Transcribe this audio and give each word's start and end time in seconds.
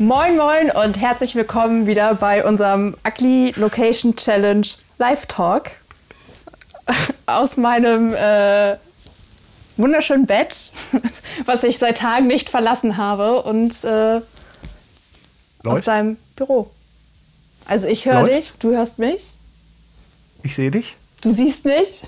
Moin 0.00 0.36
Moin 0.36 0.70
und 0.70 0.96
herzlich 0.96 1.34
willkommen 1.34 1.88
wieder 1.88 2.14
bei 2.14 2.44
unserem 2.44 2.96
Ugly 3.04 3.54
Location 3.56 4.14
Challenge 4.14 4.64
Live 4.98 5.26
Talk 5.26 5.72
aus 7.26 7.56
meinem 7.56 8.14
äh, 8.14 8.76
wunderschönen 9.76 10.24
Bett, 10.24 10.70
was 11.46 11.64
ich 11.64 11.78
seit 11.78 11.98
Tagen 11.98 12.28
nicht 12.28 12.48
verlassen 12.48 12.96
habe 12.96 13.42
und 13.42 13.82
äh, 13.82 14.20
aus 15.64 15.82
deinem 15.82 16.16
Büro. 16.36 16.70
Also 17.66 17.88
ich 17.88 18.06
höre 18.06 18.22
dich, 18.22 18.52
du 18.60 18.70
hörst 18.70 19.00
mich. 19.00 19.36
Ich 20.44 20.54
sehe 20.54 20.70
dich. 20.70 20.94
Du 21.22 21.32
siehst 21.32 21.64
mich. 21.64 22.04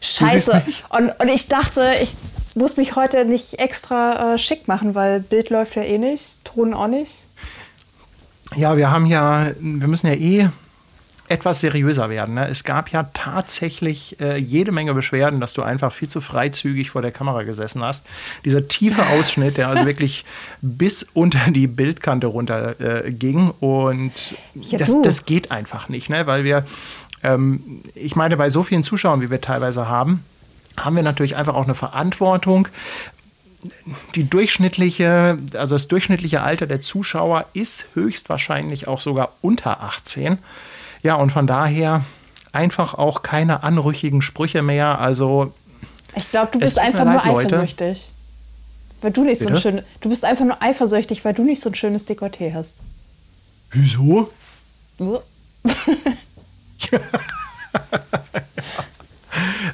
Scheiße. 0.00 0.62
Mich? 0.64 0.82
Und, 0.88 1.10
und 1.20 1.28
ich 1.28 1.48
dachte, 1.48 1.92
ich 2.02 2.08
muss 2.54 2.76
mich 2.76 2.96
heute 2.96 3.24
nicht 3.24 3.60
extra 3.60 4.34
äh, 4.34 4.38
schick 4.38 4.68
machen, 4.68 4.94
weil 4.94 5.20
Bild 5.20 5.50
läuft 5.50 5.76
ja 5.76 5.82
eh 5.82 5.98
nicht, 5.98 6.44
Ton 6.44 6.74
auch 6.74 6.88
nicht. 6.88 7.26
Ja, 8.56 8.76
wir 8.76 8.90
haben 8.90 9.06
ja, 9.06 9.50
wir 9.60 9.88
müssen 9.88 10.06
ja 10.06 10.14
eh 10.14 10.48
etwas 11.28 11.60
seriöser 11.60 12.08
werden. 12.08 12.34
Ne? 12.34 12.48
Es 12.48 12.64
gab 12.64 12.90
ja 12.90 13.04
tatsächlich 13.14 14.18
äh, 14.20 14.38
jede 14.38 14.72
Menge 14.72 14.94
Beschwerden, 14.94 15.40
dass 15.40 15.52
du 15.52 15.62
einfach 15.62 15.92
viel 15.92 16.08
zu 16.08 16.20
freizügig 16.20 16.90
vor 16.90 17.02
der 17.02 17.12
Kamera 17.12 17.42
gesessen 17.42 17.82
hast. 17.82 18.04
Dieser 18.44 18.66
tiefe 18.66 19.06
Ausschnitt, 19.06 19.56
der 19.56 19.68
also 19.68 19.84
wirklich 19.86 20.24
bis 20.62 21.06
unter 21.14 21.50
die 21.50 21.66
Bildkante 21.66 22.26
runter 22.26 22.80
äh, 22.80 23.12
ging. 23.12 23.50
Und 23.60 24.12
ja, 24.54 24.78
das, 24.78 24.90
das, 25.02 25.24
geht 25.26 25.50
einfach 25.50 25.88
nicht, 25.88 26.08
ne? 26.08 26.26
weil 26.26 26.44
wir, 26.44 26.66
ähm, 27.22 27.82
ich 27.94 28.16
meine, 28.16 28.36
bei 28.36 28.48
so 28.50 28.62
vielen 28.62 28.84
Zuschauern, 28.84 29.20
wie 29.20 29.30
wir 29.30 29.40
teilweise 29.40 29.88
haben, 29.88 30.24
haben 30.84 30.96
wir 30.96 31.02
natürlich 31.02 31.36
einfach 31.36 31.54
auch 31.54 31.64
eine 31.64 31.74
Verantwortung. 31.74 32.68
Die 34.14 34.24
durchschnittliche, 34.24 35.38
also 35.54 35.74
das 35.74 35.88
durchschnittliche 35.88 36.42
Alter 36.42 36.66
der 36.66 36.80
Zuschauer 36.80 37.46
ist 37.54 37.86
höchstwahrscheinlich 37.94 38.86
auch 38.86 39.00
sogar 39.00 39.32
unter 39.40 39.82
18. 39.82 40.38
Ja, 41.02 41.14
und 41.14 41.30
von 41.30 41.46
daher 41.46 42.04
einfach 42.52 42.94
auch 42.94 43.22
keine 43.22 43.62
anrüchigen 43.62 44.22
Sprüche 44.22 44.62
mehr. 44.62 45.00
Also 45.00 45.52
ich 46.14 46.30
glaube, 46.30 46.50
du 46.52 46.58
bist 46.60 46.78
einfach 46.78 47.04
leid, 47.04 47.24
nur 47.24 47.38
eifersüchtig. 47.38 47.88
Leute. 47.88 48.00
Weil 49.00 49.10
du 49.12 49.24
nicht 49.24 49.38
Bitte? 49.38 49.50
so 49.50 49.68
ein 49.68 49.74
schön, 49.74 49.82
du 50.00 50.08
bist 50.08 50.24
einfach 50.24 50.44
nur 50.44 50.60
eifersüchtig, 50.62 51.24
weil 51.24 51.34
du 51.34 51.44
nicht 51.44 51.60
so 51.60 51.70
ein 51.70 51.74
schönes 51.74 52.06
Dekolleté 52.06 52.54
hast. 52.54 52.76
Wieso? 53.70 54.30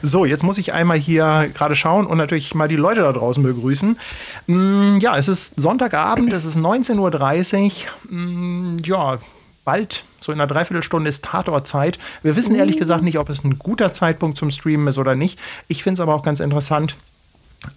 So, 0.06 0.26
jetzt 0.26 0.42
muss 0.42 0.58
ich 0.58 0.74
einmal 0.74 0.98
hier 0.98 1.50
gerade 1.54 1.74
schauen 1.74 2.06
und 2.06 2.18
natürlich 2.18 2.54
mal 2.54 2.68
die 2.68 2.76
Leute 2.76 3.00
da 3.00 3.12
draußen 3.12 3.42
begrüßen. 3.42 3.98
Mm, 4.46 4.98
ja, 4.98 5.16
es 5.16 5.28
ist 5.28 5.54
Sonntagabend, 5.58 6.30
es 6.30 6.44
ist 6.44 6.58
19.30 6.58 7.72
Uhr. 8.10 8.14
Mm, 8.14 8.76
ja, 8.84 9.16
bald, 9.64 10.04
so 10.20 10.30
in 10.30 10.38
einer 10.38 10.46
Dreiviertelstunde 10.46 11.08
ist 11.08 11.24
Tatortzeit. 11.24 11.98
Wir 12.22 12.36
wissen 12.36 12.54
ehrlich 12.54 12.76
gesagt 12.76 13.02
nicht, 13.02 13.18
ob 13.18 13.30
es 13.30 13.44
ein 13.44 13.58
guter 13.58 13.94
Zeitpunkt 13.94 14.36
zum 14.36 14.50
Streamen 14.50 14.88
ist 14.88 14.98
oder 14.98 15.14
nicht. 15.14 15.38
Ich 15.68 15.82
finde 15.82 15.94
es 15.94 16.00
aber 16.00 16.14
auch 16.14 16.22
ganz 16.22 16.40
interessant, 16.40 16.96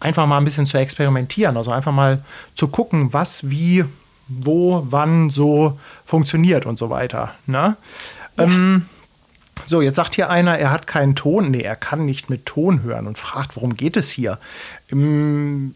einfach 0.02 0.28
mal 0.28 0.38
ein 0.38 0.44
bisschen 0.44 0.66
zu 0.66 0.78
experimentieren. 0.78 1.56
Also 1.56 1.72
einfach 1.72 1.94
mal 1.94 2.22
zu 2.56 2.68
gucken, 2.68 3.14
was, 3.14 3.50
wie, 3.50 3.86
wo, 4.28 4.86
wann 4.90 5.30
so 5.30 5.80
funktioniert 6.04 6.66
und 6.66 6.78
so 6.78 6.90
weiter. 6.90 7.36
Ne? 7.46 7.78
Ja. 8.38 8.44
Ähm, 8.44 8.86
so, 9.66 9.82
jetzt 9.82 9.96
sagt 9.96 10.16
hier 10.16 10.30
einer, 10.30 10.58
er 10.58 10.72
hat 10.72 10.88
keinen 10.88 11.16
Ton. 11.16 11.52
Nee, 11.52 11.62
er 11.62 11.76
kann 11.76 12.06
nicht 12.06 12.30
mit 12.30 12.46
Ton 12.46 12.84
hören 12.84 13.08
und 13.08 13.18
fragt, 13.18 13.56
worum 13.56 13.76
geht 13.76 13.98
es 13.98 14.10
hier? 14.10 14.38
Ähm, 14.92 15.76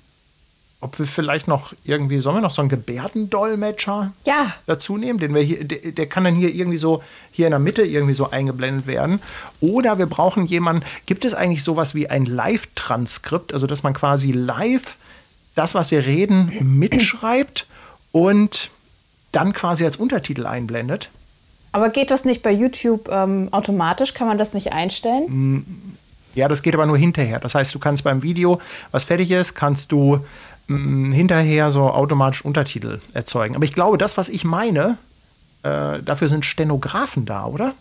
ob 0.81 0.97
wir 0.97 1.05
vielleicht 1.05 1.47
noch 1.47 1.73
irgendwie, 1.83 2.19
sollen 2.19 2.37
wir 2.37 2.41
noch 2.41 2.53
so 2.53 2.61
einen 2.61 2.69
Gebärdendolmetscher 2.69 4.13
ja. 4.25 4.53
dazu 4.65 4.97
nehmen? 4.97 5.19
Den 5.19 5.33
wir 5.35 5.41
hier, 5.41 5.63
der, 5.63 5.91
der, 5.91 6.07
kann 6.07 6.23
dann 6.23 6.35
hier 6.35 6.53
irgendwie 6.53 6.79
so, 6.79 7.03
hier 7.31 7.45
in 7.45 7.51
der 7.51 7.59
Mitte 7.59 7.83
irgendwie 7.83 8.15
so 8.15 8.31
eingeblendet 8.31 8.87
werden. 8.87 9.21
Oder 9.61 9.99
wir 9.99 10.07
brauchen 10.07 10.47
jemanden, 10.47 10.83
gibt 11.05 11.23
es 11.23 11.35
eigentlich 11.35 11.63
sowas 11.63 11.93
wie 11.93 12.09
ein 12.09 12.25
Live-Transkript, 12.25 13.53
also 13.53 13.67
dass 13.67 13.83
man 13.83 13.93
quasi 13.93 14.31
live 14.31 14.97
das, 15.55 15.75
was 15.75 15.91
wir 15.91 16.05
reden, 16.05 16.51
mitschreibt 16.79 17.67
und 18.11 18.71
dann 19.31 19.53
quasi 19.53 19.85
als 19.85 19.97
Untertitel 19.97 20.47
einblendet? 20.47 21.09
Aber 21.71 21.89
geht 21.89 22.11
das 22.11 22.25
nicht 22.25 22.43
bei 22.43 22.51
YouTube 22.51 23.09
ähm, 23.11 23.49
automatisch? 23.51 24.13
Kann 24.13 24.27
man 24.27 24.37
das 24.37 24.53
nicht 24.53 24.73
einstellen? 24.73 25.25
Mm, 25.55 25.65
ja, 26.35 26.47
das 26.47 26.61
geht 26.63 26.73
aber 26.73 26.85
nur 26.85 26.97
hinterher. 26.97 27.39
Das 27.39 27.55
heißt, 27.55 27.73
du 27.73 27.79
kannst 27.79 28.03
beim 28.03 28.23
Video, 28.23 28.59
was 28.91 29.03
fertig 29.03 29.31
ist, 29.31 29.55
kannst 29.55 29.91
du 29.91 30.19
mh, 30.67 30.77
mm, 30.77 31.11
hinterher 31.13 31.71
so 31.71 31.89
automatisch 31.89 32.43
Untertitel 32.43 32.99
erzeugen. 33.13 33.55
Aber 33.55 33.65
ich 33.65 33.73
glaube, 33.73 33.97
das, 33.97 34.17
was 34.17 34.29
ich 34.29 34.43
meine, 34.43 34.97
äh, 35.63 36.01
dafür 36.03 36.29
sind 36.29 36.45
Stenografen 36.45 37.25
da, 37.25 37.45
oder? 37.45 37.73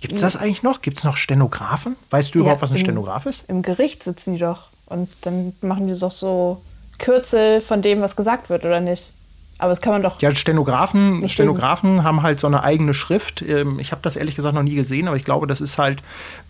Gibt 0.00 0.14
es 0.14 0.20
das 0.20 0.36
eigentlich 0.36 0.62
noch? 0.62 0.80
Gibt 0.80 0.98
es 0.98 1.04
noch 1.04 1.16
Stenografen? 1.16 1.96
Weißt 2.10 2.34
du 2.34 2.38
ja, 2.38 2.42
überhaupt, 2.42 2.62
was 2.62 2.70
ein 2.70 2.76
im, 2.76 2.82
Stenograf 2.82 3.26
ist? 3.26 3.44
Im 3.48 3.62
Gericht 3.62 4.02
sitzen 4.02 4.34
die 4.34 4.40
doch. 4.40 4.68
Und 4.86 5.08
dann 5.22 5.52
machen 5.60 5.88
die 5.88 5.98
doch 5.98 6.10
so 6.10 6.62
Kürzel 6.98 7.60
von 7.60 7.82
dem, 7.82 8.00
was 8.00 8.16
gesagt 8.16 8.48
wird, 8.48 8.64
oder 8.64 8.80
nicht? 8.80 9.12
Aber 9.60 9.68
das 9.68 9.80
kann 9.80 9.92
man 9.92 10.02
doch. 10.02 10.20
Ja, 10.20 10.34
Stenografen, 10.34 11.28
Stenografen 11.28 12.02
haben 12.02 12.22
halt 12.22 12.40
so 12.40 12.46
eine 12.46 12.62
eigene 12.62 12.94
Schrift. 12.94 13.42
Ähm, 13.42 13.78
ich 13.78 13.92
habe 13.92 14.02
das 14.02 14.16
ehrlich 14.16 14.36
gesagt 14.36 14.54
noch 14.54 14.62
nie 14.62 14.74
gesehen, 14.74 15.06
aber 15.06 15.16
ich 15.16 15.24
glaube, 15.24 15.46
das 15.46 15.60
ist 15.60 15.78
halt 15.78 16.02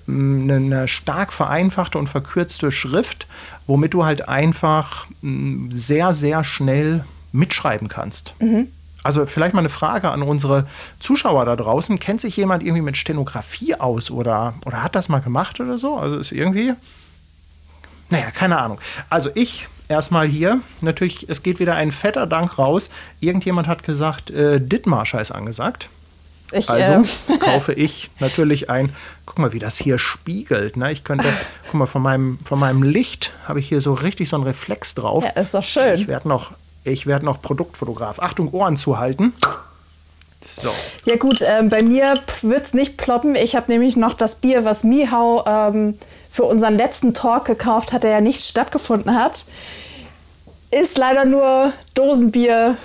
mm, 0.07 0.51
eine 0.51 0.89
stark 0.89 1.33
vereinfachte 1.33 1.99
und 1.99 2.09
verkürzte 2.09 2.71
Schrift, 2.73 3.27
womit 3.67 3.95
du 3.95 4.05
halt 4.05 4.29
einfach 4.29 5.07
mm, 5.23 5.73
sehr, 5.73 6.13
sehr 6.13 6.45
schnell 6.45 7.05
mitschreiben 7.33 7.89
kannst. 7.89 8.35
Mhm. 8.39 8.69
Also 9.03 9.27
vielleicht 9.27 9.55
mal 9.55 9.61
eine 9.61 9.71
Frage 9.71 10.11
an 10.11 10.23
unsere 10.23 10.67
Zuschauer 10.99 11.45
da 11.47 11.57
draußen. 11.57 11.99
Kennt 11.99 12.21
sich 12.21 12.37
jemand 12.37 12.63
irgendwie 12.63 12.83
mit 12.83 12.97
Stenografie 12.97 13.75
aus 13.75 14.11
oder, 14.11 14.55
oder 14.67 14.83
hat 14.83 14.95
das 14.95 15.09
mal 15.09 15.21
gemacht 15.21 15.59
oder 15.59 15.79
so? 15.79 15.97
Also 15.97 16.17
ist 16.17 16.33
irgendwie. 16.33 16.75
Naja, 18.11 18.31
keine 18.31 18.59
Ahnung. 18.59 18.79
Also 19.09 19.31
ich 19.35 19.69
erstmal 19.91 20.27
hier. 20.27 20.61
Natürlich, 20.81 21.29
es 21.29 21.43
geht 21.43 21.59
wieder 21.59 21.75
ein 21.75 21.93
fetter 21.93 22.27
Dank 22.27 22.59
raus. 22.59 22.91
Irgendjemand 23.21 23.67
hat 23.67 23.83
gesagt, 23.83 24.31
äh, 24.31 24.61
Dithmarscher 24.61 25.21
ist 25.21 25.33
angesagt. 25.33 25.89
Ich, 26.53 26.71
also 26.71 27.33
äh, 27.33 27.39
kaufe 27.41 27.73
ich 27.73 28.11
natürlich 28.19 28.71
ein. 28.71 28.95
Guck 29.27 29.39
mal, 29.39 29.53
wie 29.53 29.59
das 29.59 29.77
hier 29.77 29.99
spiegelt. 29.99 30.77
Ne? 30.77 30.91
Ich 30.93 31.05
könnte, 31.05 31.29
guck 31.67 31.75
mal, 31.75 31.87
von 31.87 32.03
meinem, 32.03 32.39
von 32.45 32.59
meinem 32.59 32.83
Licht 32.83 33.33
habe 33.47 33.61
ich 33.61 33.69
hier 33.69 33.81
so 33.81 33.95
richtig 33.95 34.29
so 34.29 34.37
einen 34.37 34.45
Reflex 34.45 34.95
drauf. 34.95 35.25
Ja, 35.25 35.41
ist 35.43 35.55
doch 35.55 35.63
schön. 35.63 36.01
Ich 36.01 36.09
werde 36.09 36.29
noch, 36.29 36.53
werd 36.85 37.23
noch 37.23 37.43
Produktfotograf. 37.43 38.21
Achtung, 38.21 38.53
Ohren 38.53 38.77
zuhalten. 38.77 39.33
So. 40.41 40.71
Ja 41.05 41.17
gut, 41.17 41.43
äh, 41.43 41.63
bei 41.65 41.83
mir 41.83 42.15
wird 42.43 42.65
es 42.65 42.75
nicht 42.75 42.97
ploppen. 42.97 43.35
Ich 43.35 43.57
habe 43.57 43.71
nämlich 43.71 43.97
noch 43.97 44.15
das 44.15 44.37
Bier, 44.37 44.65
was 44.65 44.85
Mihau 44.85 45.45
ähm, 45.47 45.99
für 46.31 46.45
unseren 46.45 46.77
letzten 46.77 47.13
Talk 47.13 47.45
gekauft 47.45 47.93
hat, 47.93 48.05
der 48.05 48.11
ja 48.11 48.21
nicht 48.21 48.45
stattgefunden 48.45 49.15
hat. 49.15 49.45
Ist 50.71 50.97
leider 50.97 51.25
nur 51.25 51.73
Dosenbier. 51.95 52.77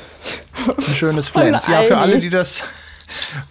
Ein 0.68 0.82
schönes 0.82 1.28
Flens. 1.30 1.68
Ja, 1.68 1.84
für 1.84 1.98
alle, 1.98 2.20
die 2.20 2.30
das. 2.30 2.70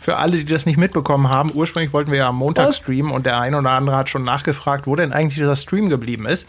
Für 0.00 0.16
alle, 0.16 0.38
die 0.38 0.44
das 0.44 0.66
nicht 0.66 0.77
mitbekommen 0.77 1.31
haben, 1.31 1.50
ursprünglich 1.54 1.93
wollten 1.94 2.10
wir 2.10 2.19
ja 2.19 2.28
am 2.28 2.37
Montag 2.37 2.75
streamen 2.75 3.10
und 3.10 3.25
der 3.25 3.38
eine 3.38 3.56
oder 3.56 3.71
andere 3.71 3.97
hat 3.97 4.10
schon 4.10 4.22
nachgefragt, 4.22 4.87
wo 4.87 4.94
denn 4.94 5.12
eigentlich 5.12 5.37
dieser 5.37 5.56
Stream 5.56 5.88
geblieben 5.88 6.27
ist. 6.27 6.47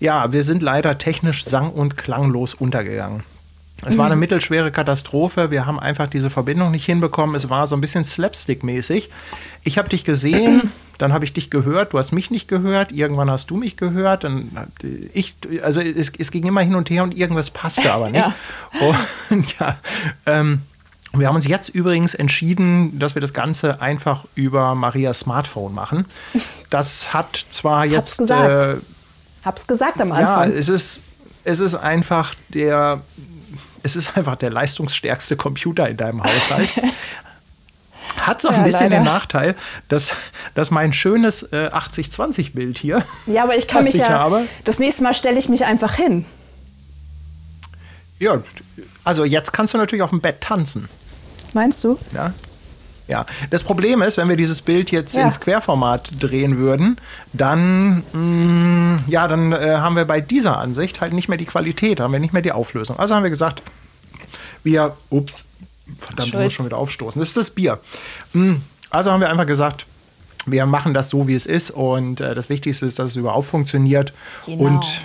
Ja, 0.00 0.32
wir 0.32 0.42
sind 0.42 0.62
leider 0.62 0.98
technisch 0.98 1.44
sang- 1.44 1.70
und 1.70 1.96
klanglos 1.96 2.54
untergegangen. 2.54 3.22
Es 3.86 3.96
war 3.96 4.06
eine 4.06 4.16
mhm. 4.16 4.20
mittelschwere 4.20 4.72
Katastrophe. 4.72 5.50
Wir 5.50 5.66
haben 5.66 5.78
einfach 5.78 6.08
diese 6.08 6.30
Verbindung 6.30 6.72
nicht 6.72 6.84
hinbekommen. 6.84 7.36
Es 7.36 7.48
war 7.48 7.66
so 7.66 7.76
ein 7.76 7.80
bisschen 7.80 8.02
Slapstick-mäßig. 8.02 9.08
Ich 9.62 9.78
habe 9.78 9.88
dich 9.88 10.04
gesehen, 10.04 10.72
dann 10.98 11.12
habe 11.12 11.24
ich 11.24 11.32
dich 11.32 11.50
gehört, 11.50 11.92
du 11.92 11.98
hast 11.98 12.12
mich 12.12 12.30
nicht 12.30 12.48
gehört, 12.48 12.92
irgendwann 12.92 13.30
hast 13.30 13.50
du 13.50 13.56
mich 13.56 13.76
gehört. 13.76 14.24
Dann 14.24 14.50
ich, 15.14 15.34
also 15.62 15.80
es, 15.80 16.12
es 16.18 16.30
ging 16.30 16.44
immer 16.44 16.60
hin 16.60 16.74
und 16.74 16.90
her 16.90 17.04
und 17.04 17.16
irgendwas 17.16 17.50
passte 17.50 17.92
aber 17.92 18.08
nicht. 18.10 18.26
ja. 18.26 18.34
Und 19.30 19.58
ja, 19.58 19.76
ähm, 20.26 20.62
wir 21.12 21.28
haben 21.28 21.36
uns 21.36 21.46
jetzt 21.46 21.68
übrigens 21.68 22.14
entschieden, 22.14 22.98
dass 22.98 23.14
wir 23.14 23.22
das 23.22 23.32
Ganze 23.32 23.80
einfach 23.80 24.24
über 24.34 24.74
Marias 24.74 25.20
Smartphone 25.20 25.72
machen. 25.72 26.04
Das 26.68 27.14
hat 27.14 27.46
zwar 27.50 27.84
jetzt. 27.86 27.96
Hab's 27.96 28.16
gesagt, 28.18 28.50
äh, 28.50 28.76
Hab's 29.44 29.66
gesagt 29.66 30.00
am 30.00 30.12
Anfang. 30.12 30.50
Ja, 30.50 30.56
es 30.56 30.68
ist, 30.68 31.00
es 31.44 31.60
ist 31.60 31.74
einfach 31.76 32.34
der 32.48 33.00
es 33.82 33.96
ist 33.96 34.16
einfach 34.16 34.36
der 34.36 34.50
leistungsstärkste 34.50 35.36
Computer 35.36 35.88
in 35.88 35.96
deinem 35.96 36.22
Haushalt. 36.22 36.68
Hat 38.26 38.42
so 38.42 38.48
ein 38.48 38.56
ja, 38.56 38.62
bisschen 38.62 38.90
leider. 38.90 39.02
den 39.02 39.04
Nachteil, 39.04 39.54
dass, 39.88 40.12
dass 40.54 40.70
mein 40.70 40.92
schönes 40.92 41.42
äh, 41.44 41.70
80-20-Bild 41.72 42.78
hier. 42.78 43.04
Ja, 43.26 43.44
aber 43.44 43.56
ich 43.56 43.68
kann 43.68 43.84
mich 43.84 43.94
ja. 43.94 44.08
Habe, 44.08 44.44
das 44.64 44.78
nächste 44.78 45.02
Mal 45.02 45.14
stelle 45.14 45.38
ich 45.38 45.48
mich 45.48 45.64
einfach 45.64 45.94
hin. 45.94 46.24
Ja, 48.18 48.42
also 49.04 49.24
jetzt 49.24 49.52
kannst 49.52 49.74
du 49.74 49.78
natürlich 49.78 50.02
auf 50.02 50.10
dem 50.10 50.20
Bett 50.20 50.40
tanzen. 50.40 50.88
Meinst 51.52 51.82
du? 51.84 51.98
Ja. 52.12 52.32
Ja, 53.06 53.24
das 53.48 53.64
Problem 53.64 54.02
ist, 54.02 54.18
wenn 54.18 54.28
wir 54.28 54.36
dieses 54.36 54.60
Bild 54.60 54.90
jetzt 54.90 55.16
ja. 55.16 55.24
ins 55.24 55.40
Querformat 55.40 56.10
drehen 56.20 56.58
würden, 56.58 56.98
dann, 57.32 58.02
mh, 58.12 58.18
mm, 58.18 59.04
ja, 59.06 59.26
dann 59.26 59.52
äh, 59.52 59.76
haben 59.78 59.96
wir 59.96 60.04
bei 60.04 60.20
dieser 60.20 60.58
Ansicht 60.58 61.00
halt 61.00 61.14
nicht 61.14 61.26
mehr 61.26 61.38
die 61.38 61.46
Qualität, 61.46 62.00
haben 62.00 62.12
wir 62.12 62.20
nicht 62.20 62.34
mehr 62.34 62.42
die 62.42 62.52
Auflösung. 62.52 62.98
Also 62.98 63.14
haben 63.14 63.22
wir 63.22 63.30
gesagt, 63.30 63.62
Wir, 64.62 64.96
ups, 65.08 65.44
verdammt, 65.98 66.28
ich 66.28 66.34
muss 66.34 66.52
schon 66.52 66.66
wieder 66.66 66.78
aufstoßen. 66.78 67.18
Das 67.18 67.28
ist 67.28 67.36
das 67.36 67.50
Bier. 67.50 67.78
Hm, 68.32 68.62
also 68.90 69.10
haben 69.10 69.20
wir 69.20 69.30
einfach 69.30 69.46
gesagt, 69.46 69.86
wir 70.46 70.66
machen 70.66 70.94
das 70.94 71.10
so, 71.10 71.28
wie 71.28 71.34
es 71.34 71.46
ist. 71.46 71.70
Und 71.70 72.20
äh, 72.20 72.34
das 72.34 72.48
Wichtigste 72.48 72.86
ist, 72.86 72.98
dass 72.98 73.12
es 73.12 73.16
überhaupt 73.16 73.48
funktioniert. 73.48 74.12
Genau. 74.46 74.64
Und 74.64 75.00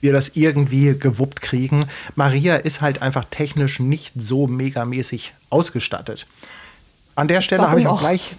wir 0.00 0.12
das 0.12 0.30
irgendwie 0.34 0.96
gewuppt 0.98 1.40
kriegen. 1.40 1.86
Maria 2.14 2.56
ist 2.56 2.80
halt 2.80 3.02
einfach 3.02 3.24
technisch 3.30 3.80
nicht 3.80 4.12
so 4.16 4.46
megamäßig 4.46 5.32
ausgestattet. 5.50 6.26
An 7.16 7.26
der 7.26 7.40
Stelle 7.40 7.68
habe 7.68 7.80
ich 7.80 7.86
auch 7.88 7.98
gleich, 7.98 8.36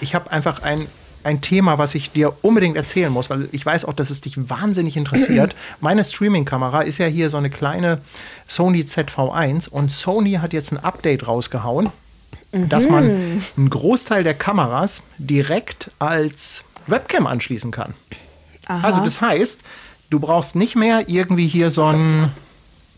ich 0.00 0.14
habe 0.14 0.30
einfach 0.32 0.62
ein, 0.62 0.86
ein 1.24 1.40
Thema, 1.40 1.78
was 1.78 1.94
ich 1.94 2.12
dir 2.12 2.32
unbedingt 2.42 2.76
erzählen 2.76 3.12
muss, 3.12 3.30
weil 3.30 3.48
ich 3.52 3.64
weiß 3.64 3.84
auch, 3.84 3.92
dass 3.92 4.10
es 4.10 4.20
dich 4.20 4.48
wahnsinnig 4.48 4.96
interessiert. 4.96 5.54
Meine 5.80 6.04
Streaming-Kamera 6.04 6.82
ist 6.82 6.98
ja 6.98 7.06
hier 7.06 7.30
so 7.30 7.36
eine 7.36 7.50
kleine 7.50 8.00
Sony 8.48 8.82
ZV1 8.82 9.68
und 9.68 9.92
Sony 9.92 10.32
hat 10.34 10.52
jetzt 10.52 10.72
ein 10.72 10.78
Update 10.78 11.26
rausgehauen, 11.26 11.90
mhm. 12.52 12.68
dass 12.68 12.88
man 12.88 13.06
mhm. 13.06 13.42
einen 13.56 13.70
Großteil 13.70 14.24
der 14.24 14.34
Kameras 14.34 15.02
direkt 15.18 15.90
als 15.98 16.64
Webcam 16.86 17.26
anschließen 17.26 17.70
kann. 17.70 17.94
Aha. 18.66 18.86
Also 18.86 19.00
das 19.00 19.20
heißt, 19.20 19.60
du 20.10 20.20
brauchst 20.20 20.56
nicht 20.56 20.76
mehr 20.76 21.08
irgendwie 21.08 21.46
hier 21.46 21.70
so 21.70 21.84
ein, 21.84 22.32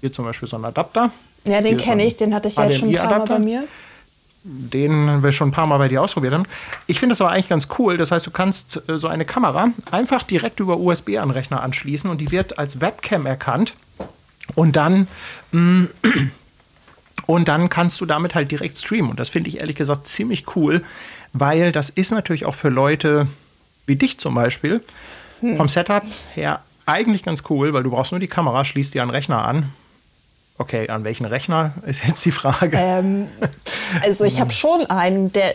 hier 0.01 0.13
zum 0.13 0.25
Beispiel 0.25 0.49
so 0.49 0.57
ein 0.57 0.65
Adapter. 0.65 1.11
Ja, 1.45 1.61
den 1.61 1.77
kenne 1.77 2.05
ich, 2.05 2.17
den 2.17 2.35
hatte 2.35 2.49
ich 2.49 2.57
ja 2.57 2.67
jetzt 2.67 2.79
schon 2.79 2.89
ein 2.89 2.97
paar 2.97 3.19
Mal 3.19 3.27
bei 3.27 3.39
mir 3.39 3.65
den 4.45 5.23
wir 5.23 5.33
schon 5.33 5.49
ein 5.49 5.53
paar 5.53 5.67
Mal 5.67 5.79
bei 5.79 5.89
dir 5.89 6.03
ausprobiert 6.03 6.35
haben. 6.35 6.45
Ich 6.87 7.01
finde 7.01 7.15
das 7.15 7.21
aber 7.23 7.31
eigentlich 7.31 7.49
ganz 7.49 7.69
cool. 7.79 7.97
Das 7.97 8.11
heißt, 8.11 8.27
du 8.27 8.31
kannst 8.31 8.83
äh, 8.89 8.99
so 8.99 9.09
eine 9.09 9.25
Kamera 9.25 9.69
einfach 9.91 10.23
direkt 10.23 10.61
über 10.61 10.79
USB 10.79 11.17
an 11.19 11.31
Rechner 11.31 11.63
anschließen 11.63 12.11
und 12.11 12.21
die 12.21 12.31
wird 12.31 12.59
als 12.59 12.81
Webcam 12.81 13.25
erkannt. 13.25 13.73
Und 14.55 14.77
dann, 14.77 15.09
mm, 15.53 15.85
und 17.27 17.49
dann 17.49 17.71
kannst 17.71 18.01
du 18.03 18.07
damit 18.07 18.35
halt 18.35 18.51
direkt 18.51 18.79
streamen. 18.79 19.11
Und 19.11 19.19
das 19.19 19.31
finde 19.31 19.49
ich 19.49 19.61
ehrlich 19.61 19.77
gesagt 19.77 20.07
ziemlich 20.07 20.55
cool, 20.55 20.85
weil 21.33 21.73
das 21.73 21.89
ist 21.89 22.13
natürlich 22.13 22.45
auch 22.45 22.55
für 22.55 22.69
Leute 22.69 23.27
wie 23.87 23.97
dich 23.97 24.19
zum 24.19 24.35
Beispiel 24.35 24.83
hm. 25.41 25.57
vom 25.57 25.69
Setup 25.69 26.05
her 26.35 26.61
eigentlich 26.87 27.23
ganz 27.23 27.45
cool, 27.49 27.73
weil 27.73 27.83
du 27.83 27.91
brauchst 27.91 28.13
nur 28.13 28.21
die 28.21 28.29
Kamera, 28.29 28.65
schließt 28.65 28.93
die 28.93 29.01
an 29.01 29.09
Rechner 29.09 29.45
an 29.45 29.73
Okay, 30.57 30.89
an 30.89 31.03
welchen 31.03 31.27
Rechner 31.27 31.73
ist 31.85 32.05
jetzt 32.07 32.25
die 32.25 32.31
Frage? 32.31 32.77
Ähm, 32.79 33.29
also 34.03 34.25
ich 34.25 34.41
habe 34.41 34.53
schon 34.53 34.87
einen, 34.87 35.33
der 35.33 35.55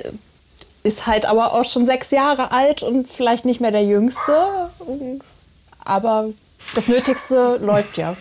ist 0.84 1.08
halt 1.08 1.26
aber 1.26 1.54
auch 1.54 1.64
schon 1.64 1.86
sechs 1.86 2.12
Jahre 2.12 2.52
alt 2.52 2.84
und 2.84 3.10
vielleicht 3.10 3.46
nicht 3.46 3.62
mehr 3.62 3.72
der 3.72 3.86
jüngste. 3.86 4.70
Aber 5.86 6.26
das 6.76 6.88
Nötigste 6.88 7.58
läuft 7.62 7.98
ja. 7.98 8.16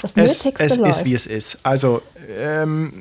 Das 0.00 0.16
Nötigste 0.16 0.52
es, 0.58 0.72
es 0.72 0.78
läuft. 0.78 0.90
ist, 0.90 1.04
wie 1.04 1.14
es 1.14 1.26
ist. 1.26 1.58
Also 1.62 2.00
ähm, 2.38 2.92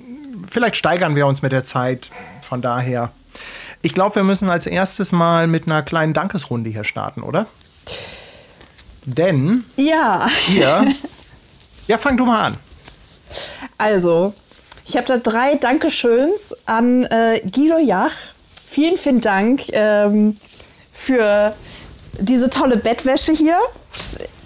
vielleicht 0.50 0.75
steigern 0.75 1.15
wir 1.15 1.27
uns 1.27 1.41
mit 1.41 1.53
der 1.53 1.63
Zeit. 1.63 2.09
Von 2.41 2.62
daher, 2.62 3.12
ich 3.81 3.94
glaube, 3.94 4.15
wir 4.15 4.23
müssen 4.23 4.50
als 4.50 4.67
erstes 4.67 5.12
mal 5.12 5.47
mit 5.47 5.65
einer 5.65 5.81
kleinen 5.81 6.13
Dankesrunde 6.13 6.69
hier 6.69 6.83
starten, 6.83 7.23
oder? 7.23 7.45
Denn 9.05 9.63
ja. 9.77 10.27
ihr 10.50 10.94
Ja, 11.89 11.97
fang 11.97 12.15
du 12.15 12.24
mal 12.24 12.45
an. 12.45 12.57
Also, 13.80 14.36
ich 14.86 14.95
habe 14.95 15.07
da 15.07 15.18
drei 15.18 15.56
Dankeschöns 15.56 16.56
an 16.68 17.03
äh, 17.06 17.41
Guido 17.51 17.80
Jach. 17.80 18.13
Vielen, 18.69 18.95
vielen 18.95 19.21
Dank 19.21 19.63
ähm, 19.71 20.38
für 20.91 21.56
diese 22.19 22.51
tolle 22.51 22.77
Bettwäsche 22.77 23.31
hier. 23.31 23.57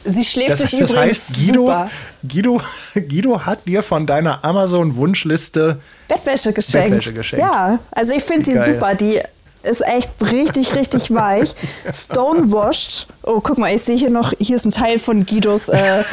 Sie 0.05 0.23
schläft 0.23 0.57
sich 0.59 0.73
übrigens 0.73 0.95
heißt, 0.95 1.35
Guido, 1.35 1.61
super. 1.65 1.91
Guido, 2.23 2.61
Guido 2.93 3.45
hat 3.45 3.67
dir 3.67 3.83
von 3.83 4.07
deiner 4.07 4.41
Amazon-Wunschliste 4.45 5.81
Bettwäsche 6.07 6.53
geschenkt. 6.53 6.91
Bettwäsche 6.91 7.13
geschenkt. 7.13 7.45
Ja, 7.45 7.79
also 7.91 8.13
ich 8.13 8.23
finde 8.23 8.45
sie 8.45 8.57
super. 8.57 8.95
Die 8.95 9.19
ist 9.63 9.81
echt 9.85 10.09
richtig, 10.31 10.75
richtig 10.75 11.13
weich. 11.13 11.53
Stonewashed. 11.91 13.07
Oh, 13.23 13.39
guck 13.41 13.57
mal, 13.57 13.73
ich 13.73 13.81
sehe 13.81 13.97
hier 13.97 14.09
noch, 14.09 14.33
hier 14.39 14.55
ist 14.55 14.65
ein 14.65 14.71
Teil 14.71 14.99
von 14.99 15.25
Guidos 15.25 15.69
äh, 15.69 16.03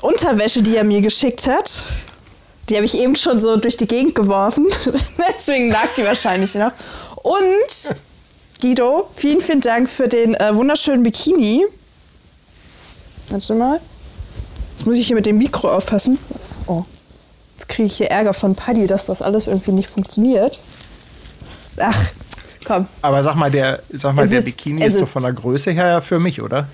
Unterwäsche, 0.00 0.62
die 0.62 0.76
er 0.76 0.84
mir 0.84 1.00
geschickt 1.00 1.46
hat. 1.46 1.84
Die 2.68 2.76
habe 2.76 2.84
ich 2.84 2.98
eben 2.98 3.16
schon 3.16 3.38
so 3.38 3.56
durch 3.56 3.76
die 3.76 3.86
Gegend 3.86 4.14
geworfen. 4.14 4.66
Deswegen 5.32 5.70
lag 5.70 5.92
die 5.96 6.04
wahrscheinlich 6.04 6.54
noch. 6.54 6.72
Und 7.22 7.94
Guido, 8.60 9.08
vielen, 9.14 9.40
vielen 9.40 9.60
Dank 9.60 9.88
für 9.88 10.08
den 10.08 10.34
äh, 10.34 10.54
wunderschönen 10.54 11.02
Bikini. 11.02 11.66
Warte 13.30 13.54
mal. 13.54 13.80
Jetzt 14.72 14.86
muss 14.86 14.96
ich 14.96 15.06
hier 15.06 15.16
mit 15.16 15.26
dem 15.26 15.38
Mikro 15.38 15.70
aufpassen. 15.70 16.18
Oh. 16.66 16.84
Jetzt 17.54 17.68
kriege 17.68 17.86
ich 17.86 17.96
hier 17.96 18.10
Ärger 18.10 18.34
von 18.34 18.54
Paddy, 18.54 18.86
dass 18.86 19.06
das 19.06 19.22
alles 19.22 19.46
irgendwie 19.46 19.72
nicht 19.72 19.90
funktioniert. 19.90 20.60
Ach, 21.78 22.12
komm. 22.68 22.86
Aber 23.02 23.24
sag 23.24 23.34
mal, 23.34 23.50
der, 23.50 23.82
sag 23.90 24.14
mal, 24.14 24.28
der 24.28 24.42
Bikini 24.42 24.84
ist 24.84 25.00
doch 25.00 25.08
von 25.08 25.22
der 25.22 25.32
Größe 25.32 25.72
her 25.72 26.02
für 26.02 26.20
mich, 26.20 26.40
oder? 26.40 26.68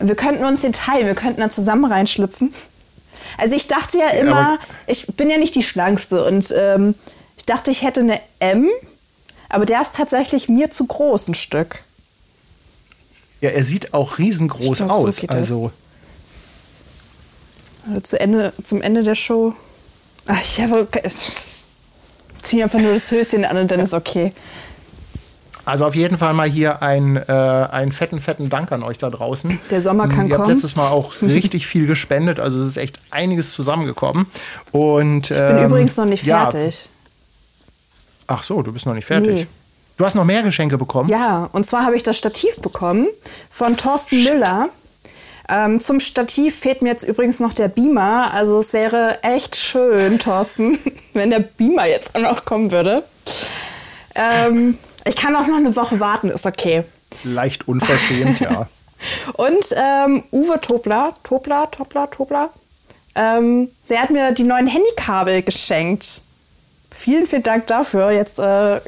Wir 0.00 0.16
könnten 0.16 0.44
uns 0.44 0.62
den 0.62 0.72
teilen, 0.72 1.06
wir 1.06 1.14
könnten 1.14 1.40
da 1.40 1.50
zusammen 1.50 1.90
reinschlüpfen. 1.90 2.52
Also 3.38 3.54
ich 3.54 3.68
dachte 3.68 3.98
ja 3.98 4.08
immer, 4.10 4.40
ja, 4.40 4.58
ich 4.86 5.06
bin 5.08 5.30
ja 5.30 5.38
nicht 5.38 5.54
die 5.54 5.62
Schlankste 5.62 6.24
und 6.24 6.52
ähm, 6.56 6.94
ich 7.36 7.46
dachte, 7.46 7.70
ich 7.70 7.82
hätte 7.82 8.00
eine 8.00 8.20
M, 8.40 8.68
aber 9.48 9.66
der 9.66 9.80
ist 9.80 9.94
tatsächlich 9.94 10.48
mir 10.48 10.70
zu 10.70 10.86
groß 10.86 11.28
ein 11.28 11.34
Stück. 11.34 11.84
Ja, 13.40 13.50
er 13.50 13.64
sieht 13.64 13.94
auch 13.94 14.18
riesengroß 14.18 14.78
glaub, 14.78 14.90
aus. 14.90 15.16
So 15.16 15.26
also. 15.28 15.72
also 17.86 18.00
zu 18.00 18.20
Ende, 18.20 18.52
zum 18.62 18.82
Ende 18.82 19.02
der 19.02 19.14
Show. 19.14 19.54
Ach, 20.26 20.40
ich 20.40 20.60
habe. 20.60 20.86
Zieh 22.42 22.62
einfach 22.62 22.78
nur 22.78 22.94
das 22.94 23.10
Höschen 23.10 23.44
an 23.44 23.58
und 23.58 23.70
dann 23.70 23.80
ist 23.80 23.92
okay. 23.92 24.32
Also 25.70 25.86
auf 25.86 25.94
jeden 25.94 26.18
Fall 26.18 26.34
mal 26.34 26.50
hier 26.50 26.82
ein, 26.82 27.16
äh, 27.16 27.30
einen 27.30 27.92
fetten, 27.92 28.20
fetten 28.20 28.50
Dank 28.50 28.72
an 28.72 28.82
euch 28.82 28.98
da 28.98 29.08
draußen. 29.08 29.56
Der 29.70 29.80
Sommer 29.80 30.08
kann 30.08 30.26
Ihr 30.26 30.30
kommen. 30.30 30.30
Ihr 30.30 30.38
habt 30.38 30.48
letztes 30.48 30.74
Mal 30.74 30.88
auch 30.88 31.12
richtig 31.22 31.68
viel 31.68 31.86
gespendet, 31.86 32.40
also 32.40 32.60
es 32.60 32.66
ist 32.66 32.76
echt 32.76 32.98
einiges 33.10 33.52
zusammengekommen. 33.52 34.26
Und, 34.72 35.30
ich 35.30 35.38
bin 35.38 35.58
ähm, 35.58 35.66
übrigens 35.66 35.96
noch 35.96 36.06
nicht 36.06 36.24
fertig. 36.24 36.86
Ja. 36.86 36.90
Ach 38.26 38.42
so, 38.42 38.62
du 38.62 38.72
bist 38.72 38.84
noch 38.84 38.94
nicht 38.94 39.04
fertig. 39.04 39.30
Nee. 39.30 39.46
Du 39.96 40.04
hast 40.04 40.16
noch 40.16 40.24
mehr 40.24 40.42
Geschenke 40.42 40.76
bekommen? 40.76 41.08
Ja, 41.08 41.48
und 41.52 41.64
zwar 41.64 41.84
habe 41.84 41.94
ich 41.94 42.02
das 42.02 42.18
Stativ 42.18 42.56
bekommen 42.56 43.06
von 43.48 43.76
Thorsten 43.76 44.24
Müller. 44.24 44.70
Ähm, 45.48 45.78
zum 45.78 46.00
Stativ 46.00 46.58
fehlt 46.58 46.82
mir 46.82 46.88
jetzt 46.88 47.04
übrigens 47.04 47.38
noch 47.38 47.52
der 47.52 47.68
Beamer. 47.68 48.34
Also 48.34 48.58
es 48.58 48.72
wäre 48.72 49.22
echt 49.22 49.54
schön, 49.54 50.18
Thorsten, 50.18 50.80
wenn 51.12 51.30
der 51.30 51.38
Beamer 51.38 51.86
jetzt 51.86 52.16
auch 52.16 52.22
noch 52.22 52.44
kommen 52.44 52.72
würde. 52.72 53.04
Ähm, 54.16 54.76
ich 55.04 55.16
kann 55.16 55.34
auch 55.36 55.46
noch 55.46 55.56
eine 55.56 55.74
Woche 55.76 56.00
warten, 56.00 56.28
ist 56.28 56.46
okay. 56.46 56.84
Leicht 57.24 57.66
unverschämt, 57.68 58.40
ja. 58.40 58.66
Und 59.34 59.64
ähm, 59.76 60.24
Uwe 60.30 60.60
Tobler, 60.60 61.14
Tobler, 61.22 61.70
Tobler, 61.70 62.10
Tobler, 62.10 62.50
ähm, 63.14 63.68
der 63.88 64.02
hat 64.02 64.10
mir 64.10 64.32
die 64.32 64.42
neuen 64.42 64.66
Handykabel 64.66 65.42
geschenkt. 65.42 66.22
Vielen, 66.90 67.26
vielen 67.26 67.42
Dank 67.42 67.66
dafür. 67.66 68.10
Jetzt, 68.10 68.38
äh, 68.38 68.80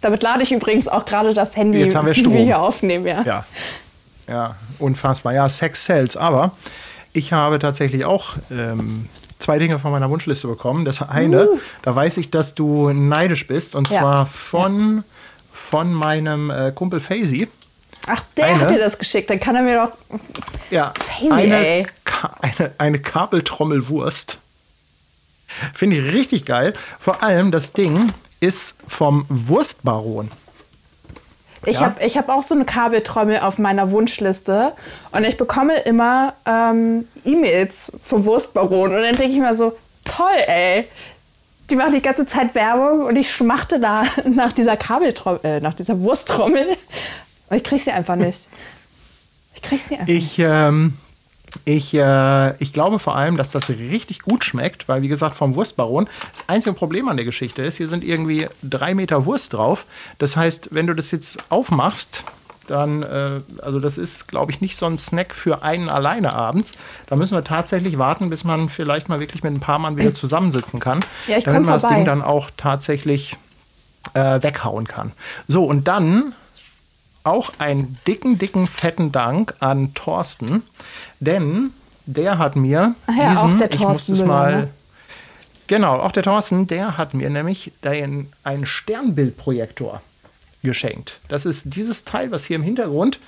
damit 0.00 0.22
lade 0.22 0.42
ich 0.42 0.52
übrigens 0.52 0.86
auch 0.86 1.04
gerade 1.04 1.34
das 1.34 1.56
Handy, 1.56 1.78
Jetzt 1.78 1.94
haben 1.94 2.06
wir, 2.06 2.14
Strom. 2.14 2.34
wir 2.34 2.40
hier 2.40 2.60
aufnehmen. 2.60 3.06
Ja. 3.06 3.22
ja. 3.22 3.44
Ja, 4.28 4.54
unfassbar. 4.78 5.32
Ja, 5.32 5.48
Sex 5.48 5.84
Cells. 5.84 6.16
Aber 6.16 6.52
ich 7.14 7.32
habe 7.32 7.58
tatsächlich 7.58 8.04
auch 8.04 8.34
ähm, 8.50 9.08
zwei 9.38 9.58
Dinge 9.58 9.78
von 9.78 9.90
meiner 9.90 10.10
Wunschliste 10.10 10.46
bekommen. 10.46 10.84
Das 10.84 11.00
eine, 11.00 11.48
uh. 11.48 11.58
da 11.80 11.96
weiß 11.96 12.18
ich, 12.18 12.30
dass 12.30 12.54
du 12.54 12.90
neidisch 12.90 13.46
bist. 13.46 13.74
Und 13.74 13.90
ja. 13.90 14.00
zwar 14.00 14.26
von. 14.26 14.98
Ja 14.98 15.02
von 15.70 15.92
meinem 15.92 16.50
äh, 16.50 16.72
Kumpel 16.72 17.00
Faisy. 17.00 17.48
Ach, 18.06 18.22
der 18.36 18.46
eine, 18.46 18.60
hat 18.60 18.70
dir 18.70 18.78
das 18.78 18.98
geschickt, 18.98 19.28
dann 19.28 19.38
kann 19.38 19.54
er 19.54 19.62
mir 19.62 19.86
doch. 19.86 20.18
Ja, 20.70 20.92
Faisy, 20.98 21.30
eine, 21.30 21.66
ey. 21.66 21.86
eine, 22.40 22.72
eine 22.78 22.98
Kabeltrommelwurst. 23.00 24.38
Finde 25.74 25.96
ich 25.96 26.12
richtig 26.12 26.44
geil. 26.44 26.74
Vor 27.00 27.22
allem 27.22 27.50
das 27.50 27.72
Ding 27.72 28.12
ist 28.40 28.74
vom 28.86 29.26
Wurstbaron. 29.28 30.30
Ich 31.64 31.80
ja? 31.80 31.86
habe 31.86 32.04
hab 32.04 32.28
auch 32.28 32.42
so 32.42 32.54
eine 32.54 32.64
Kabeltrommel 32.64 33.40
auf 33.40 33.58
meiner 33.58 33.90
Wunschliste 33.90 34.72
und 35.10 35.24
ich 35.24 35.36
bekomme 35.36 35.76
immer 35.80 36.34
ähm, 36.46 37.06
E-Mails 37.24 37.92
vom 38.02 38.24
Wurstbaron 38.24 38.94
und 38.94 39.02
dann 39.02 39.16
denke 39.16 39.34
ich 39.34 39.40
mir 39.40 39.54
so, 39.54 39.76
toll, 40.04 40.38
ey, 40.46 40.86
die 41.70 41.76
machen 41.76 41.92
die 41.92 42.02
ganze 42.02 42.26
Zeit 42.26 42.54
Werbung 42.54 43.02
und 43.04 43.16
ich 43.16 43.30
schmachte 43.30 43.80
da 43.80 44.04
nach 44.30 44.52
dieser 44.52 44.76
Kabeltrommel, 44.76 45.40
äh, 45.42 45.60
nach 45.60 45.74
dieser 45.74 46.00
Wursttrommel. 46.00 46.76
Aber 47.48 47.56
ich 47.56 47.64
krieg 47.64 47.80
sie 47.80 47.92
einfach 47.92 48.16
nicht. 48.16 48.48
Ich 49.54 49.62
krieg 49.62 49.78
sie 49.78 49.94
einfach 49.94 50.08
ich, 50.08 50.38
nicht. 50.38 50.46
Ähm, 50.48 50.94
ich, 51.64 51.94
äh, 51.94 52.56
ich 52.62 52.72
glaube 52.72 52.98
vor 52.98 53.16
allem, 53.16 53.36
dass 53.36 53.50
das 53.50 53.68
richtig 53.70 54.20
gut 54.20 54.44
schmeckt, 54.44 54.88
weil 54.88 55.02
wie 55.02 55.08
gesagt 55.08 55.34
vom 55.34 55.54
Wurstbaron, 55.54 56.08
das 56.32 56.48
einzige 56.48 56.74
Problem 56.74 57.08
an 57.08 57.16
der 57.16 57.24
Geschichte 57.24 57.62
ist, 57.62 57.76
hier 57.76 57.88
sind 57.88 58.04
irgendwie 58.04 58.48
drei 58.62 58.94
Meter 58.94 59.26
Wurst 59.26 59.54
drauf. 59.54 59.86
Das 60.18 60.36
heißt, 60.36 60.68
wenn 60.72 60.86
du 60.86 60.94
das 60.94 61.10
jetzt 61.10 61.38
aufmachst 61.48 62.22
dann, 62.70 63.02
äh, 63.02 63.40
also 63.62 63.80
das 63.80 63.98
ist, 63.98 64.28
glaube 64.28 64.52
ich, 64.52 64.60
nicht 64.60 64.76
so 64.76 64.86
ein 64.86 64.98
Snack 64.98 65.34
für 65.34 65.62
einen 65.62 65.88
alleine 65.88 66.32
abends. 66.32 66.72
Da 67.06 67.16
müssen 67.16 67.34
wir 67.34 67.44
tatsächlich 67.44 67.98
warten, 67.98 68.30
bis 68.30 68.44
man 68.44 68.68
vielleicht 68.68 69.08
mal 69.08 69.20
wirklich 69.20 69.42
mit 69.42 69.52
ein 69.52 69.60
paar 69.60 69.78
Mann 69.78 69.96
wieder 69.96 70.14
zusammensitzen 70.14 70.80
kann. 70.80 71.00
Ja, 71.26 71.38
ich 71.38 71.44
damit 71.44 71.64
man 71.64 71.72
das 71.72 71.82
vorbei. 71.82 71.96
Ding 71.96 72.04
dann 72.04 72.22
auch 72.22 72.50
tatsächlich 72.56 73.36
äh, 74.14 74.42
weghauen 74.42 74.86
kann. 74.86 75.12
So, 75.48 75.64
und 75.64 75.88
dann 75.88 76.34
auch 77.24 77.52
einen 77.58 77.98
dicken, 78.06 78.38
dicken, 78.38 78.66
fetten 78.66 79.12
Dank 79.12 79.54
an 79.60 79.92
Thorsten, 79.94 80.62
denn 81.20 81.70
der 82.06 82.38
hat 82.38 82.56
mir 82.56 82.94
Ach 83.06 83.16
ja, 83.16 83.30
diesen, 83.30 83.54
auch 83.54 83.54
der 83.54 83.70
ich 83.70 83.78
muss 83.78 83.86
Thorsten 83.86 84.12
das 84.12 84.20
Müller, 84.20 84.32
mal, 84.32 84.56
ne? 84.56 84.68
Genau, 85.66 85.98
auch 85.98 86.12
der 86.12 86.22
Thorsten, 86.22 86.66
der 86.66 86.96
hat 86.96 87.12
mir 87.12 87.28
nämlich 87.28 87.72
einen 87.82 88.64
Sternbildprojektor 88.64 90.00
geschenkt. 90.68 91.18
Das 91.28 91.46
ist 91.46 91.74
dieses 91.74 92.04
Teil, 92.04 92.30
was 92.30 92.44
hier 92.44 92.56
im 92.56 92.62
Hintergrund 92.62 93.18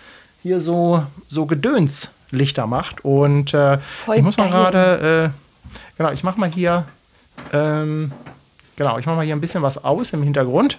hier 0.42 0.60
so, 0.60 1.04
so 1.28 1.46
Gedönslichter 1.46 2.66
macht. 2.66 3.02
Und 3.02 3.54
äh, 3.54 3.78
ich 4.14 4.22
muss 4.22 4.36
mal 4.36 4.48
gerade, 4.48 5.32
äh, 5.32 5.96
genau, 5.96 6.12
ich 6.12 6.22
mache 6.22 6.38
mal 6.38 6.50
hier, 6.50 6.84
ähm, 7.52 8.12
genau, 8.76 8.98
ich 8.98 9.06
mache 9.06 9.16
mal 9.16 9.24
hier 9.24 9.34
ein 9.34 9.40
bisschen 9.40 9.62
was 9.62 9.82
aus 9.82 10.12
im 10.12 10.22
Hintergrund. 10.22 10.76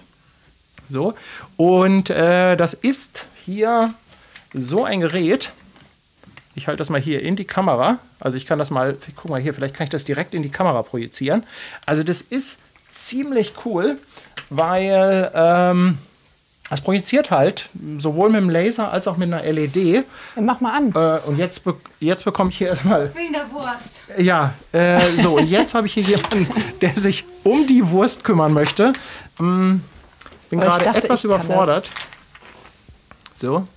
So. 0.88 1.14
Und 1.56 2.10
äh, 2.10 2.56
das 2.56 2.74
ist 2.74 3.26
hier 3.44 3.94
so 4.54 4.84
ein 4.84 5.00
Gerät. 5.00 5.50
Ich 6.54 6.68
halte 6.68 6.78
das 6.78 6.90
mal 6.90 7.00
hier 7.00 7.22
in 7.22 7.34
die 7.34 7.44
Kamera. 7.44 7.98
Also 8.20 8.36
ich 8.36 8.46
kann 8.46 8.58
das 8.58 8.70
mal, 8.70 8.96
guck 9.16 9.30
mal 9.30 9.40
hier, 9.40 9.54
vielleicht 9.54 9.74
kann 9.74 9.84
ich 9.84 9.90
das 9.90 10.04
direkt 10.04 10.32
in 10.32 10.42
die 10.42 10.50
Kamera 10.50 10.82
projizieren. 10.82 11.44
Also 11.86 12.02
das 12.04 12.20
ist 12.20 12.58
ziemlich 12.90 13.54
cool, 13.64 13.98
weil 14.50 15.30
ähm, 15.34 15.98
das 16.72 16.80
projiziert 16.80 17.30
halt 17.30 17.68
sowohl 17.98 18.30
mit 18.30 18.40
dem 18.40 18.48
Laser 18.48 18.90
als 18.90 19.06
auch 19.06 19.18
mit 19.18 19.30
einer 19.30 19.42
LED. 19.42 20.06
Mach 20.36 20.62
mal 20.62 20.74
an. 20.74 20.94
Äh, 20.94 21.20
und 21.28 21.36
jetzt, 21.36 21.64
be 21.64 21.76
jetzt 22.00 22.24
bekomme 22.24 22.48
ich 22.48 22.56
hier 22.56 22.68
erstmal 22.68 23.14
Wegen 23.14 23.34
der 23.34 23.52
Wurst. 23.52 24.00
ja, 24.16 24.54
äh, 24.72 24.98
so, 25.18 25.36
und 25.36 25.50
jetzt 25.50 25.74
habe 25.74 25.86
ich 25.86 25.92
hier 25.92 26.02
jemanden, 26.02 26.48
der 26.80 26.98
sich 26.98 27.26
um 27.44 27.66
die 27.66 27.90
Wurst 27.90 28.24
kümmern 28.24 28.54
möchte. 28.54 28.94
Hm, 29.36 29.84
bin 30.48 30.60
gerade 30.60 30.86
etwas 30.96 31.24
überfordert. 31.24 31.90
So, 33.36 33.68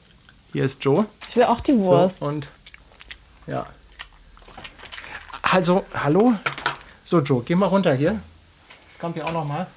hier 0.53 0.63
ist 0.63 0.81
Joe. 0.81 1.05
Ich 1.27 1.35
will 1.35 1.43
auch 1.43 1.59
die 1.59 1.77
Wurst. 1.77 2.19
So, 2.21 2.27
und 2.27 2.47
ja. 3.45 3.65
Also, 5.41 5.83
hallo? 5.93 6.35
So, 7.03 7.19
Joe, 7.19 7.43
geh 7.43 7.55
mal 7.55 7.65
runter 7.65 7.93
hier. 7.93 8.21
Scampi 8.89 9.21
auch 9.21 9.33
noch 9.33 9.43
mal. 9.43 9.67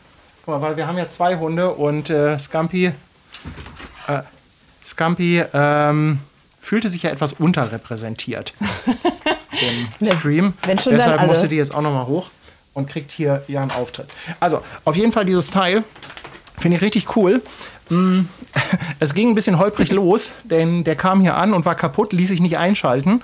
Guck 0.45 0.63
mal, 0.63 0.69
weil 0.69 0.77
wir 0.77 0.87
haben 0.87 0.97
ja 0.97 1.09
zwei 1.11 1.37
Hunde 1.37 1.75
und 1.75 2.09
äh, 2.11 2.39
Scampi, 2.39 2.93
äh, 4.07 4.23
Scampi 4.87 5.45
ähm, 5.53 6.19
fühlte 6.61 6.91
sich 6.91 7.03
ja 7.03 7.11
etwas 7.11 7.33
unterrepräsentiert 7.35 8.53
im 10.01 10.07
Stream. 10.07 10.55
wenn 10.65 10.79
schon, 10.79 10.93
dann 10.93 11.01
Deshalb 11.01 11.21
alle. 11.21 11.29
musste 11.29 11.49
die 11.49 11.57
jetzt 11.57 11.75
auch 11.75 11.83
noch 11.83 11.93
mal 11.93 12.07
hoch 12.07 12.29
und 12.75 12.89
kriegt 12.89 13.11
hier 13.11 13.43
ihren 13.49 13.71
Auftritt. 13.71 14.09
Also, 14.41 14.63
auf 14.85 14.97
jeden 14.97 15.13
Fall 15.13 15.25
dieses 15.25 15.51
Teil 15.51 15.85
finde 16.59 16.77
ich 16.77 16.83
richtig 16.83 17.17
cool. 17.17 17.43
Mm, 17.89 18.21
Es 19.01 19.15
ging 19.15 19.31
ein 19.31 19.35
bisschen 19.35 19.59
holprig 19.59 19.91
los, 19.93 20.33
denn 20.45 20.85
der 20.85 20.97
kam 20.97 21.21
hier 21.21 21.37
an 21.37 21.53
und 21.55 21.65
war 21.65 21.75
kaputt, 21.75 22.13
ließ 22.13 22.29
sich 22.29 22.41
nicht 22.41 22.59
einschalten. 22.59 23.23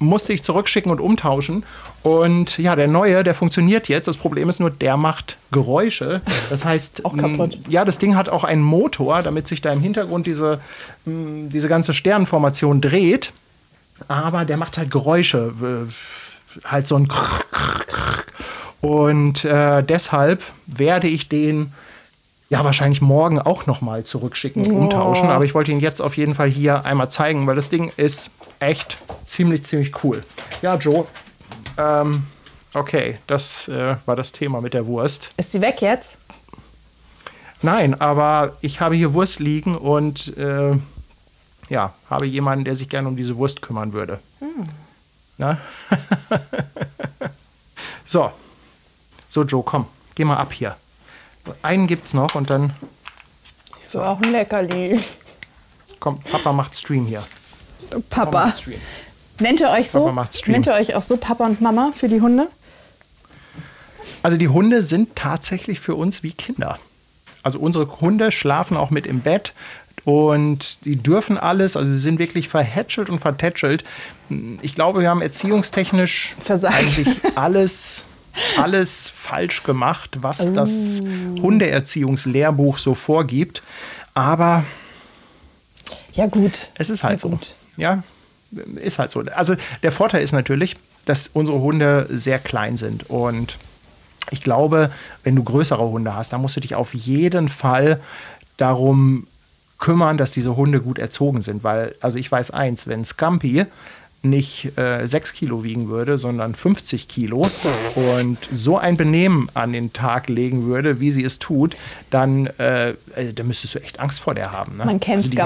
Musste 0.00 0.32
ich 0.32 0.42
zurückschicken 0.42 0.92
und 0.92 1.00
umtauschen. 1.00 1.64
Und 2.02 2.56
ja, 2.58 2.76
der 2.76 2.86
neue, 2.86 3.24
der 3.24 3.34
funktioniert 3.34 3.88
jetzt. 3.88 4.06
Das 4.06 4.16
Problem 4.16 4.48
ist 4.48 4.60
nur, 4.60 4.70
der 4.70 4.96
macht 4.96 5.36
Geräusche. 5.50 6.20
Das 6.50 6.64
heißt, 6.64 7.04
Auch 7.04 7.16
kaputt. 7.16 7.58
mm, 7.66 7.70
ja, 7.70 7.84
das 7.84 7.98
Ding 7.98 8.14
hat 8.14 8.28
auch 8.28 8.44
einen 8.44 8.62
Motor, 8.62 9.22
damit 9.22 9.48
sich 9.48 9.60
da 9.60 9.72
im 9.72 9.80
Hintergrund 9.80 10.26
diese, 10.26 10.60
mm, 11.04 11.48
diese 11.48 11.68
ganze 11.68 11.94
Sternenformation 11.94 12.80
dreht. 12.80 13.32
Aber 14.06 14.44
der 14.44 14.56
macht 14.56 14.78
halt 14.78 14.90
Geräusche. 14.92 15.52
Halt 16.64 16.86
so 16.86 16.96
ein. 16.96 17.08
Und 18.80 19.44
äh, 19.44 19.82
deshalb 19.82 20.42
werde 20.66 21.08
ich 21.08 21.28
den 21.28 21.72
ja 22.48 22.64
wahrscheinlich 22.64 23.02
morgen 23.02 23.40
auch 23.40 23.66
noch 23.66 23.80
mal 23.80 24.04
zurückschicken 24.04 24.64
und 24.64 24.72
umtauschen. 24.72 25.28
Aber 25.28 25.44
ich 25.44 25.54
wollte 25.54 25.72
ihn 25.72 25.80
jetzt 25.80 26.00
auf 26.00 26.16
jeden 26.16 26.34
Fall 26.34 26.48
hier 26.48 26.84
einmal 26.84 27.10
zeigen, 27.10 27.46
weil 27.46 27.56
das 27.56 27.70
Ding 27.70 27.90
ist 27.96 28.30
echt 28.60 28.98
ziemlich, 29.26 29.64
ziemlich 29.64 30.04
cool. 30.04 30.24
Ja, 30.62 30.76
Joe. 30.76 31.06
Ähm, 31.76 32.26
okay, 32.74 33.18
das 33.26 33.68
äh, 33.68 33.96
war 34.06 34.16
das 34.16 34.32
Thema 34.32 34.60
mit 34.60 34.74
der 34.74 34.86
Wurst. 34.86 35.30
Ist 35.36 35.54
die 35.54 35.60
weg 35.60 35.80
jetzt? 35.80 36.18
Nein, 37.62 38.00
aber 38.00 38.56
ich 38.60 38.80
habe 38.80 38.94
hier 38.94 39.14
Wurst 39.14 39.40
liegen 39.40 39.76
und 39.76 40.36
äh, 40.36 40.76
ja, 41.68 41.92
habe 42.08 42.26
jemanden, 42.26 42.64
der 42.64 42.76
sich 42.76 42.88
gerne 42.88 43.08
um 43.08 43.16
diese 43.16 43.36
Wurst 43.36 43.62
kümmern 43.62 43.92
würde. 43.92 44.20
Na? 45.36 45.58
so. 48.04 48.32
So, 49.28 49.42
Joe, 49.42 49.62
komm, 49.62 49.86
geh 50.14 50.24
mal 50.24 50.36
ab 50.36 50.52
hier. 50.52 50.76
Einen 51.62 51.86
gibt's 51.86 52.14
noch 52.14 52.34
und 52.34 52.50
dann, 52.50 52.72
Ich 53.86 53.94
will 53.94 54.02
auch 54.02 54.20
ein 54.20 54.32
Leckerli. 54.32 55.00
komm, 56.00 56.20
Papa 56.22 56.52
macht 56.52 56.76
Stream 56.76 57.06
hier. 57.06 57.24
Papa. 58.10 58.54
Nennt 59.40 59.60
ihr 59.60 59.70
euch 59.70 59.90
so? 59.90 60.10
Nennt 60.46 60.66
ihr 60.66 60.74
euch 60.74 60.94
auch 60.94 61.02
so 61.02 61.16
Papa 61.16 61.46
und 61.46 61.60
Mama 61.60 61.90
für 61.94 62.08
die 62.08 62.20
Hunde? 62.20 62.48
Also 64.22 64.36
die 64.36 64.48
Hunde 64.48 64.82
sind 64.82 65.14
tatsächlich 65.16 65.80
für 65.80 65.94
uns 65.94 66.22
wie 66.22 66.32
Kinder. 66.32 66.78
Also 67.42 67.58
unsere 67.58 68.00
Hunde 68.00 68.32
schlafen 68.32 68.76
auch 68.76 68.90
mit 68.90 69.06
im 69.06 69.20
Bett 69.20 69.52
und 70.04 70.84
die 70.84 70.96
dürfen 70.96 71.38
alles, 71.38 71.76
also 71.76 71.90
sie 71.90 71.98
sind 71.98 72.18
wirklich 72.18 72.48
verhätschelt 72.48 73.10
und 73.10 73.20
vertätschelt. 73.20 73.84
Ich 74.62 74.74
glaube, 74.74 75.00
wir 75.00 75.10
haben 75.10 75.22
erziehungstechnisch 75.22 76.34
Versagt. 76.40 76.74
eigentlich 76.74 77.08
alles, 77.36 78.02
alles 78.56 79.12
falsch 79.14 79.62
gemacht, 79.62 80.18
was 80.20 80.52
das 80.52 81.00
Hundeerziehungslehrbuch 81.40 82.78
so 82.78 82.94
vorgibt. 82.94 83.62
Aber 84.14 84.64
Ja, 86.12 86.26
gut. 86.26 86.70
es 86.74 86.90
ist 86.90 87.02
halt 87.02 87.18
ja, 87.20 87.22
so. 87.22 87.28
gut. 87.30 87.54
Ja, 87.78 88.02
ist 88.76 88.98
halt 88.98 89.10
so. 89.10 89.20
Also 89.34 89.54
der 89.82 89.92
Vorteil 89.92 90.22
ist 90.22 90.32
natürlich, 90.32 90.76
dass 91.06 91.30
unsere 91.32 91.60
Hunde 91.60 92.06
sehr 92.10 92.38
klein 92.38 92.76
sind. 92.76 93.08
Und 93.08 93.56
ich 94.30 94.42
glaube, 94.42 94.90
wenn 95.24 95.36
du 95.36 95.44
größere 95.44 95.88
Hunde 95.88 96.14
hast, 96.14 96.32
dann 96.32 96.42
musst 96.42 96.56
du 96.56 96.60
dich 96.60 96.74
auf 96.74 96.92
jeden 96.92 97.48
Fall 97.48 98.00
darum 98.58 99.26
kümmern, 99.78 100.18
dass 100.18 100.32
diese 100.32 100.56
Hunde 100.56 100.80
gut 100.80 100.98
erzogen 100.98 101.42
sind. 101.42 101.64
Weil, 101.64 101.94
also 102.00 102.18
ich 102.18 102.30
weiß 102.30 102.50
eins, 102.50 102.86
wenn 102.86 103.04
Scampi 103.04 103.64
nicht 104.22 104.76
äh, 104.76 105.06
6 105.06 105.32
Kilo 105.32 105.62
wiegen 105.62 105.88
würde, 105.88 106.18
sondern 106.18 106.54
50 106.54 107.08
Kilo 107.08 107.46
und 107.94 108.38
so 108.52 108.76
ein 108.76 108.96
Benehmen 108.96 109.48
an 109.54 109.72
den 109.72 109.92
Tag 109.92 110.28
legen 110.28 110.66
würde, 110.66 110.98
wie 110.98 111.12
sie 111.12 111.22
es 111.22 111.38
tut, 111.38 111.76
dann, 112.10 112.46
äh, 112.58 112.90
äh, 112.90 113.32
dann 113.34 113.46
müsstest 113.46 113.76
du 113.76 113.78
echt 113.78 114.00
Angst 114.00 114.20
vor 114.20 114.34
der 114.34 114.52
haben. 114.52 114.76
Ne? 114.76 114.84
Man 114.84 114.98
kennt 114.98 115.24
also 115.24 115.36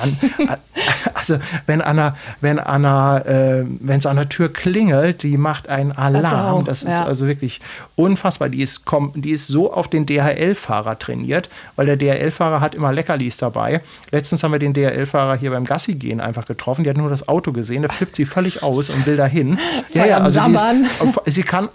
dann, 0.00 0.58
also 1.14 1.38
wenn 1.66 1.80
an 1.80 1.96
der, 1.96 2.16
wenn 2.40 2.58
an 2.58 2.82
der, 2.82 3.24
äh, 3.26 3.66
wenn 3.80 3.98
es 3.98 4.06
an 4.06 4.16
der 4.16 4.28
Tür 4.28 4.52
klingelt, 4.52 5.22
die 5.22 5.36
macht 5.36 5.68
einen 5.68 5.92
Alarm. 5.92 6.64
Das 6.64 6.82
ist 6.82 7.00
ja. 7.00 7.04
also 7.04 7.26
wirklich 7.26 7.60
unfassbar. 7.96 8.48
Die 8.48 8.62
ist, 8.62 8.82
die 9.14 9.30
ist 9.30 9.48
so 9.48 9.72
auf 9.72 9.88
den 9.88 10.06
DHL-Fahrer 10.06 10.98
trainiert, 10.98 11.48
weil 11.76 11.86
der 11.86 11.96
DHL-Fahrer 11.96 12.60
hat 12.60 12.74
immer 12.74 12.92
Leckerlis 12.92 13.38
dabei. 13.38 13.80
Letztens 14.10 14.42
haben 14.42 14.52
wir 14.52 14.58
den 14.58 14.72
DHL-Fahrer 14.72 15.36
hier 15.36 15.50
beim 15.50 15.64
Gassi 15.64 15.94
gehen 15.94 16.20
einfach 16.20 16.46
getroffen. 16.46 16.84
Die 16.84 16.90
hat 16.90 16.96
nur 16.96 17.10
das 17.10 17.26
Auto 17.28 17.52
gesehen, 17.52 17.82
der 17.82 17.90
flippt 18.04 18.16
sie 18.16 18.26
völlig 18.26 18.62
aus 18.62 18.90
und 18.90 19.06
will 19.06 19.16
dahin. 19.16 19.58
Am 19.94 20.24
die 20.24 20.30
Sabbern. 20.30 20.86
ist, 21.24 21.34
sie 21.34 21.42
kann, 21.42 21.68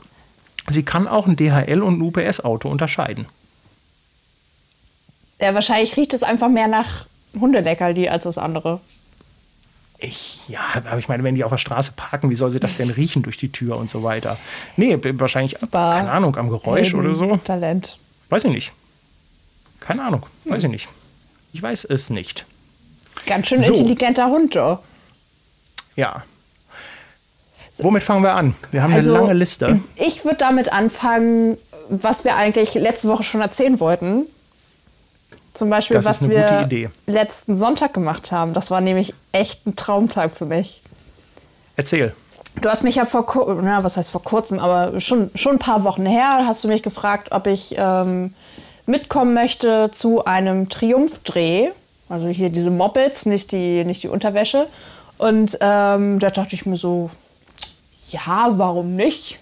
sie 0.69 0.83
kann 0.83 1.07
auch 1.07 1.25
ein 1.25 1.35
DHL 1.35 1.81
und 1.81 1.99
ein 1.99 2.01
UPS-Auto 2.01 2.69
unterscheiden. 2.69 3.25
Ja, 5.41 5.53
wahrscheinlich 5.55 5.97
riecht 5.97 6.13
es 6.13 6.21
einfach 6.21 6.49
mehr 6.49 6.67
nach 6.67 7.05
Hundeleckerli 7.39 8.09
als 8.09 8.25
das 8.25 8.37
andere. 8.37 8.79
Ich, 9.97 10.39
ja, 10.47 10.59
aber 10.75 10.97
ich 10.99 11.07
meine, 11.07 11.23
wenn 11.23 11.35
die 11.35 11.43
auf 11.43 11.51
der 11.51 11.57
Straße 11.57 11.91
parken, 11.95 12.29
wie 12.29 12.35
soll 12.35 12.51
sie 12.51 12.59
das 12.59 12.77
denn 12.77 12.89
riechen 12.89 13.21
durch 13.23 13.37
die 13.37 13.51
Tür 13.51 13.77
und 13.77 13.89
so 13.89 14.03
weiter? 14.03 14.37
Nee, 14.77 14.97
wahrscheinlich, 15.01 15.57
Super. 15.57 15.95
keine 15.97 16.11
Ahnung, 16.11 16.35
am 16.37 16.49
Geräusch 16.49 16.93
oder 16.93 17.15
so. 17.15 17.37
Talent. 17.37 17.97
Weiß 18.29 18.43
ich 18.45 18.51
nicht. 18.51 18.71
Keine 19.79 20.03
Ahnung, 20.03 20.25
weiß 20.45 20.63
ich 20.63 20.69
nicht. 20.69 20.87
Ich 21.51 21.61
weiß 21.61 21.85
es 21.85 22.09
nicht. 22.09 22.45
Ganz 23.25 23.47
schön 23.47 23.61
So. 23.61 23.73
intelligenter 23.73 24.27
Hund, 24.27 24.55
doch. 24.55 24.79
Ja. 25.99 26.23
Womit 27.77 28.03
fangen 28.03 28.23
wir 28.23 28.33
an? 28.33 28.55
Wir 28.71 28.83
haben 28.83 28.93
Also, 28.93 29.13
eine 29.13 29.21
lange 29.23 29.33
Liste. 29.35 29.79
Ich 29.95 30.25
würde 30.25 30.37
damit 30.37 30.73
anfangen, 30.73 31.57
was 31.89 32.25
wir 32.25 32.35
eigentlich 32.35 32.73
letzte 32.73 33.07
Woche 33.07 33.23
schon 33.23 33.39
erzählen 33.41 33.79
wollten. 33.79 34.25
Zum 35.53 35.69
Beispiel, 35.69 35.95
Das 35.95 36.05
was 36.05 36.29
wir 36.29 36.67
letzten 37.07 37.57
Sonntag 37.57 37.93
gemacht 37.93 38.31
haben. 38.31 38.53
Das 38.53 38.69
war 38.69 38.81
nämlich 38.81 39.13
echt 39.31 39.65
ein 39.65 39.75
Traumtag 39.75 40.35
für 40.35 40.45
mich. 40.45 40.81
Erzähl. 41.77 42.13
Du 42.61 42.67
hast 42.69 42.83
mich 42.83 42.95
ja 42.95 43.05
vor, 43.05 43.25
kur- 43.25 43.59
na, 43.63 43.83
was 43.83 43.95
heißt 43.95 44.11
vor 44.11 44.23
kurzem, 44.23 44.59
aber 44.59 44.99
schon, 44.99 45.31
schon 45.35 45.53
ein 45.53 45.59
paar 45.59 45.83
Wochen 45.85 46.05
her, 46.05 46.43
hast 46.45 46.63
du 46.63 46.67
mich 46.67 46.83
gefragt, 46.83 47.29
ob 47.31 47.47
ich 47.47 47.75
ähm, 47.77 48.33
mitkommen 48.85 49.33
möchte 49.33 49.89
zu 49.91 50.25
einem 50.25 50.67
Triumphdrah 50.67 51.69
Also 52.09 52.27
hier 52.27 52.49
diese 52.49 52.71
Mopeds, 52.71 53.25
nicht 53.25 53.51
die, 53.53 53.85
nicht 53.85 54.03
die 54.03 54.09
Unterwäsche. 54.09 54.67
Und 55.19 55.57
ähm, 55.59 56.17
da 56.17 56.29
dachte 56.29 56.55
ich 56.55 56.65
mir 56.65 56.77
so, 56.77 57.11
ja, 58.09 58.53
warum 58.53 58.95
nicht? 58.95 59.37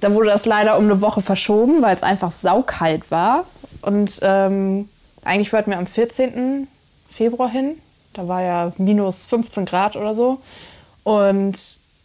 Dann 0.00 0.14
wurde 0.14 0.30
das 0.30 0.46
leider 0.46 0.78
um 0.78 0.84
eine 0.84 1.02
Woche 1.02 1.20
verschoben, 1.20 1.82
weil 1.82 1.94
es 1.94 2.02
einfach 2.02 2.30
saukalt 2.30 3.10
war. 3.10 3.44
Und 3.82 4.20
ähm, 4.22 4.88
eigentlich 5.24 5.52
wollten 5.52 5.72
wir 5.72 5.78
am 5.78 5.88
14. 5.88 6.68
Februar 7.10 7.50
hin. 7.50 7.76
Da 8.12 8.28
war 8.28 8.40
ja 8.40 8.72
minus 8.78 9.24
15 9.24 9.64
Grad 9.66 9.96
oder 9.96 10.14
so. 10.14 10.40
Und 11.02 11.58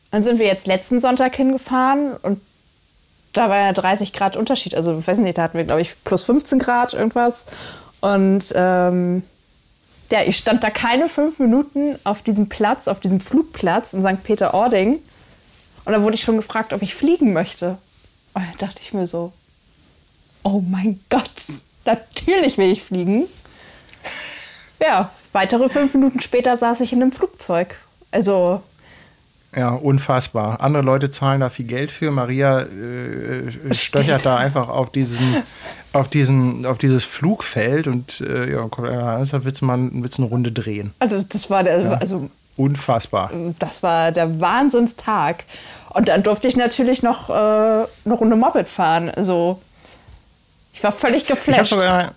dann 0.10 0.24
sind 0.24 0.40
wir 0.40 0.48
jetzt 0.48 0.66
letzten 0.66 1.00
Sonntag 1.00 1.36
hingefahren 1.36 2.14
und 2.24 2.42
da 3.34 3.50
war 3.50 3.58
ja 3.58 3.74
30 3.74 4.14
Grad 4.14 4.36
Unterschied. 4.36 4.74
Also, 4.74 4.98
ich 4.98 5.06
weiß 5.08 5.20
nicht, 5.20 5.38
da 5.38 5.44
hatten 5.44 5.58
wir, 5.58 5.66
glaube 5.66 5.82
ich, 5.82 6.04
plus 6.04 6.24
15 6.24 6.58
Grad 6.58 6.94
irgendwas. 6.94 7.46
Und 8.02 8.52
ähm, 8.56 9.24
ja, 10.12 10.22
ich 10.24 10.38
stand 10.38 10.64
da 10.64 10.70
keine 10.70 11.10
fünf 11.10 11.40
Minuten 11.40 11.98
auf 12.04 12.22
diesem 12.22 12.48
Platz, 12.48 12.88
auf 12.88 13.00
diesem 13.00 13.20
Flugplatz 13.20 13.94
in 13.94 14.04
St. 14.04 14.24
Peter-Ording. 14.24 15.00
Und 15.86 15.94
da 15.94 16.02
wurde 16.02 16.16
ich 16.16 16.22
schon 16.22 16.38
gefragt, 16.38 16.74
ob 16.74 16.82
ich 16.82 16.96
fliegen 16.96 17.34
möchte. 17.34 17.78
Und 18.34 18.44
da 18.44 18.68
dachte 18.68 18.82
ich 18.82 18.94
mir 18.94 19.08
so, 19.08 19.34
oh 20.44 20.62
mein 20.70 21.00
Gott, 21.10 21.32
natürlich 21.86 22.58
will 22.58 22.72
ich 22.72 22.84
fliegen. 22.84 23.26
Ja, 24.80 25.12
weitere 25.32 25.70
fünf 25.70 25.94
Minuten 25.94 26.20
später 26.20 26.58
saß 26.58 26.82
ich 26.82 26.94
in 26.94 27.02
einem 27.02 27.12
Flugzeug. 27.12 27.76
Also 28.12 28.62
ja, 29.56 29.70
unfassbar. 29.70 30.60
Andere 30.62 30.84
Leute 30.84 31.12
zahlen 31.12 31.40
da 31.42 31.50
viel 31.50 31.66
Geld 31.66 31.92
für. 31.92 32.12
Maria 32.12 32.62
äh, 32.62 33.74
stöchert 33.74 34.26
da 34.26 34.38
einfach 34.38 34.70
auf 34.70 34.92
diesen, 34.92 35.44
auf 35.94 36.10
diesen, 36.10 36.66
auf 36.66 36.78
dieses 36.78 37.04
Flugfeld 37.04 37.88
und 37.88 38.22
äh, 38.22 38.52
ja, 38.52 38.68
da 38.68 39.46
willst 39.46 39.62
du 39.62 39.66
mal 39.66 39.80
willst 39.94 40.20
eine 40.20 40.28
Runde 40.28 40.52
drehen. 40.52 40.94
Also 41.00 41.24
das 41.28 41.50
war 41.50 41.64
der, 41.64 41.82
Ja. 41.82 41.92
also 41.94 42.30
Unfassbar. 42.58 43.32
das 43.60 43.84
war 43.84 44.12
der 44.12 44.40
Wahnsinnstag. 44.40 45.44
Und 45.90 46.08
dann 46.10 46.24
durfte 46.24 46.48
ich 46.48 46.56
natürlich 46.58 47.04
noch 47.04 47.30
äh, 47.30 47.34
eine 47.34 48.14
Runde 48.14 48.36
Moped 48.36 48.70
fahren. 48.70 49.10
Also 49.10 49.62
ich 50.74 50.84
war 50.84 50.92
völlig 50.92 51.24
Ich 51.24 51.28
geflasht. 51.28 51.72
sogar, 51.72 52.12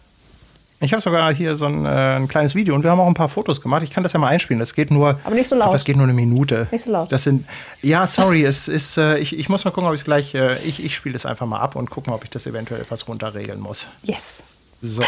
ich 0.80 0.92
hab 0.92 1.00
sogar 1.00 1.34
hier 1.34 1.56
so 1.56 1.66
ein, 1.66 1.84
äh, 1.84 1.88
ein 1.88 2.28
kleines 2.28 2.54
Video 2.54 2.74
und 2.74 2.84
wir 2.84 2.90
haben 2.90 3.00
auch 3.00 3.06
ein 3.08 3.14
paar 3.14 3.28
Fotos 3.28 3.60
gemacht. 3.60 3.82
Ich 3.82 3.90
kann 3.90 4.04
das 4.04 4.12
ja 4.12 4.20
mal 4.20 4.28
einspielen. 4.28 4.60
Das 4.60 4.74
geht 4.74 4.90
nur. 4.90 5.18
Aber 5.24 5.34
nicht 5.34 5.48
so 5.48 5.56
laut. 5.56 5.74
Es 5.74 5.84
geht 5.84 5.96
nur 5.96 6.04
eine 6.04 6.12
Minute. 6.12 6.68
Nicht 6.70 6.84
so 6.84 6.92
laut. 6.92 7.10
Das 7.10 7.24
sind. 7.24 7.46
Ja, 7.82 8.06
sorry. 8.06 8.44
es 8.44 8.68
ist. 8.68 8.96
Äh, 8.96 9.18
ich, 9.18 9.36
ich 9.36 9.48
muss 9.48 9.64
mal 9.64 9.72
gucken, 9.72 9.88
ob 9.88 9.94
ich 9.94 10.02
es 10.02 10.04
gleich. 10.04 10.34
Äh, 10.34 10.58
ich 10.58 10.84
ich 10.84 10.94
spiele 10.94 11.14
das 11.14 11.26
einfach 11.26 11.46
mal 11.46 11.58
ab 11.58 11.74
und 11.74 11.90
gucken, 11.90 12.12
ob 12.12 12.22
ich 12.22 12.30
das 12.30 12.46
eventuell 12.46 12.80
etwas 12.80 13.08
runterregeln 13.08 13.60
muss. 13.60 13.88
yes. 14.04 14.38
So. 14.80 15.02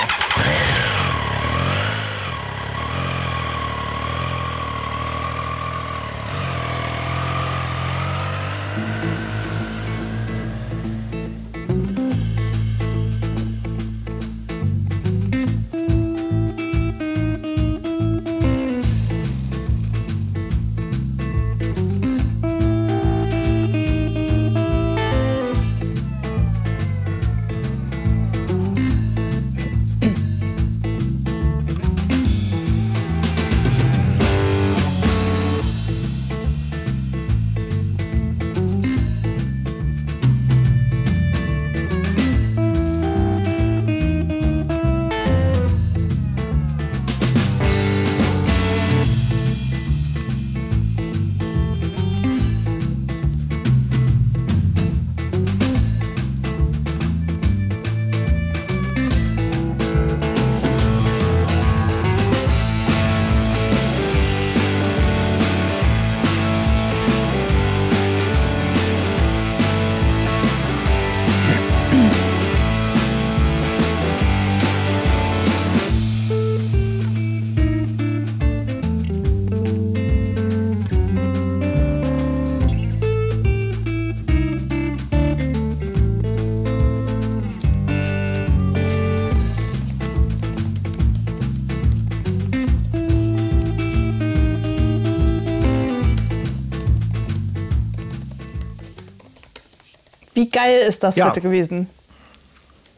Wie 100.51 100.59
geil 100.59 100.81
ist 100.81 101.03
das 101.03 101.17
Ja. 101.17 101.29
bitte 101.29 101.41
gewesen? 101.41 101.89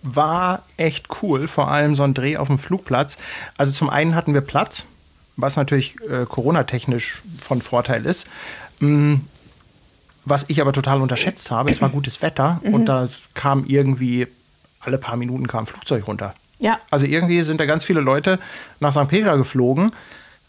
war 0.05 0.62
echt 0.79 1.07
cool, 1.23 1.47
vor 1.47 1.71
allem 1.71 1.95
so 1.95 2.03
ein 2.03 2.12
Dreh 2.12 2.37
auf 2.37 2.49
dem 2.49 2.59
Flugplatz. 2.59 3.17
Also 3.57 3.71
zum 3.71 3.88
einen 3.88 4.17
hatten 4.17 4.35
wir 4.35 4.41
Platz, 4.41 4.85
was 5.37 5.55
natürlich 5.55 5.95
äh, 6.11 6.25
Corona-technisch 6.29 7.23
von 7.41 7.62
Vorteil 7.62 8.05
ist. 8.05 8.27
Mm, 8.81 9.15
Was 10.25 10.45
ich 10.49 10.61
aber 10.61 10.73
total 10.73 11.01
unterschätzt 11.01 11.51
habe, 11.53 11.71
es 11.71 11.81
war 11.81 11.88
gutes 11.88 12.21
Wetter 12.23 12.61
und 12.65 12.87
da 12.87 13.09
kam 13.35 13.65
irgendwie 13.65 14.27
alle 14.81 14.99
paar 14.99 15.17
Minuten 15.17 15.47
kam 15.47 15.65
ein 15.65 15.67
Flugzeug 15.67 16.07
runter. 16.07 16.35
Ja. 16.59 16.79
Also 16.91 17.07
irgendwie 17.07 17.43
sind 17.43 17.61
da 17.61 17.67
ganz 17.67 17.85
viele 17.85 18.01
Leute 18.01 18.38
nach 18.81 18.93
St. 18.93 19.09
Peter 19.09 19.37
geflogen, 19.37 19.93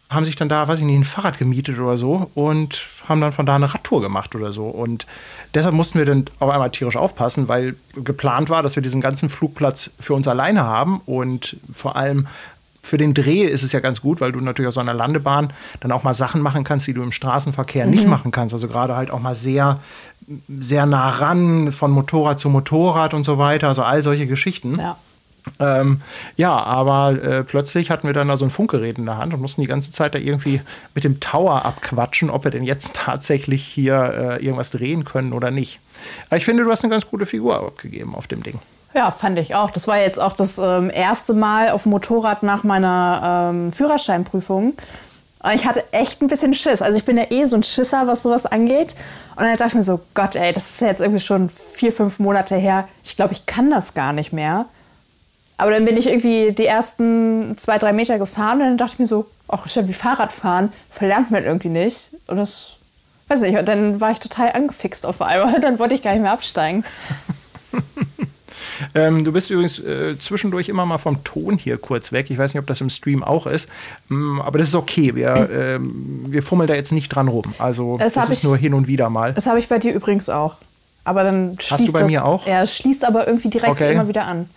haben 0.09 0.25
sich 0.25 0.35
dann 0.35 0.49
da, 0.49 0.67
weiß 0.67 0.79
ich 0.79 0.85
nicht, 0.85 0.97
ein 0.97 1.05
Fahrrad 1.05 1.37
gemietet 1.39 1.77
oder 1.79 1.97
so 1.97 2.29
und 2.35 2.81
haben 3.07 3.21
dann 3.21 3.33
von 3.33 3.45
da 3.47 3.55
eine 3.55 3.71
Radtour 3.73 4.01
gemacht 4.01 4.33
oder 4.35 4.51
so. 4.53 4.65
Und 4.65 5.05
deshalb 5.53 5.75
mussten 5.75 5.97
wir 5.97 6.05
dann 6.05 6.25
auf 6.39 6.49
einmal 6.49 6.71
tierisch 6.71 6.97
aufpassen, 6.97 7.47
weil 7.47 7.75
geplant 7.95 8.49
war, 8.49 8.63
dass 8.63 8.75
wir 8.75 8.83
diesen 8.83 9.01
ganzen 9.01 9.29
Flugplatz 9.29 9.91
für 9.99 10.13
uns 10.13 10.27
alleine 10.27 10.63
haben 10.63 11.01
und 11.05 11.57
vor 11.73 11.95
allem 11.95 12.27
für 12.81 12.97
den 12.97 13.13
Dreh 13.13 13.43
ist 13.43 13.63
es 13.63 13.71
ja 13.71 13.79
ganz 13.79 14.01
gut, 14.01 14.19
weil 14.19 14.33
du 14.33 14.41
natürlich 14.41 14.67
auf 14.67 14.73
so 14.73 14.81
einer 14.81 14.93
Landebahn 14.93 15.53
dann 15.79 15.91
auch 15.93 16.03
mal 16.03 16.13
Sachen 16.13 16.41
machen 16.41 16.65
kannst, 16.65 16.85
die 16.85 16.93
du 16.93 17.01
im 17.01 17.13
Straßenverkehr 17.13 17.85
nicht 17.85 18.05
machen 18.07 18.31
kannst. 18.31 18.53
Also 18.53 18.67
gerade 18.67 18.95
halt 18.95 19.09
auch 19.09 19.21
mal 19.21 19.35
sehr, 19.35 19.79
sehr 20.49 20.85
nah 20.85 21.09
ran 21.09 21.71
von 21.71 21.91
Motorrad 21.91 22.41
zu 22.41 22.49
Motorrad 22.49 23.13
und 23.13 23.23
so 23.23 23.37
weiter. 23.37 23.69
Also 23.69 23.83
all 23.83 24.03
solche 24.03 24.27
Geschichten. 24.27 24.77
Ja. 24.77 24.97
Ähm, 25.59 26.01
ja, 26.37 26.51
aber 26.51 27.21
äh, 27.21 27.43
plötzlich 27.43 27.91
hatten 27.91 28.07
wir 28.07 28.13
dann 28.13 28.27
da 28.27 28.37
so 28.37 28.45
ein 28.45 28.51
Funkgerät 28.51 28.97
in 28.97 29.05
der 29.05 29.17
Hand 29.17 29.33
und 29.33 29.41
mussten 29.41 29.61
die 29.61 29.67
ganze 29.67 29.91
Zeit 29.91 30.15
da 30.15 30.19
irgendwie 30.19 30.61
mit 30.95 31.03
dem 31.03 31.19
Tower 31.19 31.65
abquatschen, 31.65 32.29
ob 32.29 32.43
wir 32.43 32.51
denn 32.51 32.63
jetzt 32.63 32.93
tatsächlich 32.93 33.63
hier 33.63 34.39
äh, 34.39 34.43
irgendwas 34.43 34.71
drehen 34.71 35.05
können 35.05 35.33
oder 35.33 35.51
nicht. 35.51 35.79
Aber 36.27 36.37
ich 36.37 36.45
finde, 36.45 36.63
du 36.63 36.71
hast 36.71 36.83
eine 36.83 36.91
ganz 36.91 37.07
gute 37.07 37.25
Figur 37.25 37.57
abgegeben 37.57 38.15
auf 38.15 38.27
dem 38.27 38.43
Ding. 38.43 38.59
Ja, 38.93 39.09
fand 39.09 39.39
ich 39.39 39.55
auch. 39.55 39.71
Das 39.71 39.87
war 39.87 39.99
jetzt 39.99 40.19
auch 40.19 40.33
das 40.33 40.59
ähm, 40.59 40.91
erste 40.93 41.33
Mal 41.33 41.69
auf 41.69 41.83
dem 41.83 41.91
Motorrad 41.91 42.43
nach 42.43 42.63
meiner 42.63 43.49
ähm, 43.51 43.73
Führerscheinprüfung. 43.73 44.73
Ich 45.55 45.65
hatte 45.65 45.83
echt 45.91 46.21
ein 46.21 46.27
bisschen 46.27 46.53
Schiss. 46.53 46.81
Also 46.81 46.97
ich 46.97 47.03
bin 47.03 47.17
ja 47.17 47.25
eh 47.29 47.43
so 47.45 47.57
ein 47.57 47.63
Schisser, 47.63 48.07
was 48.07 48.23
sowas 48.23 48.45
angeht. 48.45 48.95
Und 49.35 49.43
dann 49.43 49.57
dachte 49.57 49.69
ich 49.69 49.75
mir 49.75 49.83
so, 49.83 49.99
Gott 50.13 50.35
ey, 50.35 50.53
das 50.53 50.69
ist 50.69 50.81
ja 50.81 50.87
jetzt 50.87 51.01
irgendwie 51.01 51.19
schon 51.19 51.49
vier, 51.49 51.91
fünf 51.91 52.19
Monate 52.19 52.55
her. 52.55 52.87
Ich 53.03 53.17
glaube, 53.17 53.33
ich 53.33 53.45
kann 53.45 53.69
das 53.69 53.93
gar 53.93 54.13
nicht 54.13 54.31
mehr. 54.31 54.67
Aber 55.57 55.71
dann 55.71 55.85
bin 55.85 55.97
ich 55.97 56.07
irgendwie 56.07 56.51
die 56.51 56.65
ersten 56.65 57.57
zwei, 57.57 57.77
drei 57.77 57.93
Meter 57.93 58.17
gefahren 58.17 58.59
und 58.61 58.65
dann 58.67 58.77
dachte 58.77 58.93
ich 58.93 58.99
mir 58.99 59.07
so, 59.07 59.25
ach, 59.47 59.65
ist 59.65 59.75
ja 59.75 59.87
wie 59.87 59.93
Fahrradfahren, 59.93 60.71
verlernt 60.89 61.29
man 61.31 61.43
irgendwie 61.43 61.69
nicht. 61.69 62.11
Und 62.27 62.37
das, 62.37 62.73
weiß 63.27 63.41
nicht, 63.41 63.57
und 63.57 63.67
dann 63.67 64.01
war 64.01 64.11
ich 64.11 64.19
total 64.19 64.51
angefixt 64.51 65.05
auf 65.05 65.21
einmal. 65.21 65.59
Dann 65.61 65.77
wollte 65.79 65.93
ich 65.95 66.01
gar 66.01 66.11
nicht 66.13 66.21
mehr 66.23 66.31
absteigen. 66.31 66.83
Ähm, 68.95 69.23
du 69.23 69.31
bist 69.31 69.49
übrigens 69.49 69.79
äh, 69.79 70.17
zwischendurch 70.19 70.67
immer 70.67 70.85
mal 70.85 70.97
vom 70.97 71.23
Ton 71.23 71.57
hier 71.57 71.77
kurz 71.77 72.11
weg. 72.11 72.27
Ich 72.29 72.37
weiß 72.37 72.53
nicht, 72.53 72.59
ob 72.59 72.67
das 72.67 72.81
im 72.81 72.89
Stream 72.89 73.23
auch 73.23 73.45
ist. 73.47 73.67
Mm, 74.09 74.41
aber 74.41 74.57
das 74.57 74.69
ist 74.69 74.75
okay. 74.75 75.15
Wir, 75.15 75.49
ähm, 75.51 76.25
wir 76.27 76.43
fummeln 76.43 76.67
da 76.67 76.73
jetzt 76.73 76.91
nicht 76.91 77.09
dran 77.09 77.27
rum. 77.27 77.43
Also 77.59 77.97
Das 77.97 78.13
das, 78.13 78.29
ist 78.29 78.39
ich- 78.39 78.43
nur 78.43 78.57
hin 78.57 78.73
und 78.73 78.87
wieder 78.87 79.09
mal. 79.09 79.33
Das 79.33 79.47
habe 79.47 79.59
ich 79.59 79.67
bei 79.69 79.79
dir 79.79 79.93
übrigens 79.93 80.27
auch. 80.29 80.57
Aber 81.05 81.23
dann 81.23 81.55
schließt 81.59 81.89
du 81.89 81.93
bei 81.93 81.99
das, 81.99 82.11
mir 82.11 82.25
auch? 82.25 82.45
Ja, 82.47 82.65
schließt 82.65 83.05
aber 83.05 83.27
irgendwie 83.27 83.49
direkt 83.49 83.71
Okay. 83.73 83.93
immer 83.93 84.07
wieder 84.07 84.25
an. 84.25 84.49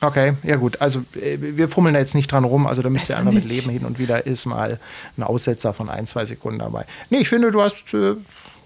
Okay, 0.00 0.34
ja 0.42 0.56
gut. 0.56 0.80
Also 0.82 1.00
äh, 1.20 1.38
wir 1.40 1.68
fummeln 1.68 1.94
da 1.94 2.00
jetzt 2.00 2.14
nicht 2.14 2.30
dran 2.30 2.44
rum. 2.44 2.66
Also 2.66 2.82
da 2.82 2.90
müsst 2.90 3.08
ihr 3.08 3.16
einfach 3.18 3.32
mit 3.32 3.48
leben. 3.48 3.70
Hin 3.70 3.84
und 3.86 3.98
wieder 3.98 4.26
ist 4.26 4.44
mal 4.46 4.78
ein 5.16 5.22
Aussetzer 5.22 5.72
von 5.72 5.88
ein, 5.88 6.06
zwei 6.06 6.26
Sekunden 6.26 6.58
dabei. 6.58 6.84
Nee, 7.10 7.18
ich 7.18 7.28
finde, 7.28 7.50
du 7.50 7.62
hast 7.62 7.94
äh, 7.94 8.10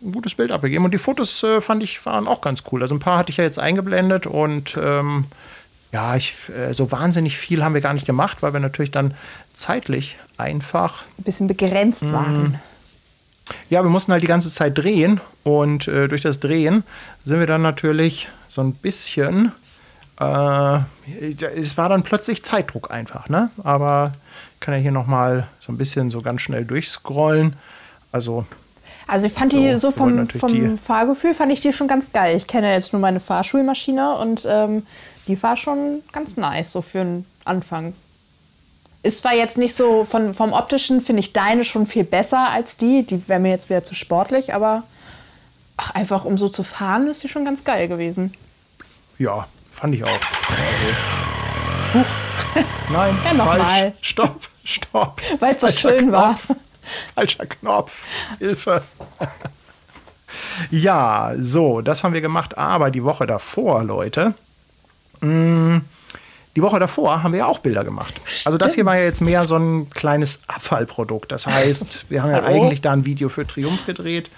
ein 0.03 0.13
gutes 0.13 0.35
Bild 0.35 0.51
abgegeben. 0.51 0.85
Und 0.85 0.93
die 0.93 0.99
Fotos 0.99 1.43
äh, 1.45 1.61
fand 1.61 1.83
ich 1.83 2.05
waren 2.05 2.27
auch 2.27 2.41
ganz 2.41 2.65
cool. 2.73 2.83
Also 2.83 2.95
ein 2.95 3.01
paar 3.01 3.19
hatte 3.19 3.31
ich 3.31 3.37
ja 3.37 3.45
jetzt 3.45 3.59
eingeblendet 3.59 4.27
und 4.27 4.77
ähm, 4.83 5.25
ja, 5.93 6.17
ich, 6.17 6.35
äh, 6.57 6.73
so 6.75 6.91
wahnsinnig 6.91 7.37
viel 7.39 7.63
haben 7.65 7.75
wir 7.75 7.81
gar 7.81 7.95
nicht 7.95 8.07
gemacht, 8.07 8.39
weil 8.41 8.53
wir 8.53 8.61
natürlich 8.61 8.91
dann 8.91 9.15
zeitlich 9.55 10.17
einfach 10.37 11.03
Ein 11.19 11.25
bisschen 11.25 11.47
begrenzt 11.49 12.05
Mhm. 12.05 12.13
waren. 12.13 12.61
ja, 13.69 13.83
wir 13.83 13.91
mussten 13.91 14.11
halt 14.13 14.23
die 14.23 14.27
ganze 14.29 14.51
Zeit 14.51 14.79
drehen 14.79 15.21
und 15.45 15.87
äh, 15.89 16.09
durch 16.09 16.23
das 16.23 16.41
Drehen 16.41 16.83
sind 17.25 17.41
wir 17.41 17.47
dann 17.47 17.63
natürlich 17.63 18.29
so 18.49 18.63
ein 18.63 18.73
bisschen, 18.73 19.53
äh, 20.21 20.81
es 21.57 21.77
war 21.77 21.89
dann 21.89 22.03
plötzlich 22.03 22.45
Zeitdruck 22.45 22.91
einfach, 22.91 23.29
ne? 23.29 23.51
Aber 23.65 24.13
ich 24.55 24.61
kann 24.61 24.75
ja 24.75 24.81
hier 24.81 24.93
nochmal 24.93 25.47
so 25.61 25.73
ein 25.73 25.79
bisschen 25.79 26.11
so 26.11 26.21
ganz 26.23 26.43
schnell 26.43 26.65
durchscrollen. 26.65 27.55
Also 28.13 28.45
Also 29.07 29.27
ich 29.27 29.33
fand 29.33 29.53
die 29.53 29.77
So, 29.79 29.91
vom, 29.91 30.27
vom 30.27 30.53
die- 30.53 30.77
Fahrgefühl 30.77 31.35
fand 31.35 31.53
ich 31.53 31.61
die 31.61 31.73
schon 31.73 31.89
ganz 31.89 32.13
geil. 32.13 32.37
Ich 32.37 32.47
kenne 32.47 32.73
jetzt 32.73 32.93
nur 32.93 33.01
meine 33.01 33.21
Fahrschulmaschine 33.21 34.17
und 34.17 34.47
ähm, 34.51 34.87
die 35.27 35.43
war 35.43 35.57
schon 35.57 36.03
ganz 36.13 36.37
nice, 36.37 36.73
so 36.73 36.83
für 36.83 37.01
einen 37.01 37.27
Anfang. 37.45 37.95
Ist 39.03 39.23
zwar 39.23 39.33
jetzt 39.35 39.57
nicht 39.57 39.75
so, 39.75 40.05
von, 40.05 40.35
vom 40.35 40.53
optischen 40.53 41.01
finde 41.01 41.21
ich 41.21 41.33
deine 41.33 41.65
schon 41.65 41.87
viel 41.87 42.05
besser 42.05 42.51
als 42.51 42.77
die. 42.77 43.03
Die 43.05 43.27
wäre 43.29 43.41
mir 43.41 43.51
jetzt 43.51 43.71
wieder 43.71 43.83
zu 43.83 43.95
sportlich, 43.95 44.53
aber 44.53 44.83
ach, 45.79 45.95
einfach 45.95 46.27
um 46.27 46.37
so 46.37 46.51
zu 46.51 46.63
fahren, 46.65 47.07
ist 47.09 47.23
die 47.23 47.29
schon 47.31 47.47
ganz 47.47 47.65
geil 47.65 47.89
gewesen. 47.89 48.35
ja, 49.19 49.47
fand 49.81 49.95
ich 49.95 50.05
auch. 50.05 50.09
Also, 50.09 50.95
huch, 51.95 52.63
nein, 52.91 53.17
Ja, 53.25 53.33
noch 53.35 53.47
falsch. 53.47 53.63
mal. 53.63 53.93
Stopp, 54.01 54.41
stopp. 54.65 55.21
Weil 55.41 55.55
es 55.57 55.61
so 55.63 55.69
schön 55.89 56.13
war. 56.13 56.39
Knopf. 56.47 56.59
Falscher 57.15 57.47
Knopf. 57.47 58.05
Hilfe. 58.39 58.83
ja, 60.71 61.33
so, 61.39 61.81
das 61.81 62.03
haben 62.05 62.15
wir 62.15 62.21
gemacht. 62.21 62.59
Aber 62.59 62.91
die 62.91 63.05
Woche 63.05 63.27
davor, 63.27 63.85
Leute, 63.85 64.35
mh, 65.21 65.81
die 66.57 66.63
Woche 66.63 66.79
davor 66.81 67.23
haben 67.23 67.33
wir 67.33 67.41
ja 67.41 67.47
auch 67.47 67.61
Bilder 67.61 67.85
gemacht. 67.85 68.15
Also 68.45 68.59
das 68.59 68.75
hier 68.75 68.85
war 68.85 68.97
ja 68.99 69.05
jetzt 69.05 69.21
mehr 69.21 69.45
so 69.45 69.57
ein 69.57 69.89
kleines 69.91 70.41
Abfallprodukt. 70.49 71.31
Das 71.31 71.47
heißt, 71.47 72.07
wir 72.11 72.23
haben 72.23 72.31
ja 72.33 72.43
Hallo? 72.43 72.65
eigentlich 72.65 72.81
da 72.81 72.93
ein 72.93 73.05
Video 73.05 73.29
für 73.29 73.47
Triumph 73.47 73.87
gedreht 73.87 74.29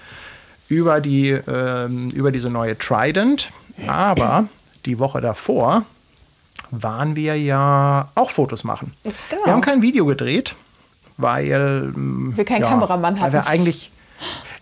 über, 0.68 1.00
die, 1.00 1.30
ähm, 1.30 2.10
über 2.10 2.30
diese 2.32 2.50
neue 2.50 2.76
Trident. 2.78 3.48
Aber 3.86 4.44
die 4.86 4.98
Woche 4.98 5.20
davor 5.20 5.82
waren 6.70 7.16
wir 7.16 7.36
ja 7.38 8.08
auch 8.14 8.30
Fotos 8.30 8.64
machen. 8.64 8.92
Genau. 9.04 9.44
Wir 9.44 9.52
haben 9.52 9.60
kein 9.60 9.82
Video 9.82 10.06
gedreht, 10.06 10.54
weil 11.18 11.92
ähm, 11.94 12.32
Wir 12.36 12.44
keinen 12.44 12.62
Kameramann 12.62 13.20
Weil 13.20 13.32
wir 13.32 13.40
hatten. 13.40 13.48
eigentlich 13.48 13.90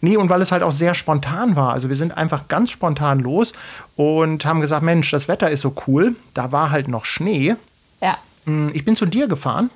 Nee, 0.03 0.17
und 0.17 0.31
weil 0.31 0.41
es 0.41 0.51
halt 0.51 0.63
auch 0.63 0.73
sehr 0.73 0.95
spontan 0.95 1.57
war. 1.57 1.75
Also 1.75 1.91
wir 1.91 1.97
sind 1.97 2.17
einfach 2.17 2.49
ganz 2.49 2.71
spontan 2.71 3.21
los 3.21 3.53
und 3.97 4.47
haben 4.47 4.63
gesagt, 4.63 4.83
Mensch, 4.83 5.11
das 5.11 5.29
Wetter 5.29 5.51
ist 5.51 5.61
so 5.61 5.75
cool. 5.87 6.17
Da 6.33 6.53
war 6.53 6.71
halt 6.71 6.89
noch 6.89 7.05
Schnee. 7.05 7.55
Ja. 8.01 8.17
Hm, 8.47 8.71
Ich 8.73 8.85
bin 8.87 8.97
zu 8.97 9.05
dir 9.05 9.29
gefahren. 9.29 9.69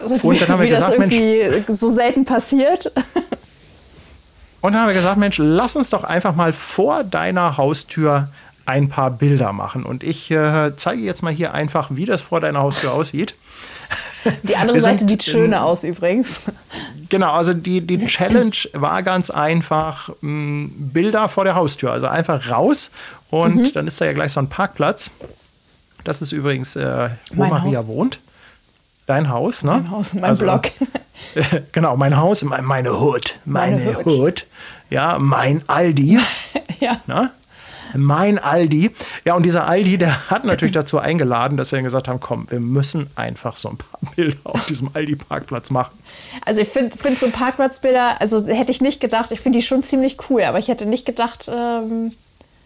Also 0.00 0.16
Und 0.26 0.40
dann 0.40 0.48
haben 0.48 0.60
wir 0.62 0.68
gesagt, 0.68 0.98
Mensch- 0.98 1.14
irgendwie 1.14 1.72
so 1.72 1.90
selten 1.90 2.24
passiert. 2.24 2.90
Und 4.60 4.72
dann 4.72 4.82
haben 4.82 4.88
wir 4.88 4.94
gesagt, 4.94 5.16
Mensch, 5.16 5.38
lass 5.38 5.76
uns 5.76 5.90
doch 5.90 6.04
einfach 6.04 6.34
mal 6.34 6.52
vor 6.52 7.02
deiner 7.04 7.56
Haustür 7.56 8.28
ein 8.66 8.88
paar 8.88 9.10
Bilder 9.10 9.52
machen. 9.52 9.84
Und 9.84 10.02
ich 10.04 10.30
äh, 10.30 10.72
zeige 10.76 11.02
jetzt 11.02 11.22
mal 11.22 11.32
hier 11.32 11.54
einfach, 11.54 11.88
wie 11.90 12.04
das 12.04 12.20
vor 12.22 12.40
deiner 12.40 12.60
Haustür 12.60 12.92
aussieht. 12.92 13.34
Die 14.44 14.56
andere 14.56 14.76
Wir 14.76 14.82
Seite 14.82 15.00
sind 15.00 15.08
sieht 15.08 15.24
schöner 15.24 15.64
aus 15.64 15.84
übrigens. 15.84 16.40
Genau, 17.08 17.32
also 17.32 17.52
die, 17.52 17.80
die 17.82 18.06
Challenge 18.06 18.52
war 18.72 19.02
ganz 19.02 19.28
einfach, 19.30 20.08
mh, 20.20 20.70
Bilder 20.76 21.28
vor 21.28 21.44
der 21.44 21.54
Haustür. 21.56 21.92
Also 21.92 22.06
einfach 22.06 22.48
raus 22.48 22.90
und 23.30 23.56
Mhm. 23.56 23.72
dann 23.74 23.86
ist 23.86 24.00
da 24.00 24.04
ja 24.06 24.12
gleich 24.12 24.32
so 24.32 24.40
ein 24.40 24.48
Parkplatz. 24.48 25.10
Das 26.04 26.22
ist 26.22 26.32
übrigens, 26.32 26.74
äh, 26.76 27.10
wo 27.34 27.42
Mein 27.42 27.50
Maria 27.50 27.78
Haus. 27.80 27.86
wohnt. 27.86 28.18
Dein 29.06 29.28
Haus, 29.28 29.62
ne? 29.64 29.72
Mein 29.72 29.90
Haus, 29.90 30.14
mein 30.14 30.24
Also, 30.24 30.44
Blog. 30.44 30.62
genau, 31.72 31.96
mein 31.96 32.16
Haus, 32.16 32.42
mein- 32.44 32.64
meine 32.64 32.98
Hood. 33.00 33.34
Meine, 33.44 33.76
Meine 33.78 33.98
Hood. 33.98 34.06
Hood. 34.06 34.46
Ja, 34.90 35.18
mein 35.18 35.62
Aldi. 35.68 36.18
ja. 36.80 37.00
Ne? 37.06 37.30
Mein 37.94 38.38
Aldi. 38.38 38.90
Ja, 39.24 39.34
und 39.34 39.44
dieser 39.44 39.66
Aldi, 39.66 39.98
der 39.98 40.30
hat 40.30 40.44
natürlich 40.44 40.74
dazu 40.74 40.98
eingeladen, 40.98 41.56
dass 41.56 41.72
wir 41.72 41.76
dann 41.76 41.84
gesagt 41.84 42.08
haben, 42.08 42.20
komm, 42.20 42.46
wir 42.50 42.60
müssen 42.60 43.10
einfach 43.16 43.56
so 43.56 43.68
ein 43.68 43.76
paar 43.76 44.00
Bilder 44.16 44.36
auf 44.44 44.66
diesem 44.66 44.90
Aldi-Parkplatz 44.94 45.70
machen. 45.70 45.96
Also 46.44 46.60
ich 46.60 46.68
finde 46.68 46.96
find 46.96 47.18
so 47.18 47.30
Parkplatzbilder, 47.30 48.20
also 48.20 48.46
hätte 48.46 48.70
ich 48.70 48.80
nicht 48.80 49.00
gedacht, 49.00 49.30
ich 49.30 49.40
finde 49.40 49.58
die 49.58 49.64
schon 49.64 49.82
ziemlich 49.82 50.16
cool, 50.30 50.42
aber 50.42 50.58
ich 50.58 50.68
hätte 50.68 50.86
nicht 50.86 51.06
gedacht, 51.06 51.50
ähm, 51.52 52.12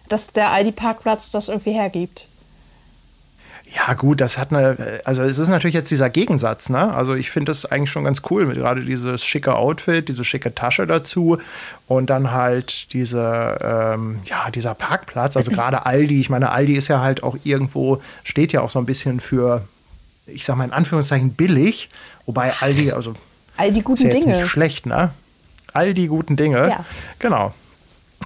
dass 0.08 0.32
der 0.32 0.50
Aldi-Parkplatz 0.50 1.30
das 1.30 1.48
irgendwie 1.48 1.72
hergibt. 1.72 2.28
Ja, 3.76 3.92
gut, 3.92 4.22
das 4.22 4.38
hat 4.38 4.52
eine, 4.52 5.00
also 5.04 5.22
es 5.22 5.36
ist 5.36 5.48
natürlich 5.48 5.74
jetzt 5.74 5.90
dieser 5.90 6.08
Gegensatz, 6.08 6.70
ne? 6.70 6.94
Also 6.94 7.14
ich 7.14 7.30
finde 7.30 7.50
das 7.50 7.66
eigentlich 7.66 7.90
schon 7.90 8.04
ganz 8.04 8.22
cool, 8.30 8.46
mit 8.46 8.56
gerade 8.56 8.82
dieses 8.82 9.22
schicke 9.22 9.54
Outfit, 9.54 10.08
diese 10.08 10.24
schicke 10.24 10.54
Tasche 10.54 10.86
dazu 10.86 11.38
und 11.86 12.08
dann 12.08 12.32
halt 12.32 12.90
diese, 12.94 13.58
ähm, 13.60 14.20
ja, 14.24 14.50
dieser 14.50 14.74
Parkplatz, 14.74 15.36
also 15.36 15.50
gerade 15.52 15.84
Aldi, 15.84 16.18
ich 16.18 16.30
meine, 16.30 16.52
Aldi 16.52 16.74
ist 16.74 16.88
ja 16.88 17.00
halt 17.00 17.22
auch 17.22 17.36
irgendwo, 17.44 18.00
steht 18.24 18.54
ja 18.54 18.62
auch 18.62 18.70
so 18.70 18.78
ein 18.78 18.86
bisschen 18.86 19.20
für, 19.20 19.62
ich 20.26 20.46
sag 20.46 20.56
mal 20.56 20.64
in 20.64 20.72
Anführungszeichen 20.72 21.34
billig, 21.34 21.90
wobei 22.24 22.54
Aldi, 22.58 22.92
also 22.92 23.14
All 23.58 23.72
die 23.72 23.80
ist 23.80 23.84
guten 23.84 24.02
ja 24.04 24.08
jetzt 24.08 24.24
Dinge. 24.24 24.36
nicht 24.38 24.48
schlecht, 24.48 24.86
ne? 24.86 25.10
All 25.74 25.92
die 25.92 26.06
guten 26.06 26.36
Dinge. 26.36 26.68
Ja. 26.68 26.84
Genau. 27.18 27.52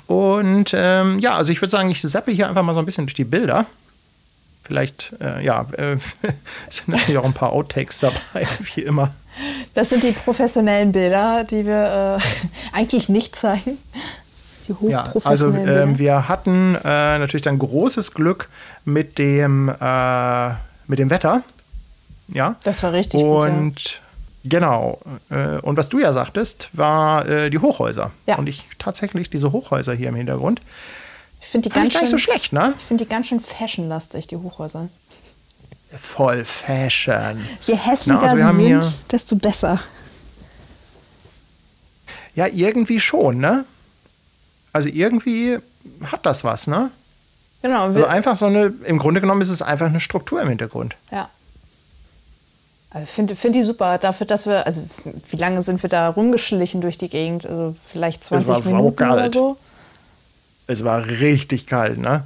Und 0.07 0.73
ähm, 0.75 1.19
ja, 1.19 1.35
also 1.35 1.51
ich 1.51 1.61
würde 1.61 1.71
sagen, 1.73 1.91
ich 1.91 2.03
zappe 2.03 2.31
hier 2.31 2.49
einfach 2.49 2.63
mal 2.63 2.75
so 2.75 2.81
ein 2.81 2.87
bisschen 2.87 3.07
durch 3.07 3.15
die 3.15 3.25
Bilder. 3.25 3.67
Vielleicht, 4.71 5.15
äh, 5.21 5.45
ja, 5.45 5.67
äh, 5.73 5.97
sind 6.71 6.91
natürlich 6.91 7.19
auch 7.19 7.25
ein 7.25 7.33
paar 7.33 7.51
Outtakes 7.53 7.99
dabei, 7.99 8.47
wie 8.75 8.83
immer. 8.83 9.11
Das 9.75 9.89
sind 9.89 10.05
die 10.05 10.13
professionellen 10.13 10.93
Bilder, 10.93 11.43
die 11.43 11.67
wir 11.67 12.21
äh, 12.21 12.47
eigentlich 12.73 13.09
nicht 13.09 13.35
zeigen. 13.35 13.79
Die 14.69 14.89
Ja, 14.89 15.01
also 15.01 15.09
hochprofessionellen 15.17 15.97
Bilder. 15.97 15.99
wir 15.99 16.29
hatten 16.29 16.77
äh, 16.77 17.19
natürlich 17.19 17.43
dann 17.43 17.59
großes 17.59 18.15
Glück 18.15 18.49
mit 18.85 19.19
dem, 19.19 19.69
äh, 19.69 20.49
mit 20.87 21.01
dem 21.01 21.11
Wetter. 21.11 21.43
Ja. 22.29 22.55
Das 22.63 22.85
war 22.85 22.93
richtig 22.93 23.21
gut. 23.21 23.45
Ja. 23.47 23.51
Und 23.51 24.01
genau. 24.45 25.01
Äh, 25.31 25.59
und 25.63 25.79
was 25.79 25.89
du 25.89 25.99
ja 25.99 26.13
sagtest, 26.13 26.69
war 26.75 27.29
äh, 27.29 27.51
die 27.51 27.59
Hochhäuser. 27.59 28.13
Ja. 28.29 28.37
Und 28.37 28.49
ich 28.49 28.69
tatsächlich 28.79 29.31
diese 29.31 29.51
Hochhäuser 29.51 29.95
hier 29.95 30.11
im 30.11 30.15
Hintergrund. 30.15 30.61
Ich 31.41 31.47
finde 31.49 31.69
die, 31.69 31.75
ganz 31.75 31.95
nicht 31.95 32.01
so 32.11 32.19
schön- 32.19 32.19
schlecht, 32.19 32.53
ne? 32.53 32.75
ich 32.79 32.85
find 32.85 33.01
die 33.01 33.07
ganz 33.07 33.27
schön 33.29 33.41
fashionlastig, 33.41 34.27
die 34.27 34.37
Hochhäuser. 34.37 34.89
Voll 35.99 36.45
Fashion. 36.45 37.45
Je 37.63 37.75
hässlicher 37.75 38.21
Na, 38.23 38.31
also 38.31 38.59
sie 38.59 38.67
sind, 38.83 39.13
desto 39.13 39.37
besser. 39.37 39.81
Ja, 42.35 42.47
irgendwie 42.47 43.01
schon, 43.01 43.39
ne? 43.39 43.65
Also 44.73 44.89
irgendwie 44.89 45.59
hat 46.05 46.25
das 46.25 46.45
was, 46.45 46.67
ne? 46.69 46.91
Genau. 47.63 47.87
Also 47.89 48.07
einfach 48.07 48.37
so 48.37 48.47
eine, 48.47 48.73
im 48.85 48.99
Grunde 48.99 49.21
genommen 49.21 49.41
ist 49.43 49.51
es 49.51 49.63
einfach 49.63 49.87
eine 49.87 50.01
Struktur 50.01 50.41
im 50.41 50.49
Hintergrund. 50.49 50.97
ja. 51.11 51.29
Ich 53.05 53.09
finde 53.09 53.37
find 53.37 53.55
die 53.55 53.63
super. 53.63 53.99
Dafür, 53.99 54.27
dass 54.27 54.47
wir, 54.47 54.67
also 54.67 54.83
wie 55.29 55.37
lange 55.37 55.63
sind 55.63 55.81
wir 55.81 55.89
da 55.89 56.09
rumgeschlichen 56.09 56.81
durch 56.81 56.99
die 56.99 57.09
Gegend? 57.09 57.47
Also 57.47 57.77
vielleicht 57.87 58.25
20 58.25 58.49
war 58.49 58.61
Minuten 58.65 59.05
oder 59.05 59.13
saukalt. 59.31 59.33
so. 59.33 59.57
Es 60.71 60.85
war 60.85 61.05
richtig 61.05 61.67
kalt, 61.67 61.99
ne? 61.99 62.23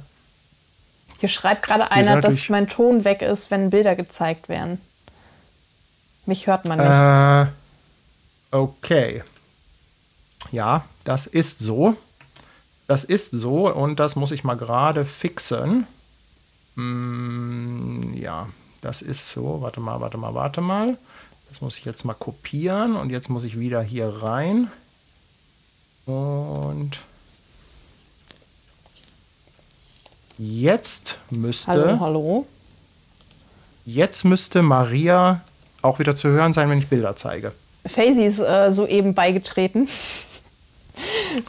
Hier 1.19 1.29
schreibt 1.29 1.63
gerade 1.63 1.89
einer, 1.89 2.21
dass 2.21 2.47
mein 2.49 2.67
Ton 2.67 3.03
weg 3.03 3.23
ist, 3.23 3.49
wenn 3.49 3.71
Bilder 3.71 3.95
gezeigt 3.95 4.49
werden. 4.49 4.79
Mich 6.27 6.45
hört 6.45 6.63
man 6.65 6.77
nicht. 6.77 7.51
Äh, 8.53 8.55
okay. 8.55 9.23
Ja, 10.51 10.85
das 11.05 11.25
ist 11.25 11.59
so. 11.59 11.97
Das 12.85 13.03
ist 13.03 13.31
so 13.31 13.67
und 13.67 13.99
das 13.99 14.15
muss 14.15 14.29
ich 14.29 14.43
mal 14.43 14.57
gerade 14.57 15.05
fixen. 15.05 15.87
Mm, 16.75 18.13
ja, 18.13 18.47
das 18.81 19.01
ist 19.01 19.29
so. 19.29 19.61
Warte 19.61 19.79
mal, 19.79 20.01
warte 20.01 20.19
mal, 20.19 20.35
warte 20.35 20.61
mal. 20.61 20.99
Das 21.49 21.61
muss 21.61 21.79
ich 21.79 21.85
jetzt 21.85 22.05
mal 22.05 22.13
kopieren 22.13 22.95
und 22.95 23.09
jetzt 23.09 23.29
muss 23.29 23.43
ich 23.43 23.57
wieder 23.57 23.81
hier 23.81 24.21
rein. 24.21 24.69
Und 26.05 26.99
jetzt 30.37 31.17
müsste. 31.31 31.67
hallo, 31.71 31.99
hallo. 31.99 32.47
Jetzt 33.85 34.25
müsste 34.25 34.61
Maria 34.61 35.41
auch 35.81 35.99
wieder 35.99 36.15
zu 36.15 36.29
hören 36.29 36.53
sein, 36.53 36.69
wenn 36.69 36.79
ich 36.79 36.87
Bilder 36.87 37.15
zeige. 37.15 37.51
Faisy 37.85 38.23
ist 38.23 38.39
äh, 38.39 38.71
soeben 38.71 39.13
beigetreten. 39.13 39.87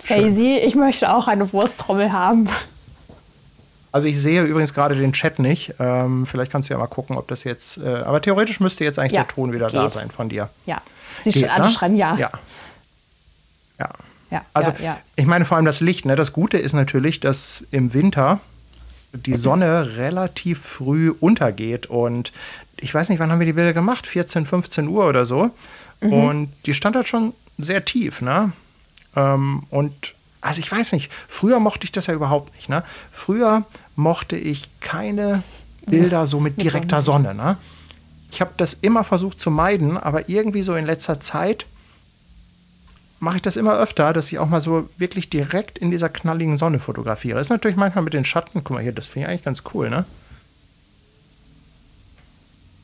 Faisy, 0.02 0.58
ich 0.58 0.74
möchte 0.74 1.14
auch 1.14 1.28
eine 1.28 1.50
Wursttrommel 1.52 2.12
haben. 2.12 2.48
Also 3.92 4.08
ich 4.08 4.20
sehe 4.20 4.42
übrigens 4.42 4.74
gerade 4.74 4.94
den 4.94 5.14
Chat 5.14 5.38
nicht. 5.38 5.74
Ähm, 5.78 6.26
vielleicht 6.26 6.52
kannst 6.52 6.68
du 6.68 6.74
ja 6.74 6.78
mal 6.78 6.86
gucken, 6.88 7.16
ob 7.16 7.28
das 7.28 7.44
jetzt. 7.44 7.78
Äh, 7.78 7.88
aber 8.04 8.20
theoretisch 8.20 8.60
müsste 8.60 8.84
jetzt 8.84 8.98
eigentlich 8.98 9.12
Ja, 9.12 9.22
der 9.22 9.28
Ton 9.34 9.52
wieder 9.54 9.68
geht. 9.68 9.76
da 9.76 9.88
sein 9.90 10.10
von 10.10 10.28
dir. 10.28 10.50
Ja. 10.66 10.82
Sie 11.20 11.30
Geht, 11.30 11.46
sch 11.46 11.50
alle 11.54 11.64
ne? 11.64 11.70
schreiben 11.70 11.96
ja. 11.96 12.14
Ja. 12.16 12.30
Ja. 13.78 13.88
Ja, 14.30 14.42
Also 14.52 14.70
ja, 14.72 14.84
ja. 14.84 14.98
ich 15.14 15.24
meine 15.24 15.44
vor 15.46 15.56
allem 15.56 15.64
das 15.66 15.80
Licht. 15.80 16.04
Ne? 16.04 16.16
Das 16.16 16.32
Gute 16.32 16.58
ist 16.58 16.72
natürlich, 16.74 17.20
dass 17.20 17.62
im 17.70 17.94
Winter 17.94 18.40
die 19.16 19.34
Sonne 19.34 19.96
relativ 19.96 20.60
früh 20.60 21.10
untergeht. 21.10 21.86
Und 21.86 22.32
ich 22.78 22.94
weiß 22.94 23.08
nicht, 23.08 23.18
wann 23.18 23.30
haben 23.30 23.40
wir 23.40 23.46
die 23.46 23.52
Bilder 23.52 23.72
gemacht? 23.72 24.06
14, 24.06 24.46
15 24.46 24.88
Uhr 24.88 25.06
oder 25.06 25.26
so. 25.26 25.50
Mhm. 26.00 26.12
Und 26.12 26.52
die 26.66 26.74
stand 26.74 26.96
halt 26.96 27.08
schon 27.08 27.32
sehr 27.58 27.84
tief. 27.84 28.20
Ne? 28.20 28.52
Ähm, 29.14 29.64
und 29.70 30.14
also 30.40 30.60
ich 30.60 30.70
weiß 30.70 30.92
nicht, 30.92 31.10
früher 31.28 31.58
mochte 31.58 31.84
ich 31.84 31.92
das 31.92 32.06
ja 32.06 32.14
überhaupt 32.14 32.54
nicht. 32.54 32.68
Ne? 32.68 32.84
Früher 33.10 33.64
mochte 33.96 34.36
ich 34.36 34.68
keine 34.80 35.42
Bilder 35.86 36.26
so 36.26 36.40
mit 36.40 36.60
direkter 36.60 37.02
Sonne. 37.02 37.34
Ne? 37.34 37.56
Ich 38.30 38.40
habe 38.40 38.52
das 38.56 38.74
immer 38.74 39.04
versucht 39.04 39.40
zu 39.40 39.50
meiden, 39.50 39.96
aber 39.96 40.28
irgendwie 40.28 40.62
so 40.62 40.74
in 40.74 40.86
letzter 40.86 41.20
Zeit 41.20 41.64
mache 43.18 43.36
ich 43.36 43.42
das 43.42 43.56
immer 43.56 43.78
öfter, 43.78 44.12
dass 44.12 44.26
ich 44.30 44.38
auch 44.38 44.48
mal 44.48 44.60
so 44.60 44.88
wirklich 44.98 45.30
direkt 45.30 45.78
in 45.78 45.90
dieser 45.90 46.08
knalligen 46.08 46.56
Sonne 46.56 46.78
fotografiere. 46.78 47.40
Ist 47.40 47.50
natürlich 47.50 47.76
manchmal 47.76 48.04
mit 48.04 48.14
den 48.14 48.24
Schatten, 48.24 48.62
guck 48.62 48.70
mal 48.70 48.82
hier, 48.82 48.92
das 48.92 49.06
finde 49.06 49.26
ich 49.26 49.30
eigentlich 49.30 49.44
ganz 49.44 49.62
cool, 49.74 49.90
ne? 49.90 50.04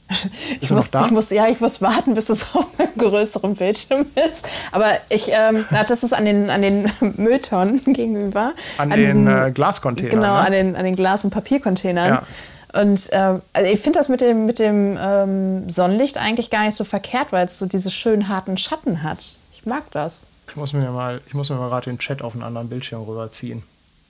Ich 0.61 0.71
muss, 0.71 0.91
ich 0.93 1.11
muss, 1.11 1.31
ja, 1.31 1.49
ich 1.49 1.61
muss 1.61 1.81
warten, 1.83 2.15
bis 2.15 2.29
es 2.29 2.47
auf 2.55 2.67
einem 2.79 2.91
größeren 2.97 3.57
Bildschirm 3.57 4.07
ist. 4.29 4.47
Aber 4.71 4.93
ich, 5.09 5.31
ähm, 5.33 5.65
na, 5.71 5.85
das 5.85 6.05
ist 6.05 6.13
an 6.13 6.25
den, 6.25 6.51
an 6.51 6.63
den 6.63 6.91
Mülltonnen 7.17 7.81
gegenüber. 7.93 8.53
An, 8.79 8.91
den 8.91 9.03
diesen- 9.03 9.27
äh, 9.27 9.51
Glascontainern. 9.53 10.11
Genau, 10.11 10.35
ne? 10.35 10.41
an 10.41 10.53
den, 10.53 10.77
an 10.77 10.85
den 10.85 10.97
Glas- 10.97 11.25
und 11.25 11.31
Papiercontainern. 11.31 12.09
Ja. 12.09 12.81
Und 12.81 13.09
ähm, 13.13 13.43
also 13.53 13.71
ich 13.71 13.81
finde 13.81 13.99
das 13.99 14.09
mit 14.09 14.21
dem, 14.23 14.47
mit 14.47 14.59
dem 14.59 14.99
ähm, 15.01 15.69
Sonnenlicht 15.69 16.17
eigentlich 16.19 16.49
gar 16.51 16.65
nicht 16.65 16.77
so 16.77 16.85
verkehrt, 16.85 17.29
weil 17.31 17.45
es 17.47 17.59
so 17.59 17.67
diese 17.67 17.91
schönen 17.91 18.29
harten 18.29 18.57
Schatten 18.57 19.03
hat. 19.03 19.37
Ich 19.63 19.67
mag 19.67 19.85
das. 19.93 20.27
Ich 20.49 20.57
muss 20.57 20.73
mir 20.73 20.91
mal, 20.91 21.21
ich 21.29 21.35
muss 21.35 21.49
mir 21.49 21.55
mal 21.55 21.69
gerade 21.69 21.89
den 21.89 22.01
Chat 22.01 22.21
auf 22.21 22.35
einen 22.35 22.43
anderen 22.43 22.69
Bildschirm 22.69 23.03
rüberziehen. 23.03 23.63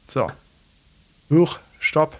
So. 0.08 0.30
Huch, 1.28 1.58
stopp. 1.78 2.16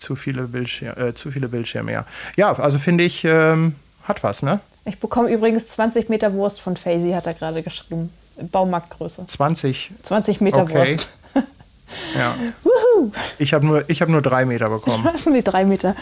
Zu 0.00 0.16
viele, 0.16 0.48
Bildschirme, 0.48 0.96
äh, 0.96 1.14
zu 1.14 1.30
viele 1.30 1.48
Bildschirme, 1.48 1.92
ja. 1.92 2.06
Ja, 2.34 2.52
also 2.58 2.80
finde 2.80 3.04
ich, 3.04 3.22
ähm, 3.24 3.76
hat 4.02 4.24
was, 4.24 4.42
ne? 4.42 4.58
Ich 4.84 4.98
bekomme 4.98 5.30
übrigens 5.30 5.68
20 5.68 6.08
Meter 6.08 6.32
Wurst 6.32 6.60
von 6.60 6.76
Faisy, 6.76 7.12
hat 7.12 7.28
er 7.28 7.34
gerade 7.34 7.62
geschrieben. 7.62 8.12
Baumarktgröße. 8.50 9.28
20. 9.28 9.92
20 10.02 10.40
Meter 10.40 10.62
Okay. 10.62 10.74
Wurst. 10.74 11.12
Ja. 12.16 12.36
Wuhu! 12.62 13.12
Ich 13.38 13.52
habe 13.52 13.64
nur, 13.66 13.88
ich 13.88 14.00
hab 14.00 14.08
nur 14.08 14.22
drei 14.22 14.44
Meter 14.44 14.70
bekommen. 14.70 15.04
Was 15.04 15.24
sind 15.24 15.34
die 15.34 15.42
drei 15.42 15.64
Meter? 15.64 15.96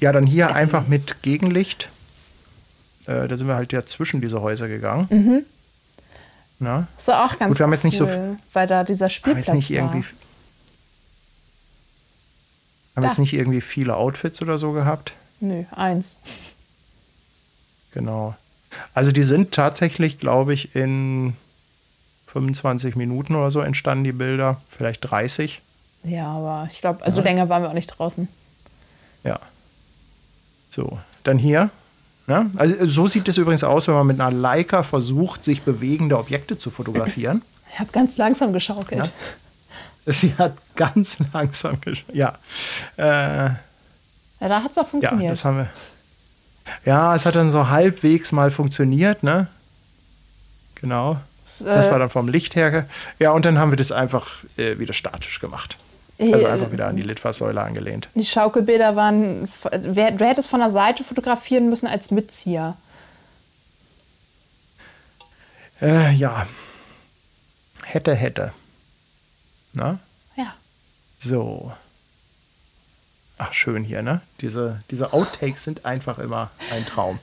Ja, 0.00 0.12
dann 0.12 0.26
hier 0.26 0.54
einfach 0.54 0.86
mit 0.86 1.22
Gegenlicht. 1.22 1.88
Äh, 3.08 3.26
da 3.26 3.36
sind 3.36 3.48
wir 3.48 3.54
halt 3.56 3.72
ja 3.72 3.84
zwischen 3.86 4.20
diese 4.20 4.40
Häuser 4.42 4.68
gegangen. 4.68 5.06
Mhm. 5.10 5.42
Na? 6.60 6.86
Das 6.96 7.08
war 7.08 7.24
auch 7.24 7.38
ganz 7.38 7.50
Gut, 7.52 7.58
wir 7.60 7.64
haben 7.64 7.72
jetzt 7.72 7.84
cool, 7.84 7.90
nicht 7.90 7.98
so 7.98 8.36
weil 8.52 8.66
da 8.66 8.84
dieser 8.84 9.06
Haben 9.06 9.10
Spielplatz 9.10 9.46
jetzt 9.46 9.54
nicht 9.54 9.70
war. 9.70 9.76
irgendwie. 9.78 10.04
Haben 12.96 13.02
Da. 13.02 13.08
jetzt 13.08 13.18
nicht 13.18 13.32
irgendwie 13.32 13.60
viele 13.60 13.96
Outfits 13.96 14.42
oder 14.42 14.58
so 14.58 14.72
gehabt. 14.72 15.12
Nö, 15.40 15.64
eins. 15.70 16.16
Genau. 17.92 18.34
Also 18.92 19.12
die 19.12 19.22
sind 19.22 19.52
tatsächlich, 19.52 20.18
glaube 20.18 20.52
ich, 20.52 20.74
in 20.74 21.34
25 22.26 22.96
Minuten 22.96 23.34
oder 23.36 23.50
so 23.50 23.60
entstanden 23.60 24.04
die 24.04 24.12
Bilder. 24.12 24.60
Vielleicht 24.76 25.08
30. 25.10 25.60
Ja, 26.04 26.26
aber 26.32 26.68
ich 26.70 26.80
glaube, 26.80 27.04
also 27.04 27.22
länger 27.22 27.48
waren 27.48 27.62
wir 27.62 27.70
auch 27.70 27.74
nicht 27.74 27.86
draußen. 27.86 28.28
Ja. 29.24 29.38
So, 30.70 30.98
dann 31.24 31.38
hier. 31.38 31.70
Ne? 32.28 32.50
Also 32.56 32.86
so 32.86 33.06
sieht 33.06 33.26
es 33.26 33.38
übrigens 33.38 33.64
aus, 33.64 33.88
wenn 33.88 33.94
man 33.94 34.06
mit 34.06 34.20
einer 34.20 34.30
Leica 34.30 34.82
versucht, 34.82 35.42
sich 35.44 35.62
bewegende 35.62 36.18
Objekte 36.18 36.58
zu 36.58 36.70
fotografieren. 36.70 37.40
Ich 37.72 37.80
habe 37.80 37.90
ganz 37.90 38.18
langsam 38.18 38.52
geschaukelt. 38.52 39.10
Ja. 40.06 40.12
Sie 40.12 40.34
hat 40.36 40.54
ganz 40.76 41.16
langsam 41.32 41.80
gesch 41.80 42.04
Ja. 42.12 42.34
Äh, 42.96 43.02
Ja, 43.46 43.56
da 44.40 44.62
hat 44.62 44.70
es 44.72 44.78
auch 44.78 44.82
ja, 44.82 44.88
funktioniert. 44.88 45.32
das 45.32 45.44
haben 45.44 45.56
wir. 45.56 45.68
Ja, 46.84 47.14
es 47.14 47.24
hat 47.24 47.34
dann 47.34 47.50
so 47.50 47.68
halbwegs 47.70 48.30
mal 48.30 48.50
funktioniert, 48.50 49.22
ne? 49.22 49.46
Genau. 50.74 51.16
Das, 51.42 51.64
Das 51.64 51.86
äh, 51.86 51.90
war 51.90 51.98
dann 51.98 52.10
vom 52.10 52.28
Licht 52.28 52.54
her. 52.56 52.86
Ja, 53.18 53.30
und 53.30 53.46
dann 53.46 53.58
haben 53.58 53.72
wir 53.72 53.78
das 53.78 53.90
einfach 53.90 54.28
äh, 54.58 54.78
wieder 54.78 54.92
statisch 54.92 55.40
gemacht. 55.40 55.78
Also 56.18 56.34
äh, 56.34 56.46
einfach 56.46 56.72
wieder 56.72 56.88
an 56.88 56.96
die 56.96 57.02
Litfaßsäule 57.02 57.60
angelehnt. 57.60 58.08
Die 58.14 58.24
Schaukelbilder 58.24 58.96
waren. 58.96 59.48
Wer, 59.72 60.10
du 60.10 60.26
hättest 60.26 60.48
von 60.48 60.60
der 60.60 60.70
Seite 60.70 61.04
fotografieren 61.04 61.70
müssen 61.70 61.86
als 61.86 62.10
Mitzieher. 62.10 62.76
Äh, 65.80 66.12
ja. 66.12 66.46
Hätte, 67.84 68.14
hätte. 68.14 68.52
Na? 69.72 69.98
Ja. 70.36 70.54
So. 71.20 71.72
Ach, 73.38 73.52
schön 73.52 73.84
hier, 73.84 74.02
ne? 74.02 74.20
Diese, 74.40 74.82
diese 74.90 75.12
Outtakes 75.12 75.62
sind 75.62 75.84
einfach 75.84 76.18
immer 76.18 76.50
ein 76.72 76.84
Traum. 76.86 77.18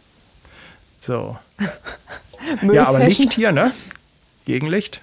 So. 1.01 1.37
Ja, 2.61 2.85
aber. 2.85 2.99
Licht 2.99 3.33
hier, 3.33 3.51
ne? 3.51 3.73
Gegenlicht. 4.45 5.01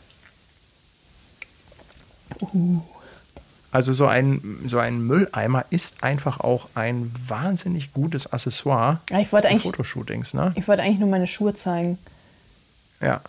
Also 3.72 3.94
so 3.94 4.06
ein, 4.06 4.61
so 4.66 4.78
ein 4.78 5.00
Mülleimer 5.06 5.64
ist 5.70 5.94
einfach 6.02 6.40
auch 6.40 6.68
ein 6.74 7.11
wahnsinnig 7.26 7.92
gutes 7.94 8.30
Accessoire 8.32 9.00
ich 9.18 9.32
wollte 9.32 9.48
für 9.48 9.52
eigentlich- 9.54 9.62
Fotoshootings, 9.62 10.35
ne? 10.35 10.52
Ich 10.56 10.68
wollte 10.68 10.82
eigentlich 10.82 10.98
nur 10.98 11.08
meine 11.08 11.26
Schuhe 11.26 11.54
zeigen. 11.54 11.98
Ja. 13.00 13.22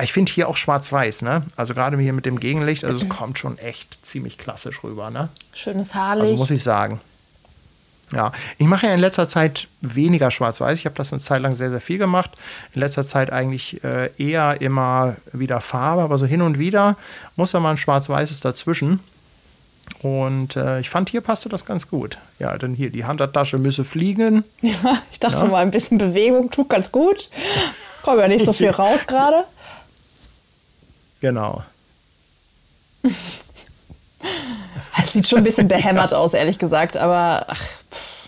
Ich 0.00 0.12
finde 0.12 0.32
hier 0.32 0.48
auch 0.48 0.56
schwarz-weiß, 0.56 1.22
ne? 1.22 1.42
Also 1.56 1.74
gerade 1.74 1.98
hier 1.98 2.12
mit 2.12 2.24
dem 2.24 2.38
Gegenlicht, 2.38 2.84
also 2.84 3.02
es 3.04 3.08
kommt 3.08 3.38
schon 3.40 3.58
echt 3.58 3.98
ziemlich 4.06 4.38
klassisch 4.38 4.84
rüber, 4.84 5.10
ne? 5.10 5.28
Schönes 5.52 5.92
Haarlicht. 5.94 6.30
Also 6.30 6.36
muss 6.36 6.52
ich 6.52 6.62
sagen. 6.62 7.00
Ja, 8.12 8.30
ich 8.58 8.66
mache 8.68 8.86
ja 8.86 8.94
in 8.94 9.00
letzter 9.00 9.28
Zeit 9.28 9.66
weniger 9.80 10.30
schwarz-weiß. 10.30 10.78
Ich 10.78 10.84
habe 10.84 10.94
das 10.94 11.12
eine 11.12 11.20
Zeit 11.20 11.42
lang 11.42 11.56
sehr, 11.56 11.70
sehr 11.70 11.80
viel 11.80 11.98
gemacht. 11.98 12.30
In 12.74 12.80
letzter 12.80 13.04
Zeit 13.04 13.32
eigentlich 13.32 13.82
äh, 13.82 14.10
eher 14.18 14.60
immer 14.60 15.16
wieder 15.32 15.60
Farbe, 15.60 16.02
aber 16.02 16.16
so 16.18 16.26
hin 16.26 16.42
und 16.42 16.60
wieder 16.60 16.96
muss 17.34 17.50
da 17.50 17.58
mal 17.58 17.72
ein 17.72 17.78
schwarz-weißes 17.78 18.38
dazwischen. 18.40 19.00
Und 20.02 20.56
äh, 20.56 20.80
ich 20.80 20.90
fand, 20.90 21.08
hier 21.10 21.20
passte 21.20 21.48
das 21.48 21.64
ganz 21.64 21.88
gut. 21.88 22.18
Ja, 22.38 22.56
denn 22.58 22.74
hier, 22.74 22.90
die 22.90 23.04
Handtasche 23.04 23.58
müsse 23.58 23.84
fliegen. 23.84 24.44
Ja, 24.62 24.98
ich 25.12 25.20
dachte 25.20 25.38
Ja. 25.44 25.50
mal, 25.50 25.58
ein 25.62 25.70
bisschen 25.70 25.98
Bewegung 25.98 26.50
tut 26.50 26.68
ganz 26.68 26.90
gut. 26.92 27.28
Kommt 28.02 28.18
ja 28.20 28.28
nicht 28.28 28.44
so 28.44 28.52
viel 28.52 28.70
raus 28.70 29.06
gerade. 29.06 29.44
Genau. 31.20 31.62
Es 35.02 35.12
sieht 35.12 35.28
schon 35.28 35.38
ein 35.38 35.44
bisschen 35.44 35.68
behämmert 35.68 36.14
aus, 36.14 36.32
ehrlich 36.34 36.58
gesagt, 36.58 36.96
aber 36.96 37.44
ach, 37.48 37.62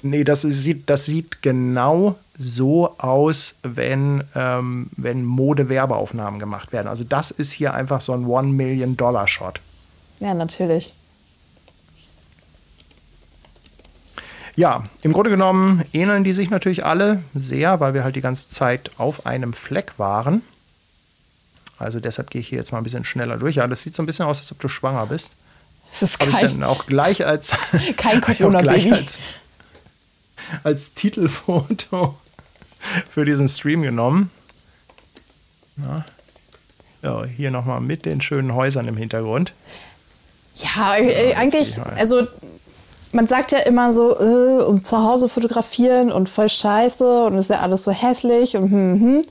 Nee, 0.02 0.24
das 0.24 0.42
sieht, 0.42 0.90
das 0.90 1.06
sieht 1.06 1.40
genau 1.42 2.16
so 2.38 2.94
aus, 2.98 3.54
wenn, 3.62 4.22
ähm, 4.36 4.88
wenn 4.96 5.24
Mode-Werbeaufnahmen 5.24 6.38
gemacht 6.38 6.72
werden. 6.72 6.86
Also 6.86 7.02
das 7.02 7.30
ist 7.30 7.50
hier 7.50 7.72
einfach 7.72 8.02
so 8.02 8.12
ein 8.12 8.26
One-Million-Dollar-Shot. 8.26 9.60
ja, 10.20 10.34
natürlich. 10.34 10.94
Ja, 14.56 14.82
im 15.02 15.12
Grunde 15.12 15.30
genommen 15.30 15.84
ähneln 15.92 16.24
die 16.24 16.32
sich 16.32 16.48
natürlich 16.50 16.84
alle 16.84 17.22
sehr, 17.34 17.78
weil 17.80 17.92
wir 17.94 18.04
halt 18.04 18.16
die 18.16 18.20
ganze 18.22 18.48
Zeit 18.48 18.90
auf 18.98 19.26
einem 19.26 19.52
Fleck 19.52 19.92
waren. 19.98 20.42
Also 21.78 22.00
deshalb 22.00 22.30
gehe 22.30 22.40
ich 22.40 22.48
hier 22.48 22.58
jetzt 22.58 22.72
mal 22.72 22.78
ein 22.78 22.84
bisschen 22.84 23.04
schneller 23.04 23.36
durch. 23.36 23.56
Ja, 23.56 23.66
das 23.66 23.82
sieht 23.82 23.94
so 23.94 24.02
ein 24.02 24.06
bisschen 24.06 24.24
aus, 24.24 24.38
als 24.40 24.50
ob 24.50 24.58
du 24.60 24.68
schwanger 24.68 25.06
bist. 25.06 25.32
Es 25.92 26.02
ist 26.02 26.18
Habe 26.20 26.30
ich 26.30 26.36
kein, 26.36 26.48
dann 26.52 26.64
auch 26.64 26.86
gleich 26.86 27.26
als, 27.26 27.52
kein 27.98 28.20
Corona-Baby. 28.22 28.92
als, 28.92 29.18
als 30.64 30.94
Titelfoto 30.94 32.16
für 33.10 33.24
diesen 33.26 33.48
Stream 33.50 33.82
genommen. 33.82 34.30
Ja. 35.76 36.04
So, 37.02 37.24
hier 37.26 37.50
nochmal 37.50 37.80
mit 37.80 38.06
den 38.06 38.22
schönen 38.22 38.54
Häusern 38.54 38.88
im 38.88 38.96
Hintergrund. 38.96 39.52
Ja, 40.56 40.96
äh, 40.96 41.34
eigentlich, 41.34 41.76
Ja. 41.76 41.82
also 41.84 42.26
man 43.16 43.26
sagt 43.26 43.50
ja 43.50 43.58
immer 43.60 43.92
so, 43.92 44.16
äh, 44.18 44.62
um 44.62 44.82
zu 44.82 44.98
Hause 44.98 45.28
fotografieren 45.28 46.12
und 46.12 46.28
voll 46.28 46.48
scheiße 46.48 47.24
und 47.24 47.36
ist 47.38 47.50
ja 47.50 47.60
alles 47.60 47.84
so 47.84 47.90
hässlich 47.90 48.56
und 48.56 48.70
hm, 48.70 49.00
hm. 49.00 49.24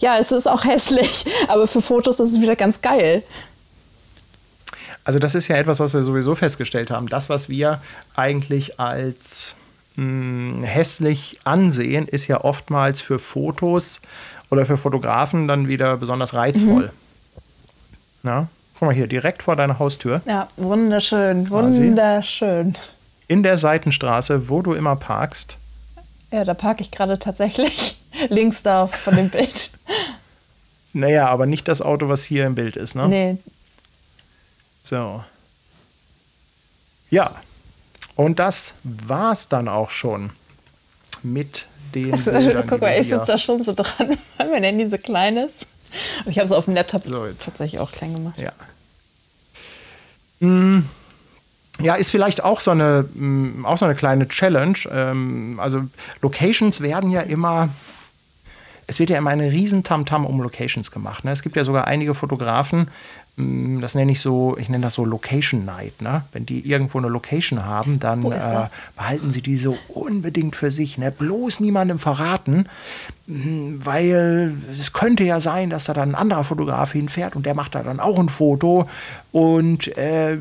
Ja, 0.00 0.16
es 0.18 0.32
ist 0.32 0.48
auch 0.48 0.64
hässlich, 0.66 1.24
aber 1.48 1.66
für 1.66 1.80
Fotos 1.80 2.20
ist 2.20 2.32
es 2.32 2.40
wieder 2.40 2.56
ganz 2.56 2.82
geil. 2.82 3.22
Also 5.04 5.18
das 5.18 5.34
ist 5.34 5.48
ja 5.48 5.56
etwas, 5.56 5.80
was 5.80 5.94
wir 5.94 6.02
sowieso 6.02 6.34
festgestellt 6.34 6.90
haben. 6.90 7.08
Das, 7.08 7.28
was 7.28 7.48
wir 7.48 7.80
eigentlich 8.16 8.80
als 8.80 9.54
mh, 9.96 10.66
hässlich 10.66 11.38
ansehen, 11.44 12.08
ist 12.08 12.26
ja 12.26 12.42
oftmals 12.42 13.00
für 13.00 13.18
Fotos 13.18 14.00
oder 14.50 14.66
für 14.66 14.76
Fotografen 14.76 15.46
dann 15.46 15.68
wieder 15.68 15.96
besonders 15.98 16.34
reizvoll. 16.34 16.90
Na? 18.22 18.40
Guck 18.40 18.48
Guck 18.80 18.88
mal 18.88 18.94
hier, 18.94 19.06
direkt 19.06 19.44
vor 19.44 19.54
deiner 19.54 19.78
Haustür. 19.78 20.20
Ja, 20.26 20.48
wunderschön, 20.56 21.48
wunderschön. 21.48 22.74
In 23.26 23.42
der 23.42 23.56
Seitenstraße, 23.56 24.48
wo 24.48 24.62
du 24.62 24.74
immer 24.74 24.96
parkst. 24.96 25.56
Ja, 26.30 26.44
da 26.44 26.54
parke 26.54 26.82
ich 26.82 26.90
gerade 26.90 27.18
tatsächlich 27.18 27.96
links 28.28 28.62
da 28.62 28.86
von 28.86 29.16
dem 29.16 29.30
Bild. 29.30 29.72
Naja, 30.92 31.28
aber 31.28 31.46
nicht 31.46 31.66
das 31.68 31.80
Auto, 31.80 32.08
was 32.08 32.22
hier 32.22 32.46
im 32.46 32.54
Bild 32.54 32.76
ist, 32.76 32.94
ne? 32.94 33.08
Nee. 33.08 33.36
So. 34.84 35.24
Ja. 37.10 37.34
Und 38.16 38.38
das 38.38 38.74
war's 38.84 39.48
dann 39.48 39.68
auch 39.68 39.90
schon 39.90 40.30
mit 41.22 41.66
den 41.94 42.12
Also, 42.12 42.30
Bildern, 42.30 42.66
guck 42.68 42.80
mal, 42.80 43.00
ich 43.00 43.08
sitze 43.08 43.26
da 43.26 43.38
schon 43.38 43.64
so 43.64 43.72
dran, 43.72 44.16
weil 44.36 44.50
mein 44.50 44.62
Handy 44.62 44.86
so 44.86 44.98
klein 44.98 45.36
ist. 45.36 45.66
Und 46.24 46.30
ich 46.30 46.38
habe 46.38 46.46
es 46.46 46.52
auf 46.52 46.64
dem 46.66 46.74
Laptop 46.74 47.04
So, 47.04 47.26
tatsächlich 47.44 47.80
auch 47.80 47.90
klein 47.92 48.14
gemacht. 48.14 48.38
Ja. 48.38 48.52
Mm, 50.40 50.88
Ja, 51.80 51.94
ist 51.94 52.10
vielleicht 52.10 52.44
auch 52.44 52.60
so 52.60 52.70
eine, 52.70 53.08
mm, 53.14 53.66
auch 53.66 53.78
so 53.78 53.84
eine 53.84 53.94
kleine 53.94 54.28
Challenge. 54.28 54.78
Ähm, 54.90 55.58
also 55.60 55.82
Locations 56.22 56.80
werden 56.80 57.10
ja 57.10 57.20
immer, 57.20 57.68
es 58.86 59.00
wird 59.00 59.10
ja 59.10 59.18
immer 59.18 59.30
eine 59.30 59.50
riesen 59.50 59.82
Tamtam 59.82 60.24
um 60.24 60.40
Locations 60.40 60.90
gemacht. 60.90 61.24
Ne? 61.24 61.32
Es 61.32 61.42
gibt 61.42 61.56
ja 61.56 61.64
sogar 61.64 61.86
einige 61.86 62.14
Fotografen, 62.14 62.88
das 63.36 63.96
nenne 63.96 64.12
ich 64.12 64.20
so, 64.20 64.56
ich 64.58 64.68
nenne 64.68 64.84
das 64.84 64.94
so 64.94 65.04
Location 65.04 65.64
Night. 65.64 66.00
Ne? 66.00 66.22
Wenn 66.32 66.46
die 66.46 66.70
irgendwo 66.70 66.98
eine 66.98 67.08
Location 67.08 67.64
haben, 67.64 67.98
dann 67.98 68.22
äh, 68.30 68.68
behalten 68.94 69.32
sie 69.32 69.42
die 69.42 69.56
so 69.56 69.76
unbedingt 69.88 70.54
für 70.54 70.70
sich. 70.70 70.98
Ne? 70.98 71.10
Bloß 71.10 71.58
niemandem 71.58 71.98
verraten, 71.98 72.66
mm, 73.26 73.78
weil 73.84 74.54
es 74.80 74.92
könnte 74.92 75.24
ja 75.24 75.40
sein, 75.40 75.68
dass 75.68 75.86
da 75.86 75.94
dann 75.94 76.10
ein 76.10 76.14
anderer 76.14 76.44
Fotograf 76.44 76.92
hinfährt 76.92 77.34
und 77.34 77.44
der 77.44 77.54
macht 77.54 77.74
da 77.74 77.82
dann 77.82 77.98
auch 77.98 78.20
ein 78.20 78.28
Foto. 78.28 78.88
Und 79.32 79.96
äh, 79.98 80.38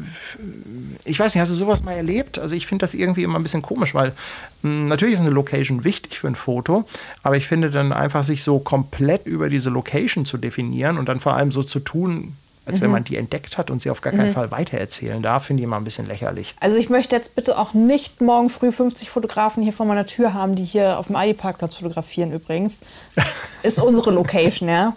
ich 1.04 1.20
weiß 1.20 1.34
nicht, 1.34 1.42
hast 1.42 1.50
du 1.50 1.56
sowas 1.56 1.84
mal 1.84 1.94
erlebt? 1.94 2.38
Also 2.38 2.54
ich 2.54 2.68
finde 2.68 2.84
das 2.84 2.94
irgendwie 2.94 3.24
immer 3.24 3.40
ein 3.40 3.44
bisschen 3.44 3.64
komisch, 3.64 3.96
weil 3.96 4.14
mh, 4.62 4.88
natürlich 4.88 5.16
ist 5.16 5.22
eine 5.22 5.32
Location 5.32 5.84
wichtig 5.84 6.20
für 6.20 6.28
ein 6.28 6.36
Foto, 6.36 6.88
aber 7.24 7.38
ich 7.38 7.48
finde 7.48 7.72
dann 7.72 7.92
einfach 7.92 8.24
sich 8.24 8.44
so 8.44 8.60
komplett 8.60 9.26
über 9.26 9.50
diese 9.50 9.72
Location 9.72 10.28
zu 10.28 10.38
definieren 10.38 11.00
und 11.00 11.10
dann 11.10 11.20
vor 11.20 11.34
allem 11.34 11.52
so 11.52 11.64
zu 11.64 11.80
tun, 11.80 12.36
als 12.66 12.80
wenn 12.80 12.92
man 12.92 13.04
die 13.04 13.18
entdeckt 13.18 13.58
hat 13.58 13.70
und 13.70 13.82
sie 13.82 13.90
auf 13.90 14.00
gar 14.00 14.14
keinen 14.14 14.34
Fall 14.34 14.50
weitererzählen 14.50 15.22
darf, 15.22 15.46
finde 15.46 15.62
ich 15.62 15.66
immer 15.66 15.76
ein 15.76 15.84
bisschen 15.84 16.08
lächerlich. 16.08 16.56
Also 16.62 16.78
ich 16.78 16.90
möchte 16.90 17.16
jetzt 17.16 17.36
bitte 17.36 17.58
auch 17.58 17.74
nicht 17.74 18.22
morgen 18.22 18.50
früh 18.50 18.72
50 18.72 19.10
Fotografen 19.10 19.62
hier 19.62 19.74
vor 19.74 19.86
meiner 19.86 20.06
Tür 20.06 20.34
haben, 20.34 20.56
die 20.56 20.64
hier 20.64 20.98
auf 20.98 21.08
dem 21.08 21.18
ID-Parkplatz 21.18 21.76
fotografieren 21.76 22.32
übrigens. 22.32 22.82
Ist 23.64 23.82
unsere 23.82 24.12
Location, 24.12 24.70
ja. 24.70 24.96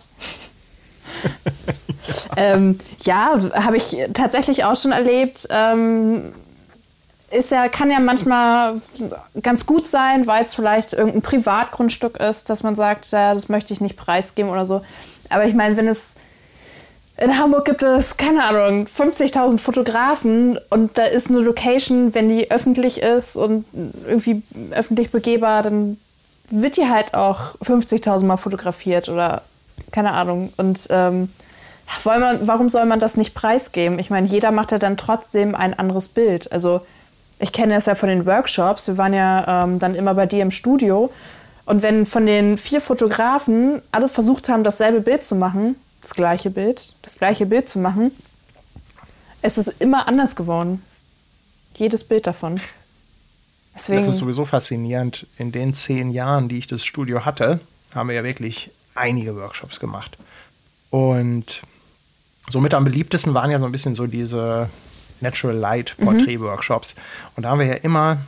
ähm, 2.37 2.79
ja, 3.05 3.39
habe 3.55 3.77
ich 3.77 3.97
tatsächlich 4.15 4.65
auch 4.65 4.77
schon 4.77 4.93
erlebt. 4.93 5.49
Ähm, 5.51 6.33
ist 7.31 7.51
ja, 7.51 7.69
kann 7.69 7.91
ja 7.91 7.99
manchmal 7.99 8.81
ganz 9.43 9.67
gut 9.67 9.87
sein, 9.87 10.27
weil 10.29 10.45
es 10.45 10.55
vielleicht 10.55 10.93
irgendein 10.93 11.23
Privatgrundstück 11.23 12.19
ist, 12.19 12.49
dass 12.51 12.63
man 12.63 12.77
sagt, 12.77 13.11
ja, 13.11 13.35
das 13.35 13.49
möchte 13.49 13.73
ich 13.73 13.81
nicht 13.81 13.97
preisgeben 13.97 14.51
oder 14.51 14.67
so. 14.67 14.83
Aber 15.31 15.45
ich 15.45 15.55
meine, 15.55 15.77
wenn 15.77 15.89
es 15.89 16.17
in 17.19 17.39
Hamburg 17.39 17.65
gibt 17.65 17.83
es, 17.83 18.17
keine 18.17 18.45
Ahnung, 18.45 18.87
50.000 18.87 19.59
Fotografen 19.59 20.59
und 20.69 20.99
da 20.99 21.05
ist 21.05 21.31
eine 21.31 21.41
Location, 21.41 22.15
wenn 22.15 22.29
die 22.29 22.51
öffentlich 22.51 23.01
ist 23.01 23.37
und 23.37 23.65
irgendwie 24.07 24.43
öffentlich 24.73 25.11
begehbar, 25.11 25.63
dann 25.63 25.97
wird 26.51 26.77
die 26.77 26.89
halt 26.89 27.15
auch 27.15 27.57
50.000 27.57 28.25
Mal 28.25 28.37
fotografiert 28.37 29.09
oder 29.09 29.43
keine 29.93 30.13
Ahnung. 30.13 30.53
Und 30.59 30.87
ähm, 30.91 31.31
man, 32.05 32.47
warum 32.47 32.69
soll 32.69 32.85
man 32.85 33.01
das 33.01 33.17
nicht 33.17 33.35
preisgeben? 33.35 33.99
Ich 33.99 34.11
meine, 34.11 34.27
jeder 34.27 34.51
macht 34.51 34.73
ja 34.73 34.79
dann 34.79 34.97
trotzdem 34.97 35.55
ein 35.55 35.79
anderes 35.79 36.09
Bild. 36.09 36.53
Also 36.53 36.83
ich 37.39 37.53
kenne 37.53 37.75
es 37.75 37.87
ja 37.87 37.95
von 37.95 38.09
den 38.09 38.27
Workshops. 38.27 38.89
Wir 38.89 38.99
waren 38.99 39.15
ja 39.15 39.65
ähm, 39.65 39.79
dann 39.79 39.95
immer 39.95 40.15
bei 40.15 40.27
dir 40.27 40.43
im 40.43 40.51
Studio. 40.51 41.11
Und 41.65 41.83
wenn 41.83 42.07
von 42.07 42.27
den 42.27 42.59
vier 42.59 42.81
Fotografen 42.81 43.83
alle 43.91 44.09
versucht 44.09 44.49
haben, 44.49 44.63
dasselbe 44.63 45.01
Bild 45.01 45.25
zu 45.25 45.35
machen, 45.35 45.77
das 46.07 46.15
gleiche 46.15 46.51
Bild, 46.51 46.95
das 47.03 47.19
gleiche 47.19 47.47
Bild 47.47 47.69
zu 47.69 47.81
machen, 47.81 48.13
es 49.43 49.59
ist 49.59 49.83
immer 49.83 50.07
anders 50.07 50.37
geworden. 50.37 50.81
Jedes 51.75 52.05
Bild 52.05 52.29
davon. 52.29 52.61
Deswegen, 53.75 54.07
Das 54.07 54.15
ist 54.15 54.19
sowieso 54.19 54.45
faszinierend. 54.45 55.27
In 55.37 55.51
den 55.51 55.75
zehn 55.75 56.13
Jahren, 56.13 56.49
die 56.49 56.59
ich 56.59 56.69
das 56.69 56.85
Studio 56.85 57.25
hatte, 57.25 57.59
haben 57.93 58.09
wir 58.09 58.15
ja 58.15 58.23
wirklich 58.23 58.71
einige 58.95 59.35
Workshops 59.35 59.81
gemacht. 59.81 60.17
Und 60.91 61.63
somit 62.51 62.73
am 62.75 62.85
beliebtesten 62.85 63.35
waren 63.35 63.51
ja 63.51 63.59
so 63.59 63.65
ein 63.65 63.73
bisschen 63.73 63.97
so 63.97 64.07
diese 64.07 64.71
Natural 65.21 65.57
Light 65.57 65.97
Portrait 65.99 66.39
Workshops. 66.39 66.95
Und 67.35 67.43
da 67.43 67.51
haben 67.51 67.59
wir 67.59 67.67
ja 67.67 67.75
immer 67.75 68.19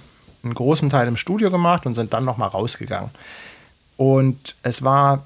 einen 0.42 0.54
großen 0.54 0.90
Teil 0.90 1.06
im 1.06 1.16
Studio 1.16 1.52
gemacht 1.52 1.86
und 1.86 1.94
sind 1.94 2.12
dann 2.12 2.24
nochmal 2.24 2.48
rausgegangen. 2.48 3.10
Und 3.96 4.56
es 4.64 4.82
war 4.82 5.24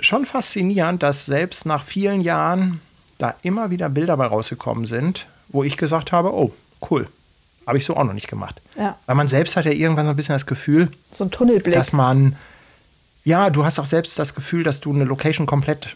schon 0.00 0.26
faszinierend, 0.26 1.02
dass 1.02 1.26
selbst 1.26 1.66
nach 1.66 1.84
vielen 1.84 2.20
Jahren 2.20 2.80
da 3.18 3.34
immer 3.42 3.70
wieder 3.70 3.88
Bilder 3.88 4.16
bei 4.16 4.26
rausgekommen 4.26 4.86
sind, 4.86 5.26
wo 5.48 5.62
ich 5.64 5.76
gesagt 5.76 6.12
habe, 6.12 6.34
oh, 6.34 6.52
cool, 6.90 7.06
habe 7.66 7.78
ich 7.78 7.84
so 7.84 7.96
auch 7.96 8.04
noch 8.04 8.12
nicht 8.12 8.28
gemacht. 8.28 8.60
Ja. 8.76 8.96
Weil 9.06 9.16
man 9.16 9.28
selbst 9.28 9.56
hat 9.56 9.64
ja 9.64 9.72
irgendwann 9.72 10.06
so 10.06 10.10
ein 10.10 10.16
bisschen 10.16 10.34
das 10.34 10.46
Gefühl, 10.46 10.90
so 11.10 11.24
ein 11.24 11.30
Tunnelblick. 11.30 11.74
dass 11.74 11.92
man, 11.92 12.36
ja, 13.24 13.50
du 13.50 13.64
hast 13.64 13.78
auch 13.78 13.86
selbst 13.86 14.18
das 14.18 14.34
Gefühl, 14.34 14.64
dass 14.64 14.80
du 14.80 14.92
eine 14.92 15.04
Location 15.04 15.46
komplett 15.46 15.94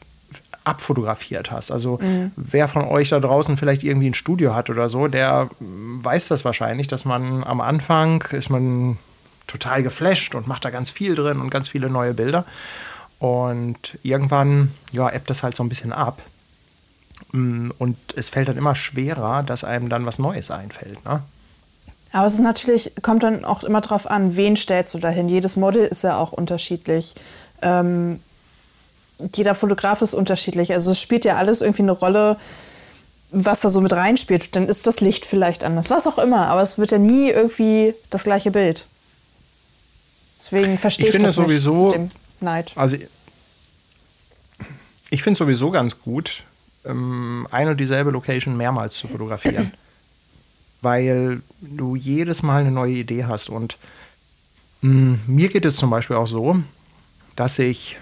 abfotografiert 0.65 1.51
hast. 1.51 1.71
Also 1.71 1.99
wer 2.37 2.69
von 2.69 2.85
euch 2.85 3.11
da 3.11 3.21
draußen 3.21 3.59
vielleicht 3.59 3.83
irgendwie 3.83 4.09
ein 4.09 4.15
Studio 4.15 4.55
hat 4.55 4.71
oder 4.71 4.89
so, 4.89 5.09
der 5.09 5.51
weiß 5.61 6.29
das 6.29 6.45
wahrscheinlich, 6.45 6.89
dass 6.89 7.05
man 7.05 7.45
am 7.45 7.61
Anfang 7.61 8.23
ist 8.31 8.49
man 8.49 8.97
total 9.47 9.83
geflasht 9.83 10.35
und 10.35 10.47
macht 10.47 10.65
da 10.65 10.71
ganz 10.71 10.89
viel 10.89 11.15
drin 11.15 11.41
und 11.41 11.51
ganz 11.51 11.69
viele 11.69 11.91
neue 11.91 12.15
Bilder. 12.15 12.47
Und 13.25 13.79
irgendwann, 14.03 14.71
ja, 14.93 15.09
ebbt 15.11 15.31
das 15.31 15.43
halt 15.43 15.57
so 15.57 15.63
ein 15.65 15.71
bisschen 15.71 15.95
ab. 15.95 16.21
Mm, 17.33 17.71
Und 17.79 17.97
es 18.17 18.29
fällt 18.29 18.49
dann 18.49 18.59
immer 18.59 18.75
schwerer, 18.75 19.43
dass 19.43 19.65
einem 19.65 19.89
dann 19.89 20.05
was 20.05 20.19
Neues 20.19 20.51
einfällt. 20.51 21.03
Ne? 21.07 21.23
Aber 22.13 22.27
es 22.27 22.35
ist 22.35 22.41
natürlich, 22.41 22.93
kommt 23.01 23.23
dann 23.23 23.47
auch 23.47 23.65
immer 23.65 23.81
drauf 23.81 24.11
an, 24.11 24.37
wen 24.37 24.57
stellst 24.57 24.93
du 24.93 24.99
dahin. 24.99 25.31
Jedes 25.31 25.57
Model 25.57 25.87
ist 25.87 26.03
ja 26.05 26.19
auch 26.19 26.33
unterschiedlich. 26.33 27.15
Ähm, 27.63 28.21
jeder 29.35 29.55
Fotograf 29.55 30.03
ist 30.03 30.13
unterschiedlich. 30.13 30.75
Also 30.75 30.91
es 30.91 31.01
spielt 31.01 31.25
ja 31.25 31.37
alles 31.37 31.63
irgendwie 31.63 31.83
eine 31.83 31.93
Rolle, 31.93 32.37
was 33.31 33.63
da 33.63 33.71
so 33.71 33.81
mit 33.81 33.95
reinspielt. 33.95 34.55
Dann 34.55 34.69
ist 34.69 34.87
das 34.87 35.01
Licht 35.01 35.25
vielleicht 35.25 35.65
anders, 35.65 35.89
was 35.89 36.07
auch 36.07 36.19
immer. 36.19 36.49
Aber 36.49 36.61
es 36.61 36.77
wird 36.77 36.91
ja 36.91 36.99
nie 36.99 37.31
irgendwie 37.31 37.95
das 38.11 38.25
gleiche 38.25 38.51
Bild. 38.51 38.85
Deswegen 40.39 40.79
verstehe 40.79 41.07
Ich 41.09 41.15
ich, 41.15 41.21
finde 41.21 41.29
das 41.29 41.37
nicht 41.39 41.47
sowieso- 41.49 41.93
dem 41.93 42.11
Neid. 42.45 42.73
Also 42.77 42.97
ich 45.11 45.23
finde 45.23 45.33
es 45.33 45.39
sowieso 45.39 45.71
ganz 45.71 46.01
gut, 46.01 46.43
ähm, 46.85 47.47
eine 47.51 47.73
und 47.73 47.81
dieselbe 47.81 48.11
Location 48.11 48.57
mehrmals 48.57 48.97
zu 48.97 49.09
fotografieren. 49.09 49.73
weil 50.85 51.43
du 51.61 51.97
jedes 51.97 52.43
Mal 52.45 52.61
eine 52.61 52.71
neue 52.71 52.93
Idee 52.93 53.25
hast. 53.25 53.49
Und 53.49 53.77
mh, 54.83 55.19
mir 55.27 55.49
geht 55.49 55.65
es 55.65 55.77
zum 55.77 55.91
Beispiel 55.91 56.15
auch 56.15 56.29
so, 56.29 56.57
dass 57.35 57.59
ich, 57.59 57.97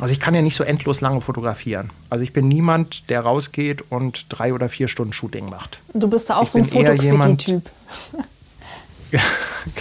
also 0.00 0.12
ich 0.12 0.20
kann 0.20 0.34
ja 0.34 0.40
nicht 0.40 0.56
so 0.56 0.64
endlos 0.64 1.02
lange 1.02 1.20
fotografieren. 1.20 1.90
Also 2.08 2.24
ich 2.24 2.32
bin 2.32 2.48
niemand, 2.48 3.10
der 3.10 3.20
rausgeht 3.20 3.82
und 3.90 4.26
drei 4.30 4.54
oder 4.54 4.70
vier 4.70 4.88
Stunden 4.88 5.12
Shooting 5.12 5.50
macht. 5.50 5.78
Du 5.92 6.08
bist 6.08 6.30
da 6.30 6.36
auch 6.36 6.44
ich 6.44 6.50
so 6.50 6.58
ein 6.60 6.64
Fotoquickie-Typ. 6.64 7.62
Ja, 9.12 9.20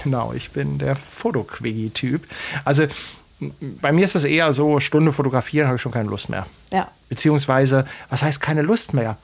genau, 0.04 0.32
ich 0.34 0.52
bin 0.52 0.78
der 0.78 0.96
Fotoquiggy-Typ. 0.96 2.28
Also 2.66 2.86
bei 3.82 3.92
mir 3.92 4.06
ist 4.06 4.16
es 4.16 4.24
eher 4.24 4.54
so, 4.54 4.80
Stunde 4.80 5.12
fotografieren 5.12 5.68
habe 5.68 5.76
ich 5.78 5.82
schon 5.82 5.92
keine 5.92 6.10
Lust 6.10 6.30
mehr. 6.30 6.46
Ja. 6.72 6.88
Beziehungsweise, 7.10 7.86
was 8.10 8.24
heißt 8.24 8.42
keine 8.42 8.62
Lust 8.62 8.94
mehr? 8.94 9.18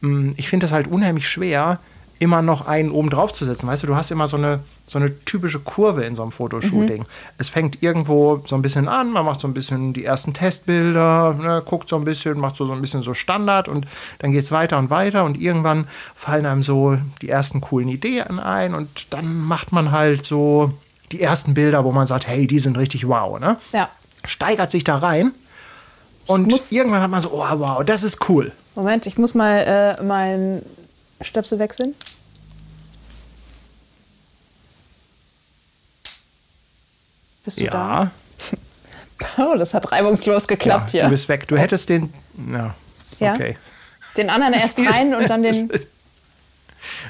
Mm, 0.00 0.30
Ich 0.36 0.48
finde 0.48 0.66
es 0.66 0.72
halt 0.72 0.86
unheimlich 0.86 1.28
schwer, 1.28 1.78
immer 2.18 2.40
noch 2.40 2.68
einen 2.68 2.92
oben 2.92 3.10
drauf 3.10 3.32
zu 3.32 3.44
setzen. 3.44 3.66
Weißt 3.66 3.82
du, 3.82 3.88
du 3.88 3.96
hast 3.96 4.12
immer 4.12 4.28
so 4.28 4.36
eine, 4.36 4.60
so 4.86 4.96
eine 4.98 5.24
typische 5.24 5.58
Kurve 5.58 6.04
in 6.04 6.14
so 6.14 6.22
einem 6.22 6.30
Fotoshooting. 6.30 7.04
Es 7.36 7.48
fängt 7.48 7.82
irgendwo 7.82 8.44
so 8.46 8.54
ein 8.54 8.62
bisschen 8.62 8.86
an, 8.86 9.10
man 9.10 9.24
macht 9.24 9.40
so 9.40 9.48
ein 9.48 9.54
bisschen 9.54 9.92
die 9.92 10.04
ersten 10.04 10.32
Testbilder, 10.32 11.34
ne, 11.34 11.62
guckt 11.66 11.88
so 11.88 11.96
ein 11.96 12.04
bisschen, 12.04 12.38
macht 12.38 12.54
so, 12.54 12.66
so 12.66 12.72
ein 12.74 12.80
bisschen 12.80 13.02
so 13.02 13.12
Standard 13.14 13.66
und 13.66 13.88
dann 14.20 14.30
geht 14.30 14.44
es 14.44 14.52
weiter 14.52 14.78
und 14.78 14.88
weiter 14.88 15.24
und 15.24 15.40
irgendwann 15.40 15.88
fallen 16.14 16.46
einem 16.46 16.62
so 16.62 16.96
die 17.22 17.28
ersten 17.28 17.60
coolen 17.60 17.88
Ideen 17.88 18.38
ein 18.38 18.74
und 18.74 19.06
dann 19.10 19.40
macht 19.40 19.72
man 19.72 19.90
halt 19.90 20.24
so 20.24 20.72
die 21.12 21.20
ersten 21.20 21.54
Bilder, 21.54 21.84
wo 21.84 21.92
man 21.92 22.06
sagt, 22.06 22.26
hey, 22.26 22.46
die 22.46 22.58
sind 22.60 22.76
richtig 22.78 23.06
wow, 23.08 23.38
ne? 23.38 23.56
Ja. 23.72 23.88
Steigert 24.24 24.70
sich 24.70 24.84
da 24.84 24.96
rein 24.98 25.32
und 26.26 26.48
muss- 26.48 26.72
irgendwann 26.72 27.02
hat 27.02 27.10
man 27.10 27.20
so, 27.20 27.30
oh 27.32 27.58
wow, 27.58 27.84
das 27.84 28.02
ist 28.02 28.28
cool. 28.28 28.52
Moment, 28.74 29.06
ich 29.06 29.18
muss 29.18 29.34
mal 29.34 29.96
äh, 29.98 30.02
meinen 30.02 30.62
Stöpsel 31.20 31.58
wechseln. 31.58 31.94
Bist 37.44 37.60
du 37.60 37.64
Ja, 37.64 37.70
da? 37.70 38.10
Oh, 39.38 39.54
das 39.56 39.72
hat 39.72 39.92
reibungslos 39.92 40.48
geklappt 40.48 40.92
ja, 40.92 41.00
hier. 41.00 41.04
du 41.04 41.10
bist 41.10 41.28
weg. 41.28 41.46
Du 41.46 41.56
hättest 41.56 41.88
den. 41.88 42.12
Ja. 42.50 42.74
Ja? 43.20 43.34
Okay. 43.34 43.56
Den 44.16 44.30
anderen 44.30 44.52
erst 44.54 44.78
rein 44.84 45.14
und 45.14 45.30
dann 45.30 45.42
den. 45.44 45.70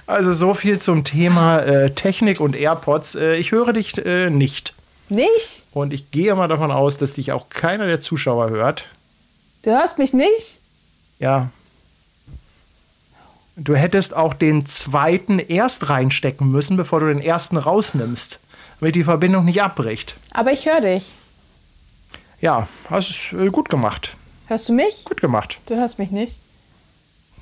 Also 0.07 0.33
so 0.33 0.55
viel 0.55 0.79
zum 0.79 1.05
Thema 1.05 1.61
äh, 1.61 1.91
Technik 1.91 2.41
und 2.41 2.57
AirPods. 2.57 3.15
Äh, 3.15 3.37
ich 3.37 3.53
höre 3.53 3.73
dich 3.73 3.97
äh, 4.05 4.31
nicht. 4.31 4.75
Nicht? 5.09 5.67
Und 5.73 5.93
ich 5.93 6.11
gehe 6.11 6.35
mal 6.35 6.49
davon 6.49 6.71
aus, 6.71 6.97
dass 6.97 7.15
dich 7.15 7.33
auch 7.33 7.49
keiner 7.51 7.87
der 7.87 8.01
Zuschauer 8.01 8.51
hört. 8.51 8.85
Du 9.63 9.71
hörst 9.71 9.99
mich 9.99 10.13
nicht? 10.13 10.61
Ja. 11.19 11.51
Du 13.57 13.77
hättest 13.77 14.15
auch 14.15 14.35
den 14.35 14.67
zweiten 14.67 15.39
erst 15.39 15.89
reinstecken 15.89 16.51
müssen, 16.51 16.77
bevor 16.77 17.01
du 17.01 17.09
den 17.09 17.21
ersten 17.21 17.59
rausnimmst, 17.59 18.41
damit 18.81 18.95
die 18.95 19.05
Verbindung 19.05 19.45
nicht 19.45 19.63
abbricht. 19.63 20.17
Aber 20.33 20.53
ich 20.53 20.67
höre 20.67 20.81
dich. 20.81 21.15
Ja, 22.41 22.67
hast 22.91 23.11
es 23.11 23.39
äh, 23.39 23.51
gut 23.51 23.69
gemacht. 23.69 24.17
Hörst 24.47 24.69
du 24.69 24.73
mich? 24.73 25.05
Gut 25.05 25.21
gemacht. 25.21 25.61
Du 25.67 25.77
hörst 25.77 25.99
mich 25.99 26.11
nicht. 26.11 26.41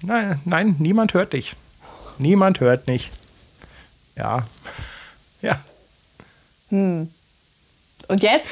Nein, 0.02 0.40
nein, 0.44 0.76
niemand 0.78 1.14
hört 1.14 1.32
dich. 1.32 1.56
Niemand 2.18 2.60
hört 2.60 2.86
nicht. 2.86 3.10
Ja. 4.16 4.46
Ja. 5.42 5.60
Hm. 6.68 7.08
Und 8.08 8.22
jetzt? 8.22 8.50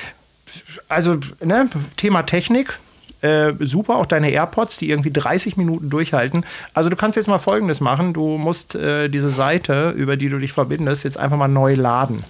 Also, 0.88 1.18
ne, 1.40 1.68
Thema 1.96 2.22
Technik. 2.22 2.78
Äh, 3.20 3.54
super, 3.58 3.96
auch 3.96 4.06
deine 4.06 4.30
AirPods, 4.30 4.78
die 4.78 4.90
irgendwie 4.90 5.10
30 5.10 5.56
Minuten 5.56 5.90
durchhalten. 5.90 6.46
Also 6.72 6.88
du 6.88 6.94
kannst 6.94 7.16
jetzt 7.16 7.26
mal 7.26 7.40
Folgendes 7.40 7.80
machen. 7.80 8.12
Du 8.12 8.38
musst 8.38 8.76
äh, 8.76 9.08
diese 9.08 9.30
Seite, 9.30 9.90
über 9.90 10.16
die 10.16 10.28
du 10.28 10.38
dich 10.38 10.52
verbindest, 10.52 11.02
jetzt 11.02 11.18
einfach 11.18 11.36
mal 11.36 11.48
neu 11.48 11.74
laden. 11.74 12.22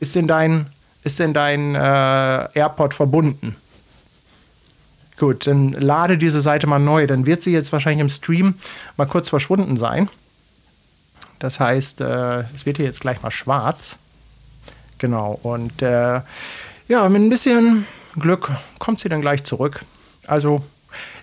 Ist 0.00 0.14
denn 0.14 0.26
dein, 0.26 0.66
ist 1.02 1.18
denn 1.18 1.32
dein 1.32 1.74
äh, 1.74 1.78
AirPod 1.78 2.92
verbunden? 2.92 3.56
Gut, 5.18 5.46
dann 5.46 5.72
lade 5.72 6.18
diese 6.18 6.42
Seite 6.42 6.66
mal 6.66 6.78
neu. 6.78 7.06
Dann 7.06 7.24
wird 7.24 7.42
sie 7.42 7.52
jetzt 7.52 7.72
wahrscheinlich 7.72 8.00
im 8.00 8.10
Stream 8.10 8.54
mal 8.98 9.06
kurz 9.06 9.30
verschwunden 9.30 9.78
sein. 9.78 10.08
Das 11.38 11.60
heißt, 11.60 12.00
äh, 12.00 12.40
es 12.54 12.66
wird 12.66 12.78
hier 12.78 12.86
jetzt 12.86 13.00
gleich 13.00 13.22
mal 13.22 13.30
schwarz. 13.30 13.96
Genau, 14.98 15.38
und 15.42 15.82
äh, 15.82 16.20
ja, 16.88 17.08
mit 17.08 17.22
ein 17.22 17.30
bisschen 17.30 17.86
Glück 18.18 18.50
kommt 18.78 19.00
sie 19.00 19.08
dann 19.08 19.20
gleich 19.20 19.44
zurück. 19.44 19.84
Also, 20.26 20.62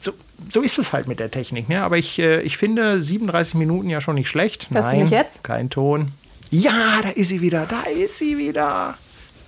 so, 0.01 0.13
so 0.51 0.61
ist 0.61 0.77
es 0.77 0.93
halt 0.93 1.07
mit 1.07 1.19
der 1.19 1.31
Technik. 1.31 1.67
Ne? 1.67 1.83
Aber 1.83 1.97
ich, 1.97 2.19
äh, 2.19 2.41
ich 2.41 2.57
finde 2.57 3.01
37 3.01 3.55
Minuten 3.55 3.89
ja 3.89 4.01
schon 4.01 4.15
nicht 4.15 4.29
schlecht. 4.29 4.69
Hörst 4.71 4.89
Nein, 4.89 4.99
du 4.99 5.03
mich 5.03 5.11
jetzt? 5.11 5.43
Kein 5.43 5.69
Ton. 5.69 6.11
Ja, 6.51 7.01
da 7.01 7.09
ist 7.09 7.29
sie 7.29 7.41
wieder. 7.41 7.65
Da 7.69 7.81
ist 7.89 8.17
sie 8.17 8.37
wieder. 8.37 8.95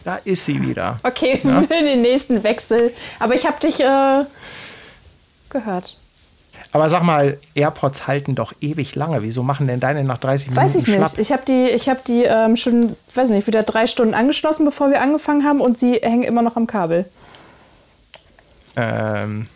Da 0.04 0.16
ist 0.24 0.46
sie 0.46 0.62
wieder. 0.62 1.00
Okay, 1.04 1.40
ja? 1.44 1.62
für 1.62 1.84
den 1.84 2.02
nächsten 2.02 2.44
Wechsel. 2.44 2.94
Aber 3.20 3.36
ich 3.36 3.46
habe 3.46 3.60
dich 3.60 3.80
äh, 3.80 4.24
gehört. 5.50 5.97
Aber 6.78 6.90
sag 6.90 7.02
mal, 7.02 7.40
AirPods 7.56 8.06
halten 8.06 8.36
doch 8.36 8.54
ewig 8.62 8.94
lange. 8.94 9.24
Wieso 9.24 9.42
machen 9.42 9.66
denn 9.66 9.80
deine 9.80 10.04
nach 10.04 10.20
30 10.20 10.50
Minuten 10.50 10.64
Weiß 10.64 10.76
ich 10.76 10.84
schlapp? 10.84 11.00
nicht. 11.00 11.18
Ich 11.18 11.32
habe 11.32 11.42
die, 11.44 11.70
ich 11.70 11.90
hab 11.90 12.06
die 12.06 12.22
ähm, 12.22 12.56
schon, 12.56 12.96
weiß 13.16 13.32
nicht, 13.32 13.48
wieder 13.48 13.64
drei 13.64 13.88
Stunden 13.88 14.14
angeschlossen, 14.14 14.64
bevor 14.64 14.92
wir 14.92 15.02
angefangen 15.02 15.44
haben 15.44 15.60
und 15.60 15.76
sie 15.80 15.94
hängen 15.94 16.22
immer 16.22 16.44
noch 16.44 16.56
am 16.56 16.68
Kabel. 16.68 17.10
Ähm, 18.76 19.48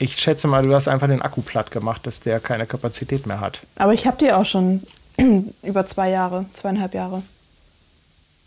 ich 0.00 0.18
schätze 0.18 0.48
mal, 0.48 0.64
du 0.64 0.74
hast 0.74 0.88
einfach 0.88 1.06
den 1.06 1.22
Akku 1.22 1.42
platt 1.42 1.70
gemacht, 1.70 2.08
dass 2.08 2.18
der 2.18 2.40
keine 2.40 2.66
Kapazität 2.66 3.24
mehr 3.28 3.38
hat. 3.38 3.60
Aber 3.76 3.92
ich 3.92 4.08
habe 4.08 4.16
die 4.18 4.32
auch 4.32 4.44
schon 4.44 4.82
über 5.62 5.86
zwei 5.86 6.10
Jahre, 6.10 6.46
zweieinhalb 6.52 6.92
Jahre. 6.92 7.22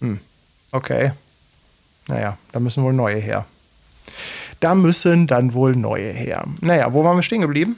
Hm. 0.01 0.19
Okay. 0.73 1.13
Naja, 2.09 2.37
da 2.51 2.59
müssen 2.59 2.83
wohl 2.83 2.91
neue 2.91 3.19
her. 3.19 3.45
Da 4.59 4.75
müssen 4.75 5.27
dann 5.27 5.53
wohl 5.53 5.77
neue 5.77 6.11
her. 6.11 6.43
Naja, 6.59 6.91
wo 6.91 7.05
waren 7.05 7.15
wir 7.15 7.23
stehen 7.23 7.39
geblieben? 7.39 7.77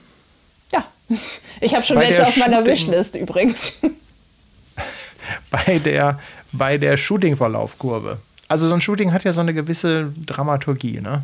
Ich 1.61 1.73
habe 1.73 1.83
schon 1.85 1.95
Bei 1.97 2.03
welche 2.07 2.25
auf 2.27 2.35
meiner 2.37 2.57
Shooting- 2.57 2.71
Wishlist 2.71 3.15
übrigens. 3.15 3.73
Bei 5.51 5.79
der, 5.79 6.19
bei 6.53 6.77
der 6.77 6.95
Shooting-Verlaufkurve. 6.97 8.17
Also 8.47 8.67
so 8.69 8.73
ein 8.73 8.79
Shooting 8.81 9.11
hat 9.11 9.23
ja 9.25 9.33
so 9.33 9.41
eine 9.41 9.53
gewisse 9.53 10.13
Dramaturgie, 10.25 11.01
ne? 11.01 11.23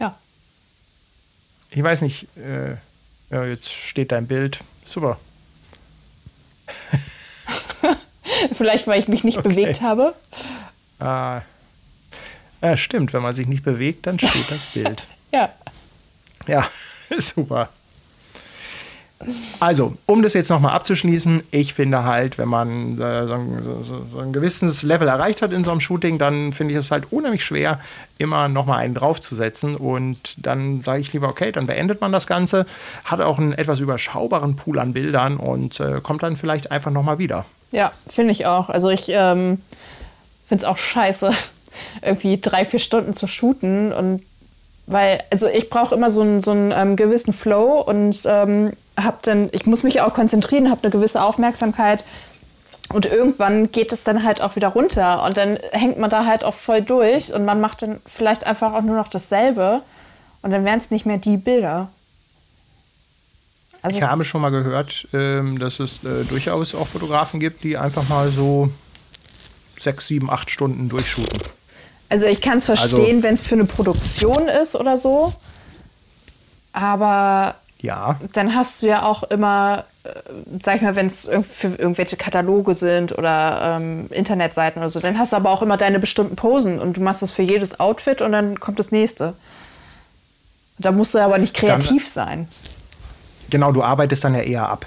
ja. 0.00 0.16
Ich 1.70 1.82
weiß 1.82 2.00
nicht, 2.02 2.26
äh, 2.36 2.72
ja, 3.30 3.44
jetzt 3.44 3.72
steht 3.72 4.10
dein 4.12 4.26
Bild. 4.26 4.60
Super. 4.84 5.18
Vielleicht, 8.52 8.86
weil 8.86 8.98
ich 9.00 9.08
mich 9.08 9.22
nicht 9.24 9.38
Okay. 9.38 9.48
bewegt 9.48 9.82
habe. 9.82 10.14
Ah, 10.98 11.42
ja, 12.62 12.76
stimmt, 12.76 13.12
wenn 13.12 13.22
man 13.22 13.34
sich 13.34 13.46
nicht 13.46 13.62
bewegt, 13.64 14.06
dann 14.06 14.18
steht 14.18 14.50
das 14.50 14.66
Bild. 14.66 15.04
Ja. 15.32 15.52
Ja, 16.48 16.68
super. 17.18 17.68
Also, 19.60 19.94
um 20.04 20.22
das 20.22 20.34
jetzt 20.34 20.50
nochmal 20.50 20.74
abzuschließen, 20.74 21.42
ich 21.50 21.72
finde 21.72 22.04
halt, 22.04 22.36
wenn 22.36 22.48
man 22.48 23.00
äh, 23.00 23.26
so, 23.26 23.32
ein, 23.32 23.62
so, 24.12 24.18
ein 24.20 24.32
gewisses 24.32 24.82
Level 24.82 25.08
erreicht 25.08 25.40
hat 25.40 25.52
in 25.52 25.64
so 25.64 25.70
einem 25.70 25.80
Shooting, 25.80 26.18
dann 26.18 26.52
finde 26.52 26.74
ich 26.74 26.78
es 26.78 26.90
halt 26.90 27.10
unheimlich 27.12 27.44
schwer, 27.44 27.80
immer 28.18 28.48
nochmal 28.48 28.78
einen 28.80 28.94
draufzusetzen. 28.94 29.74
Und 29.74 30.34
dann 30.36 30.82
sage 30.82 31.00
ich 31.00 31.12
lieber, 31.14 31.28
okay, 31.28 31.50
dann 31.50 31.66
beendet 31.66 32.02
man 32.02 32.12
das 32.12 32.26
Ganze, 32.26 32.66
hat 33.04 33.20
auch 33.20 33.38
einen 33.38 33.54
etwas 33.54 33.80
überschaubaren 33.80 34.56
Pool 34.56 34.78
an 34.78 34.92
Bildern 34.92 35.38
und 35.38 35.80
äh, 35.80 36.00
kommt 36.02 36.22
dann 36.22 36.36
vielleicht 36.36 36.70
einfach 36.70 36.90
nochmal 36.90 37.18
wieder. 37.18 37.46
Ja, 37.72 37.92
finde 38.06 38.32
ich 38.32 38.46
auch. 38.46 38.68
Also 38.68 38.90
ich 38.90 39.08
ähm, 39.08 39.62
finde 40.46 40.62
es 40.62 40.68
auch 40.68 40.78
scheiße, 40.78 41.30
irgendwie 42.02 42.38
drei, 42.38 42.66
vier 42.66 42.80
Stunden 42.80 43.14
zu 43.14 43.26
shooten. 43.26 43.94
Und 43.94 44.22
weil, 44.86 45.22
also 45.30 45.48
ich 45.48 45.70
brauche 45.70 45.94
immer 45.94 46.10
so 46.10 46.20
einen, 46.20 46.40
so 46.40 46.52
ähm, 46.52 46.96
gewissen 46.96 47.32
Flow 47.32 47.80
und 47.80 48.20
ähm, 48.26 48.72
hab 48.96 49.22
dann, 49.22 49.48
ich 49.52 49.66
muss 49.66 49.82
mich 49.82 50.00
auch 50.00 50.14
konzentrieren, 50.14 50.70
habe 50.70 50.82
eine 50.82 50.90
gewisse 50.90 51.22
Aufmerksamkeit. 51.22 52.04
Und 52.92 53.04
irgendwann 53.06 53.72
geht 53.72 53.90
es 53.92 54.04
dann 54.04 54.22
halt 54.22 54.40
auch 54.40 54.54
wieder 54.56 54.68
runter. 54.68 55.24
Und 55.24 55.36
dann 55.36 55.58
hängt 55.72 55.98
man 55.98 56.08
da 56.08 56.24
halt 56.24 56.44
auch 56.44 56.54
voll 56.54 56.82
durch 56.82 57.34
und 57.34 57.44
man 57.44 57.60
macht 57.60 57.82
dann 57.82 58.00
vielleicht 58.06 58.46
einfach 58.46 58.72
auch 58.74 58.82
nur 58.82 58.96
noch 58.96 59.08
dasselbe. 59.08 59.82
Und 60.42 60.52
dann 60.52 60.64
wären 60.64 60.78
es 60.78 60.90
nicht 60.92 61.04
mehr 61.04 61.18
die 61.18 61.36
Bilder. 61.36 61.88
Also 63.82 63.98
Ich 63.98 64.04
habe 64.04 64.24
schon 64.24 64.40
mal 64.40 64.50
gehört, 64.50 65.08
ähm, 65.12 65.58
dass 65.58 65.80
es 65.80 66.04
äh, 66.04 66.24
durchaus 66.28 66.74
auch 66.74 66.86
Fotografen 66.86 67.40
gibt, 67.40 67.64
die 67.64 67.76
einfach 67.76 68.08
mal 68.08 68.30
so 68.30 68.70
sechs, 69.80 70.06
sieben, 70.06 70.30
acht 70.30 70.50
Stunden 70.50 70.88
durchshooten. 70.88 71.40
Also 72.08 72.26
ich 72.26 72.40
kann 72.40 72.58
es 72.58 72.70
Also- 72.70 72.96
verstehen, 72.96 73.22
wenn 73.24 73.34
es 73.34 73.40
für 73.40 73.56
eine 73.56 73.64
Produktion 73.64 74.48
ist 74.48 74.76
oder 74.76 74.96
so. 74.96 75.32
Aber 76.72 77.56
Ja, 77.78 78.18
dann 78.32 78.54
hast 78.54 78.82
du 78.82 78.86
ja 78.86 79.04
auch 79.04 79.22
immer, 79.24 79.84
äh, 80.04 80.08
sag 80.62 80.76
ich 80.76 80.82
mal, 80.82 80.96
wenn 80.96 81.06
es 81.06 81.28
für 81.50 81.68
irgendwelche 81.68 82.16
Kataloge 82.16 82.74
sind 82.74 83.16
oder 83.16 83.76
ähm, 83.76 84.06
Internetseiten 84.10 84.80
oder 84.80 84.88
so, 84.88 85.00
dann 85.00 85.18
hast 85.18 85.32
du 85.32 85.36
aber 85.36 85.50
auch 85.50 85.62
immer 85.62 85.76
deine 85.76 85.98
bestimmten 85.98 86.36
Posen 86.36 86.78
und 86.78 86.96
du 86.96 87.02
machst 87.02 87.22
das 87.22 87.32
für 87.32 87.42
jedes 87.42 87.78
Outfit 87.78 88.22
und 88.22 88.32
dann 88.32 88.58
kommt 88.60 88.78
das 88.78 88.92
nächste. 88.92 89.34
Da 90.78 90.90
musst 90.92 91.14
du 91.14 91.18
aber 91.18 91.38
nicht 91.38 91.54
kreativ 91.54 92.08
sein. 92.08 92.48
genau, 93.50 93.72
du 93.72 93.82
arbeitest 93.82 94.24
dann 94.24 94.34
ja 94.34 94.40
eher 94.40 94.68
ab. 94.68 94.86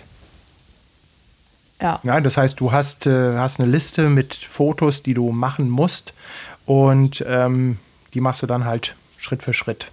Ja. 1.82 2.00
Ja, 2.04 2.20
das 2.20 2.38
heißt, 2.38 2.60
du 2.60 2.72
hast, 2.72 3.06
äh, 3.06 3.38
hast 3.38 3.60
eine 3.60 3.70
Liste 3.70 4.10
mit 4.10 4.36
Fotos, 4.36 5.04
die 5.04 5.14
du 5.14 5.32
machen 5.32 5.70
musst 5.70 6.14
und 6.66 7.24
ähm, 7.28 7.78
die 8.14 8.22
machst 8.22 8.42
du 8.42 8.48
dann 8.48 8.66
halt 8.66 8.96
Schritt 9.18 9.44
für 9.44 9.54
Schritt. 9.54 9.88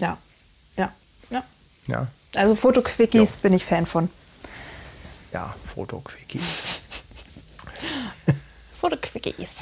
Ja. 0.00 0.18
Ja. 1.88 2.06
Also 2.36 2.54
Fotoquickies 2.54 3.38
bin 3.38 3.52
ich 3.52 3.64
Fan 3.64 3.86
von. 3.86 4.08
ja 5.32 5.52
Fotoquickies. 5.74 6.42
Fotoquickies. 8.80 9.56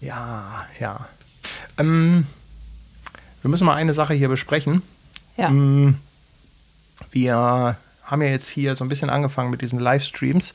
Ja, 0.00 0.66
ja. 0.80 1.08
Ähm, 1.78 2.26
wir 3.42 3.50
müssen 3.50 3.64
mal 3.66 3.74
eine 3.74 3.94
Sache 3.94 4.14
hier 4.14 4.28
besprechen. 4.28 4.82
Ja. 5.36 5.50
Mm, 5.50 5.98
Wir 7.10 7.76
haben 8.04 8.22
ja 8.22 8.28
jetzt 8.28 8.48
hier 8.48 8.74
so 8.74 8.84
ein 8.84 8.88
bisschen 8.88 9.10
angefangen 9.10 9.50
mit 9.50 9.62
diesen 9.62 9.78
Livestreams, 9.78 10.54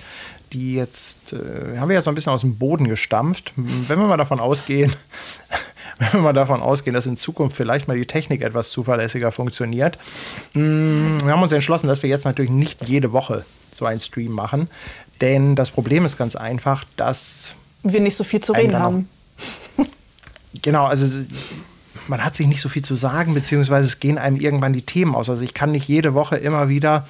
die 0.51 0.75
jetzt 0.75 1.33
äh, 1.33 1.77
haben 1.77 1.89
wir 1.89 1.95
ja 1.95 2.01
so 2.01 2.11
ein 2.11 2.15
bisschen 2.15 2.33
aus 2.33 2.41
dem 2.41 2.57
Boden 2.57 2.87
gestampft. 2.87 3.53
Wenn 3.55 3.99
wir 3.99 4.07
mal 4.07 4.17
davon 4.17 4.39
ausgehen, 4.39 4.93
wenn 5.99 6.13
wir 6.13 6.19
mal 6.21 6.33
davon 6.33 6.61
ausgehen, 6.61 6.93
dass 6.93 7.05
in 7.05 7.17
Zukunft 7.17 7.55
vielleicht 7.55 7.87
mal 7.87 7.97
die 7.97 8.05
Technik 8.05 8.41
etwas 8.41 8.71
zuverlässiger 8.71 9.31
funktioniert, 9.31 9.97
mm, 10.53 11.19
wir 11.23 11.31
haben 11.31 11.43
uns 11.43 11.51
entschlossen, 11.51 11.87
dass 11.87 12.03
wir 12.03 12.09
jetzt 12.09 12.25
natürlich 12.25 12.51
nicht 12.51 12.87
jede 12.87 13.11
Woche 13.11 13.45
so 13.73 13.85
einen 13.85 13.99
Stream 13.99 14.31
machen, 14.31 14.69
denn 15.21 15.55
das 15.55 15.71
Problem 15.71 16.05
ist 16.05 16.17
ganz 16.17 16.35
einfach, 16.35 16.85
dass 16.97 17.53
Wir 17.83 18.01
nicht 18.01 18.15
so 18.15 18.23
viel 18.23 18.41
zu 18.41 18.53
reden 18.53 18.77
haben. 18.77 19.09
Genau, 20.61 20.85
also 20.85 21.07
man 22.07 22.23
hat 22.23 22.35
sich 22.35 22.47
nicht 22.47 22.61
so 22.61 22.69
viel 22.69 22.83
zu 22.83 22.95
sagen, 22.95 23.33
beziehungsweise 23.33 23.87
es 23.87 23.99
gehen 23.99 24.17
einem 24.17 24.37
irgendwann 24.37 24.73
die 24.73 24.83
Themen 24.83 25.15
aus. 25.15 25.29
Also 25.29 25.43
ich 25.43 25.53
kann 25.53 25.71
nicht 25.71 25.87
jede 25.87 26.13
Woche 26.13 26.35
immer 26.37 26.69
wieder 26.69 27.07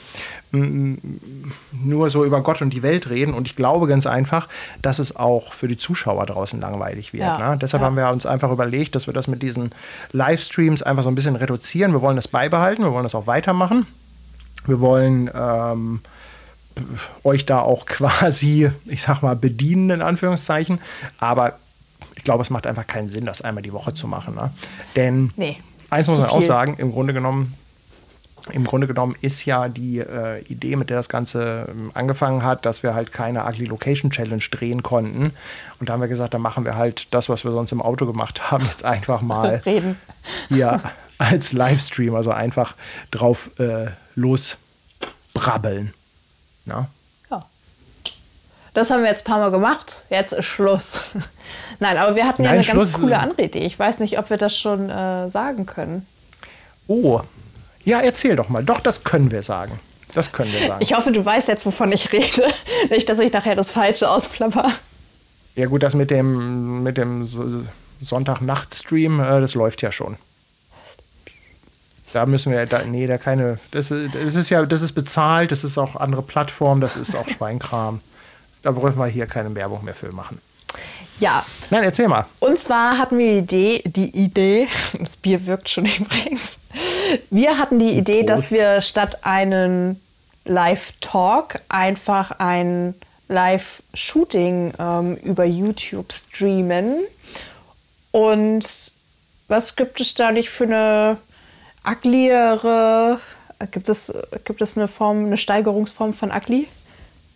nur 0.53 2.09
so 2.11 2.23
über 2.25 2.41
Gott 2.41 2.61
und 2.61 2.69
die 2.69 2.83
Welt 2.83 3.09
reden. 3.09 3.33
Und 3.33 3.47
ich 3.47 3.55
glaube 3.55 3.87
ganz 3.87 4.05
einfach, 4.05 4.47
dass 4.81 4.99
es 4.99 5.15
auch 5.15 5.53
für 5.53 5.67
die 5.67 5.77
Zuschauer 5.77 6.27
draußen 6.27 6.59
langweilig 6.59 7.11
wird. 7.11 7.23
Ja, 7.23 7.51
ne? 7.51 7.59
Deshalb 7.59 7.81
ja. 7.81 7.87
haben 7.87 7.97
wir 7.97 8.09
uns 8.09 8.25
einfach 8.25 8.51
überlegt, 8.51 8.93
dass 8.93 9.07
wir 9.07 9.13
das 9.13 9.27
mit 9.27 9.41
diesen 9.41 9.71
Livestreams 10.11 10.83
einfach 10.83 11.03
so 11.03 11.09
ein 11.09 11.15
bisschen 11.15 11.35
reduzieren. 11.35 11.91
Wir 11.91 12.01
wollen 12.01 12.15
das 12.15 12.27
beibehalten, 12.27 12.83
wir 12.83 12.91
wollen 12.91 13.03
das 13.03 13.15
auch 13.15 13.25
weitermachen. 13.25 13.87
Wir 14.65 14.79
wollen 14.79 15.29
ähm, 15.33 16.01
euch 17.23 17.45
da 17.47 17.59
auch 17.59 17.85
quasi, 17.87 18.69
ich 18.85 19.01
sag 19.01 19.23
mal, 19.23 19.35
bedienen, 19.35 19.89
in 19.89 20.01
Anführungszeichen. 20.03 20.79
Aber 21.17 21.57
ich 22.15 22.23
glaube, 22.23 22.43
es 22.43 22.51
macht 22.51 22.67
einfach 22.67 22.85
keinen 22.85 23.09
Sinn, 23.09 23.25
das 23.25 23.41
einmal 23.41 23.63
die 23.63 23.73
Woche 23.73 23.95
zu 23.95 24.07
machen. 24.07 24.35
Ne? 24.35 24.51
Denn 24.95 25.31
nee, 25.35 25.57
eins 25.89 26.07
muss 26.07 26.19
man 26.19 26.29
auch 26.29 26.43
sagen, 26.43 26.75
im 26.77 26.91
Grunde 26.91 27.13
genommen, 27.13 27.55
im 28.51 28.65
Grunde 28.65 28.87
genommen 28.87 29.15
ist 29.21 29.45
ja 29.45 29.69
die 29.69 29.99
äh, 29.99 30.41
Idee, 30.43 30.75
mit 30.75 30.89
der 30.89 30.97
das 30.97 31.07
Ganze 31.07 31.67
ähm, 31.69 31.91
angefangen 31.93 32.43
hat, 32.43 32.65
dass 32.65 32.83
wir 32.83 32.93
halt 32.93 33.13
keine 33.13 33.45
Ugly 33.45 33.65
Location 33.65 34.11
Challenge 34.11 34.43
drehen 34.51 34.83
konnten. 34.83 35.31
Und 35.79 35.89
da 35.89 35.93
haben 35.93 36.01
wir 36.01 36.09
gesagt, 36.09 36.33
dann 36.33 36.41
machen 36.41 36.65
wir 36.65 36.75
halt 36.75 37.13
das, 37.13 37.29
was 37.29 37.45
wir 37.45 37.51
sonst 37.51 37.71
im 37.71 37.81
Auto 37.81 38.05
gemacht 38.05 38.51
haben, 38.51 38.65
jetzt 38.65 38.83
einfach 38.83 39.21
mal 39.21 39.55
reden. 39.65 39.97
Ja, 40.49 40.81
als 41.17 41.53
Livestream, 41.53 42.15
also 42.15 42.31
einfach 42.31 42.75
drauf 43.11 43.49
äh, 43.59 43.87
losbrabbeln. 44.15 45.93
Na? 46.65 46.89
Ja. 47.31 47.45
Das 48.73 48.89
haben 48.91 49.03
wir 49.03 49.09
jetzt 49.09 49.25
ein 49.25 49.31
paar 49.31 49.39
Mal 49.39 49.51
gemacht. 49.51 50.03
Jetzt 50.09 50.33
ist 50.33 50.45
Schluss. 50.45 50.99
Nein, 51.79 51.97
aber 51.97 52.15
wir 52.15 52.27
hatten 52.27 52.43
Nein, 52.43 52.55
ja 52.55 52.55
eine 52.55 52.63
Schluss. 52.65 52.91
ganz 52.91 53.01
coole 53.01 53.19
andere 53.19 53.43
Idee. 53.43 53.59
Ich 53.59 53.79
weiß 53.79 53.99
nicht, 53.99 54.19
ob 54.19 54.29
wir 54.29 54.37
das 54.37 54.57
schon 54.57 54.89
äh, 54.89 55.29
sagen 55.29 55.65
können. 55.65 56.05
Oh, 56.87 57.21
ja, 57.85 57.99
erzähl 57.99 58.35
doch 58.35 58.49
mal. 58.49 58.63
Doch, 58.63 58.79
das 58.79 59.03
können 59.03 59.31
wir 59.31 59.41
sagen. 59.41 59.79
Das 60.13 60.31
können 60.31 60.51
wir 60.53 60.67
sagen. 60.67 60.81
Ich 60.81 60.93
hoffe, 60.93 61.11
du 61.11 61.23
weißt 61.23 61.47
jetzt, 61.47 61.65
wovon 61.65 61.91
ich 61.91 62.11
rede. 62.13 62.47
Nicht, 62.89 63.09
dass 63.09 63.19
ich 63.19 63.33
nachher 63.33 63.55
das 63.55 63.71
Falsche 63.71 64.09
ausplapper. 64.09 64.71
Ja, 65.55 65.65
gut, 65.67 65.83
das 65.83 65.93
mit 65.93 66.11
dem, 66.11 66.83
mit 66.83 66.97
dem 66.97 67.27
Sonntagnacht-Stream, 68.01 69.19
äh, 69.19 69.41
das 69.41 69.53
läuft 69.53 69.81
ja 69.81 69.91
schon. 69.91 70.17
Da 72.13 72.27
müssen 72.27 72.51
wir, 72.51 72.65
da, 72.67 72.83
nee, 72.83 73.07
da 73.07 73.17
keine, 73.17 73.59
das, 73.71 73.89
das 73.89 74.35
ist 74.35 74.49
ja, 74.51 74.65
das 74.65 74.83
ist 74.83 74.91
bezahlt, 74.93 75.51
das 75.51 75.63
ist 75.63 75.79
auch 75.79 75.95
andere 75.95 76.21
Plattform, 76.21 76.79
das 76.79 76.95
ist 76.95 77.15
auch 77.15 77.27
Schweinkram. 77.37 78.01
Da 78.61 78.71
brauchen 78.71 78.97
wir 78.97 79.07
hier 79.07 79.25
keine 79.25 79.53
Werbung 79.55 79.83
mehr 79.83 79.95
für 79.95 80.11
machen. 80.11 80.39
Ja. 81.19 81.45
Nein, 81.69 81.83
erzähl 81.83 82.07
mal. 82.07 82.25
Und 82.39 82.59
zwar 82.59 82.97
hatten 82.97 83.17
wir 83.17 83.41
die 83.41 83.77
Idee, 83.77 83.81
die 83.85 84.17
Idee, 84.23 84.67
das 84.99 85.17
Bier 85.17 85.45
wirkt 85.45 85.69
schon 85.69 85.85
übrigens. 85.85 86.57
Wir 87.29 87.57
hatten 87.57 87.79
die 87.79 87.91
Idee, 87.91 88.19
Brot. 88.19 88.29
dass 88.29 88.51
wir 88.51 88.81
statt 88.81 89.19
einen 89.23 89.99
Live-Talk 90.45 91.59
einfach 91.69 92.31
ein 92.39 92.95
Live-Shooting 93.27 94.73
ähm, 94.79 95.15
über 95.17 95.45
YouTube 95.45 96.11
streamen. 96.11 96.97
Und 98.11 98.63
was 99.47 99.75
gibt 99.75 99.99
es 100.01 100.13
da 100.13 100.31
nicht 100.31 100.49
für 100.49 100.65
eine 100.65 101.17
ugliere, 101.85 103.19
gibt 103.71 103.89
es, 103.89 104.13
gibt 104.45 104.61
es 104.61 104.77
eine 104.77 104.87
Form, 104.87 105.25
eine 105.25 105.37
Steigerungsform 105.37 106.13
von 106.13 106.31
ugly? 106.31 106.67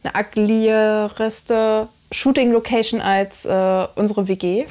Eine 0.04 0.26
ugliereste 0.26 1.88
Shooting 2.12 2.52
Location 2.52 3.02
als 3.02 3.46
äh, 3.46 3.88
unsere 3.96 4.28
WG. 4.28 4.66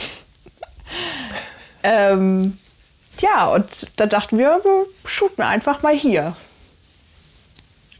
ähm, 1.82 2.58
ja, 3.20 3.46
und 3.46 4.00
da 4.00 4.06
dachten 4.06 4.38
wir, 4.38 4.60
wir 4.62 4.86
shooten 5.04 5.42
einfach 5.42 5.82
mal 5.82 5.94
hier. 5.94 6.36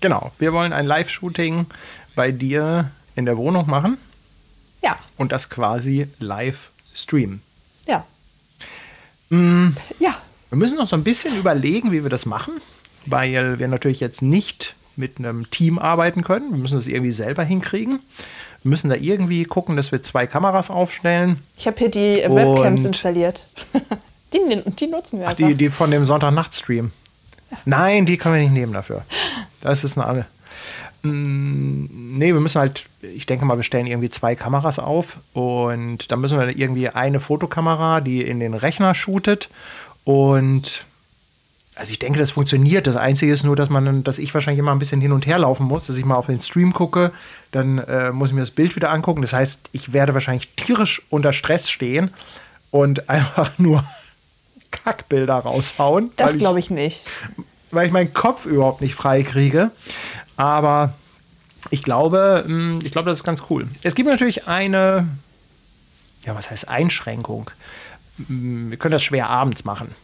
Genau, 0.01 0.33
wir 0.39 0.53
wollen 0.53 0.73
ein 0.73 0.87
Live-Shooting 0.87 1.67
bei 2.15 2.31
dir 2.31 2.91
in 3.15 3.25
der 3.25 3.37
Wohnung 3.37 3.69
machen. 3.69 3.99
Ja. 4.83 4.99
Und 5.17 5.33
das 5.33 5.49
quasi 5.49 6.09
live 6.19 6.71
streamen. 6.95 7.41
Ja. 7.87 8.05
Mhm. 9.31 9.77
Ja. 9.99 10.17
Wir 10.51 10.59
müssen 10.59 10.77
noch 10.77 10.87
so 10.87 10.97
ein 10.97 11.05
bisschen 11.05 11.37
überlegen, 11.37 11.93
wie 11.93 12.03
wir 12.03 12.11
das 12.11 12.27
machen, 12.27 12.61
weil 13.07 13.59
wir 13.59 13.69
natürlich 13.69 14.01
jetzt 14.01 14.23
nicht 14.23 14.75
mit 14.97 15.19
einem 15.19 15.51
Team 15.51 15.79
arbeiten 15.79 16.23
können. 16.23 16.51
Wir 16.53 16.59
müssen 16.59 16.77
das 16.77 16.87
irgendwie 16.87 17.13
selber 17.13 17.43
hinkriegen. 17.43 18.01
Wir 18.63 18.71
müssen 18.71 18.89
da 18.89 18.97
irgendwie 18.97 19.45
gucken, 19.45 19.77
dass 19.77 19.93
wir 19.93 20.03
zwei 20.03 20.27
Kameras 20.27 20.71
aufstellen. 20.71 21.43
Ich 21.57 21.67
habe 21.67 21.79
hier 21.79 21.91
die 21.91 22.23
Webcams 22.29 22.85
installiert. 22.85 23.47
die, 24.33 24.63
die, 24.71 24.87
nutzen 24.87 25.21
wir 25.21 25.29
einfach. 25.29 25.45
Ach, 25.45 25.49
die, 25.49 25.55
die 25.55 25.71
von 25.71 25.91
dem 25.91 26.05
Sonntagnachtstream. 26.05 26.91
Nein, 27.65 28.07
die 28.07 28.17
können 28.17 28.35
wir 28.35 28.43
nicht 28.43 28.53
nehmen 28.53 28.73
dafür. 28.73 29.03
Das 29.61 29.85
ist 29.85 29.97
eine 29.97 30.07
andere. 30.07 30.27
Mm, 31.03 32.17
nee, 32.19 32.33
wir 32.33 32.41
müssen 32.41 32.61
halt, 32.61 32.85
ich 33.03 33.27
denke 33.27 33.45
mal, 33.45 33.57
wir 33.57 33.65
stellen 33.65 33.87
irgendwie 33.87 34.11
zwei 34.11 34.35
Kameras 34.35 34.79
auf 34.79 35.19
und 35.33 36.11
dann 36.11 36.21
müssen 36.21 36.39
wir 36.39 36.57
irgendwie 36.57 36.89
eine 36.89 37.21
Fotokamera, 37.21 38.01
die 38.01 38.23
in 38.23 38.41
den 38.41 38.55
Rechner 38.55 38.95
shootet 38.95 39.49
und 40.05 40.85
also 41.77 41.93
ich 41.93 41.99
denke, 41.99 42.19
das 42.19 42.31
funktioniert. 42.31 42.87
Das 42.87 42.97
Einzige 42.97 43.33
ist 43.33 43.45
nur, 43.45 43.55
dass 43.55 43.69
man, 43.69 44.03
dass 44.03 44.19
ich 44.19 44.33
wahrscheinlich 44.33 44.61
immer 44.61 44.73
ein 44.73 44.79
bisschen 44.79 45.03
hin 45.03 45.13
und 45.13 45.27
her 45.27 45.39
laufen 45.39 45.67
muss, 45.67 45.87
dass 45.87 45.99
ich 45.99 46.07
mal 46.07 46.15
auf 46.17 46.27
den 46.27 46.41
Stream 46.41 46.73
gucke, 46.73 47.13
dann 47.53 47.79
äh, 47.79 48.13
muss 48.13 48.31
ich 48.31 48.35
mir 48.35 48.41
das 48.41 48.51
Bild 48.51 48.77
wieder 48.77 48.91
angucken. 48.91 49.21
Das 49.21 49.35
heißt, 49.35 49.69
ich 49.73 49.93
werde 49.93 50.15
wahrscheinlich 50.15 50.49
tierisch 50.57 51.03
unter 51.11 51.35
Stress 51.35 51.71
stehen 51.71 52.11
und 52.71 53.11
einfach 53.11 53.59
nur 53.59 53.85
Kackbilder 54.71 55.35
raushauen. 55.35 56.11
Das 56.17 56.39
glaube 56.39 56.59
ich 56.59 56.71
nicht. 56.71 57.07
Weil 57.71 57.87
ich 57.87 57.93
meinen 57.93 58.13
Kopf 58.13 58.47
überhaupt 58.47 58.81
nicht 58.81 58.95
frei 58.95 59.23
kriege. 59.23 59.71
Aber 60.37 60.95
ich 61.71 61.83
glaube, 61.83 62.45
hm, 62.47 62.81
ich 62.85 62.93
glaube, 62.93 63.11
das 63.11 63.19
ist 63.19 63.25
ganz 63.25 63.45
cool. 63.51 63.67
Es 63.83 63.95
gibt 63.95 64.09
natürlich 64.09 64.47
eine, 64.47 65.09
ja, 66.25 66.35
was 66.35 66.51
heißt 66.51 66.69
Einschränkung? 66.69 67.51
Hm, 68.27 68.71
wir 68.71 68.79
können 68.79 68.93
das 68.93 69.03
schwer 69.03 69.29
abends 69.29 69.65
machen. 69.65 69.95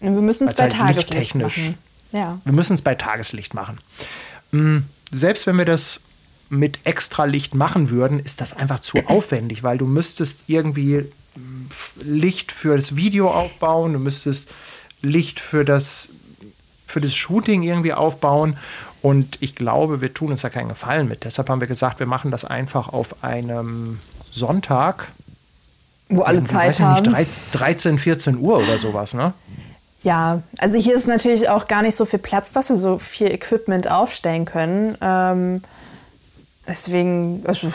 Wir 0.00 0.10
müssen 0.10 0.46
es 0.46 0.54
bei 0.54 0.64
halt 0.64 0.72
Tageslicht 0.72 1.34
machen. 1.34 1.78
Ja. 2.12 2.38
Wir 2.44 2.52
müssen 2.52 2.74
es 2.74 2.82
bei 2.82 2.94
Tageslicht 2.94 3.54
machen. 3.54 3.78
Hm, 4.52 4.84
selbst 5.12 5.46
wenn 5.46 5.56
wir 5.56 5.64
das 5.64 6.00
mit 6.48 6.80
extra 6.84 7.24
Licht 7.24 7.54
machen 7.54 7.90
würden, 7.90 8.20
ist 8.20 8.40
das 8.40 8.52
einfach 8.52 8.80
zu 8.80 8.98
aufwendig, 9.06 9.62
weil 9.62 9.78
du 9.78 9.86
müsstest 9.86 10.42
irgendwie 10.46 11.04
Licht 12.00 12.52
für 12.52 12.76
das 12.76 12.96
Video 12.96 13.30
aufbauen, 13.30 13.92
du 13.92 13.98
müsstest 13.98 14.48
Licht 15.02 15.40
für 15.40 15.64
das, 15.64 16.08
für 16.86 17.00
das 17.00 17.14
Shooting 17.14 17.62
irgendwie 17.62 17.92
aufbauen. 17.92 18.56
Und 19.02 19.38
ich 19.40 19.54
glaube, 19.54 20.00
wir 20.00 20.12
tun 20.12 20.32
uns 20.32 20.40
da 20.40 20.50
keinen 20.50 20.68
Gefallen 20.68 21.06
mit. 21.06 21.24
Deshalb 21.24 21.48
haben 21.48 21.60
wir 21.60 21.68
gesagt, 21.68 22.00
wir 22.00 22.06
machen 22.06 22.30
das 22.30 22.44
einfach 22.44 22.88
auf 22.88 23.22
einem 23.22 24.00
Sonntag. 24.32 25.08
Wo 26.08 26.22
alle 26.22 26.44
Zeit 26.44 26.80
haben. 26.80 27.12
Nicht, 27.12 27.30
13, 27.52 27.98
14 27.98 28.38
Uhr 28.38 28.58
oder 28.58 28.78
sowas, 28.78 29.14
ne? 29.14 29.32
Ja, 30.02 30.42
also 30.58 30.78
hier 30.78 30.94
ist 30.94 31.08
natürlich 31.08 31.48
auch 31.48 31.66
gar 31.66 31.82
nicht 31.82 31.96
so 31.96 32.04
viel 32.04 32.20
Platz, 32.20 32.52
dass 32.52 32.68
wir 32.68 32.76
so 32.76 32.98
viel 32.98 33.28
Equipment 33.28 33.90
aufstellen 33.90 34.44
können. 34.44 34.96
Ähm, 35.00 35.62
deswegen, 36.68 37.42
also, 37.46 37.72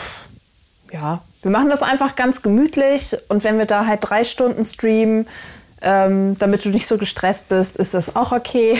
ja, 0.92 1.22
wir 1.42 1.50
machen 1.50 1.70
das 1.70 1.82
einfach 1.82 2.14
ganz 2.14 2.42
gemütlich 2.42 3.16
und 3.28 3.44
wenn 3.44 3.58
wir 3.58 3.66
da 3.66 3.86
halt 3.86 4.00
drei 4.02 4.24
Stunden 4.24 4.64
streamen, 4.64 5.26
ähm, 5.80 6.38
damit 6.38 6.64
du 6.64 6.70
nicht 6.70 6.86
so 6.86 6.98
gestresst 6.98 7.48
bist, 7.48 7.76
ist 7.76 7.94
das 7.94 8.14
auch 8.14 8.32
okay. 8.32 8.78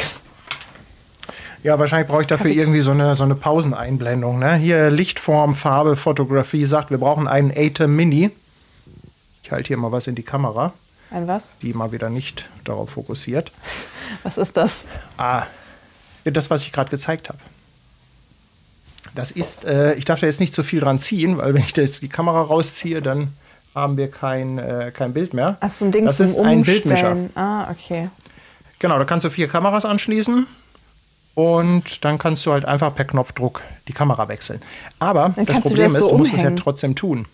Ja, 1.63 1.79
wahrscheinlich 1.79 2.09
brauche 2.09 2.23
ich 2.23 2.27
dafür 2.27 2.51
irgendwie 2.51 2.81
so 2.81 2.91
eine, 2.91 3.15
so 3.15 3.25
eine 3.25 3.35
Pauseneinblendung. 3.35 4.39
Ne? 4.39 4.57
Hier 4.57 4.91
Lichtform, 4.91 5.55
Farbe, 5.55 5.97
Fotografie 5.97 6.67
sagt, 6.67 6.91
wir 6.91 6.99
brauchen 6.99 7.29
einen 7.29 7.53
Atem 7.55 7.95
Mini. 7.95 8.31
Ich 9.45 9.53
halte 9.53 9.69
hier 9.69 9.77
mal 9.77 9.93
was 9.93 10.07
in 10.07 10.15
die 10.15 10.25
Kamera. 10.25 10.73
Ein 11.11 11.29
was? 11.29 11.57
Die 11.63 11.73
mal 11.73 11.93
wieder 11.93 12.11
nicht 12.11 12.47
darauf 12.65 12.91
fokussiert. 12.91 13.53
Was 14.23 14.39
ist 14.39 14.57
das? 14.57 14.85
Ah, 15.17 15.45
das, 16.25 16.51
was 16.51 16.63
ich 16.63 16.73
gerade 16.73 16.91
gezeigt 16.91 17.29
habe. 17.29 17.39
Das 19.15 19.31
ist, 19.31 19.65
äh, 19.65 19.95
ich 19.95 20.05
darf 20.05 20.21
da 20.21 20.27
jetzt 20.27 20.41
nicht 20.41 20.55
so 20.55 20.63
viel 20.63 20.81
dran 20.81 20.99
ziehen, 20.99 21.39
weil 21.39 21.55
wenn 21.55 21.63
ich 21.63 21.73
da 21.73 21.83
jetzt 21.83 22.03
die 22.03 22.09
Kamera 22.09 22.43
rausziehe, 22.43 23.03
dann 23.03 23.29
haben 23.75 23.97
wir 23.97 24.11
kein, 24.11 24.59
äh, 24.59 24.93
kein 24.95 25.13
Bild 25.13 25.35
mehr. 25.35 25.57
Ach, 25.61 25.71
so 25.71 25.85
ein 25.85 25.93
Ding 25.93 26.05
das 26.07 26.17
zum 26.17 26.27
ist 26.27 26.39
ein 26.39 26.63
Bildmischer. 26.63 27.17
Ah, 27.35 27.71
okay. 27.71 28.11
Genau, 28.79 28.99
da 28.99 29.05
kannst 29.05 29.25
du 29.25 29.31
vier 29.31 29.49
Kameras 29.49 29.85
anschließen 29.85 30.47
und 31.35 32.05
dann 32.05 32.19
kannst 32.19 32.45
du 32.47 32.53
halt 32.53 32.65
einfach 32.65 32.95
per 32.95 33.05
Knopfdruck 33.05 33.63
die 33.89 33.93
Kamera 33.93 34.29
wechseln. 34.29 34.61
Aber 34.99 35.33
dann 35.37 35.47
das 35.47 35.61
Problem 35.61 35.85
das 35.85 35.99
so 35.99 36.07
ist, 36.07 36.13
du 36.13 36.19
musst 36.19 36.35
es 36.35 36.43
ja 36.43 36.51
trotzdem 36.51 36.95
tun. 36.95 37.27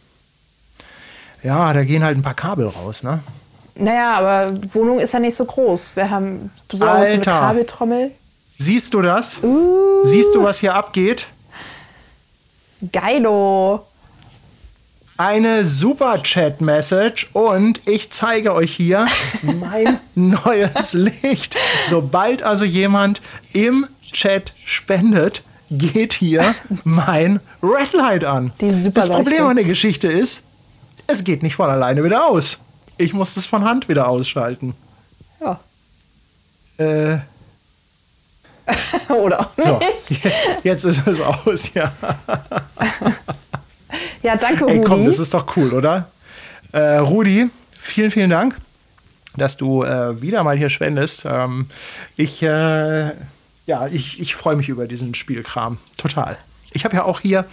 Ja, 1.43 1.73
da 1.73 1.85
gehen 1.85 2.05
halt 2.05 2.19
ein 2.19 2.23
paar 2.23 2.35
Kabel 2.35 2.66
raus, 2.66 3.03
ne? 3.03 3.21
Naja, 3.77 4.14
aber 4.14 4.59
Wohnung 4.75 4.99
ist 4.99 5.14
ja 5.14 5.21
nicht 5.21 5.37
so 5.37 5.45
groß. 5.45 5.95
Wir 5.95 6.11
haben 6.11 6.51
besorgt 6.69 7.09
so 7.09 7.14
eine 7.14 7.23
Kabeltrommel. 7.23 8.11
Siehst 8.59 8.93
du 8.93 9.03
das? 9.03 9.39
Uh. 9.43 10.05
Siehst 10.05 10.35
du, 10.35 10.43
was 10.43 10.59
hier 10.59 10.75
abgeht? 10.75 11.29
Geilo. 12.93 13.85
eine 15.16 15.64
Super 15.66 16.22
Chat 16.22 16.61
Message 16.61 17.29
und 17.33 17.81
ich 17.87 18.11
zeige 18.11 18.55
euch 18.55 18.72
hier 18.72 19.07
mein 19.43 19.99
neues 20.14 20.93
Licht. 20.93 21.57
Sobald 21.89 22.43
also 22.43 22.64
jemand 22.64 23.20
im 23.53 23.87
Chat 24.12 24.53
spendet, 24.64 25.43
geht 25.70 26.14
hier 26.14 26.55
mein 26.85 27.41
Red 27.62 27.93
Light 27.95 28.24
an. 28.24 28.53
Das 28.59 29.09
Problem 29.09 29.47
an 29.47 29.57
der 29.57 29.64
Geschichte 29.64 30.07
ist, 30.07 30.43
es 31.09 31.24
geht 31.24 31.43
nicht 31.43 31.57
von 31.57 31.68
alleine 31.68 32.05
wieder 32.05 32.26
aus. 32.26 32.59
Ich 32.97 33.12
muss 33.12 33.37
es 33.37 33.47
von 33.47 33.64
Hand 33.64 33.89
wieder 33.89 34.09
ausschalten. 34.09 34.74
Ja. 35.41 35.59
Äh, 36.79 37.18
Oder 39.09 39.41
auch 39.41 39.51
so, 39.57 39.79
nicht. 39.79 40.21
jetzt 40.64 40.85
ist 40.85 41.07
es 41.07 41.21
aus, 41.21 41.73
ja. 41.75 41.93
Ja, 44.23 44.37
danke, 44.37 44.66
Ey, 44.66 44.81
komm, 44.83 44.99
Rudi. 44.99 45.07
das 45.07 45.19
ist 45.19 45.33
doch 45.33 45.57
cool, 45.57 45.73
oder? 45.73 46.11
Äh, 46.73 46.97
Rudi, 46.99 47.49
vielen, 47.79 48.11
vielen 48.11 48.31
Dank, 48.31 48.57
dass 49.37 49.57
du 49.57 49.85
äh, 49.85 50.21
wieder 50.21 50.43
mal 50.43 50.57
hier 50.59 50.69
spendest. 50.71 51.25
Ähm, 51.25 51.71
ich, 52.16 52.43
äh, 52.43 53.12
ja, 53.66 53.87
ich, 53.91 54.21
ich 54.21 54.35
freue 54.35 54.57
mich 54.57 54.69
über 54.69 54.87
diesen 54.87 55.14
Spielkram. 55.14 55.79
Total. 55.97 56.37
Ich 56.73 56.85
habe 56.85 56.97
ja 56.97 57.05
auch 57.05 57.21
hier, 57.21 57.47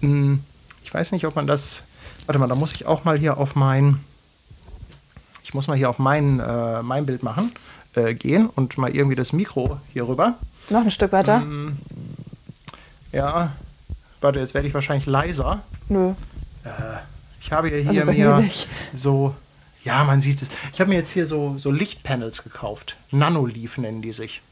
mh, 0.00 0.38
ich 0.84 0.92
weiß 0.92 1.12
nicht, 1.12 1.26
ob 1.26 1.36
man 1.36 1.46
das, 1.46 1.82
warte 2.26 2.38
mal, 2.38 2.48
da 2.48 2.54
muss 2.54 2.72
ich 2.72 2.86
auch 2.86 3.04
mal 3.04 3.18
hier 3.18 3.36
auf 3.36 3.54
mein, 3.54 4.00
ich 5.44 5.54
muss 5.54 5.68
mal 5.68 5.76
hier 5.76 5.90
auf 5.90 5.98
mein, 5.98 6.40
äh, 6.40 6.82
mein 6.82 7.06
Bild 7.06 7.22
machen, 7.22 7.52
äh, 7.94 8.14
gehen 8.14 8.48
und 8.48 8.78
mal 8.78 8.94
irgendwie 8.94 9.16
das 9.16 9.32
Mikro 9.32 9.78
hier 9.92 10.08
rüber. 10.08 10.34
Noch 10.70 10.80
ein 10.80 10.90
Stück 10.90 11.12
weiter? 11.12 11.40
Mm. 11.40 11.78
Ja, 13.12 13.52
warte, 14.20 14.40
jetzt 14.40 14.54
werde 14.54 14.68
ich 14.68 14.74
wahrscheinlich 14.74 15.06
leiser. 15.06 15.62
Nö. 15.88 16.12
Ich 17.40 17.52
habe 17.52 17.70
ja 17.70 17.76
hier 17.76 18.02
Also 18.02 18.12
mir 18.12 18.50
so, 18.94 19.34
ja, 19.84 20.02
man 20.04 20.20
sieht 20.20 20.42
es. 20.42 20.48
Ich 20.72 20.80
habe 20.80 20.90
mir 20.90 20.96
jetzt 20.96 21.10
hier 21.10 21.26
so, 21.26 21.56
so 21.58 21.70
Lichtpanels 21.70 22.42
gekauft. 22.42 22.96
Nanoleaf 23.12 23.78
nennen 23.78 24.02
die 24.02 24.12
sich. 24.12 24.42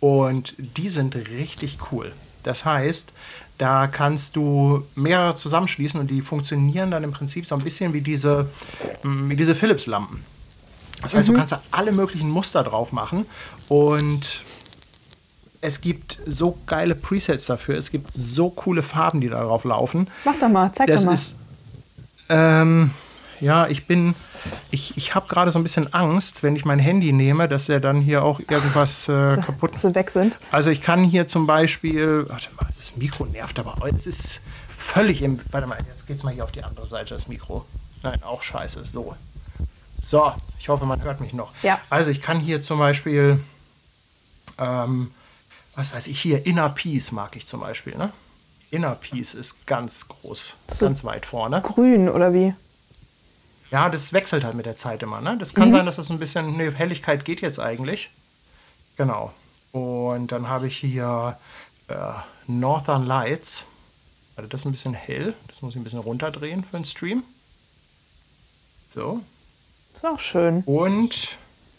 Und 0.00 0.54
die 0.58 0.90
sind 0.90 1.14
richtig 1.14 1.78
cool. 1.92 2.12
Das 2.42 2.64
heißt, 2.64 3.12
da 3.58 3.86
kannst 3.86 4.34
du 4.34 4.84
mehrere 4.96 5.36
zusammenschließen 5.36 6.00
und 6.00 6.10
die 6.10 6.20
funktionieren 6.20 6.90
dann 6.90 7.04
im 7.04 7.12
Prinzip 7.12 7.46
so 7.46 7.54
ein 7.54 7.62
bisschen 7.62 7.92
wie 7.92 8.00
diese, 8.00 8.48
mm, 9.04 9.30
wie 9.30 9.36
diese 9.36 9.54
Philips-Lampen. 9.54 10.24
Das 11.02 11.14
heißt, 11.14 11.28
du 11.28 11.34
kannst 11.34 11.52
da 11.52 11.62
alle 11.70 11.92
möglichen 11.92 12.28
Muster 12.28 12.64
drauf 12.64 12.90
machen 12.92 13.26
und 13.68 14.40
es 15.62 15.80
gibt 15.80 16.18
so 16.26 16.58
geile 16.66 16.94
Presets 16.94 17.46
dafür. 17.46 17.78
Es 17.78 17.90
gibt 17.90 18.12
so 18.12 18.50
coole 18.50 18.82
Farben, 18.82 19.20
die 19.20 19.28
da 19.28 19.42
drauf 19.42 19.64
laufen. 19.64 20.08
Mach 20.24 20.36
doch 20.38 20.48
mal, 20.48 20.70
zeig 20.72 20.88
Das 20.88 21.02
doch 21.02 21.06
mal. 21.06 21.14
ist, 21.14 21.36
ähm, 22.28 22.90
ja, 23.40 23.68
ich 23.68 23.86
bin, 23.86 24.14
ich, 24.72 24.96
ich 24.96 25.14
habe 25.14 25.28
gerade 25.28 25.52
so 25.52 25.58
ein 25.58 25.62
bisschen 25.62 25.92
Angst, 25.94 26.42
wenn 26.42 26.56
ich 26.56 26.64
mein 26.64 26.80
Handy 26.80 27.12
nehme, 27.12 27.48
dass 27.48 27.66
der 27.66 27.78
dann 27.80 28.00
hier 28.00 28.24
auch 28.24 28.40
irgendwas 28.40 29.08
äh, 29.08 29.36
kaputt. 29.36 29.76
so 29.76 29.94
weg 29.94 30.10
sind. 30.10 30.38
Also 30.50 30.70
ich 30.70 30.82
kann 30.82 31.04
hier 31.04 31.28
zum 31.28 31.46
Beispiel, 31.46 32.28
warte 32.28 32.48
mal, 32.60 32.66
das 32.78 32.96
Mikro 32.96 33.24
nervt 33.26 33.58
aber, 33.60 33.78
auch. 33.80 33.86
es 33.86 34.06
ist 34.08 34.40
völlig 34.76 35.22
im, 35.22 35.38
warte 35.52 35.68
mal, 35.68 35.78
jetzt 35.88 36.08
geht's 36.08 36.24
mal 36.24 36.34
hier 36.34 36.42
auf 36.44 36.52
die 36.52 36.64
andere 36.64 36.88
Seite, 36.88 37.14
das 37.14 37.28
Mikro. 37.28 37.64
Nein, 38.02 38.20
auch 38.24 38.42
scheiße, 38.42 38.84
so. 38.84 39.14
So, 40.02 40.32
ich 40.58 40.68
hoffe, 40.68 40.86
man 40.86 41.00
hört 41.04 41.20
mich 41.20 41.32
noch. 41.32 41.52
Ja. 41.62 41.78
Also 41.88 42.10
ich 42.10 42.20
kann 42.20 42.40
hier 42.40 42.62
zum 42.62 42.80
Beispiel, 42.80 43.38
ähm, 44.58 45.12
was 45.74 45.92
weiß 45.92 46.06
ich, 46.06 46.20
hier 46.20 46.44
Inner 46.46 46.68
Peace 46.70 47.12
mag 47.12 47.36
ich 47.36 47.46
zum 47.46 47.60
Beispiel, 47.60 47.96
ne? 47.96 48.12
Inner 48.70 48.94
Peace 48.94 49.34
ist 49.34 49.66
ganz 49.66 50.08
groß, 50.08 50.42
So. 50.68 50.86
ganz 50.86 51.04
weit 51.04 51.26
vorne. 51.26 51.60
Grün 51.62 52.08
oder 52.08 52.32
wie? 52.32 52.54
Ja, 53.70 53.88
das 53.88 54.12
wechselt 54.12 54.44
halt 54.44 54.54
mit 54.54 54.66
der 54.66 54.76
Zeit 54.76 55.02
immer. 55.02 55.20
Ne? 55.20 55.36
Das 55.38 55.54
kann 55.54 55.72
sein, 55.72 55.86
dass 55.86 55.96
das 55.96 56.10
ein 56.10 56.18
bisschen. 56.18 56.56
Ne, 56.56 56.70
Helligkeit 56.72 57.24
geht 57.24 57.40
jetzt 57.40 57.58
eigentlich. 57.58 58.10
Genau. 58.96 59.32
Und 59.72 60.30
dann 60.32 60.48
habe 60.48 60.66
ich 60.66 60.76
hier 60.76 61.38
äh, 61.88 61.94
Northern 62.46 63.06
Lights. 63.06 63.62
Also 64.36 64.48
das 64.48 64.60
ist 64.62 64.66
ein 64.66 64.72
bisschen 64.72 64.92
hell. 64.94 65.34
Das 65.48 65.62
muss 65.62 65.70
ich 65.72 65.76
ein 65.80 65.84
bisschen 65.84 66.00
runterdrehen 66.00 66.64
für 66.64 66.76
den 66.76 66.84
Stream. 66.84 67.22
So. 68.94 69.20
Ist 69.94 70.04
auch 70.04 70.18
schön. 70.18 70.62
Und 70.66 71.28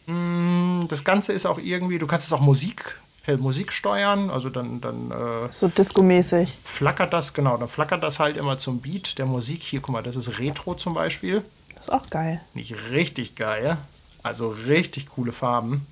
mh, 0.08 0.86
das 0.88 1.04
Ganze 1.04 1.34
ist 1.34 1.46
auch 1.46 1.60
irgendwie, 1.60 2.00
du 2.00 2.08
kannst 2.08 2.26
es 2.26 2.34
auch 2.34 2.40
Musik, 2.42 3.00
per 3.24 3.38
Musik 3.38 3.72
steuern. 3.72 4.30
Also 4.30 4.50
dann, 4.50 4.80
dann 4.82 5.12
äh, 5.12 5.52
So 5.52 5.68
Disco-mäßig. 5.68 6.60
flackert 6.64 7.14
das, 7.14 7.34
genau, 7.34 7.58
dann 7.58 7.70
flackert 7.70 8.04
das 8.04 8.20
halt 8.20 8.38
immer 8.38 8.60
zum 8.60 8.80
Beat 8.82 9.18
der 9.18 9.26
Musik. 9.26 9.64
Hier, 9.64 9.80
guck 9.82 9.94
mal, 9.94 10.04
das 10.04 10.16
ist 10.16 10.38
Retro 10.40 10.76
zum 10.76 10.94
Beispiel. 10.94 11.42
Ist 11.80 11.92
auch 11.92 12.10
geil. 12.10 12.40
Nicht 12.54 12.76
richtig 12.92 13.36
geil. 13.36 13.78
Also 14.22 14.50
richtig 14.68 15.10
coole 15.10 15.32
Farben. 15.34 15.86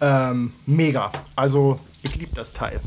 Ähm, 0.00 0.52
mega. 0.66 1.12
Also 1.36 1.78
ich 2.02 2.16
liebe 2.16 2.34
das 2.34 2.52
Teil. 2.52 2.80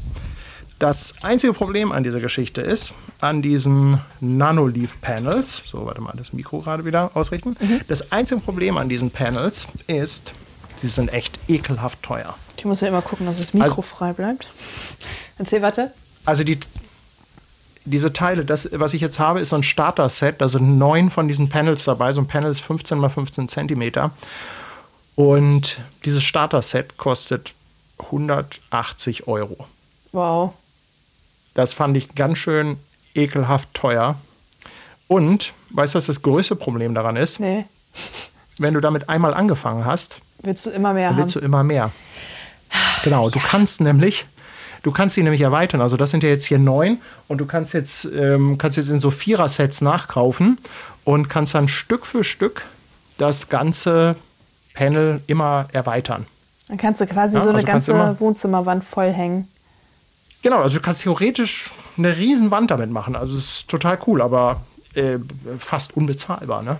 Das 0.80 1.16
einzige 1.24 1.54
Problem 1.54 1.92
an 1.92 2.04
dieser 2.04 2.20
Geschichte 2.20 2.62
ist, 2.62 2.92
an 3.20 3.42
diesen 3.42 4.00
Nanoleaf-Panels, 4.20 5.64
so 5.66 5.86
warte 5.88 6.02
mal, 6.02 6.14
das 6.16 6.34
Mikro 6.34 6.60
gerade 6.60 6.86
wieder 6.86 7.10
ausrichten. 7.16 7.58
Das 7.88 8.12
einzige 8.12 8.42
Problem 8.42 8.78
an 8.78 8.88
diesen 8.88 9.10
Panels 9.10 9.68
ist, 9.88 10.34
sie 10.80 10.88
sind 10.90 11.12
echt 11.12 11.40
ekelhaft 11.48 12.04
teuer. 12.04 12.36
Ich 12.58 12.66
muss 12.66 12.82
ja 12.82 12.88
immer 12.88 13.02
gucken, 13.02 13.26
dass 13.26 13.38
das 13.38 13.54
Mikro 13.54 13.70
Also- 13.70 13.82
frei 13.84 14.14
bleibt. 14.14 14.50
Erzähl, 15.38 15.62
warte. 15.62 15.92
Also 16.26 16.44
die, 16.44 16.60
diese 17.86 18.12
Teile, 18.12 18.44
das, 18.44 18.68
was 18.74 18.94
ich 18.94 19.02
jetzt 19.02 19.20
habe, 19.20 19.40
ist 19.40 19.50
so 19.50 19.56
ein 19.56 19.64
Starter-Set. 19.64 20.42
Da 20.42 20.48
sind 20.50 20.78
neun 20.78 21.10
von 21.10 21.28
diesen 21.28 21.50
Panels 21.50 21.86
dabei. 21.86 22.12
So 22.14 22.22
ein 22.22 22.28
Panel 22.28 22.52
ist 22.52 22.62
15 22.62 22.98
mal 22.98 23.10
15 23.10 23.48
Zentimeter. 23.48 24.12
Und 25.16 25.78
dieses 26.06 26.24
Starter-Set 26.24 26.98
kostet 26.98 27.54
180 28.00 29.28
Euro. 29.28 29.66
Wow. 30.12 30.54
Das 31.54 31.74
fand 31.74 31.96
ich 31.98 32.14
ganz 32.16 32.38
schön 32.40 32.78
ekelhaft 33.16 33.74
teuer. 33.74 34.16
Und, 35.08 35.54
weißt 35.72 35.94
du, 35.94 35.98
was 35.98 36.06
das 36.08 36.22
größte 36.22 36.56
Problem 36.56 36.94
daran 36.94 37.16
ist? 37.16 37.40
Nee. 37.40 37.66
Wenn 38.60 38.74
du 38.74 38.80
damit 38.82 39.10
einmal 39.10 39.34
angefangen 39.34 39.86
hast, 39.86 40.20
Willst 40.44 40.66
du 40.66 40.70
immer 40.72 40.94
mehr 40.94 41.10
dann 41.10 41.16
haben? 41.18 41.24
willst 41.24 41.36
du 41.36 41.40
immer 41.40 41.64
mehr. 41.64 41.92
Genau, 43.10 43.30
du 43.30 43.40
kannst 43.40 43.82
nämlich, 43.82 44.26
du 44.84 44.92
kannst 44.92 45.16
sie 45.16 45.24
nämlich 45.24 45.42
erweitern. 45.42 45.82
Also 45.82 45.98
das 45.98 46.12
sind 46.12 46.24
ja 46.24 46.30
jetzt 46.30 46.46
hier 46.46 46.60
neun 46.60 47.00
und 47.28 47.40
du 47.40 47.46
kannst 47.46 47.74
jetzt, 47.74 48.06
ähm, 48.06 48.58
kannst 48.58 48.78
jetzt 48.78 48.90
in 48.90 49.00
so 49.00 49.12
Vierer-Sets 49.12 49.82
nachkaufen 49.82 50.58
und 51.04 51.30
kannst 51.30 51.56
dann 51.56 51.68
Stück 51.68 52.06
für 52.06 52.24
Stück 52.24 52.64
das 53.18 53.50
ganze 53.50 54.16
Panel 54.74 55.22
immer 55.28 55.68
erweitern. 55.72 56.26
Dann 56.68 56.78
kannst 56.78 57.00
du 57.02 57.06
quasi 57.06 57.36
Ja, 57.36 57.42
so 57.42 57.50
eine 57.50 57.60
also 57.60 57.72
kannst 57.72 57.88
ganze 57.88 58.20
Wohnzimmerwand 58.20 58.84
vollhängen. 58.84 59.48
Genau, 60.42 60.62
also 60.62 60.76
du 60.76 60.82
kannst 60.82 61.02
theoretisch 61.02 61.70
eine 61.98 62.16
riesen 62.18 62.52
Wand 62.52 62.72
damit 62.72 62.92
machen. 62.92 63.16
Also 63.16 63.38
es 63.38 63.46
ist 63.46 63.68
total 63.70 63.98
cool, 64.06 64.22
aber 64.22 64.62
äh, 64.94 65.18
fast 65.60 65.96
unbezahlbar, 65.96 66.62
ne? 66.62 66.78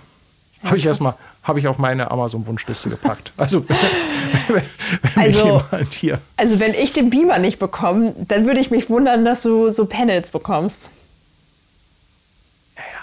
Habe 0.62 0.76
ich 0.76 0.86
erstmal, 0.86 1.14
habe 1.48 1.58
ich 1.58 1.66
auf 1.66 1.78
meine 1.78 2.10
Amazon-Wunschliste 2.10 2.90
gepackt. 2.90 3.32
Also, 3.36 3.64
wenn 3.68 4.62
Also- 5.16 5.38
mich 5.54 5.62
jemand 5.72 5.94
hier 5.94 6.20
Also 6.36 6.60
wenn 6.60 6.74
ich 6.74 6.92
den 6.92 7.10
Beamer 7.10 7.38
nicht 7.38 7.58
bekomme, 7.58 8.14
dann 8.28 8.46
würde 8.46 8.60
ich 8.60 8.70
mich 8.70 8.88
wundern, 8.90 9.24
dass 9.24 9.42
du 9.42 9.70
so 9.70 9.86
Panels 9.86 10.30
bekommst. 10.30 10.92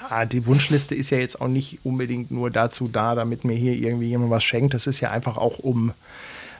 Ja, 0.09 0.25
die 0.25 0.45
Wunschliste 0.45 0.93
ist 0.95 1.09
ja 1.09 1.17
jetzt 1.17 1.41
auch 1.41 1.47
nicht 1.47 1.79
unbedingt 1.83 2.29
nur 2.31 2.51
dazu 2.51 2.87
da, 2.87 3.15
damit 3.15 3.43
mir 3.43 3.55
hier 3.55 3.73
irgendwie 3.73 4.07
jemand 4.07 4.29
was 4.31 4.43
schenkt. 4.43 4.73
Das 4.73 4.85
ist 4.87 4.99
ja 4.99 5.09
einfach 5.11 5.37
auch, 5.37 5.57
um 5.59 5.93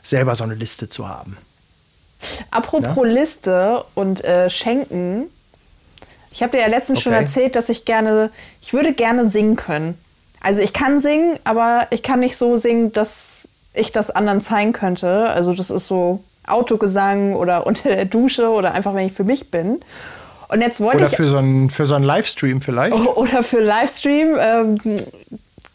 selber 0.04 0.36
so 0.36 0.44
eine 0.44 0.56
Liste 0.56 0.90
zu 0.90 1.08
haben. 1.08 1.38
Apropos 2.52 3.06
Liste 3.06 3.84
und 3.94 4.24
äh, 4.24 4.50
Schenken. 4.50 5.26
Ich 6.32 6.42
habe 6.42 6.54
dir 6.58 6.62
ja 6.64 6.68
letztens 6.68 7.02
schon 7.02 7.14
Okay. 7.14 7.22
erzählt, 7.22 7.56
dass 7.56 7.70
ich 7.70 7.86
gerne, 7.86 8.32
ich 8.62 8.74
würde 8.74 8.94
gerne 8.94 9.30
singen 9.30 9.56
können. 9.56 9.98
Also 10.46 10.62
ich 10.62 10.74
kann 10.74 11.00
singen, 11.00 11.40
aber 11.44 11.88
ich 11.90 12.04
kann 12.04 12.20
nicht 12.20 12.38
so 12.38 12.56
singen, 12.56 12.94
dass 12.94 13.48
ich 13.74 13.92
das 13.92 14.12
anderen 14.12 14.42
zeigen 14.42 14.74
könnte. 14.74 15.28
Also 15.32 15.54
das 15.54 15.72
ist 15.72 15.88
so 15.88 16.24
Autogesang 16.46 17.34
oder 17.34 17.66
unter 17.68 17.90
der 17.90 18.06
Dusche 18.06 18.50
oder 18.50 18.76
einfach, 18.76 18.94
wenn 18.94 19.08
ich 19.08 19.14
für 19.14 19.24
mich 19.24 19.50
bin. 19.50 19.80
Und 20.50 20.62
jetzt 20.62 20.82
wollte 20.82 20.98
Oder 20.98 21.08
ich 21.08 21.16
für 21.16 21.28
so 21.28 21.38
einen, 21.38 21.72
für 21.72 21.88
so 21.88 21.96
einen 21.96 22.06
Livestream 22.06 22.62
vielleicht. 22.62 22.96
oder 22.96 23.42
für 23.42 23.60
Livestream 23.60 24.36
ähm, 24.40 24.78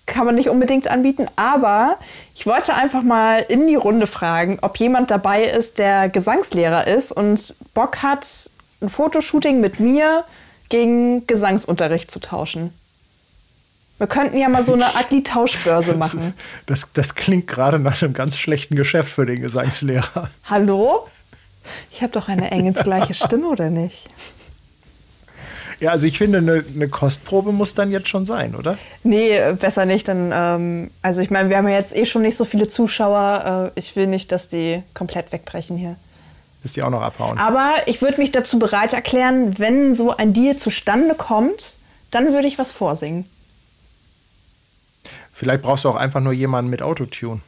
kann 0.06 0.24
man 0.24 0.36
nicht 0.36 0.48
unbedingt 0.48 0.88
anbieten, 0.88 1.26
aber 1.34 1.96
ich 2.36 2.46
wollte 2.46 2.74
einfach 2.74 3.02
mal 3.02 3.44
in 3.48 3.66
die 3.66 3.74
Runde 3.74 4.06
fragen, 4.06 4.58
ob 4.62 4.76
jemand 4.76 5.10
dabei 5.10 5.42
ist, 5.42 5.80
der 5.80 6.08
Gesangslehrer 6.08 6.86
ist 6.86 7.10
und 7.10 7.56
Bock 7.74 8.04
hat, 8.04 8.48
ein 8.80 8.88
Fotoshooting 8.88 9.60
mit 9.60 9.80
mir 9.80 10.22
gegen 10.68 11.26
Gesangsunterricht 11.26 12.08
zu 12.08 12.20
tauschen. 12.20 12.72
Wir 14.00 14.06
könnten 14.06 14.38
ja 14.38 14.48
mal 14.48 14.62
so 14.62 14.72
eine 14.72 14.86
Ugly-Tauschbörse 14.98 15.94
machen. 15.94 16.32
Das, 16.64 16.86
das 16.94 17.14
klingt 17.14 17.46
gerade 17.46 17.78
nach 17.78 18.00
einem 18.00 18.14
ganz 18.14 18.38
schlechten 18.38 18.74
Geschäft 18.74 19.12
für 19.12 19.26
den 19.26 19.42
Gesangslehrer. 19.42 20.30
Hallo? 20.46 21.06
Ich 21.90 22.00
habe 22.00 22.10
doch 22.10 22.28
eine 22.28 22.50
engelsgleiche 22.50 23.12
Stimme, 23.12 23.48
oder 23.48 23.68
nicht? 23.68 24.08
Ja, 25.80 25.90
also 25.90 26.06
ich 26.06 26.16
finde, 26.16 26.38
eine, 26.38 26.64
eine, 26.74 26.88
Kostprobe 26.88 27.52
muss 27.52 27.74
dann 27.74 27.90
jetzt 27.90 28.08
schon 28.08 28.24
sein, 28.24 28.54
oder? 28.54 28.78
Nee, 29.02 29.38
besser 29.60 29.84
nicht. 29.84 30.08
Dann, 30.08 30.32
ähm, 30.34 30.90
also 31.02 31.20
ich 31.20 31.30
meine, 31.30 31.50
wir 31.50 31.58
haben 31.58 31.68
ja 31.68 31.74
jetzt 31.74 31.94
eh 31.94 32.06
schon 32.06 32.22
nicht 32.22 32.36
so 32.36 32.46
viele 32.46 32.68
Zuschauer. 32.68 33.72
Äh, 33.76 33.78
ich 33.78 33.96
will 33.96 34.06
nicht, 34.06 34.32
dass 34.32 34.48
die 34.48 34.82
komplett 34.94 35.30
wegbrechen 35.30 35.76
hier. 35.76 35.96
Dass 36.62 36.72
die 36.72 36.82
auch 36.82 36.90
noch 36.90 37.02
abhauen. 37.02 37.36
Aber 37.36 37.74
ich 37.84 38.00
würde 38.00 38.16
mich 38.16 38.32
dazu 38.32 38.58
bereit 38.58 38.94
erklären, 38.94 39.58
wenn 39.58 39.94
so 39.94 40.16
ein 40.16 40.32
Deal 40.32 40.56
zustande 40.56 41.14
kommt, 41.14 41.74
dann 42.10 42.32
würde 42.32 42.48
ich 42.48 42.56
was 42.56 42.72
vorsingen. 42.72 43.26
Vielleicht 45.40 45.62
brauchst 45.62 45.84
du 45.84 45.88
auch 45.88 45.96
einfach 45.96 46.20
nur 46.20 46.34
jemanden 46.34 46.70
mit 46.70 46.82
Autotune. 46.82 47.40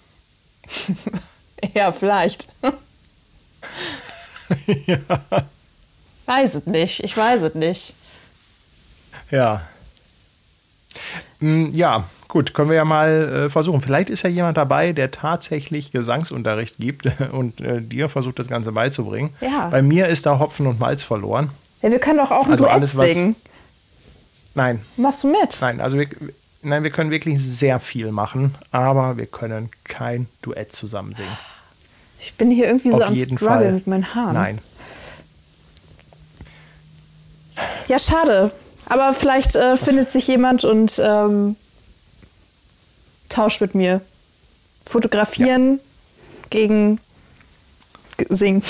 ja, 1.74 1.93
vielleicht. 1.93 2.49
ja. 4.86 4.97
Weiß 6.24 6.55
es 6.55 6.64
nicht, 6.64 7.05
ich 7.05 7.14
weiß 7.14 7.43
es 7.43 7.55
nicht. 7.55 7.93
Ja. 9.30 9.61
Hm, 11.40 11.74
ja, 11.74 12.05
gut, 12.28 12.55
können 12.55 12.70
wir 12.70 12.76
ja 12.76 12.86
mal 12.86 13.11
äh, 13.11 13.51
versuchen. 13.51 13.82
Vielleicht 13.82 14.09
ist 14.09 14.22
ja 14.22 14.30
jemand 14.30 14.57
dabei, 14.57 14.95
der 14.95 15.11
tatsächlich 15.11 15.93
Gesangsunterricht 15.93 16.76
gibt 16.78 17.11
und 17.32 17.61
äh, 17.61 17.82
dir 17.82 18.09
versucht, 18.09 18.38
das 18.38 18.49
Ganze 18.49 18.72
beizubringen. 18.72 19.34
Ja. 19.43 19.68
Bei 19.68 19.82
mir 19.82 20.07
ist 20.07 20.24
da 20.24 20.38
Hopfen 20.38 20.66
und 20.66 20.80
Malz 20.80 21.03
verloren. 21.03 21.51
Ja, 21.82 21.90
wir 21.90 21.99
können 21.99 22.20
doch 22.20 22.30
auch 22.30 22.47
ein 22.47 22.53
also 22.53 22.64
Duett 22.64 22.74
alles, 22.74 22.93
singen. 22.93 23.36
Nein. 24.55 24.80
Machst 24.97 25.24
du 25.24 25.28
mit? 25.28 25.59
Nein, 25.61 25.82
also 25.82 25.99
wir, 25.99 26.09
nein, 26.62 26.82
wir 26.82 26.90
können 26.90 27.10
wirklich 27.10 27.40
sehr 27.40 27.80
viel 27.80 28.12
machen, 28.12 28.54
aber 28.70 29.16
wir 29.16 29.26
können 29.26 29.70
kein 29.84 30.26
Duett 30.42 30.72
zusammen 30.72 31.14
singen. 31.14 31.36
Ich 32.18 32.34
bin 32.34 32.50
hier 32.50 32.66
irgendwie 32.66 32.92
Auf 32.92 32.98
so 32.98 33.04
am 33.04 33.16
Struggle 33.16 33.72
mit 33.72 33.86
meinen 33.86 34.14
Haaren. 34.14 34.34
Nein. 34.34 34.58
Ja, 37.88 37.98
schade. 37.98 38.52
Aber 38.86 39.12
vielleicht 39.12 39.56
äh, 39.56 39.76
findet 39.76 40.10
sich 40.10 40.28
jemand 40.28 40.64
und 40.64 41.00
ähm, 41.04 41.56
tauscht 43.28 43.60
mit 43.60 43.74
mir. 43.74 44.00
Fotografieren 44.86 45.74
ja. 45.74 45.78
gegen 46.50 47.00
Singen. 48.28 48.62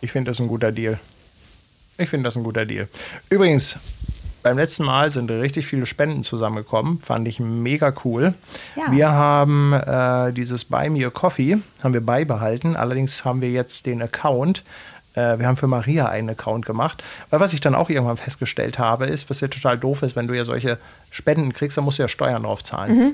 Ich 0.00 0.12
finde 0.12 0.30
das 0.30 0.40
ein 0.40 0.48
guter 0.48 0.72
Deal. 0.72 0.98
Ich 1.98 2.08
finde 2.08 2.28
das 2.28 2.36
ein 2.36 2.42
guter 2.42 2.64
Deal. 2.64 2.88
Übrigens, 3.28 3.76
beim 4.42 4.56
letzten 4.56 4.84
Mal 4.84 5.10
sind 5.10 5.30
richtig 5.30 5.66
viele 5.66 5.86
Spenden 5.86 6.24
zusammengekommen. 6.24 6.98
Fand 6.98 7.28
ich 7.28 7.40
mega 7.40 7.92
cool. 8.04 8.34
Ja. 8.76 8.90
Wir 8.90 9.10
haben 9.12 9.72
äh, 9.72 10.32
dieses 10.32 10.64
Buy 10.64 10.88
Me 10.90 11.06
a 11.06 11.10
Coffee 11.10 11.58
haben 11.82 11.94
wir 11.94 12.04
beibehalten. 12.04 12.76
Allerdings 12.76 13.24
haben 13.24 13.40
wir 13.40 13.50
jetzt 13.50 13.86
den 13.86 14.00
Account. 14.02 14.62
Äh, 15.14 15.38
wir 15.38 15.46
haben 15.46 15.56
für 15.56 15.66
Maria 15.66 16.08
einen 16.08 16.30
Account 16.30 16.66
gemacht. 16.66 17.02
Weil 17.30 17.40
was 17.40 17.52
ich 17.52 17.60
dann 17.60 17.74
auch 17.74 17.90
irgendwann 17.90 18.16
festgestellt 18.16 18.78
habe, 18.78 19.06
ist, 19.06 19.28
was 19.28 19.40
ja 19.40 19.48
total 19.48 19.78
doof 19.78 20.02
ist, 20.02 20.16
wenn 20.16 20.26
du 20.26 20.34
ja 20.34 20.44
solche 20.44 20.78
Spenden 21.10 21.52
kriegst, 21.52 21.76
dann 21.76 21.84
musst 21.84 21.98
du 21.98 22.02
ja 22.02 22.08
Steuern 22.08 22.42
drauf 22.42 22.64
zahlen. 22.64 22.98
Mhm. 22.98 23.12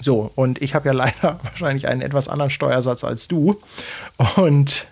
So, 0.00 0.32
und 0.34 0.60
ich 0.62 0.74
habe 0.74 0.88
ja 0.88 0.92
leider 0.94 1.38
wahrscheinlich 1.42 1.86
einen 1.86 2.02
etwas 2.02 2.28
anderen 2.28 2.50
Steuersatz 2.50 3.04
als 3.04 3.28
du. 3.28 3.60
Und 4.36 4.86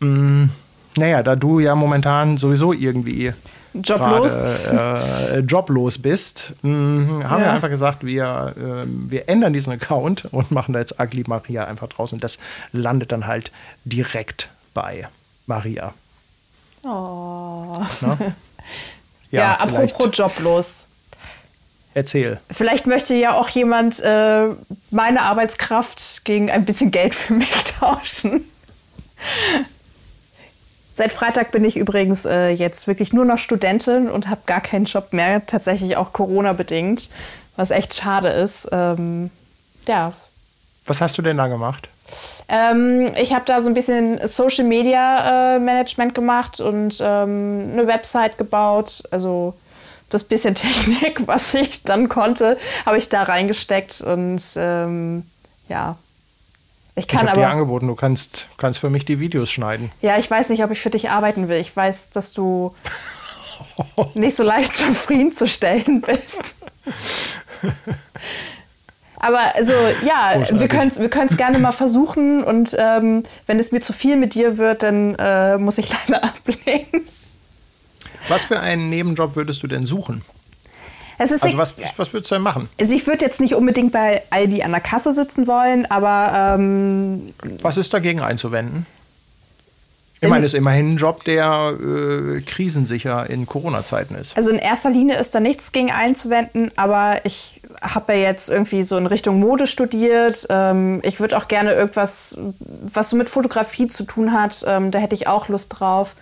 mh, 0.00 0.08
mm, 0.08 0.50
naja, 0.96 1.22
da 1.22 1.36
du 1.36 1.58
ja 1.58 1.74
momentan 1.74 2.38
sowieso 2.38 2.72
irgendwie 2.72 3.32
joblos, 3.74 4.38
grade, 4.38 5.36
äh, 5.36 5.38
joblos 5.40 5.98
bist, 5.98 6.52
mh, 6.62 7.24
haben 7.28 7.40
ja. 7.40 7.46
wir 7.46 7.52
einfach 7.52 7.68
gesagt, 7.68 8.04
wir, 8.06 8.54
äh, 8.56 8.86
wir 8.86 9.28
ändern 9.28 9.52
diesen 9.52 9.72
Account 9.72 10.26
und 10.32 10.50
machen 10.50 10.72
da 10.72 10.80
jetzt 10.80 11.00
Ugly 11.00 11.24
Maria 11.26 11.64
einfach 11.64 11.88
draußen. 11.88 12.16
Und 12.16 12.24
das 12.24 12.38
landet 12.72 13.12
dann 13.12 13.26
halt 13.26 13.50
direkt 13.84 14.48
bei 14.72 15.08
Maria. 15.46 15.92
Oh. 16.84 17.82
Ja, 19.30 19.40
ja 19.40 19.54
apropos 19.54 20.16
joblos. 20.16 20.80
Erzähl. 21.92 22.40
Vielleicht 22.50 22.86
möchte 22.86 23.14
ja 23.14 23.34
auch 23.34 23.48
jemand 23.48 24.00
äh, 24.00 24.48
meine 24.90 25.22
Arbeitskraft 25.22 26.24
gegen 26.24 26.50
ein 26.50 26.64
bisschen 26.64 26.90
Geld 26.90 27.14
für 27.14 27.34
mich 27.34 27.52
tauschen. 27.80 28.44
Seit 30.94 31.12
Freitag 31.12 31.50
bin 31.50 31.64
ich 31.64 31.76
übrigens 31.76 32.24
äh, 32.24 32.50
jetzt 32.50 32.86
wirklich 32.86 33.12
nur 33.12 33.24
noch 33.24 33.38
Studentin 33.38 34.08
und 34.08 34.30
habe 34.30 34.42
gar 34.46 34.60
keinen 34.60 34.84
Job 34.84 35.12
mehr, 35.12 35.44
tatsächlich 35.44 35.96
auch 35.96 36.12
Corona-bedingt, 36.12 37.10
was 37.56 37.72
echt 37.72 37.94
schade 37.94 38.28
ist. 38.28 38.68
Ähm, 38.70 39.30
ja. 39.88 40.12
Was 40.86 41.00
hast 41.00 41.18
du 41.18 41.22
denn 41.22 41.36
da 41.36 41.48
gemacht? 41.48 41.88
Ähm, 42.48 43.10
ich 43.20 43.32
habe 43.32 43.44
da 43.44 43.60
so 43.60 43.68
ein 43.68 43.74
bisschen 43.74 44.24
Social 44.28 44.64
Media 44.64 45.56
äh, 45.56 45.58
Management 45.58 46.14
gemacht 46.14 46.60
und 46.60 47.00
ähm, 47.00 47.70
eine 47.72 47.86
Website 47.88 48.38
gebaut. 48.38 49.02
Also 49.10 49.54
das 50.10 50.22
bisschen 50.22 50.54
Technik, 50.54 51.26
was 51.26 51.54
ich 51.54 51.82
dann 51.82 52.08
konnte, 52.08 52.56
habe 52.86 52.98
ich 52.98 53.08
da 53.08 53.24
reingesteckt 53.24 54.00
und 54.00 54.42
ähm, 54.56 55.24
ja, 55.68 55.96
ich 56.96 57.08
kann 57.08 57.26
ich 57.26 57.32
aber. 57.32 57.40
dir 57.40 57.48
angeboten, 57.48 57.86
du 57.88 57.94
kannst, 57.94 58.46
kannst 58.56 58.78
für 58.78 58.90
mich 58.90 59.04
die 59.04 59.18
Videos 59.18 59.50
schneiden. 59.50 59.90
Ja, 60.00 60.18
ich 60.18 60.30
weiß 60.30 60.50
nicht, 60.50 60.62
ob 60.62 60.70
ich 60.70 60.80
für 60.80 60.90
dich 60.90 61.10
arbeiten 61.10 61.48
will. 61.48 61.58
Ich 61.58 61.74
weiß, 61.74 62.10
dass 62.10 62.32
du 62.32 62.74
nicht 64.14 64.36
so 64.36 64.44
leicht 64.44 64.76
zufriedenzustellen 64.76 66.00
bist. 66.00 66.56
Aber 69.16 69.54
also 69.54 69.72
ja, 70.04 70.34
Großartig. 70.34 70.60
wir 70.60 70.68
können 70.68 70.90
es 70.90 71.00
wir 71.00 71.36
gerne 71.36 71.58
mal 71.58 71.72
versuchen 71.72 72.44
und 72.44 72.76
ähm, 72.78 73.22
wenn 73.46 73.58
es 73.58 73.72
mir 73.72 73.80
zu 73.80 73.92
viel 73.92 74.16
mit 74.16 74.34
dir 74.34 74.58
wird, 74.58 74.82
dann 74.82 75.14
äh, 75.14 75.56
muss 75.56 75.78
ich 75.78 75.90
leider 76.08 76.24
ablehnen. 76.24 77.06
Was 78.28 78.44
für 78.44 78.60
einen 78.60 78.90
Nebenjob 78.90 79.34
würdest 79.34 79.62
du 79.62 79.66
denn 79.66 79.86
suchen? 79.86 80.22
Also 81.18 81.34
was, 81.56 81.74
was 81.96 82.12
würdest 82.12 82.30
du 82.30 82.34
denn 82.36 82.42
machen? 82.42 82.68
Also 82.80 82.94
ich 82.94 83.06
würde 83.06 83.24
jetzt 83.24 83.40
nicht 83.40 83.54
unbedingt 83.54 83.92
bei 83.92 84.22
Aldi 84.30 84.62
an 84.62 84.72
der 84.72 84.80
Kasse 84.80 85.12
sitzen 85.12 85.46
wollen, 85.46 85.86
aber... 85.90 86.54
Ähm, 86.56 87.34
was 87.62 87.76
ist 87.76 87.92
dagegen 87.92 88.20
einzuwenden? 88.20 88.86
Ich 90.24 90.30
meine, 90.30 90.46
es 90.46 90.54
ist 90.54 90.58
immerhin 90.58 90.94
ein 90.94 90.96
Job, 90.96 91.24
der 91.24 91.74
äh, 91.78 92.40
krisensicher 92.40 93.28
in 93.28 93.46
Corona-Zeiten 93.46 94.14
ist. 94.14 94.36
Also 94.36 94.50
in 94.50 94.58
erster 94.58 94.90
Linie 94.90 95.18
ist 95.18 95.34
da 95.34 95.40
nichts 95.40 95.72
gegen 95.72 95.90
einzuwenden, 95.90 96.70
aber 96.76 97.20
ich 97.24 97.60
habe 97.82 98.14
ja 98.14 98.20
jetzt 98.20 98.48
irgendwie 98.48 98.82
so 98.84 98.96
in 98.96 99.06
Richtung 99.06 99.38
Mode 99.38 99.66
studiert. 99.66 100.46
Ähm, 100.48 101.00
ich 101.04 101.20
würde 101.20 101.36
auch 101.36 101.46
gerne 101.48 101.74
irgendwas, 101.74 102.36
was 102.92 103.10
so 103.10 103.16
mit 103.16 103.28
Fotografie 103.28 103.86
zu 103.86 104.04
tun 104.04 104.32
hat, 104.32 104.64
ähm, 104.66 104.90
da 104.90 104.98
hätte 104.98 105.14
ich 105.14 105.26
auch 105.26 105.48
Lust 105.48 105.78
drauf 105.78 106.14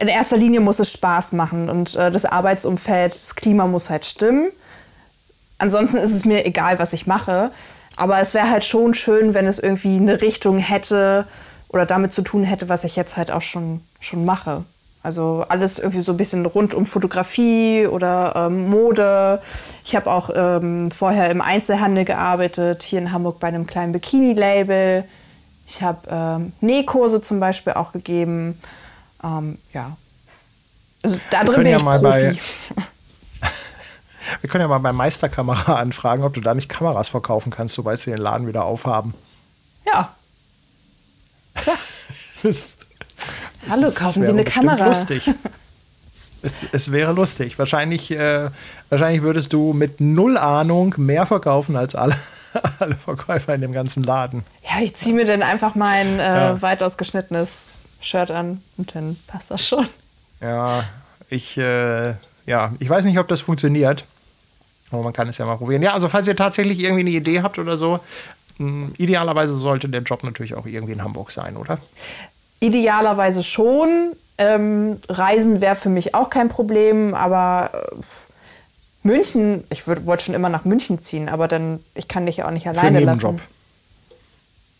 in 0.00 0.08
erster 0.08 0.36
Linie 0.36 0.60
muss 0.60 0.80
es 0.80 0.92
Spaß 0.92 1.32
machen 1.32 1.68
und 1.68 1.94
äh, 1.94 2.10
das 2.10 2.24
Arbeitsumfeld, 2.24 3.12
das 3.12 3.36
Klima 3.36 3.66
muss 3.66 3.90
halt 3.90 4.06
stimmen. 4.06 4.50
Ansonsten 5.58 5.98
ist 5.98 6.14
es 6.14 6.24
mir 6.24 6.46
egal, 6.46 6.78
was 6.78 6.94
ich 6.94 7.06
mache. 7.06 7.50
Aber 7.96 8.18
es 8.18 8.32
wäre 8.32 8.50
halt 8.50 8.64
schon 8.64 8.94
schön, 8.94 9.34
wenn 9.34 9.46
es 9.46 9.58
irgendwie 9.58 9.96
eine 9.96 10.22
Richtung 10.22 10.58
hätte 10.58 11.26
oder 11.68 11.84
damit 11.84 12.14
zu 12.14 12.22
tun 12.22 12.44
hätte, 12.44 12.70
was 12.70 12.84
ich 12.84 12.96
jetzt 12.96 13.18
halt 13.18 13.30
auch 13.30 13.42
schon, 13.42 13.82
schon 14.00 14.24
mache. 14.24 14.64
Also 15.02 15.44
alles 15.48 15.78
irgendwie 15.78 16.00
so 16.00 16.12
ein 16.12 16.16
bisschen 16.16 16.46
rund 16.46 16.74
um 16.74 16.86
Fotografie 16.86 17.86
oder 17.86 18.34
ähm, 18.36 18.70
Mode. 18.70 19.40
Ich 19.84 19.94
habe 19.96 20.10
auch 20.10 20.30
ähm, 20.34 20.90
vorher 20.90 21.30
im 21.30 21.42
Einzelhandel 21.42 22.06
gearbeitet, 22.06 22.82
hier 22.82 23.00
in 23.00 23.12
Hamburg 23.12 23.38
bei 23.38 23.48
einem 23.48 23.66
kleinen 23.66 23.92
Bikini-Label. 23.92 25.04
Ich 25.66 25.82
habe 25.82 26.00
ähm, 26.10 26.52
Nähkurse 26.60 27.20
zum 27.20 27.38
Beispiel 27.38 27.74
auch 27.74 27.92
gegeben. 27.92 28.58
Ähm, 29.22 29.58
ja. 29.72 29.96
Also 31.02 31.18
da 31.30 31.44
drin 31.44 31.62
bin 31.62 31.66
ja 31.66 31.78
ich 31.78 31.82
Profi. 31.82 32.02
Bei, 32.02 32.36
wir 34.40 34.50
können 34.50 34.62
ja 34.62 34.68
mal 34.68 34.78
bei 34.78 34.92
Meisterkamera 34.92 35.74
anfragen, 35.80 36.24
ob 36.24 36.34
du 36.34 36.40
da 36.40 36.54
nicht 36.54 36.68
Kameras 36.68 37.08
verkaufen 37.08 37.50
kannst, 37.50 37.74
sobald 37.74 38.00
sie 38.00 38.10
den 38.10 38.20
Laden 38.20 38.46
wieder 38.46 38.64
aufhaben. 38.64 39.14
Ja. 39.86 40.14
ja. 41.66 41.72
das, 42.42 42.76
Hallo, 43.68 43.82
das 43.82 43.96
kaufen 43.96 44.24
Sie 44.24 44.30
eine 44.30 44.44
Kamera. 44.44 44.86
Lustig. 44.86 45.30
es, 46.42 46.60
es, 46.72 46.92
wäre 46.92 47.12
lustig. 47.12 47.58
Wahrscheinlich, 47.58 48.10
äh, 48.10 48.50
wahrscheinlich 48.88 49.22
würdest 49.22 49.52
du 49.52 49.72
mit 49.72 50.00
null 50.00 50.38
Ahnung 50.38 50.94
mehr 50.96 51.26
verkaufen 51.26 51.76
als 51.76 51.94
alle, 51.94 52.16
alle 52.78 52.96
Verkäufer 52.96 53.54
in 53.54 53.60
dem 53.60 53.72
ganzen 53.72 54.02
Laden. 54.02 54.44
Ja, 54.62 54.82
ich 54.82 54.96
ziehe 54.96 55.14
mir 55.14 55.26
dann 55.26 55.42
einfach 55.42 55.74
mein 55.74 56.18
äh, 56.18 56.22
ja. 56.22 56.62
weit 56.62 56.82
ausgeschnittenes 56.82 57.76
Shirt 58.00 58.30
an 58.30 58.62
und 58.76 58.94
dann 58.94 59.16
passt 59.26 59.50
das 59.50 59.66
schon. 59.66 59.86
Ja, 60.40 60.84
ich, 61.28 61.56
äh, 61.56 62.14
ja, 62.46 62.72
ich 62.78 62.88
weiß 62.88 63.04
nicht, 63.04 63.18
ob 63.18 63.28
das 63.28 63.42
funktioniert. 63.42 64.04
Aber 64.90 65.02
man 65.02 65.12
kann 65.12 65.28
es 65.28 65.38
ja 65.38 65.46
mal 65.46 65.56
probieren. 65.56 65.82
Ja, 65.82 65.92
also 65.92 66.08
falls 66.08 66.26
ihr 66.26 66.36
tatsächlich 66.36 66.80
irgendwie 66.80 67.00
eine 67.00 67.10
Idee 67.10 67.42
habt 67.42 67.58
oder 67.58 67.76
so, 67.76 68.00
hm, 68.56 68.92
idealerweise 68.98 69.54
sollte 69.54 69.88
der 69.88 70.02
Job 70.02 70.24
natürlich 70.24 70.54
auch 70.54 70.66
irgendwie 70.66 70.92
in 70.92 71.04
Hamburg 71.04 71.30
sein, 71.30 71.56
oder? 71.56 71.78
Idealerweise 72.58 73.42
schon. 73.42 74.12
Ähm, 74.38 74.98
Reisen 75.08 75.60
wäre 75.60 75.76
für 75.76 75.90
mich 75.90 76.14
auch 76.14 76.30
kein 76.30 76.48
Problem, 76.48 77.14
aber 77.14 77.70
äh, 77.72 78.02
München, 79.02 79.64
ich 79.70 79.86
wollte 79.86 80.24
schon 80.24 80.34
immer 80.34 80.48
nach 80.48 80.64
München 80.64 81.00
ziehen, 81.02 81.28
aber 81.28 81.46
dann, 81.46 81.80
ich 81.94 82.08
kann 82.08 82.26
dich 82.26 82.38
ja 82.38 82.46
auch 82.46 82.50
nicht 82.50 82.66
alleine 82.66 82.98
Für 82.98 83.04
Nebenjob. 83.04 83.32
lassen. 83.34 83.42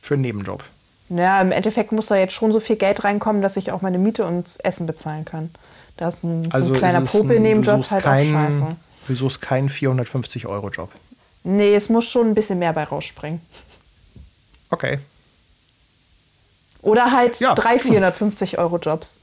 Für 0.03 0.15
einen 0.15 0.23
Nebenjob. 0.23 0.65
Ja, 1.11 1.41
im 1.43 1.51
Endeffekt 1.51 1.91
muss 1.93 2.07
da 2.07 2.17
jetzt 2.17 2.33
schon 2.33 2.53
so 2.53 2.61
viel 2.61 2.77
Geld 2.77 3.05
reinkommen, 3.05 3.43
dass 3.43 3.57
ich 3.57 3.73
auch 3.73 3.83
meine 3.83 3.99
Miete 3.99 4.25
und 4.25 4.59
Essen 4.63 4.87
bezahlen 4.87 5.25
kann. 5.25 5.51
Da 5.97 6.09
ist 6.09 6.23
ein, 6.23 6.51
also 6.53 6.69
so 6.69 6.73
ein 6.73 6.79
kleiner 6.79 7.01
Popel-Nebenjob 7.03 7.91
halt 7.91 8.05
kein, 8.05 8.29
auch 8.29 8.41
scheiße. 8.41 8.77
Du 9.09 9.15
suchst 9.17 9.43
keinen 9.43 9.69
450-Euro-Job. 9.69 10.91
Nee, 11.43 11.75
es 11.75 11.89
muss 11.89 12.09
schon 12.09 12.29
ein 12.29 12.35
bisschen 12.35 12.59
mehr 12.61 12.73
bei 12.73 12.85
rausspringen. 12.85 13.41
Okay. 14.71 14.99
Oder 16.83 17.13
halt 17.13 17.41
ja. 17.41 17.55
drei 17.55 17.77
450-Euro-Jobs. 17.77 19.19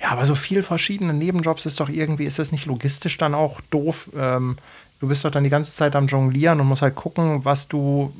Ja, 0.00 0.10
aber 0.10 0.26
so 0.26 0.34
viel 0.34 0.62
verschiedene 0.62 1.14
Nebenjobs 1.14 1.66
ist 1.66 1.80
doch 1.80 1.88
irgendwie, 1.88 2.24
ist 2.24 2.38
das 2.38 2.52
nicht 2.52 2.66
logistisch 2.66 3.16
dann 3.16 3.34
auch 3.34 3.60
doof? 3.70 4.10
Ähm, 4.16 4.58
du 5.00 5.08
bist 5.08 5.24
doch 5.24 5.30
dann 5.30 5.44
die 5.44 5.50
ganze 5.50 5.72
Zeit 5.72 5.96
am 5.96 6.06
Jonglieren 6.06 6.60
und 6.60 6.66
musst 6.66 6.82
halt 6.82 6.94
gucken, 6.94 7.44
was 7.44 7.68
du, 7.68 8.12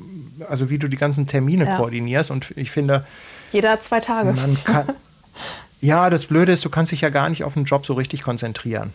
also 0.47 0.69
wie 0.69 0.77
du 0.77 0.87
die 0.87 0.97
ganzen 0.97 1.27
Termine 1.27 1.65
ja. 1.65 1.77
koordinierst. 1.77 2.31
Und 2.31 2.51
ich 2.55 2.71
finde. 2.71 3.05
Jeder 3.51 3.79
zwei 3.79 3.99
Tage. 3.99 4.33
Kann, 4.33 4.87
ja, 5.81 6.09
das 6.09 6.25
Blöde 6.25 6.51
ist, 6.51 6.65
du 6.65 6.69
kannst 6.69 6.91
dich 6.91 7.01
ja 7.01 7.09
gar 7.09 7.29
nicht 7.29 7.43
auf 7.43 7.53
den 7.53 7.65
Job 7.65 7.85
so 7.85 7.93
richtig 7.93 8.23
konzentrieren. 8.23 8.93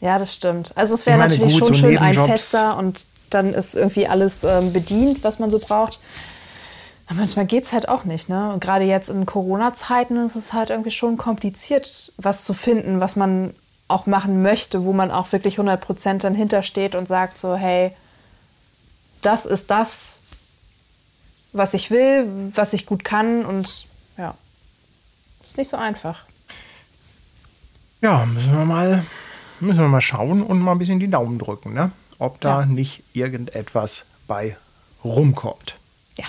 Ja, 0.00 0.18
das 0.18 0.34
stimmt. 0.34 0.72
Also 0.74 0.94
es 0.94 1.06
wäre 1.06 1.18
natürlich 1.18 1.54
gut, 1.54 1.66
schon 1.66 1.74
so 1.74 1.80
schön 1.80 1.98
ein 1.98 2.14
fester 2.14 2.76
und 2.76 3.04
dann 3.30 3.54
ist 3.54 3.74
irgendwie 3.74 4.06
alles 4.06 4.44
ähm, 4.44 4.72
bedient, 4.72 5.24
was 5.24 5.38
man 5.38 5.50
so 5.50 5.58
braucht. 5.58 5.98
Aber 7.06 7.18
manchmal 7.18 7.46
geht 7.46 7.64
es 7.64 7.72
halt 7.72 7.88
auch 7.88 8.04
nicht. 8.04 8.28
Ne? 8.28 8.52
Und 8.52 8.60
gerade 8.60 8.84
jetzt 8.84 9.08
in 9.08 9.26
Corona-Zeiten 9.26 10.16
ist 10.24 10.36
es 10.36 10.52
halt 10.52 10.70
irgendwie 10.70 10.90
schon 10.90 11.16
kompliziert, 11.16 12.12
was 12.16 12.44
zu 12.44 12.54
finden, 12.54 13.00
was 13.00 13.16
man 13.16 13.54
auch 13.88 14.06
machen 14.06 14.42
möchte, 14.42 14.84
wo 14.84 14.92
man 14.92 15.10
auch 15.10 15.32
wirklich 15.32 15.58
100% 15.58 16.18
dann 16.18 16.34
hintersteht 16.34 16.94
und 16.94 17.06
sagt 17.06 17.36
so, 17.36 17.54
hey, 17.54 17.92
das 19.20 19.46
ist 19.46 19.70
das, 19.70 20.23
was 21.54 21.72
ich 21.72 21.90
will, 21.90 22.26
was 22.54 22.74
ich 22.74 22.84
gut 22.84 23.04
kann 23.04 23.44
und 23.44 23.86
ja, 24.18 24.34
ist 25.42 25.56
nicht 25.56 25.70
so 25.70 25.76
einfach. 25.76 26.20
Ja, 28.02 28.26
müssen 28.26 28.52
wir 28.52 28.64
mal, 28.66 29.06
müssen 29.60 29.80
wir 29.80 29.88
mal 29.88 30.02
schauen 30.02 30.42
und 30.42 30.60
mal 30.60 30.72
ein 30.72 30.78
bisschen 30.78 31.00
die 31.00 31.10
Daumen 31.10 31.38
drücken, 31.38 31.72
ne? 31.72 31.90
ob 32.18 32.40
da 32.40 32.60
ja. 32.60 32.66
nicht 32.66 33.02
irgendetwas 33.12 34.04
bei 34.26 34.56
rumkommt. 35.04 35.76
Ja. 36.16 36.24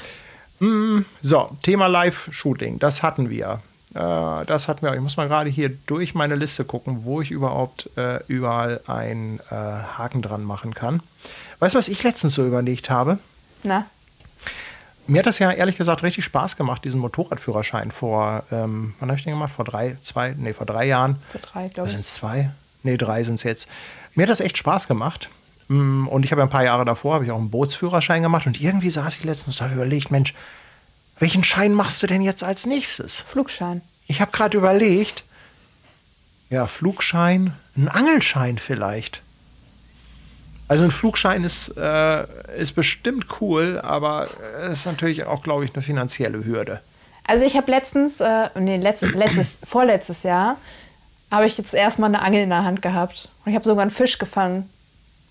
Hm, 0.59 1.05
so, 1.21 1.49
Thema 1.63 1.87
Live-Shooting, 1.87 2.79
das 2.79 3.03
hatten 3.03 3.29
wir. 3.29 3.61
Äh, 3.93 4.45
das 4.45 4.67
hatten 4.67 4.85
wir. 4.85 4.93
Ich 4.93 5.01
muss 5.01 5.17
mal 5.17 5.27
gerade 5.27 5.49
hier 5.49 5.69
durch 5.69 6.15
meine 6.15 6.35
Liste 6.35 6.65
gucken, 6.65 7.03
wo 7.03 7.21
ich 7.21 7.31
überhaupt 7.31 7.89
äh, 7.97 8.19
überall 8.27 8.81
einen 8.87 9.39
äh, 9.51 9.55
Haken 9.55 10.21
dran 10.21 10.43
machen 10.43 10.73
kann. 10.73 11.01
Weißt 11.59 11.75
du, 11.75 11.79
was 11.79 11.87
ich 11.87 12.03
letztens 12.03 12.35
so 12.35 12.45
überlegt 12.45 12.89
habe? 12.89 13.19
Na? 13.63 13.85
Mir 15.07 15.19
hat 15.19 15.25
das 15.25 15.39
ja 15.39 15.51
ehrlich 15.51 15.77
gesagt 15.77 16.03
richtig 16.03 16.25
Spaß 16.25 16.55
gemacht, 16.55 16.83
diesen 16.83 16.99
Motorradführerschein 16.99 17.91
vor, 17.91 18.43
ähm, 18.51 18.95
wann 18.99 19.09
habe 19.09 19.19
ich 19.19 19.23
den 19.23 19.33
gemacht? 19.33 19.53
Vor 19.55 19.65
drei, 19.65 19.97
zwei, 20.03 20.33
nee, 20.37 20.53
vor 20.53 20.65
drei 20.65 20.85
Jahren. 20.85 21.17
Vor 21.29 21.41
drei, 21.41 21.67
glaube 21.69 21.87
ich. 21.87 21.95
Sind 21.95 22.05
es 22.05 22.13
zwei? 22.15 22.49
Nee, 22.83 22.97
drei 22.97 23.23
sind 23.23 23.35
es 23.35 23.43
jetzt. 23.43 23.67
Mir 24.15 24.23
hat 24.23 24.29
das 24.29 24.39
echt 24.39 24.57
Spaß 24.57 24.87
gemacht. 24.87 25.29
Mm, 25.67 26.07
und 26.07 26.25
ich 26.25 26.31
habe 26.31 26.41
ein 26.41 26.49
paar 26.49 26.63
Jahre 26.63 26.85
davor, 26.85 27.15
habe 27.15 27.25
ich 27.25 27.31
auch 27.31 27.37
einen 27.37 27.51
Bootsführerschein 27.51 28.21
gemacht 28.21 28.47
und 28.47 28.59
irgendwie 28.59 28.89
saß 28.89 29.17
ich 29.17 29.23
letztens 29.23 29.57
da 29.57 29.71
überlegt, 29.71 30.11
Mensch, 30.11 30.33
welchen 31.19 31.43
Schein 31.43 31.73
machst 31.73 32.01
du 32.03 32.07
denn 32.07 32.21
jetzt 32.21 32.43
als 32.43 32.65
nächstes? 32.65 33.15
Flugschein. 33.15 33.81
Ich 34.07 34.21
habe 34.21 34.31
gerade 34.31 34.57
überlegt, 34.57 35.23
ja, 36.49 36.67
Flugschein, 36.67 37.53
ein 37.75 37.87
Angelschein 37.87 38.59
vielleicht. 38.59 39.21
Also 40.67 40.83
ein 40.83 40.91
Flugschein 40.91 41.43
ist, 41.43 41.77
äh, 41.77 42.23
ist 42.57 42.73
bestimmt 42.73 43.27
cool, 43.39 43.79
aber 43.83 44.27
es 44.63 44.79
ist 44.79 44.85
natürlich 44.85 45.25
auch, 45.25 45.43
glaube 45.43 45.65
ich, 45.65 45.73
eine 45.73 45.83
finanzielle 45.83 46.43
Hürde. 46.43 46.81
Also 47.27 47.45
ich 47.45 47.55
habe 47.55 47.69
letztens, 47.71 48.19
äh, 48.19 48.49
nee, 48.55 48.77
letztes, 48.77 49.13
letztes, 49.13 49.59
vorletztes 49.65 50.23
Jahr, 50.23 50.57
habe 51.31 51.45
ich 51.47 51.57
jetzt 51.57 51.73
erstmal 51.73 52.09
eine 52.09 52.21
Angel 52.21 52.43
in 52.43 52.49
der 52.49 52.63
Hand 52.63 52.81
gehabt. 52.81 53.29
Und 53.43 53.51
ich 53.51 53.55
habe 53.55 53.65
sogar 53.65 53.83
einen 53.83 53.91
Fisch 53.91 54.17
gefangen. 54.17 54.69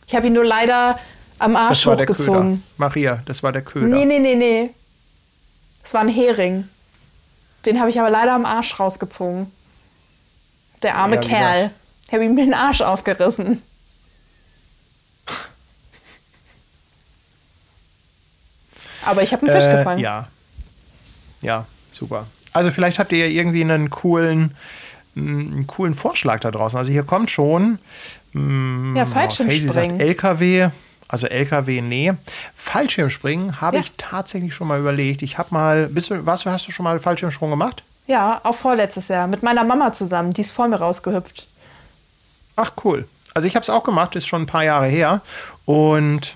Ich 0.07 0.15
habe 0.15 0.27
ihn 0.27 0.33
nur 0.33 0.45
leider 0.45 0.99
am 1.39 1.57
Arsch 1.57 1.83
das 1.83 1.87
war 1.87 1.99
hochgezogen. 1.99 2.63
Der 2.79 2.89
Maria, 2.89 3.23
das 3.27 3.43
war 3.43 3.53
der 3.53 3.63
Köder. 3.63 3.87
Nee, 3.87 4.05
nee, 4.05 4.19
nee, 4.19 4.35
nee. 4.35 4.71
Das 5.83 5.95
war 5.95 6.01
ein 6.01 6.09
Hering. 6.09 6.69
Den 7.67 7.81
habe 7.81 7.91
ich 7.91 7.99
aber 7.99 8.11
leider 8.11 8.33
am 8.33 8.45
Arsch 8.45 8.79
rausgezogen. 8.79 9.51
Der 10.83 10.97
arme 10.97 11.17
ja, 11.17 11.21
Kerl. 11.23 11.71
Ich 12.07 12.13
habe 12.13 12.25
ihm 12.25 12.37
den 12.37 12.55
Arsch 12.55 12.83
aufgerissen. 12.83 13.63
Aber 19.05 19.23
ich 19.23 19.33
habe 19.33 19.47
einen 19.47 19.55
Fisch 19.55 19.69
äh, 19.69 19.77
gefangen. 19.77 20.01
Ja. 20.01 20.29
Ja, 21.43 21.67
super. 21.93 22.27
Also 22.53 22.71
vielleicht 22.71 22.99
habt 22.99 23.13
ihr 23.13 23.19
ja 23.19 23.27
irgendwie 23.27 23.63
einen 23.63 23.91
coolen, 23.91 24.57
einen 25.17 25.67
coolen 25.67 25.95
Vorschlag 25.95 26.41
da 26.41 26.51
draußen. 26.51 26.79
Also 26.79 26.91
hier 26.91 27.03
kommt 27.03 27.31
schon 27.31 27.79
Mm, 28.35 28.97
ja, 28.97 29.07
Fallschirmspringen. 29.07 29.97
Oh, 29.97 30.03
LKW, 30.03 30.69
also 31.09 31.27
LKW, 31.27 31.81
nee. 31.81 32.13
Fallschirmspringen 32.57 33.61
habe 33.61 33.77
ja. 33.77 33.83
ich 33.83 33.93
tatsächlich 33.97 34.55
schon 34.55 34.69
mal 34.69 34.81
überlegt. 34.81 35.23
Ich 35.23 35.39
habe 35.39 35.49
mal, 35.53 35.87
bist 35.87 36.11
du, 36.11 36.27
was, 36.27 36.45
hast 36.45 36.67
du 36.67 36.73
schon 36.73 36.85
mal 36.85 36.99
Fallschirmsprung 37.01 37.51
gemacht? 37.51 37.83
Ja, 38.07 38.41
auch 38.43 38.55
vorletztes 38.55 39.09
Jahr. 39.09 39.27
Mit 39.29 39.43
meiner 39.43 39.65
Mama 39.65 39.93
zusammen. 39.93 40.35
Die 40.35 40.43
ist 40.43 40.51
vor 40.51 40.69
mir 40.69 40.77
rausgehüpft. 40.77 41.47
Ach, 42.57 42.73
cool. 42.85 43.09
Also 43.33 43.49
ich 43.49 43.57
habe 43.57 43.63
es 43.63 43.71
auch 43.71 43.85
gemacht, 43.85 44.15
ist 44.17 44.27
schon 44.27 44.43
ein 44.43 44.47
paar 44.47 44.65
Jahre 44.65 44.87
her. 44.87 45.23
Und 45.65 46.35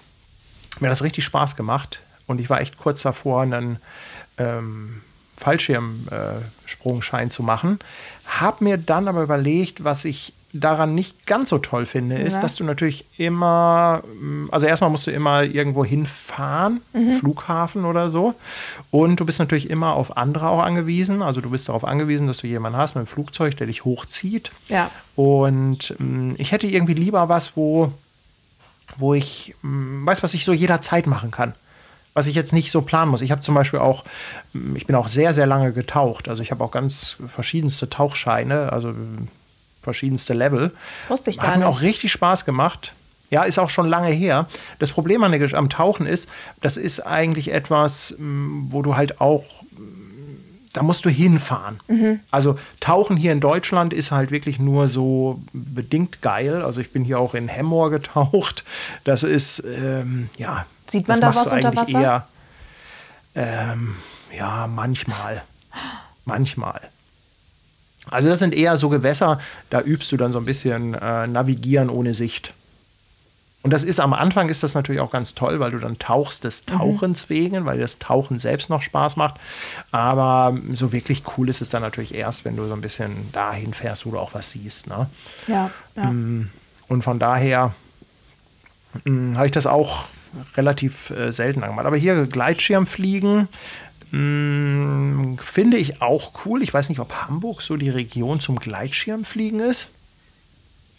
mir 0.80 0.88
hat 0.88 0.92
das 0.92 1.02
richtig 1.02 1.24
Spaß 1.24 1.56
gemacht. 1.56 2.00
Und 2.28 2.40
ich 2.40 2.48
war 2.48 2.60
echt 2.60 2.78
kurz 2.78 3.02
davor, 3.02 3.42
einen 3.42 3.78
ähm, 4.38 5.02
Fallschirmsprungschein 5.36 7.26
äh, 7.26 7.30
zu 7.30 7.42
machen. 7.42 7.80
Habe 8.26 8.64
mir 8.64 8.78
dann 8.78 9.08
aber 9.08 9.22
überlegt, 9.22 9.82
was 9.82 10.04
ich 10.04 10.32
daran 10.52 10.94
nicht 10.94 11.26
ganz 11.26 11.50
so 11.50 11.58
toll 11.58 11.84
finde, 11.84 12.16
ist, 12.16 12.34
ja. 12.34 12.40
dass 12.40 12.54
du 12.56 12.64
natürlich 12.64 13.04
immer, 13.18 14.02
also 14.50 14.66
erstmal 14.66 14.90
musst 14.90 15.06
du 15.06 15.10
immer 15.10 15.42
irgendwo 15.42 15.84
hinfahren, 15.84 16.80
mhm. 16.94 17.18
Flughafen 17.18 17.84
oder 17.84 18.08
so. 18.08 18.34
Und 18.90 19.20
du 19.20 19.26
bist 19.26 19.38
natürlich 19.38 19.68
immer 19.68 19.92
auf 19.92 20.16
andere 20.16 20.48
auch 20.48 20.62
angewiesen. 20.62 21.20
Also 21.22 21.40
du 21.40 21.50
bist 21.50 21.68
darauf 21.68 21.84
angewiesen, 21.84 22.26
dass 22.26 22.38
du 22.38 22.46
jemanden 22.46 22.78
hast 22.78 22.94
mit 22.94 23.04
dem 23.04 23.08
Flugzeug, 23.08 23.56
der 23.58 23.66
dich 23.66 23.84
hochzieht. 23.84 24.50
Ja. 24.68 24.90
Und 25.16 25.94
ähm, 26.00 26.34
ich 26.38 26.52
hätte 26.52 26.66
irgendwie 26.66 26.94
lieber 26.94 27.28
was, 27.28 27.54
wo, 27.54 27.92
wo 28.96 29.12
ich 29.12 29.54
ähm, 29.62 30.06
weiß, 30.06 30.22
was 30.22 30.32
ich 30.32 30.46
so 30.46 30.52
jederzeit 30.54 31.06
machen 31.06 31.30
kann 31.30 31.54
was 32.18 32.26
ich 32.26 32.34
jetzt 32.34 32.52
nicht 32.52 32.72
so 32.72 32.82
planen 32.82 33.12
muss. 33.12 33.20
Ich 33.20 33.30
habe 33.30 33.42
zum 33.42 33.54
Beispiel 33.54 33.78
auch, 33.78 34.02
ich 34.74 34.86
bin 34.86 34.96
auch 34.96 35.06
sehr, 35.06 35.32
sehr 35.34 35.46
lange 35.46 35.72
getaucht. 35.72 36.28
Also 36.28 36.42
ich 36.42 36.50
habe 36.50 36.64
auch 36.64 36.72
ganz 36.72 37.14
verschiedenste 37.32 37.88
Tauchscheine, 37.88 38.72
also 38.72 38.92
verschiedenste 39.84 40.34
Level. 40.34 40.72
Wusste 41.06 41.30
ich 41.30 41.36
gar 41.36 41.46
Hat 41.46 41.58
nicht. 41.58 41.60
mir 41.60 41.68
auch 41.68 41.80
richtig 41.80 42.10
Spaß 42.10 42.44
gemacht. 42.44 42.92
Ja, 43.30 43.44
ist 43.44 43.60
auch 43.60 43.70
schon 43.70 43.88
lange 43.88 44.10
her. 44.10 44.48
Das 44.80 44.90
Problem 44.90 45.22
am 45.22 45.70
Tauchen 45.70 46.06
ist, 46.06 46.28
das 46.60 46.76
ist 46.76 47.06
eigentlich 47.06 47.52
etwas, 47.52 48.14
wo 48.18 48.82
du 48.82 48.96
halt 48.96 49.20
auch, 49.20 49.44
da 50.72 50.82
musst 50.82 51.04
du 51.04 51.10
hinfahren. 51.10 51.78
Mhm. 51.86 52.18
Also 52.32 52.58
Tauchen 52.80 53.16
hier 53.16 53.30
in 53.30 53.38
Deutschland 53.40 53.92
ist 53.92 54.10
halt 54.10 54.32
wirklich 54.32 54.58
nur 54.58 54.88
so 54.88 55.40
bedingt 55.52 56.20
geil. 56.20 56.62
Also 56.62 56.80
ich 56.80 56.90
bin 56.90 57.04
hier 57.04 57.20
auch 57.20 57.34
in 57.34 57.46
Hemmoor 57.46 57.90
getaucht. 57.90 58.64
Das 59.04 59.22
ist, 59.22 59.62
ähm, 59.64 60.30
ja. 60.36 60.66
Sieht 60.88 61.08
man 61.08 61.20
da 61.20 61.34
was 61.34 61.52
unter 61.52 61.74
Wasser? 61.76 62.00
Eher, 62.00 62.26
ähm, 63.34 63.96
ja, 64.36 64.66
manchmal. 64.66 65.42
Manchmal. 66.24 66.80
Also 68.10 68.28
das 68.28 68.38
sind 68.38 68.54
eher 68.54 68.76
so 68.76 68.88
Gewässer, 68.88 69.38
da 69.70 69.80
übst 69.80 70.10
du 70.12 70.16
dann 70.16 70.32
so 70.32 70.38
ein 70.38 70.44
bisschen 70.44 70.94
äh, 70.94 71.26
Navigieren 71.26 71.90
ohne 71.90 72.14
Sicht. 72.14 72.52
Und 73.62 73.72
das 73.72 73.82
ist 73.82 73.98
am 73.98 74.12
Anfang 74.12 74.48
ist 74.48 74.62
das 74.62 74.74
natürlich 74.74 75.00
auch 75.00 75.10
ganz 75.10 75.34
toll, 75.34 75.58
weil 75.58 75.72
du 75.72 75.78
dann 75.78 75.98
tauchst 75.98 76.44
des 76.44 76.62
mhm. 76.62 76.78
Tauchens 76.78 77.28
mhm. 77.28 77.34
wegen, 77.34 77.64
weil 77.64 77.78
das 77.78 77.98
Tauchen 77.98 78.38
selbst 78.38 78.70
noch 78.70 78.82
Spaß 78.82 79.16
macht. 79.16 79.34
Aber 79.90 80.56
so 80.74 80.92
wirklich 80.92 81.22
cool 81.36 81.48
ist 81.48 81.60
es 81.60 81.68
dann 81.68 81.82
natürlich 81.82 82.14
erst, 82.14 82.44
wenn 82.44 82.56
du 82.56 82.66
so 82.66 82.72
ein 82.72 82.80
bisschen 82.80 83.30
dahin 83.32 83.74
fährst, 83.74 84.06
wo 84.06 84.12
du 84.12 84.18
auch 84.18 84.32
was 84.32 84.52
siehst. 84.52 84.86
Ne? 84.86 85.08
Ja, 85.48 85.70
ja. 85.96 86.04
Mm, 86.04 86.50
und 86.88 87.02
von 87.02 87.18
daher 87.18 87.74
mm, 89.04 89.36
habe 89.36 89.46
ich 89.46 89.52
das 89.52 89.66
auch 89.66 90.06
relativ 90.56 91.10
äh, 91.10 91.32
selten 91.32 91.60
gemacht. 91.60 91.86
Aber 91.86 91.96
hier 91.96 92.26
Gleitschirmfliegen 92.26 93.48
hm, 94.10 95.38
finde 95.42 95.76
ich 95.76 96.00
auch 96.00 96.32
cool. 96.44 96.62
Ich 96.62 96.72
weiß 96.72 96.88
nicht, 96.88 97.00
ob 97.00 97.12
Hamburg 97.12 97.62
so 97.62 97.76
die 97.76 97.90
Region 97.90 98.40
zum 98.40 98.58
Gleitschirmfliegen 98.58 99.60
ist. 99.60 99.88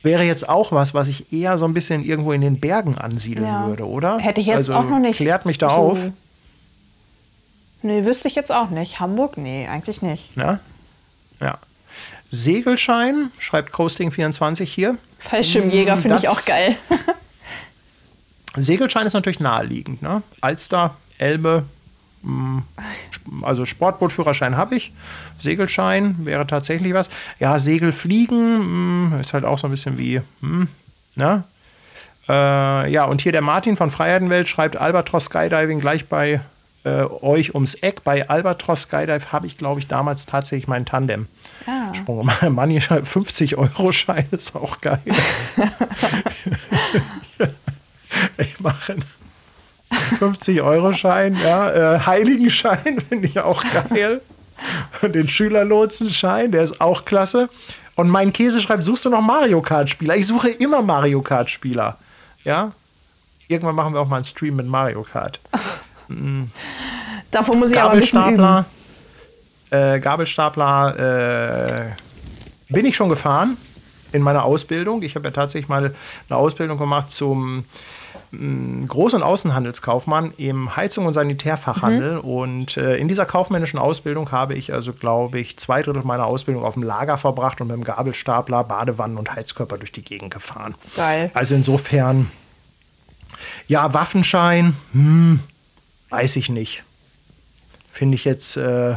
Wäre 0.02 0.24
jetzt 0.24 0.48
auch 0.48 0.72
was, 0.72 0.94
was 0.94 1.08
ich 1.10 1.34
eher 1.34 1.58
so 1.58 1.66
ein 1.66 1.74
bisschen 1.74 2.06
irgendwo 2.06 2.32
in 2.32 2.42
den 2.42 2.60
Bergen 2.60 2.98
ansiedeln 2.98 3.48
ja. 3.48 3.68
würde, 3.68 3.86
oder? 3.88 4.18
Hätte 4.20 4.40
ich 4.40 4.48
jetzt 4.48 4.58
also, 4.58 4.76
auch 4.76 4.86
noch 4.86 5.00
nicht. 5.00 5.18
Klärt 5.18 5.46
mich 5.46 5.58
da 5.58 5.70
so. 5.70 5.76
auf. 5.76 6.00
Nee, 7.82 8.06
wüsste 8.06 8.28
ich 8.28 8.36
jetzt 8.36 8.52
auch 8.52 8.70
nicht. 8.70 9.00
Hamburg? 9.00 9.38
Nee, 9.38 9.68
eigentlich 9.68 10.02
nicht. 10.02 10.36
Ja. 10.38 10.60
Ja. 11.42 11.58
Segelschein, 12.32 13.32
schreibt 13.40 13.74
Coasting24 13.74 14.64
hier. 14.64 14.98
Fallschirmjäger 15.18 15.96
hm, 15.96 16.02
finde 16.02 16.18
ich 16.20 16.30
auch 16.30 16.46
geil. 16.46 16.78
Segelschein 18.56 19.06
ist 19.06 19.14
natürlich 19.14 19.40
naheliegend. 19.40 20.02
Ne? 20.02 20.22
Alster, 20.42 20.96
Elbe, 21.18 21.64
Also 23.42 23.66
Sportbootführerschein 23.66 24.58
habe 24.58 24.76
ich. 24.76 24.92
Segelschein 25.40 26.26
wäre 26.26 26.46
tatsächlich 26.48 26.94
was. 26.94 27.10
Ja, 27.40 27.60
Segelfliegen 27.60 29.10
mh, 29.10 29.12
hm, 29.12 29.20
ist 29.22 29.34
halt 29.34 29.46
auch 29.46 29.60
so 29.60 29.68
ein 29.68 29.72
bisschen 29.72 29.98
wie, 29.98 30.22
mh, 30.42 30.50
hm, 30.50 30.68
ne? 31.16 31.44
Äh, 32.28 32.92
ja, 32.92 33.06
und 33.06 33.22
hier 33.22 33.32
der 33.32 33.42
Martin 33.42 33.76
von 33.76 33.90
Freiheitenwelt 33.90 34.48
schreibt 34.48 34.78
Albatros 34.78 35.26
Skydiving 35.26 35.80
gleich 35.80 36.08
bei 36.08 36.42
äh, 36.84 37.04
euch 37.22 37.56
ums 37.56 37.76
Eck. 37.76 38.04
Bei 38.04 38.30
Albatros 38.30 38.84
Skydive 38.84 39.32
habe 39.32 39.48
ich, 39.48 39.58
glaube 39.58 39.80
ich, 39.80 39.88
damals 39.88 40.26
tatsächlich 40.26 40.68
meinen 40.68 40.86
Tandem. 40.86 41.28
Ah. 41.66 41.94
Sprung. 41.94 42.30
Manni 42.50 42.82
50 42.82 43.58
Euro 43.58 43.92
Schein 43.92 44.28
ist 44.32 44.56
auch 44.56 44.80
geil. 44.82 45.02
ich 48.40 48.60
mache 48.60 48.94
einen 48.94 49.04
50 50.20 50.62
Euro 50.62 50.94
Schein, 50.94 51.38
ja, 51.44 51.96
äh, 51.96 52.00
Heiligenschein 52.06 53.00
finde 53.08 53.28
ich 53.28 53.40
auch 53.40 53.64
geil. 53.90 54.22
Und 55.02 55.16
den 55.16 55.28
Schülerlotsenschein, 55.28 56.52
der 56.52 56.64
ist 56.64 56.82
auch 56.82 57.06
klasse. 57.06 57.50
Und 57.96 58.10
mein 58.10 58.34
Käse 58.34 58.62
schreibt, 58.62 58.84
suchst 58.84 59.06
du 59.06 59.10
noch 59.10 59.22
Mario 59.22 59.62
Kart 59.62 59.90
Spieler? 59.90 60.16
Ich 60.16 60.28
suche 60.28 60.50
immer 60.50 60.82
Mario 60.82 61.22
Kart 61.22 61.50
Spieler. 61.50 61.98
Ja? 62.44 62.72
Irgendwann 63.48 63.76
machen 63.76 63.94
wir 63.94 64.02
auch 64.02 64.08
mal 64.08 64.18
einen 64.18 64.26
Stream 64.26 64.56
mit 64.58 64.68
Mario 64.68 65.04
Kart. 65.04 65.40
Mhm. 66.08 66.52
Davor 67.32 67.56
muss 67.56 67.72
ich 67.72 67.80
aber 67.80 67.92
ein 67.92 68.00
bisschen 68.00 68.34
üben. 68.34 68.66
Äh, 69.70 70.00
Gabelstapler 70.00 71.90
äh, 71.90 72.74
bin 72.74 72.86
ich 72.86 72.96
schon 72.96 73.10
gefahren 73.10 73.58
in 74.12 74.22
meiner 74.22 74.44
Ausbildung. 74.44 75.04
Ich 75.04 75.16
habe 75.16 75.26
ja 75.26 75.32
tatsächlich 75.32 75.70
mal 75.70 75.94
eine 76.30 76.38
Ausbildung 76.38 76.78
gemacht 76.78 77.12
zum 77.12 77.66
Groß- 78.32 79.16
und 79.16 79.24
Außenhandelskaufmann 79.24 80.34
im 80.38 80.76
Heizung- 80.76 81.08
und 81.08 81.14
Sanitärfachhandel. 81.14 82.18
Mhm. 82.18 82.20
Und 82.20 82.78
äh, 82.78 82.98
in 82.98 83.08
dieser 83.08 83.26
kaufmännischen 83.26 83.80
Ausbildung 83.80 84.32
habe 84.32 84.54
ich 84.54 84.72
also, 84.72 84.94
glaube 84.94 85.40
ich, 85.40 85.58
zwei 85.58 85.82
Drittel 85.82 86.04
meiner 86.04 86.26
Ausbildung 86.26 86.64
auf 86.64 86.76
dem 86.76 86.84
Lager 86.84 87.18
verbracht 87.18 87.60
und 87.60 87.68
mit 87.68 87.78
dem 87.78 87.84
Gabelstapler 87.84 88.64
Badewannen 88.64 89.18
und 89.18 89.36
Heizkörper 89.36 89.78
durch 89.78 89.92
die 89.92 90.04
Gegend 90.04 90.32
gefahren. 90.32 90.76
Geil. 90.96 91.32
Also 91.34 91.56
insofern, 91.56 92.32
ja, 93.68 93.94
Waffenschein, 93.94 94.76
hm, 94.92 95.40
weiß 96.10 96.36
ich 96.36 96.50
nicht. 96.50 96.84
Finde 97.92 98.16
ich 98.16 98.26
jetzt 98.26 98.58
äh, 98.58 98.96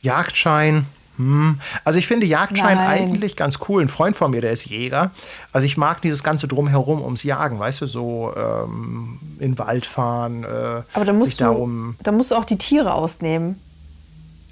Jagdschein. 0.00 0.86
Hm. 1.18 1.60
Also 1.84 1.98
ich 1.98 2.06
finde 2.06 2.26
Jagdschein 2.26 2.76
Nein. 2.76 2.86
eigentlich 2.88 3.36
ganz 3.36 3.58
cool. 3.68 3.82
Ein 3.82 3.88
Freund 3.88 4.16
von 4.16 4.30
mir, 4.30 4.40
der 4.40 4.52
ist 4.52 4.66
Jäger. 4.66 5.10
Also 5.52 5.66
ich 5.66 5.76
mag 5.76 6.00
dieses 6.00 6.22
ganze 6.22 6.48
Drumherum 6.48 7.02
ums 7.02 7.24
Jagen, 7.24 7.58
weißt 7.58 7.82
du, 7.82 7.86
so 7.86 8.32
ähm, 8.36 9.18
in 9.38 9.52
den 9.52 9.58
Wald 9.58 9.84
fahren. 9.84 10.44
Äh, 10.44 10.82
Aber 10.92 11.04
da 11.04 11.12
musst, 11.12 11.40
du, 11.40 11.94
da 12.02 12.12
musst 12.12 12.30
du 12.30 12.36
auch 12.36 12.44
die 12.44 12.56
Tiere 12.56 12.94
ausnehmen. 12.94 13.60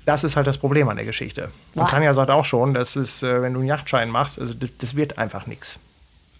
Das 0.07 0.23
ist 0.23 0.37
halt 0.37 0.47
das 0.47 0.59
Problem 0.59 0.89
an 0.89 0.97
der 0.97 1.05
Geschichte. 1.05 1.51
Und 1.75 1.89
Tanja 1.89 2.15
sagt 2.15 2.31
auch 2.31 2.45
schon, 2.45 2.75
dass 2.75 2.95
es, 2.95 3.23
äh, 3.23 3.43
wenn 3.43 3.55
du 3.55 3.61
einen 3.61 3.69
Jagdschein 3.69 4.11
machst, 4.11 4.41
also 4.41 4.55
das, 4.55 4.77
das 4.79 4.95
wird 4.97 5.19
einfach 5.19 5.47
nichts. 5.47 5.79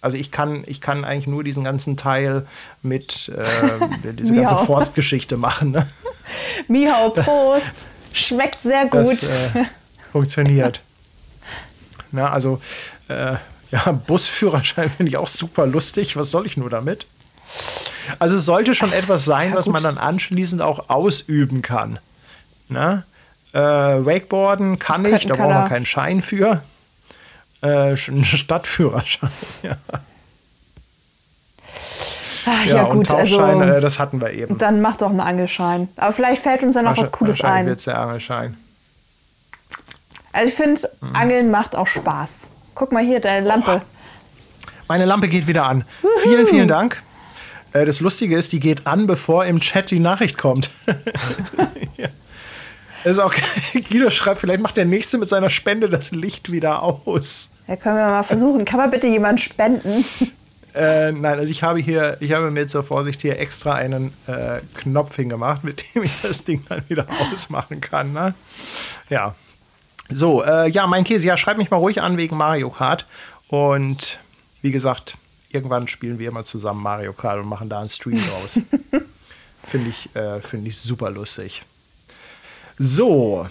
Also 0.01 0.15
ich 0.15 0.31
kann, 0.31 0.63
ich 0.67 0.79
kann 0.79 1.03
eigentlich 1.03 1.27
nur 1.27 1.43
diesen 1.43 1.63
ganzen 1.63 1.97
Teil 1.97 2.45
mit 2.81 3.29
äh, 3.35 4.13
diese 4.13 4.33
ganze 4.35 4.65
Forstgeschichte 4.65 5.37
machen. 5.37 5.71
Ne? 5.71 5.87
Mihau, 6.67 7.09
Prost! 7.09 7.65
Schmeckt 8.13 8.61
sehr 8.63 8.87
gut. 8.87 9.21
Das, 9.21 9.55
äh, 9.55 9.65
funktioniert. 10.17 10.81
Na, 12.11 12.31
also 12.31 12.61
äh, 13.07 13.35
ja, 13.71 13.91
Busführerschein 13.91 14.89
finde 14.97 15.09
ich 15.09 15.17
auch 15.17 15.27
super 15.27 15.67
lustig. 15.67 16.15
Was 16.17 16.31
soll 16.31 16.45
ich 16.45 16.57
nur 16.57 16.69
damit? 16.69 17.05
Also 18.19 18.37
es 18.37 18.45
sollte 18.45 18.73
schon 18.73 18.93
etwas 18.93 19.25
sein, 19.25 19.51
ja, 19.51 19.55
was 19.55 19.67
man 19.67 19.83
dann 19.83 19.97
anschließend 19.97 20.61
auch 20.61 20.89
ausüben 20.89 21.61
kann. 21.61 21.99
Na? 22.69 23.03
Äh, 23.53 23.59
Wakeboarden 23.59 24.79
kann 24.79 25.05
ich, 25.05 25.25
da 25.25 25.35
braucht 25.35 25.49
man 25.49 25.69
keinen 25.69 25.85
Schein 25.85 26.21
für. 26.21 26.61
Äh, 27.61 27.93
ein 27.93 28.25
Stadtführerschein. 28.25 29.29
ja. 29.63 29.77
Ach, 32.49 32.65
ja, 32.65 32.75
ja, 32.75 32.83
gut, 32.85 33.11
also 33.11 33.41
äh, 33.41 33.81
das 33.81 33.99
hatten 33.99 34.21
wir 34.21 34.31
eben. 34.31 34.57
Dann 34.57 34.79
macht 34.79 35.01
doch 35.01 35.09
einen 35.09 35.19
Angelschein. 35.19 35.89
Aber 35.97 36.11
vielleicht 36.13 36.41
fällt 36.41 36.63
uns 36.63 36.75
ja 36.75 36.81
noch 36.81 36.97
was 36.97 37.11
Cooles 37.11 37.41
ein. 37.41 37.65
wird 37.65 37.85
der 37.85 37.99
Angelschein. 37.99 38.55
Also 40.37 40.49
ich 40.49 40.53
finde, 40.53 40.79
mhm. 41.01 41.15
Angeln 41.15 41.49
macht 41.49 41.75
auch 41.75 41.87
Spaß. 41.87 42.49
Guck 42.75 42.91
mal 42.91 43.03
hier, 43.03 43.19
deine 43.19 43.47
Lampe. 43.47 43.81
Meine 44.87 45.05
Lampe 45.05 45.29
geht 45.29 45.47
wieder 45.47 45.65
an. 45.65 45.83
Juhu. 46.03 46.11
Vielen, 46.21 46.45
vielen 46.45 46.67
Dank. 46.67 47.01
Äh, 47.73 47.85
das 47.85 48.01
Lustige 48.01 48.37
ist, 48.37 48.51
die 48.51 48.59
geht 48.59 48.85
an, 48.85 49.07
bevor 49.07 49.45
im 49.45 49.59
Chat 49.61 49.89
die 49.89 49.99
Nachricht 49.99 50.37
kommt. 50.37 50.69
ja. 51.97 52.07
ist 53.03 53.17
auch 53.17 53.33
Guido 53.89 54.11
schreibt, 54.11 54.39
vielleicht 54.41 54.61
macht 54.61 54.77
der 54.77 54.85
Nächste 54.85 55.17
mit 55.17 55.27
seiner 55.27 55.49
Spende 55.49 55.89
das 55.89 56.11
Licht 56.11 56.51
wieder 56.51 56.83
aus. 56.83 57.49
Ja, 57.67 57.75
können 57.75 57.95
wir 57.95 58.05
mal 58.05 58.21
versuchen. 58.21 58.63
Kann 58.63 58.77
man 58.79 58.91
bitte 58.91 59.07
jemand 59.07 59.41
spenden? 59.41 60.05
Äh, 60.75 61.13
nein, 61.13 61.39
also 61.39 61.49
ich 61.51 61.63
habe 61.63 61.79
hier, 61.79 62.17
ich 62.19 62.33
habe 62.33 62.51
mir 62.51 62.67
zur 62.67 62.83
Vorsicht 62.83 63.23
hier 63.23 63.39
extra 63.39 63.73
einen 63.73 64.13
äh, 64.27 64.59
Knopf 64.75 65.15
hingemacht, 65.15 65.63
mit 65.63 65.83
dem 65.95 66.03
ich 66.03 66.21
das 66.21 66.43
Ding 66.43 66.63
dann 66.69 66.87
wieder 66.89 67.07
ausmachen 67.33 67.81
kann. 67.81 68.13
Ne? 68.13 68.35
Ja. 69.09 69.33
So, 70.09 70.43
äh, 70.43 70.69
ja, 70.69 70.87
mein 70.87 71.03
Käse, 71.03 71.27
ja, 71.27 71.37
schreib 71.37 71.57
mich 71.57 71.69
mal 71.69 71.77
ruhig 71.77 72.01
an 72.01 72.17
wegen 72.17 72.37
Mario 72.37 72.69
Kart. 72.69 73.05
Und 73.49 74.19
wie 74.61 74.71
gesagt, 74.71 75.15
irgendwann 75.49 75.87
spielen 75.87 76.19
wir 76.19 76.29
immer 76.29 76.45
zusammen 76.45 76.81
Mario 76.81 77.13
Kart 77.13 77.39
und 77.39 77.47
machen 77.47 77.69
da 77.69 77.79
einen 77.79 77.89
Stream 77.89 78.19
draus. 78.19 78.59
Finde 79.63 79.89
ich, 79.89 80.15
äh, 80.15 80.39
find 80.39 80.65
ich 80.65 80.77
super 80.77 81.09
lustig. 81.09 81.63
So. 82.77 83.47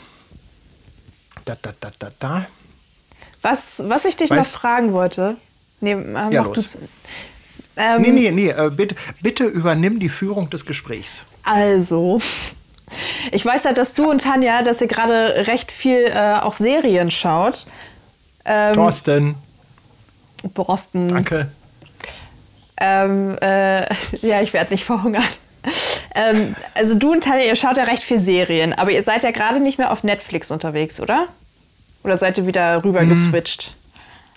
Da, 1.45 1.57
da, 1.61 1.75
da, 1.79 1.91
da, 1.99 2.11
da. 2.19 2.47
Was, 3.43 3.85
was 3.87 4.07
ich 4.07 4.17
dich 4.17 4.31
weißt, 4.31 4.55
noch 4.55 4.61
fragen 4.61 4.93
wollte, 4.93 5.37
Nee, 5.81 5.93
äh, 5.93 6.33
ja, 6.33 6.43
los. 6.43 6.79
Ähm, 7.77 8.03
nee, 8.03 8.11
nee, 8.11 8.31
nee, 8.31 8.49
äh, 8.49 8.71
bitte, 8.75 8.97
bitte 9.21 9.45
übernimm 9.45 10.01
die 10.01 10.09
Führung 10.09 10.49
des 10.49 10.65
Gesprächs. 10.65 11.23
Also, 11.43 12.21
ich 13.33 13.45
weiß 13.45 13.65
ja, 13.65 13.73
dass 13.73 13.95
du 13.95 14.11
und 14.11 14.23
Tanja, 14.23 14.63
dass 14.63 14.81
ihr 14.81 14.87
gerade 14.87 15.47
recht 15.47 15.73
viel 15.73 16.05
äh, 16.07 16.37
auch 16.41 16.53
Serien 16.53 17.11
schaut. 17.11 17.67
Ähm, 18.45 18.75
Thorsten. 18.75 19.35
Borsten. 20.55 21.09
Danke. 21.09 21.51
Ähm, 22.79 23.37
äh, 23.41 23.83
ja, 24.23 24.43
ich 24.43 24.53
werde 24.53 24.73
nicht 24.73 24.85
verhungern. 24.85 25.25
Ähm, 26.15 26.55
also 26.75 26.97
du 26.97 27.13
und 27.13 27.25
Tanja, 27.25 27.45
ihr 27.45 27.57
schaut 27.57 27.77
ja 27.77 27.85
recht 27.85 28.03
viel 28.03 28.19
Serien, 28.19 28.73
aber 28.73 28.91
ihr 28.91 29.03
seid 29.03 29.25
ja 29.25 29.33
gerade 29.33 29.61
nicht 29.61 29.79
mehr 29.79 29.91
auf 29.91 30.05
Netflix 30.05 30.51
unterwegs, 30.51 31.01
oder? 31.01 31.27
Oder 32.05 32.17
seid 32.17 32.39
ihr 32.39 32.47
wieder 32.47 32.85
rüber 32.85 33.01
hm. 33.01 33.09
geswitcht? 33.09 33.75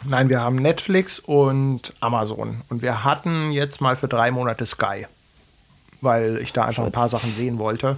Nein, 0.05 0.29
wir 0.29 0.41
haben 0.41 0.55
Netflix 0.55 1.19
und 1.19 1.93
Amazon. 1.99 2.61
Und 2.69 2.81
wir 2.81 3.03
hatten 3.03 3.51
jetzt 3.51 3.81
mal 3.81 3.95
für 3.95 4.07
drei 4.07 4.31
Monate 4.31 4.65
Sky, 4.65 5.07
weil 6.01 6.37
ich 6.37 6.53
da 6.53 6.65
einfach 6.65 6.85
ein 6.85 6.91
paar 6.91 7.09
Sachen 7.09 7.33
sehen 7.33 7.59
wollte. 7.59 7.97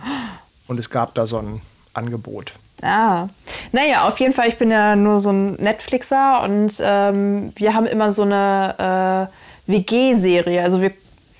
Und 0.67 0.79
es 0.79 0.89
gab 0.89 1.13
da 1.15 1.27
so 1.27 1.37
ein 1.37 1.61
Angebot. 1.93 2.53
Ah, 2.81 3.27
naja, 3.71 4.07
auf 4.07 4.19
jeden 4.19 4.33
Fall, 4.33 4.47
ich 4.47 4.57
bin 4.57 4.71
ja 4.71 4.95
nur 4.95 5.19
so 5.19 5.31
ein 5.31 5.53
Netflixer 5.53 6.41
und 6.43 6.81
ähm, 6.83 7.53
wir 7.55 7.75
haben 7.75 7.85
immer 7.85 8.11
so 8.11 8.23
eine 8.23 9.29
äh, 9.67 9.71
WG-Serie. 9.71 10.63
Also 10.63 10.81
wir 10.81 10.91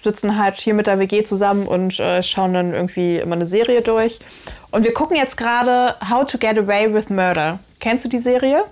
sitzen 0.02 0.38
halt 0.38 0.58
hier 0.58 0.74
mit 0.74 0.88
der 0.88 1.00
WG 1.00 1.24
zusammen 1.24 1.68
und 1.68 2.00
äh, 2.00 2.22
schauen 2.22 2.54
dann 2.54 2.74
irgendwie 2.74 3.18
immer 3.18 3.36
eine 3.36 3.46
Serie 3.46 3.82
durch. 3.82 4.20
Und 4.72 4.84
wir 4.84 4.94
gucken 4.94 5.18
jetzt 5.18 5.38
gerade 5.38 5.96
How 6.10 6.26
to 6.26 6.38
Get 6.38 6.58
Away 6.58 6.94
with 6.94 7.10
Murder. 7.10 7.60
Kennst 7.80 8.06
du 8.06 8.10
die 8.10 8.20
Serie? 8.20 8.64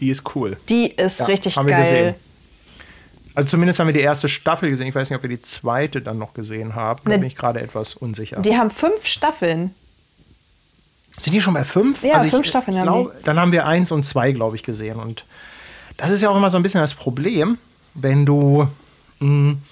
Die 0.00 0.10
ist 0.10 0.22
cool. 0.34 0.56
Die 0.68 0.88
ist 0.88 1.20
ja, 1.20 1.26
richtig 1.26 1.56
haben 1.56 1.66
geil. 1.66 1.78
Wir 1.78 1.84
gesehen. 1.84 2.14
Also 3.38 3.50
zumindest 3.50 3.78
haben 3.78 3.86
wir 3.86 3.94
die 3.94 4.00
erste 4.00 4.28
Staffel 4.28 4.68
gesehen. 4.68 4.88
Ich 4.88 4.96
weiß 4.96 5.10
nicht, 5.10 5.16
ob 5.16 5.22
wir 5.22 5.28
die 5.30 5.40
zweite 5.40 6.02
dann 6.02 6.18
noch 6.18 6.34
gesehen 6.34 6.74
haben. 6.74 6.98
Da 7.04 7.10
ne, 7.10 7.18
bin 7.18 7.28
ich 7.28 7.36
gerade 7.36 7.60
etwas 7.60 7.94
unsicher. 7.94 8.40
Die 8.40 8.56
haben 8.56 8.68
fünf 8.68 9.06
Staffeln. 9.06 9.76
Sind 11.20 11.34
die 11.34 11.40
schon 11.40 11.54
bei 11.54 11.64
fünf? 11.64 12.02
Ja, 12.02 12.14
also 12.14 12.30
fünf 12.30 12.46
ich, 12.46 12.50
Staffeln 12.50 12.76
ich 12.76 12.82
glaub, 12.82 13.10
haben 13.10 13.16
die. 13.16 13.24
Dann 13.24 13.38
haben 13.38 13.52
wir 13.52 13.64
eins 13.64 13.92
und 13.92 14.04
zwei, 14.04 14.32
glaube 14.32 14.56
ich, 14.56 14.64
gesehen. 14.64 14.98
Und 14.98 15.24
das 15.98 16.10
ist 16.10 16.20
ja 16.20 16.30
auch 16.30 16.36
immer 16.36 16.50
so 16.50 16.56
ein 16.56 16.64
bisschen 16.64 16.80
das 16.80 16.94
Problem, 16.94 17.58
wenn 17.94 18.26
du, 18.26 18.66
mh, 19.20 19.28
hm, 19.28 19.62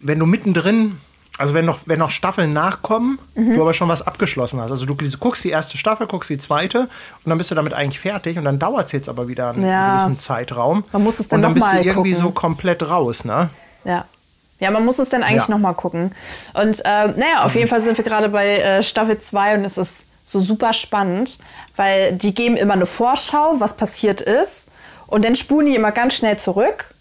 wenn 0.00 0.18
du 0.18 0.24
mittendrin 0.24 0.98
also 1.36 1.54
wenn 1.54 1.64
noch, 1.64 1.80
wenn 1.86 1.98
noch 1.98 2.10
Staffeln 2.10 2.52
nachkommen, 2.52 3.18
mhm. 3.34 3.56
du 3.56 3.60
aber 3.60 3.74
schon 3.74 3.88
was 3.88 4.02
abgeschlossen 4.02 4.60
hast. 4.60 4.70
Also 4.70 4.86
du 4.86 4.94
guckst 4.94 5.42
die 5.42 5.50
erste 5.50 5.76
Staffel, 5.76 6.06
guckst 6.06 6.30
die 6.30 6.38
zweite 6.38 6.80
und 6.80 6.88
dann 7.26 7.38
bist 7.38 7.50
du 7.50 7.54
damit 7.54 7.72
eigentlich 7.72 8.00
fertig 8.00 8.38
und 8.38 8.44
dann 8.44 8.58
dauert 8.58 8.86
es 8.86 8.92
jetzt 8.92 9.08
aber 9.08 9.26
wieder 9.26 9.50
einen 9.50 9.66
ja. 9.66 9.90
gewissen 9.90 10.18
Zeitraum. 10.18 10.84
Man 10.92 11.02
muss 11.02 11.18
es 11.18 11.28
dann, 11.28 11.38
und 11.38 11.42
dann 11.42 11.54
bist 11.54 11.66
du 11.66 11.76
irgendwie 11.76 12.12
gucken. 12.12 12.26
so 12.26 12.30
komplett 12.30 12.88
raus, 12.88 13.24
ne? 13.24 13.50
Ja. 13.84 14.04
Ja, 14.60 14.70
man 14.70 14.84
muss 14.84 15.00
es 15.00 15.08
dann 15.08 15.24
eigentlich 15.24 15.48
ja. 15.48 15.58
noch 15.58 15.76
gucken. 15.76 16.14
Und 16.54 16.80
äh, 16.84 17.08
naja, 17.08 17.42
auf 17.42 17.52
mhm. 17.52 17.58
jeden 17.58 17.70
Fall 17.70 17.80
sind 17.80 17.98
wir 17.98 18.04
gerade 18.04 18.28
bei 18.28 18.58
äh, 18.58 18.82
Staffel 18.84 19.18
2 19.18 19.56
und 19.56 19.64
es 19.64 19.76
ist 19.76 20.04
so 20.24 20.40
super 20.40 20.72
spannend, 20.72 21.38
weil 21.76 22.12
die 22.12 22.34
geben 22.34 22.56
immer 22.56 22.74
eine 22.74 22.86
Vorschau, 22.86 23.56
was 23.58 23.76
passiert 23.76 24.20
ist. 24.20 24.70
Und 25.08 25.24
dann 25.24 25.34
spulen 25.34 25.66
die 25.66 25.74
immer 25.74 25.92
ganz 25.92 26.14
schnell 26.14 26.38
zurück 26.38 26.93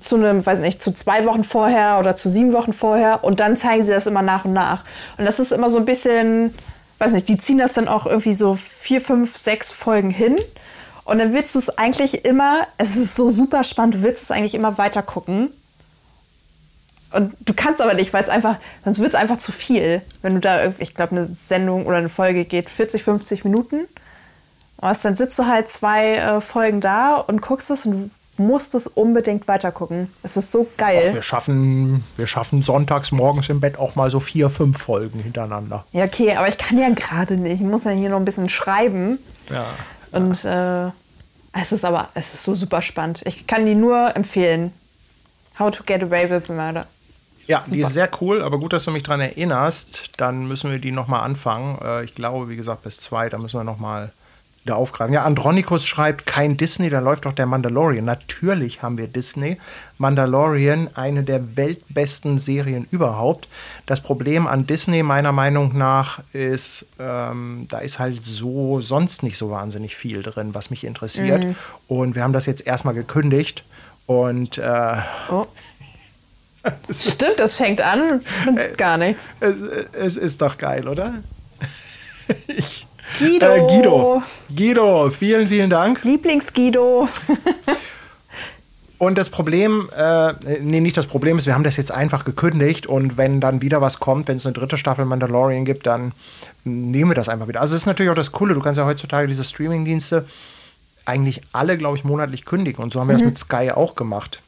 zu 0.00 0.16
einem, 0.16 0.44
weiß 0.44 0.60
nicht, 0.60 0.80
zu 0.80 0.92
zwei 0.92 1.26
Wochen 1.26 1.44
vorher 1.44 1.98
oder 1.98 2.16
zu 2.16 2.28
sieben 2.28 2.52
Wochen 2.52 2.72
vorher 2.72 3.24
und 3.24 3.40
dann 3.40 3.56
zeigen 3.56 3.82
sie 3.82 3.92
das 3.92 4.06
immer 4.06 4.22
nach 4.22 4.44
und 4.44 4.52
nach. 4.52 4.84
Und 5.18 5.24
das 5.24 5.38
ist 5.38 5.52
immer 5.52 5.68
so 5.68 5.78
ein 5.78 5.84
bisschen, 5.84 6.54
weiß 6.98 7.12
nicht, 7.12 7.28
die 7.28 7.38
ziehen 7.38 7.58
das 7.58 7.74
dann 7.74 7.88
auch 7.88 8.06
irgendwie 8.06 8.34
so 8.34 8.54
vier, 8.54 9.00
fünf, 9.00 9.36
sechs 9.36 9.72
Folgen 9.72 10.10
hin. 10.10 10.36
Und 11.04 11.18
dann 11.18 11.34
willst 11.34 11.54
du 11.54 11.58
es 11.58 11.76
eigentlich 11.78 12.24
immer, 12.24 12.66
es 12.78 12.96
ist 12.96 13.16
so 13.16 13.28
super 13.28 13.64
spannend, 13.64 13.94
du 13.94 14.02
willst 14.02 14.22
es 14.22 14.30
eigentlich 14.30 14.54
immer 14.54 14.78
weiter 14.78 15.02
gucken. 15.02 15.50
Und 17.12 17.34
du 17.40 17.52
kannst 17.52 17.82
aber 17.82 17.92
nicht, 17.92 18.12
weil 18.14 18.22
es 18.22 18.30
einfach, 18.30 18.56
sonst 18.84 19.00
wird 19.00 19.10
es 19.10 19.14
einfach 19.14 19.36
zu 19.36 19.52
viel. 19.52 20.00
Wenn 20.22 20.34
du 20.34 20.40
da 20.40 20.62
irgendwie, 20.62 20.82
ich 20.82 20.94
glaube, 20.94 21.12
eine 21.12 21.26
Sendung 21.26 21.86
oder 21.86 21.98
eine 21.98 22.08
Folge 22.08 22.46
geht 22.46 22.70
40, 22.70 23.02
50 23.02 23.44
Minuten. 23.44 23.80
Und 24.78 25.04
dann 25.04 25.14
sitzt 25.14 25.38
du 25.38 25.46
halt 25.46 25.68
zwei 25.68 26.14
äh, 26.14 26.40
Folgen 26.40 26.80
da 26.80 27.16
und 27.16 27.42
guckst 27.42 27.70
es 27.70 27.84
und 27.84 28.10
musst 28.38 28.74
es 28.74 28.86
unbedingt 28.86 29.46
weitergucken. 29.48 30.10
Es 30.22 30.36
ist 30.36 30.50
so 30.50 30.66
geil. 30.76 31.06
Ach, 31.10 31.14
wir, 31.14 31.22
schaffen, 31.22 32.04
wir 32.16 32.26
schaffen 32.26 32.62
sonntags 32.62 33.12
morgens 33.12 33.48
im 33.48 33.60
Bett 33.60 33.78
auch 33.78 33.94
mal 33.94 34.10
so 34.10 34.20
vier, 34.20 34.50
fünf 34.50 34.78
Folgen 34.78 35.20
hintereinander. 35.20 35.84
Ja, 35.92 36.04
okay, 36.04 36.34
aber 36.34 36.48
ich 36.48 36.58
kann 36.58 36.78
ja 36.78 36.88
gerade 36.90 37.36
nicht. 37.36 37.60
Ich 37.60 37.66
muss 37.66 37.84
ja 37.84 37.90
hier 37.90 38.08
noch 38.08 38.18
ein 38.18 38.24
bisschen 38.24 38.48
schreiben. 38.48 39.18
Ja. 39.50 39.66
Und 40.12 40.44
äh, 40.44 40.86
es 41.60 41.72
ist 41.72 41.84
aber, 41.84 42.08
es 42.14 42.34
ist 42.34 42.44
so 42.44 42.54
super 42.54 42.82
spannend. 42.82 43.22
Ich 43.26 43.46
kann 43.46 43.66
die 43.66 43.74
nur 43.74 44.16
empfehlen. 44.16 44.72
How 45.58 45.70
to 45.70 45.82
get 45.84 46.02
away 46.02 46.28
with 46.30 46.48
murder. 46.48 46.86
Ja, 47.46 47.60
Super. 47.60 47.70
die 47.74 47.82
ist 47.82 47.92
sehr 47.92 48.08
cool, 48.20 48.40
aber 48.40 48.58
gut, 48.58 48.72
dass 48.72 48.84
du 48.84 48.90
mich 48.90 49.02
daran 49.02 49.20
erinnerst. 49.20 50.10
Dann 50.16 50.46
müssen 50.46 50.70
wir 50.70 50.78
die 50.78 50.92
nochmal 50.92 51.20
anfangen. 51.20 51.78
Äh, 51.82 52.04
ich 52.04 52.14
glaube, 52.14 52.48
wie 52.48 52.56
gesagt, 52.56 52.82
bis 52.82 52.98
zwei, 52.98 53.28
da 53.28 53.38
müssen 53.38 53.58
wir 53.58 53.64
nochmal 53.64 54.12
wieder 54.64 54.76
aufgreifen. 54.76 55.12
Ja, 55.12 55.24
Andronicus 55.24 55.84
schreibt, 55.84 56.24
kein 56.26 56.56
Disney, 56.56 56.88
da 56.88 57.00
läuft 57.00 57.26
doch 57.26 57.32
der 57.32 57.46
Mandalorian. 57.46 58.04
Natürlich 58.04 58.82
haben 58.82 58.96
wir 58.96 59.08
Disney. 59.08 59.58
Mandalorian, 59.98 60.88
eine 60.94 61.24
der 61.24 61.56
weltbesten 61.56 62.38
Serien 62.38 62.86
überhaupt. 62.90 63.48
Das 63.86 64.00
Problem 64.00 64.46
an 64.46 64.66
Disney 64.66 65.02
meiner 65.02 65.32
Meinung 65.32 65.76
nach 65.76 66.20
ist, 66.32 66.86
ähm, 66.98 67.66
da 67.70 67.78
ist 67.78 67.98
halt 67.98 68.24
so 68.24 68.80
sonst 68.80 69.22
nicht 69.22 69.36
so 69.36 69.50
wahnsinnig 69.50 69.96
viel 69.96 70.22
drin, 70.22 70.54
was 70.54 70.70
mich 70.70 70.84
interessiert. 70.84 71.44
Mhm. 71.44 71.56
Und 71.88 72.14
wir 72.14 72.22
haben 72.22 72.32
das 72.32 72.46
jetzt 72.46 72.66
erstmal 72.66 72.94
gekündigt. 72.94 73.64
Und 74.06 74.58
äh, 74.58 74.96
oh. 75.30 75.46
Stimmt, 76.90 77.38
das 77.38 77.56
fängt 77.56 77.80
an 77.80 78.20
und 78.46 78.58
äh, 78.58 78.74
gar 78.76 78.96
nichts. 78.96 79.34
Es, 79.40 79.56
es, 79.92 80.16
ist 80.16 80.42
doch 80.42 80.58
geil, 80.58 80.86
oder? 80.86 81.14
Ich, 82.46 82.86
Guido. 83.18 83.46
Äh, 83.46 83.60
Guido. 83.60 84.22
Guido, 84.54 85.10
vielen, 85.10 85.48
vielen 85.48 85.70
Dank. 85.70 86.02
Lieblings-Guido. 86.04 87.08
Und 89.02 89.18
das 89.18 89.30
Problem, 89.30 89.90
äh, 89.96 90.32
nee, 90.60 90.78
nicht 90.78 90.96
das 90.96 91.06
Problem 91.06 91.36
ist, 91.36 91.46
wir 91.46 91.54
haben 91.54 91.64
das 91.64 91.76
jetzt 91.76 91.90
einfach 91.90 92.24
gekündigt 92.24 92.86
und 92.86 93.16
wenn 93.16 93.40
dann 93.40 93.60
wieder 93.60 93.80
was 93.80 93.98
kommt, 93.98 94.28
wenn 94.28 94.36
es 94.36 94.46
eine 94.46 94.52
dritte 94.52 94.76
Staffel 94.76 95.04
Mandalorian 95.06 95.64
gibt, 95.64 95.88
dann 95.88 96.12
nehmen 96.62 97.10
wir 97.10 97.16
das 97.16 97.28
einfach 97.28 97.48
wieder. 97.48 97.60
Also 97.60 97.74
das 97.74 97.82
ist 97.82 97.86
natürlich 97.86 98.12
auch 98.12 98.14
das 98.16 98.30
Coole, 98.30 98.54
du 98.54 98.60
kannst 98.60 98.78
ja 98.78 98.86
heutzutage 98.86 99.26
diese 99.26 99.42
Streaming-Dienste 99.42 100.24
eigentlich 101.04 101.42
alle, 101.50 101.76
glaube 101.78 101.96
ich, 101.96 102.04
monatlich 102.04 102.44
kündigen 102.44 102.80
und 102.80 102.92
so 102.92 103.00
haben 103.00 103.08
wir 103.08 103.14
mhm. 103.14 103.18
das 103.18 103.26
mit 103.26 103.38
Sky 103.38 103.72
auch 103.72 103.96
gemacht. 103.96 104.40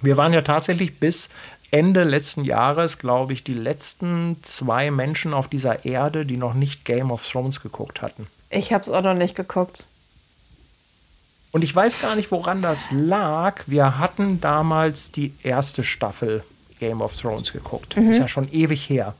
Wir 0.00 0.16
waren 0.16 0.32
ja 0.32 0.42
tatsächlich 0.42 1.00
bis 1.00 1.28
Ende 1.70 2.04
letzten 2.04 2.44
Jahres, 2.44 2.98
glaube 2.98 3.32
ich, 3.34 3.44
die 3.44 3.54
letzten 3.54 4.36
zwei 4.42 4.90
Menschen 4.90 5.34
auf 5.34 5.48
dieser 5.48 5.84
Erde, 5.84 6.24
die 6.24 6.38
noch 6.38 6.54
nicht 6.54 6.84
Game 6.84 7.10
of 7.10 7.28
Thrones 7.28 7.60
geguckt 7.60 8.00
hatten. 8.00 8.26
Ich 8.50 8.72
habe 8.72 8.82
es 8.82 8.90
auch 8.90 9.02
noch 9.02 9.14
nicht 9.14 9.34
geguckt. 9.34 9.84
Und 11.50 11.62
ich 11.62 11.74
weiß 11.74 12.00
gar 12.00 12.16
nicht, 12.16 12.30
woran 12.30 12.62
das 12.62 12.90
lag. 12.90 13.62
Wir 13.66 13.98
hatten 13.98 14.40
damals 14.40 15.12
die 15.12 15.32
erste 15.42 15.84
Staffel 15.84 16.42
Game 16.78 17.00
of 17.00 17.16
Thrones 17.16 17.52
geguckt. 17.52 17.96
Mhm. 17.96 18.10
Ist 18.10 18.18
ja 18.18 18.28
schon 18.28 18.50
ewig 18.52 18.88
her. 18.88 19.14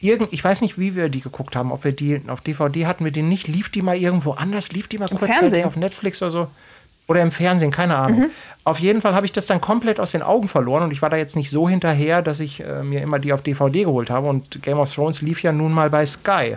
Irgend, 0.00 0.32
ich 0.32 0.42
weiß 0.42 0.60
nicht, 0.60 0.78
wie 0.78 0.94
wir 0.94 1.08
die 1.08 1.20
geguckt 1.20 1.56
haben. 1.56 1.72
Ob 1.72 1.84
wir 1.84 1.92
die 1.92 2.20
auf 2.28 2.40
DVD 2.40 2.86
hatten 2.86 3.04
wir 3.04 3.12
die 3.12 3.22
nicht. 3.22 3.48
Lief 3.48 3.68
die 3.68 3.82
mal 3.82 3.96
irgendwo 3.96 4.32
anders? 4.32 4.70
Lief 4.70 4.88
die 4.88 4.98
mal 4.98 5.08
kurz 5.08 5.52
auf 5.64 5.76
Netflix 5.76 6.22
oder 6.22 6.30
so? 6.30 6.48
Oder 7.08 7.22
im 7.22 7.32
Fernsehen, 7.32 7.70
keine 7.70 7.96
Ahnung. 7.96 8.20
Mhm. 8.20 8.30
Auf 8.64 8.78
jeden 8.78 9.00
Fall 9.00 9.14
habe 9.14 9.24
ich 9.24 9.32
das 9.32 9.46
dann 9.46 9.62
komplett 9.62 9.98
aus 9.98 10.10
den 10.10 10.22
Augen 10.22 10.46
verloren 10.46 10.82
und 10.82 10.90
ich 10.92 11.00
war 11.00 11.08
da 11.08 11.16
jetzt 11.16 11.36
nicht 11.36 11.50
so 11.50 11.68
hinterher, 11.68 12.20
dass 12.20 12.38
ich 12.38 12.60
äh, 12.60 12.82
mir 12.82 13.02
immer 13.02 13.18
die 13.18 13.32
auf 13.32 13.42
DVD 13.42 13.84
geholt 13.84 14.10
habe. 14.10 14.28
Und 14.28 14.62
Game 14.62 14.78
of 14.78 14.92
Thrones 14.92 15.22
lief 15.22 15.42
ja 15.42 15.52
nun 15.52 15.72
mal 15.72 15.88
bei 15.88 16.04
Sky. 16.04 16.56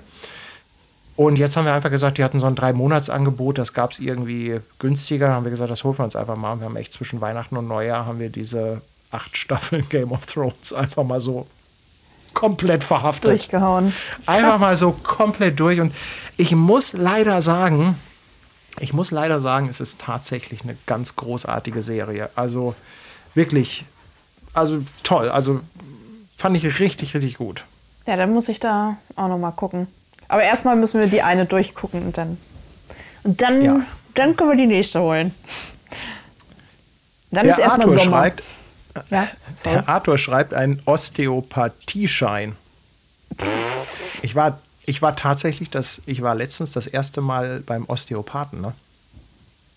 Und 1.15 1.37
jetzt 1.37 1.55
haben 1.55 1.65
wir 1.65 1.73
einfach 1.73 1.89
gesagt, 1.89 2.17
die 2.17 2.23
hatten 2.23 2.39
so 2.39 2.47
ein 2.47 2.55
Drei-Monats-Angebot, 2.55 3.57
das 3.57 3.73
gab 3.73 3.91
es 3.91 3.99
irgendwie 3.99 4.59
günstiger. 4.79 5.27
Dann 5.27 5.35
haben 5.37 5.43
wir 5.45 5.51
gesagt, 5.51 5.71
das 5.71 5.83
holen 5.83 5.97
wir 5.97 6.03
uns 6.03 6.15
einfach 6.15 6.35
mal. 6.35 6.53
Und 6.53 6.59
wir 6.59 6.65
haben 6.65 6.75
echt 6.75 6.93
zwischen 6.93 7.21
Weihnachten 7.21 7.55
und 7.55 7.67
Neujahr 7.67 8.05
haben 8.05 8.19
wir 8.19 8.29
diese 8.29 8.81
acht 9.09 9.37
Staffeln 9.37 9.87
Game 9.89 10.11
of 10.11 10.25
Thrones 10.25 10.73
einfach 10.73 11.03
mal 11.03 11.21
so 11.21 11.47
komplett 12.33 12.83
verhaftet. 12.83 13.31
Durchgehauen. 13.31 13.93
Krass. 14.25 14.37
Einfach 14.37 14.59
mal 14.59 14.75
so 14.75 14.91
komplett 14.91 15.59
durch. 15.59 15.79
Und 15.79 15.93
ich 16.37 16.55
muss 16.55 16.93
leider 16.93 17.41
sagen, 17.41 17.95
ich 18.79 18.93
muss 18.93 19.11
leider 19.11 19.41
sagen, 19.41 19.67
es 19.69 19.79
ist 19.79 19.99
tatsächlich 19.99 20.63
eine 20.63 20.77
ganz 20.85 21.15
großartige 21.15 21.81
Serie. 21.81 22.29
Also 22.35 22.75
wirklich, 23.33 23.85
also 24.53 24.83
toll. 25.03 25.29
Also 25.29 25.59
fand 26.37 26.57
ich 26.57 26.79
richtig, 26.79 27.13
richtig 27.13 27.37
gut. 27.37 27.63
Ja, 28.07 28.15
dann 28.15 28.33
muss 28.33 28.49
ich 28.49 28.59
da 28.59 28.97
auch 29.15 29.27
noch 29.27 29.37
mal 29.37 29.51
gucken. 29.51 29.87
Aber 30.27 30.43
erstmal 30.43 30.75
müssen 30.75 30.99
wir 30.99 31.07
die 31.07 31.21
eine 31.21 31.45
durchgucken 31.45 32.03
und 32.03 32.17
dann 32.17 32.37
und 33.23 33.41
dann, 33.41 33.61
ja. 33.61 33.81
dann 34.15 34.35
können 34.35 34.49
wir 34.51 34.57
die 34.57 34.67
nächste 34.67 35.01
holen. 35.01 35.33
Dann 37.31 37.45
Der 37.45 37.53
ist 37.53 37.59
erstmal 37.59 37.87
Sommer. 37.87 38.01
Schreibt, 38.01 38.43
ja, 39.09 39.27
Herr 39.63 39.87
Arthur 39.87 40.17
schreibt 40.17 40.53
einen 40.53 40.81
Osteopathieschein. 40.85 42.55
Ich 44.21 44.35
war 44.35 44.59
ich 44.91 45.01
war 45.01 45.15
tatsächlich 45.15 45.69
das, 45.69 46.01
ich 46.05 46.21
war 46.21 46.35
letztens 46.35 46.73
das 46.73 46.85
erste 46.85 47.21
Mal 47.21 47.61
beim 47.65 47.85
Osteopathen. 47.85 48.59
Ne? 48.59 48.73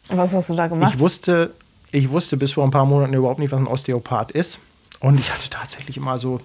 Was 0.08 0.34
hast 0.34 0.50
du 0.50 0.56
da 0.56 0.66
gemacht? 0.66 0.92
Ich 0.92 1.00
wusste, 1.00 1.52
ich 1.92 2.10
wusste 2.10 2.36
bis 2.36 2.54
vor 2.54 2.64
ein 2.64 2.72
paar 2.72 2.84
Monaten 2.84 3.14
überhaupt 3.14 3.38
nicht, 3.38 3.52
was 3.52 3.60
ein 3.60 3.68
Osteopath 3.68 4.32
ist. 4.32 4.58
Und 4.98 5.20
ich 5.20 5.32
hatte 5.32 5.48
tatsächlich 5.50 5.96
immer 5.96 6.18
so, 6.18 6.40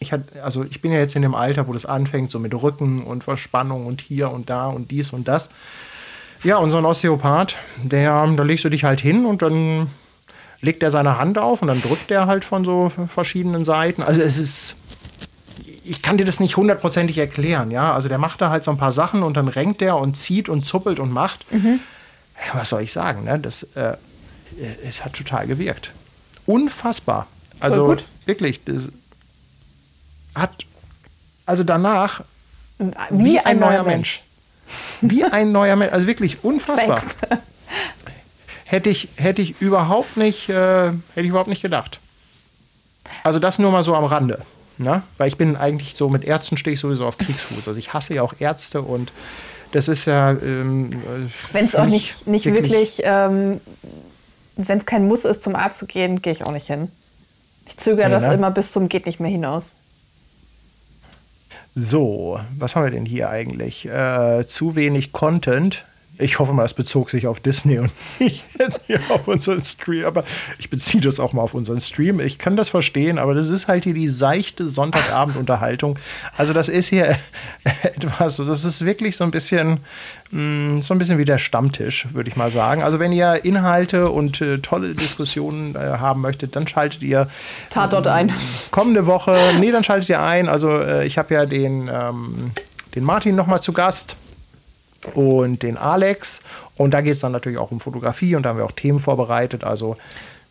ich 0.00 0.10
hatte, 0.10 0.42
also 0.42 0.64
ich 0.64 0.80
bin 0.80 0.90
ja 0.90 0.98
jetzt 0.98 1.14
in 1.14 1.22
dem 1.22 1.36
Alter, 1.36 1.68
wo 1.68 1.72
das 1.72 1.86
anfängt, 1.86 2.32
so 2.32 2.40
mit 2.40 2.52
Rücken 2.60 3.04
und 3.04 3.22
Verspannung 3.22 3.86
und 3.86 4.00
hier 4.00 4.32
und 4.32 4.50
da 4.50 4.66
und 4.66 4.90
dies 4.90 5.12
und 5.12 5.28
das. 5.28 5.48
Ja, 6.42 6.56
und 6.56 6.72
so 6.72 6.78
ein 6.78 6.84
Osteopath, 6.84 7.54
der, 7.84 8.26
da 8.26 8.42
legst 8.42 8.64
du 8.64 8.68
dich 8.68 8.82
halt 8.82 8.98
hin 8.98 9.26
und 9.26 9.42
dann 9.42 9.90
legt 10.60 10.82
er 10.82 10.90
seine 10.90 11.18
Hand 11.18 11.38
auf 11.38 11.62
und 11.62 11.68
dann 11.68 11.80
drückt 11.80 12.10
er 12.10 12.26
halt 12.26 12.44
von 12.44 12.64
so 12.64 12.90
verschiedenen 13.14 13.64
Seiten. 13.64 14.02
Also 14.02 14.20
es 14.22 14.38
ist, 14.38 14.74
ich 15.84 16.02
kann 16.02 16.18
dir 16.18 16.24
das 16.24 16.40
nicht 16.40 16.56
hundertprozentig 16.56 17.18
erklären, 17.18 17.70
ja. 17.70 17.92
Also 17.94 18.08
der 18.08 18.18
macht 18.18 18.40
da 18.40 18.50
halt 18.50 18.64
so 18.64 18.70
ein 18.70 18.76
paar 18.76 18.92
Sachen 18.92 19.22
und 19.22 19.36
dann 19.36 19.48
renkt 19.48 19.80
der 19.80 19.96
und 19.96 20.16
zieht 20.16 20.48
und 20.48 20.64
zuppelt 20.64 20.98
und 20.98 21.12
macht. 21.12 21.50
Mhm. 21.52 21.80
Was 22.54 22.70
soll 22.70 22.82
ich 22.82 22.92
sagen, 22.92 23.24
ne? 23.24 23.38
Das, 23.38 23.64
äh, 23.74 23.96
es 24.84 25.04
hat 25.04 25.14
total 25.14 25.46
gewirkt. 25.46 25.90
Unfassbar. 26.46 27.26
Also 27.60 27.86
gut. 27.86 28.04
wirklich, 28.24 28.64
das 28.64 28.88
hat, 30.34 30.64
also 31.46 31.64
danach 31.64 32.22
wie, 32.78 33.24
wie 33.24 33.38
ein, 33.38 33.46
ein, 33.46 33.58
neuer 33.58 33.82
Mensch. 33.82 34.22
Mensch. 35.02 35.12
Wie 35.12 35.24
ein 35.24 35.52
neuer 35.52 35.76
Mensch, 35.76 35.92
also 35.92 36.06
wirklich 36.06 36.44
unfassbar. 36.44 37.02
hätte 38.64 38.88
ich, 38.90 39.08
hätte 39.16 39.42
ich 39.42 39.60
überhaupt 39.60 40.16
nicht, 40.16 40.48
äh, 40.48 40.88
hätte 40.88 41.00
ich 41.16 41.28
überhaupt 41.28 41.48
nicht 41.48 41.62
gedacht. 41.62 42.00
Also 43.22 43.38
das 43.38 43.58
nur 43.58 43.70
mal 43.70 43.82
so 43.82 43.94
am 43.94 44.04
Rande. 44.04 44.40
Ne? 44.80 45.02
Weil 45.18 45.28
ich 45.28 45.36
bin 45.36 45.56
eigentlich 45.56 45.94
so, 45.94 46.08
mit 46.08 46.24
Ärzten 46.24 46.56
stehe 46.56 46.72
ich 46.72 46.80
sowieso 46.80 47.04
auf 47.06 47.18
Kriegsfuß. 47.18 47.68
Also 47.68 47.78
ich 47.78 47.92
hasse 47.92 48.14
ja 48.14 48.22
auch 48.22 48.32
Ärzte 48.38 48.80
und 48.80 49.12
das 49.72 49.88
ist 49.88 50.06
ja. 50.06 50.30
Ähm, 50.30 50.90
wenn 51.52 51.66
es 51.66 51.76
auch 51.76 51.84
nicht, 51.84 52.26
nicht 52.26 52.46
wirklich, 52.46 52.98
wirklich 52.98 53.02
ähm, 53.04 53.60
wenn 54.56 54.78
es 54.78 54.86
kein 54.86 55.06
Muss 55.06 55.26
ist, 55.26 55.42
zum 55.42 55.54
Arzt 55.54 55.78
zu 55.78 55.86
gehen, 55.86 56.22
gehe 56.22 56.32
ich 56.32 56.44
auch 56.44 56.52
nicht 56.52 56.66
hin. 56.66 56.90
Ich 57.66 57.76
zögere 57.76 58.06
nee, 58.06 58.12
das 58.12 58.26
ne? 58.26 58.34
immer 58.34 58.50
bis 58.50 58.72
zum 58.72 58.88
Geht 58.88 59.04
nicht 59.04 59.20
mehr 59.20 59.30
hinaus. 59.30 59.76
So, 61.74 62.40
was 62.58 62.74
haben 62.74 62.84
wir 62.84 62.90
denn 62.90 63.04
hier 63.04 63.28
eigentlich? 63.28 63.86
Äh, 63.86 64.46
zu 64.48 64.76
wenig 64.76 65.12
Content. 65.12 65.84
Ich 66.20 66.38
hoffe 66.38 66.52
mal, 66.52 66.64
es 66.64 66.74
bezog 66.74 67.10
sich 67.10 67.26
auf 67.26 67.40
Disney 67.40 67.78
und 67.78 67.90
nicht 68.20 68.44
jetzt 68.58 68.82
hier 68.86 69.00
auf 69.08 69.26
unseren 69.26 69.64
Stream. 69.64 70.04
Aber 70.04 70.24
ich 70.58 70.70
beziehe 70.70 71.02
das 71.02 71.18
auch 71.18 71.32
mal 71.32 71.42
auf 71.42 71.54
unseren 71.54 71.80
Stream. 71.80 72.20
Ich 72.20 72.38
kann 72.38 72.56
das 72.56 72.68
verstehen, 72.68 73.18
aber 73.18 73.34
das 73.34 73.50
ist 73.50 73.68
halt 73.68 73.84
hier 73.84 73.94
die 73.94 74.08
seichte 74.08 74.68
Sonntagabendunterhaltung. 74.68 75.98
Also 76.36 76.52
das 76.52 76.68
ist 76.68 76.88
hier 76.88 77.18
etwas, 77.82 78.36
das 78.36 78.64
ist 78.64 78.84
wirklich 78.84 79.16
so 79.16 79.24
ein 79.24 79.30
bisschen, 79.30 79.78
mm, 80.30 80.80
so 80.82 80.94
ein 80.94 80.98
bisschen 80.98 81.18
wie 81.18 81.24
der 81.24 81.38
Stammtisch, 81.38 82.06
würde 82.12 82.28
ich 82.28 82.36
mal 82.36 82.50
sagen. 82.50 82.82
Also 82.82 82.98
wenn 82.98 83.12
ihr 83.12 83.44
Inhalte 83.44 84.10
und 84.10 84.40
äh, 84.40 84.58
tolle 84.58 84.94
Diskussionen 84.94 85.74
äh, 85.74 85.78
haben 85.78 86.20
möchtet, 86.20 86.54
dann 86.54 86.68
schaltet 86.68 87.02
ihr 87.02 87.28
Tatort 87.70 88.06
ein. 88.06 88.28
Ähm, 88.28 88.34
kommende 88.70 89.06
Woche, 89.06 89.36
nee, 89.58 89.70
dann 89.70 89.84
schaltet 89.84 90.08
ihr 90.08 90.20
ein. 90.20 90.48
Also 90.48 90.78
äh, 90.78 91.06
ich 91.06 91.18
habe 91.18 91.34
ja 91.34 91.46
den, 91.46 91.88
ähm, 91.92 92.50
den 92.94 93.04
Martin 93.04 93.34
noch 93.34 93.46
mal 93.46 93.60
zu 93.60 93.72
Gast 93.72 94.16
und 95.14 95.62
den 95.62 95.76
Alex. 95.76 96.40
Und 96.76 96.92
da 96.92 97.00
geht 97.00 97.14
es 97.14 97.20
dann 97.20 97.32
natürlich 97.32 97.58
auch 97.58 97.70
um 97.70 97.80
Fotografie 97.80 98.36
und 98.36 98.44
da 98.44 98.50
haben 98.50 98.58
wir 98.58 98.64
auch 98.64 98.72
Themen 98.72 98.98
vorbereitet. 98.98 99.64
Also 99.64 99.96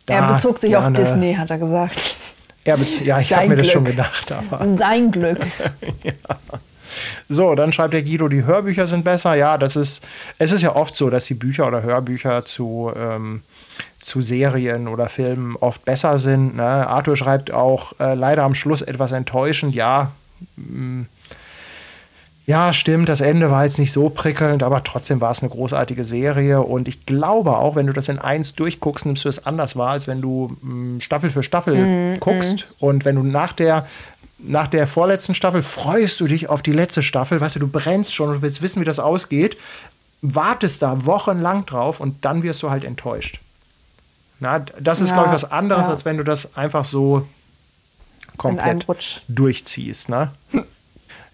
er 0.06 0.32
bezog 0.32 0.58
sich 0.58 0.70
gerne, 0.70 0.86
auf 0.86 0.92
Disney, 0.92 1.34
hat 1.34 1.50
er 1.50 1.58
gesagt. 1.58 2.16
Er 2.64 2.76
ja, 3.04 3.20
ich 3.20 3.32
habe 3.32 3.48
mir 3.48 3.56
das 3.56 3.70
schon 3.70 3.84
gedacht. 3.84 4.30
Aber. 4.32 4.76
Sein 4.76 5.10
Glück. 5.10 5.38
ja. 6.02 6.12
So, 7.28 7.54
dann 7.54 7.72
schreibt 7.72 7.94
der 7.94 8.02
Guido, 8.02 8.28
die 8.28 8.44
Hörbücher 8.44 8.86
sind 8.86 9.04
besser. 9.04 9.34
Ja, 9.34 9.56
das 9.56 9.76
ist, 9.76 10.02
es 10.38 10.52
ist 10.52 10.62
ja 10.62 10.74
oft 10.74 10.96
so, 10.96 11.08
dass 11.10 11.24
die 11.24 11.34
Bücher 11.34 11.66
oder 11.66 11.82
Hörbücher 11.82 12.44
zu, 12.44 12.92
ähm, 12.96 13.42
zu 14.02 14.20
Serien 14.20 14.88
oder 14.88 15.08
Filmen 15.08 15.56
oft 15.56 15.84
besser 15.84 16.18
sind. 16.18 16.56
Ne? 16.56 16.62
Arthur 16.62 17.16
schreibt 17.16 17.52
auch 17.52 17.98
äh, 18.00 18.14
leider 18.14 18.42
am 18.42 18.54
Schluss 18.54 18.82
etwas 18.82 19.12
enttäuschend. 19.12 19.74
Ja, 19.74 20.12
mh, 20.56 20.76
mm, 20.76 21.06
ja, 22.50 22.72
stimmt, 22.72 23.08
das 23.08 23.20
Ende 23.20 23.48
war 23.52 23.62
jetzt 23.62 23.78
nicht 23.78 23.92
so 23.92 24.08
prickelnd, 24.08 24.64
aber 24.64 24.82
trotzdem 24.82 25.20
war 25.20 25.30
es 25.30 25.40
eine 25.40 25.50
großartige 25.50 26.04
Serie. 26.04 26.60
Und 26.62 26.88
ich 26.88 27.06
glaube 27.06 27.56
auch, 27.56 27.76
wenn 27.76 27.86
du 27.86 27.92
das 27.92 28.08
in 28.08 28.18
eins 28.18 28.56
durchguckst, 28.56 29.06
nimmst 29.06 29.24
du 29.24 29.28
es 29.28 29.46
anders 29.46 29.76
wahr, 29.76 29.90
als 29.90 30.08
wenn 30.08 30.20
du 30.20 30.56
mh, 30.60 30.74
mm, 30.74 31.00
Staffel 31.00 31.30
für 31.30 31.44
Staffel 31.44 31.76
mm, 31.76 32.18
guckst. 32.18 32.56
Mm. 32.80 32.84
Und 32.84 33.04
wenn 33.04 33.14
du 33.14 33.22
nach 33.22 33.52
der 33.52 33.86
nach 34.38 34.66
der 34.66 34.88
vorletzten 34.88 35.36
Staffel 35.36 35.62
freust 35.62 36.18
du 36.18 36.26
dich 36.26 36.48
auf 36.48 36.60
die 36.60 36.72
letzte 36.72 37.04
Staffel, 37.04 37.40
weißt 37.40 37.54
du, 37.54 37.60
du 37.60 37.68
brennst 37.68 38.14
schon 38.14 38.30
und 38.30 38.42
willst 38.42 38.62
wissen, 38.62 38.80
wie 38.80 38.86
das 38.86 38.98
ausgeht, 38.98 39.56
wartest 40.20 40.82
da 40.82 41.06
wochenlang 41.06 41.66
drauf 41.66 42.00
und 42.00 42.24
dann 42.24 42.42
wirst 42.42 42.64
du 42.64 42.70
halt 42.70 42.82
enttäuscht. 42.82 43.38
Na, 44.40 44.58
das 44.58 45.00
ist, 45.00 45.10
ja, 45.10 45.16
glaube 45.16 45.28
ich, 45.28 45.34
was 45.34 45.52
anderes, 45.52 45.84
ja. 45.84 45.90
als 45.90 46.04
wenn 46.04 46.16
du 46.16 46.24
das 46.24 46.56
einfach 46.56 46.84
so 46.84 47.28
komplett 48.38 49.22
durchziehst. 49.28 50.08
Ne? 50.08 50.32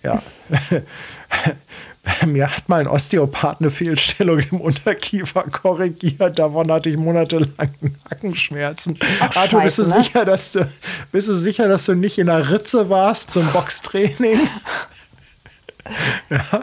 Ja. 0.03 0.23
Mir 2.25 2.57
hat 2.57 2.69
mal 2.69 2.81
ein 2.81 2.87
Osteopath 2.87 3.61
eine 3.61 3.71
Fehlstellung 3.71 4.39
im 4.39 4.61
Unterkiefer 4.61 5.43
korrigiert. 5.43 6.39
Davon 6.39 6.71
hatte 6.71 6.89
ich 6.89 6.97
monatelang 6.97 7.75
Nackenschmerzen. 8.09 8.99
Ach, 9.19 9.37
Arthur, 9.37 9.63
bist, 9.63 9.79
du 9.79 9.83
ne? 9.83 10.03
sicher, 10.03 10.25
dass 10.25 10.53
du, 10.53 10.69
bist 11.11 11.29
du 11.29 11.35
sicher, 11.35 11.69
dass 11.69 11.87
du 11.87 11.95
nicht 11.95 12.19
in 12.19 12.27
der 12.27 12.51
Ritze 12.51 12.89
warst 12.91 13.31
zum 13.33 13.45
Boxtraining? 13.49 14.39
ja. 16.31 16.63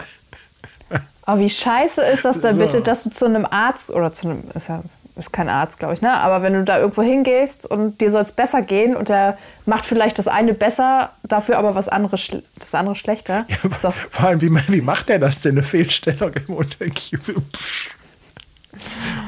Aber 1.24 1.40
wie 1.40 1.50
scheiße 1.50 2.02
ist 2.02 2.26
das 2.26 2.42
denn 2.42 2.56
so. 2.56 2.62
bitte, 2.62 2.82
dass 2.82 3.04
du 3.04 3.10
zu 3.10 3.26
einem 3.26 3.46
Arzt 3.46 3.90
oder 3.90 4.14
zu 4.14 4.30
einem, 4.30 4.44
ist 4.54 4.70
ja 4.70 4.82
ist 5.16 5.32
kein 5.32 5.50
Arzt, 5.50 5.80
glaube 5.80 5.94
ich, 5.94 6.02
ne? 6.02 6.14
Aber 6.14 6.42
wenn 6.42 6.54
du 6.54 6.64
da 6.64 6.80
irgendwo 6.80 7.04
hingehst 7.04 7.70
und 7.70 8.02
dir 8.02 8.10
soll 8.10 8.24
es 8.24 8.32
besser 8.32 8.62
gehen 8.62 8.96
und 8.96 9.10
der 9.10 9.38
macht 9.66 9.86
vielleicht 9.86 10.18
das 10.18 10.28
eine 10.28 10.54
besser, 10.54 11.12
dafür 11.24 11.58
aber 11.58 11.76
was 11.76 11.88
anderes, 11.88 12.32
das 12.58 12.74
andere 12.74 12.96
schlechter. 12.96 13.46
Ja, 13.48 13.58
so. 13.78 13.94
Vor 14.10 14.26
allem, 14.26 14.42
wie, 14.42 14.52
wie 14.70 14.82
macht 14.82 15.10
der 15.10 15.20
das 15.20 15.42
denn, 15.42 15.54
eine 15.54 15.64
Fehlstellung 15.64 16.32
im 16.48 16.56
Unterkiefer? 16.56 17.34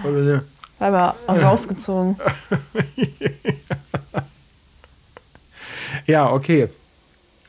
Oder 0.04 0.44
Einmal 0.80 1.14
rausgezogen. 1.28 2.18
ja, 6.06 6.32
okay. 6.32 6.70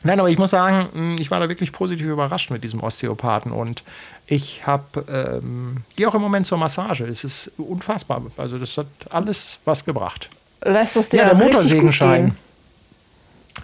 Nein, 0.07 0.19
aber 0.19 0.29
ich 0.29 0.37
muss 0.37 0.51
sagen, 0.51 1.17
ich 1.19 1.29
war 1.31 1.39
da 1.39 1.49
wirklich 1.49 1.71
positiv 1.73 2.07
überrascht 2.07 2.49
mit 2.49 2.63
diesem 2.63 2.81
Osteopathen 2.81 3.51
und 3.51 3.83
ich 4.25 4.65
habe, 4.65 5.41
ähm, 5.41 5.77
gehe 5.95 6.07
auch 6.07 6.15
im 6.15 6.21
Moment 6.21 6.47
zur 6.47 6.57
Massage. 6.57 7.05
Es 7.05 7.23
ist 7.23 7.51
unfassbar. 7.57 8.21
Also 8.37 8.57
das 8.57 8.77
hat 8.77 8.87
alles 9.09 9.57
was 9.65 9.83
gebracht. 9.83 10.29
Lässt 10.63 10.95
es 10.95 11.09
dir 11.09 11.17
ja, 11.17 11.25
der 11.25 11.35
Motorsägenschein. 11.35 12.37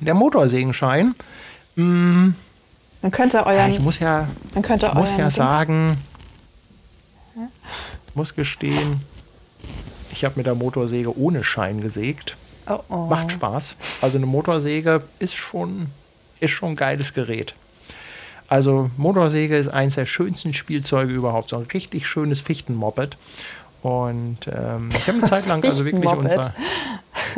Der 0.01 0.13
Motorsägenschein. 0.13 1.15
Mh, 1.75 2.33
man 3.01 3.11
könnte 3.11 3.45
euren. 3.45 3.69
Ja, 3.71 3.75
ich 3.75 3.79
muss 3.79 3.99
ja, 3.99 4.27
man 4.53 4.63
könnte 4.63 4.91
muss 4.95 5.15
ja 5.17 5.29
sagen, 5.29 5.97
muss 8.15 8.35
gestehen, 8.35 8.99
ich 10.11 10.25
habe 10.25 10.35
mit 10.35 10.45
der 10.45 10.55
Motorsäge 10.55 11.17
ohne 11.17 11.43
Schein 11.43 11.81
gesägt. 11.81 12.35
Oh, 12.67 12.79
oh. 12.89 12.95
Macht 13.07 13.31
Spaß. 13.31 13.75
Also 14.01 14.17
eine 14.17 14.25
Motorsäge 14.25 15.03
ist 15.19 15.35
schon, 15.35 15.87
ist 16.43 16.51
schon 16.51 16.71
ein 16.71 16.75
geiles 16.75 17.13
Gerät. 17.13 17.53
Also 18.47 18.91
Motorsäge 18.97 19.57
ist 19.57 19.69
eines 19.69 19.95
der 19.95 20.05
schönsten 20.05 20.53
Spielzeuge 20.53 21.13
überhaupt. 21.13 21.49
So 21.49 21.57
ein 21.57 21.67
richtig 21.73 22.05
schönes 22.07 22.41
Fichtenmoped. 22.41 23.17
Und 23.81 24.37
ähm, 24.47 24.89
ich 24.91 25.07
habe 25.07 25.17
eine 25.19 25.27
Zeit 25.27 25.47
lang 25.47 25.63
also 25.63 25.85
wirklich 25.85 26.09
unser. 26.09 26.53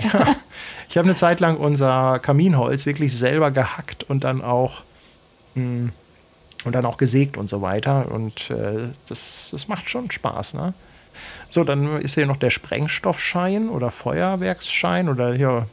ja, 0.01 0.35
ich 0.89 0.97
habe 0.97 1.07
eine 1.07 1.15
Zeit 1.15 1.39
lang 1.39 1.57
unser 1.57 2.19
Kaminholz 2.19 2.85
wirklich 2.85 3.15
selber 3.17 3.51
gehackt 3.51 4.03
und 4.03 4.23
dann 4.23 4.41
auch 4.41 4.81
mh, 5.55 5.63
hm, 5.63 5.91
und 6.65 6.73
dann 6.73 6.85
auch 6.85 6.97
gesägt 6.97 7.37
und 7.37 7.49
so 7.49 7.61
weiter. 7.61 8.11
Und 8.11 8.49
äh, 8.49 8.89
das, 9.07 9.49
das 9.51 9.67
macht 9.67 9.89
schon 9.89 10.11
Spaß, 10.11 10.55
ne? 10.55 10.73
So, 11.49 11.63
dann 11.63 12.01
ist 12.01 12.15
hier 12.15 12.25
noch 12.25 12.37
der 12.37 12.49
Sprengstoffschein 12.49 13.69
oder 13.69 13.89
Feuerwerksschein 13.91 15.07
oder 15.07 15.33
hier, 15.33 15.67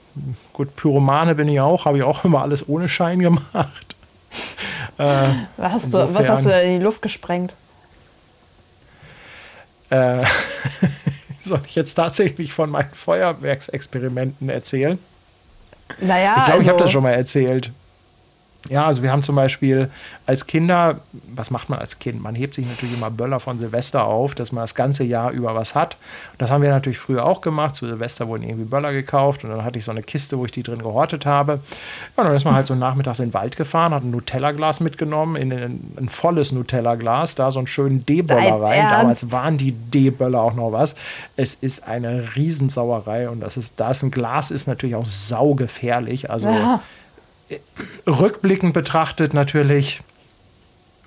gut, 0.52 0.74
Pyromane 0.76 1.34
bin 1.34 1.48
ich 1.48 1.60
auch, 1.60 1.84
habe 1.84 1.98
ich 1.98 2.04
auch 2.04 2.24
immer 2.24 2.42
alles 2.42 2.68
ohne 2.68 2.88
Schein 2.88 3.20
gemacht. 3.20 3.86
Äh, 4.98 5.28
was, 5.56 5.72
hast 5.72 5.94
du, 5.94 6.14
was 6.14 6.28
hast 6.28 6.44
du 6.44 6.50
da 6.50 6.60
in 6.60 6.78
die 6.78 6.84
Luft 6.84 7.00
gesprengt? 7.00 7.54
Äh, 9.88 10.24
soll 11.44 11.60
ich 11.66 11.74
jetzt 11.74 11.94
tatsächlich 11.94 12.52
von 12.52 12.70
meinen 12.70 12.90
Feuerwerksexperimenten 12.92 14.48
erzählen? 14.50 14.98
Naja, 16.00 16.30
ich 16.30 16.44
glaube, 16.44 16.52
also, 16.52 16.62
ich 16.62 16.68
habe 16.68 16.78
das 16.78 16.90
schon 16.90 17.02
mal 17.02 17.12
erzählt. 17.12 17.70
Ja, 18.68 18.86
also 18.86 19.02
wir 19.02 19.10
haben 19.10 19.22
zum 19.22 19.34
Beispiel 19.34 19.90
als 20.24 20.47
Kinder, 20.47 21.01
was 21.34 21.51
macht 21.51 21.68
man 21.68 21.80
als 21.80 21.98
Kind? 21.98 22.22
Man 22.22 22.36
hebt 22.36 22.55
sich 22.55 22.66
natürlich 22.66 22.97
immer 22.97 23.10
Böller 23.10 23.40
von 23.40 23.59
Silvester 23.59 24.05
auf, 24.05 24.36
dass 24.36 24.52
man 24.52 24.62
das 24.62 24.74
ganze 24.74 25.02
Jahr 25.02 25.32
über 25.32 25.55
was 25.55 25.74
hat. 25.74 25.97
Das 26.39 26.51
haben 26.51 26.62
wir 26.62 26.70
natürlich 26.70 26.98
früher 26.98 27.24
auch 27.24 27.40
gemacht. 27.40 27.74
Zu 27.74 27.86
Silvester 27.86 28.28
wurden 28.28 28.44
irgendwie 28.44 28.64
Böller 28.64 28.93
gekauft 28.93 29.43
und 29.43 29.51
dann 29.51 29.64
hatte 29.64 29.78
ich 29.78 29.84
so 29.84 29.90
eine 29.90 30.02
Kiste, 30.02 30.39
wo 30.39 30.44
ich 30.44 30.52
die 30.52 30.62
drin 30.62 30.78
gehortet 30.78 31.26
habe. 31.26 31.60
Ja, 32.16 32.22
und 32.22 32.28
dann 32.28 32.36
ist 32.36 32.44
man 32.44 32.55
halt 32.55 32.68
so 32.68 32.76
nachmittags 32.76 33.18
in 33.18 33.28
den 33.28 33.34
Wald 33.34 33.56
gefahren, 33.56 33.93
hat 33.93 34.05
ein 34.05 34.10
Nutella-Glas 34.12 34.78
mitgenommen, 34.78 35.34
in 35.34 35.52
ein, 35.52 35.94
ein 35.98 36.09
volles 36.09 36.52
Nutella-Glas, 36.52 37.34
da 37.34 37.51
so 37.51 37.59
einen 37.59 37.66
schönen 37.66 38.06
D-Böller 38.06 38.62
rein. 38.62 38.78
Ernst? 38.78 38.93
Damals 38.93 39.32
waren 39.32 39.59
die 39.59 39.72
D-Böller 39.72 40.40
auch 40.40 40.55
noch 40.55 40.70
was. 40.70 40.94
Es 41.36 41.55
ist 41.55 41.89
eine 41.89 42.36
Riesensauerei 42.36 43.28
und 43.28 43.40
das 43.40 43.56
ist, 43.56 43.74
da 43.78 43.90
ist 43.90 44.05
ein 44.05 44.12
Glas, 44.12 44.52
ist 44.52 44.68
natürlich 44.68 44.94
auch 44.94 45.06
saugefährlich. 45.06 46.30
Also 46.30 46.48
ja 46.48 46.80
rückblickend 48.06 48.72
betrachtet 48.72 49.34
natürlich 49.34 50.00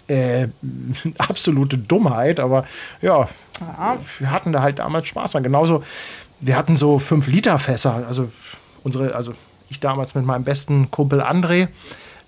äh, 0.08 0.48
absolute 1.18 1.78
Dummheit, 1.78 2.40
aber 2.40 2.66
ja, 3.02 3.28
ja, 3.60 3.98
wir 4.20 4.32
hatten 4.32 4.52
da 4.52 4.62
halt 4.62 4.80
damals 4.80 5.08
Spaß 5.08 5.32
dran. 5.32 5.44
Genauso, 5.44 5.84
wir 6.42 6.58
hatten 6.58 6.78
so 6.78 6.98
5-Liter-Fässer, 6.98 8.06
also 8.08 8.32
unsere, 8.84 9.16
also 9.16 9.34
ich 9.70 9.80
damals 9.80 10.14
mit 10.16 10.26
meinem 10.26 10.44
besten 10.44 10.92
Kumpel 10.92 11.22
André, 11.22 11.70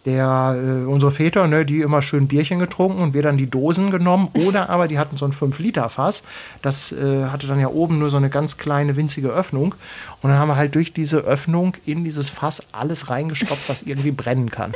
der, 0.08 0.56
äh, 0.58 0.88
unsere 0.88 1.12
Väter, 1.12 1.48
ne, 1.48 1.66
die 1.66 1.82
immer 1.82 2.02
schön 2.02 2.30
Bierchen 2.30 2.60
getrunken 2.60 3.02
und 3.02 3.14
wir 3.14 3.22
dann 3.22 3.36
die 3.36 3.50
Dosen 3.50 3.92
genommen. 3.92 4.30
Oder 4.48 4.70
aber 4.70 4.88
die 4.88 4.98
hatten 4.98 5.18
so 5.18 5.26
ein 5.26 5.34
5-Liter-Fass. 5.34 6.24
Das 6.62 6.94
äh, 6.94 7.26
hatte 7.26 7.46
dann 7.46 7.60
ja 7.60 7.68
oben 7.68 8.00
nur 8.00 8.10
so 8.10 8.16
eine 8.16 8.30
ganz 8.30 8.58
kleine, 8.58 8.96
winzige 8.96 9.28
Öffnung. 9.28 9.76
Und 10.22 10.30
dann 10.30 10.40
haben 10.40 10.48
wir 10.48 10.56
halt 10.56 10.76
durch 10.76 10.94
diese 10.94 11.18
Öffnung 11.18 11.74
in 11.86 12.06
dieses 12.06 12.30
Fass 12.30 12.64
alles 12.72 13.10
reingestopft, 13.10 13.68
was 13.68 13.84
irgendwie 13.84 14.12
brennen 14.12 14.50
kann. 14.50 14.72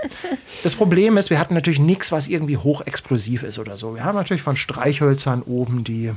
Das 0.64 0.76
Problem 0.76 1.16
ist, 1.16 1.30
wir 1.30 1.40
hatten 1.40 1.53
natürlich 1.53 1.80
nichts, 1.80 2.12
was 2.12 2.28
irgendwie 2.28 2.58
hochexplosiv 2.58 3.44
ist 3.44 3.58
oder 3.58 3.78
so. 3.78 3.95
Wir 3.95 4.03
haben 4.03 4.18
natürlich 4.18 4.44
von 4.44 4.58
Streichhölzern 4.58 5.44
oben 5.44 5.86
die 5.86 6.12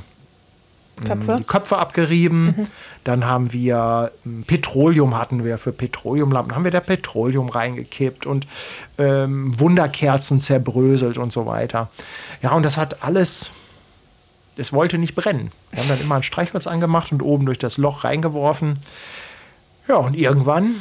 Köpfe. 1.03 1.37
die 1.39 1.43
Köpfe 1.43 1.77
abgerieben. 1.77 2.45
Mhm. 2.45 2.67
Dann 3.03 3.25
haben 3.25 3.53
wir 3.53 4.11
ähm, 4.25 4.43
Petroleum 4.45 5.17
hatten 5.17 5.43
wir 5.43 5.57
für 5.57 5.71
Petroleumlampen, 5.71 6.55
haben 6.55 6.63
wir 6.63 6.71
da 6.71 6.79
Petroleum 6.79 7.49
reingekippt 7.49 8.25
und 8.25 8.47
ähm, 8.97 9.59
Wunderkerzen 9.59 10.41
zerbröselt 10.41 11.17
und 11.17 11.31
so 11.31 11.45
weiter. 11.45 11.89
Ja, 12.41 12.51
und 12.51 12.63
das 12.63 12.77
hat 12.77 13.03
alles, 13.03 13.51
es 14.57 14.73
wollte 14.73 14.97
nicht 14.97 15.15
brennen. 15.15 15.51
Wir 15.71 15.81
haben 15.81 15.89
dann 15.89 16.01
immer 16.01 16.15
ein 16.15 16.23
Streichholz 16.23 16.67
angemacht 16.67 17.11
und 17.11 17.21
oben 17.21 17.45
durch 17.45 17.59
das 17.59 17.77
Loch 17.77 18.03
reingeworfen. 18.03 18.77
Ja, 19.87 19.97
und 19.97 20.15
irgendwann 20.15 20.75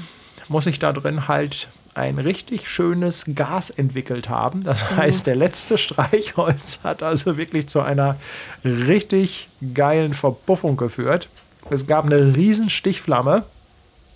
muss 0.48 0.66
ich 0.66 0.78
da 0.78 0.92
drin 0.92 1.28
halt 1.28 1.68
ein 1.94 2.18
richtig 2.18 2.68
schönes 2.68 3.24
Gas 3.34 3.70
entwickelt 3.70 4.28
haben. 4.28 4.64
Das 4.64 4.90
heißt, 4.90 5.26
der 5.26 5.36
letzte 5.36 5.78
Streichholz 5.78 6.80
hat 6.82 7.02
also 7.02 7.36
wirklich 7.36 7.68
zu 7.68 7.80
einer 7.80 8.16
richtig 8.64 9.48
geilen 9.74 10.14
Verpuffung 10.14 10.76
geführt. 10.76 11.28
Es 11.70 11.86
gab 11.86 12.04
eine 12.04 12.36
riesen 12.36 12.68
Stichflamme. 12.68 13.44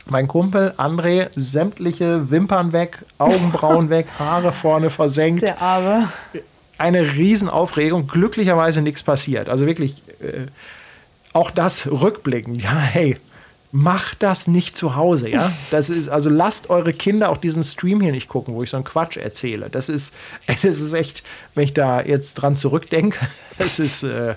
Mein 0.06 0.26
Kumpel 0.26 0.74
André, 0.78 1.28
sämtliche 1.36 2.30
Wimpern 2.30 2.72
weg, 2.72 2.98
Augenbrauen 3.18 3.90
weg, 3.90 4.06
Haare 4.18 4.52
vorne 4.52 4.90
versenkt. 4.90 5.42
Der 5.42 5.60
Arme. 5.60 6.08
Eine 6.78 7.14
Riesenaufregung. 7.14 8.06
Glücklicherweise 8.06 8.82
nichts 8.82 9.02
passiert. 9.02 9.48
Also 9.48 9.66
wirklich, 9.66 10.02
äh, 10.20 10.46
auch 11.32 11.50
das 11.50 11.86
rückblickend. 11.86 12.62
Ja, 12.62 12.76
hey, 12.76 13.18
macht 13.70 14.22
das 14.22 14.46
nicht 14.46 14.76
zu 14.76 14.96
Hause, 14.96 15.28
ja. 15.28 15.52
Das 15.70 15.90
ist, 15.90 16.08
also 16.08 16.30
lasst 16.30 16.70
eure 16.70 16.92
Kinder 16.92 17.28
auch 17.28 17.36
diesen 17.36 17.62
Stream 17.64 18.00
hier 18.00 18.12
nicht 18.12 18.28
gucken, 18.28 18.54
wo 18.54 18.62
ich 18.62 18.70
so 18.70 18.76
einen 18.76 18.84
Quatsch 18.84 19.16
erzähle. 19.16 19.68
Das 19.70 19.88
ist, 19.88 20.14
das 20.46 20.80
ist 20.80 20.92
echt, 20.92 21.22
wenn 21.54 21.64
ich 21.64 21.74
da 21.74 22.00
jetzt 22.00 22.34
dran 22.34 22.56
zurückdenke, 22.56 23.18
das 23.58 23.78
ist 23.78 24.02
äh, 24.02 24.34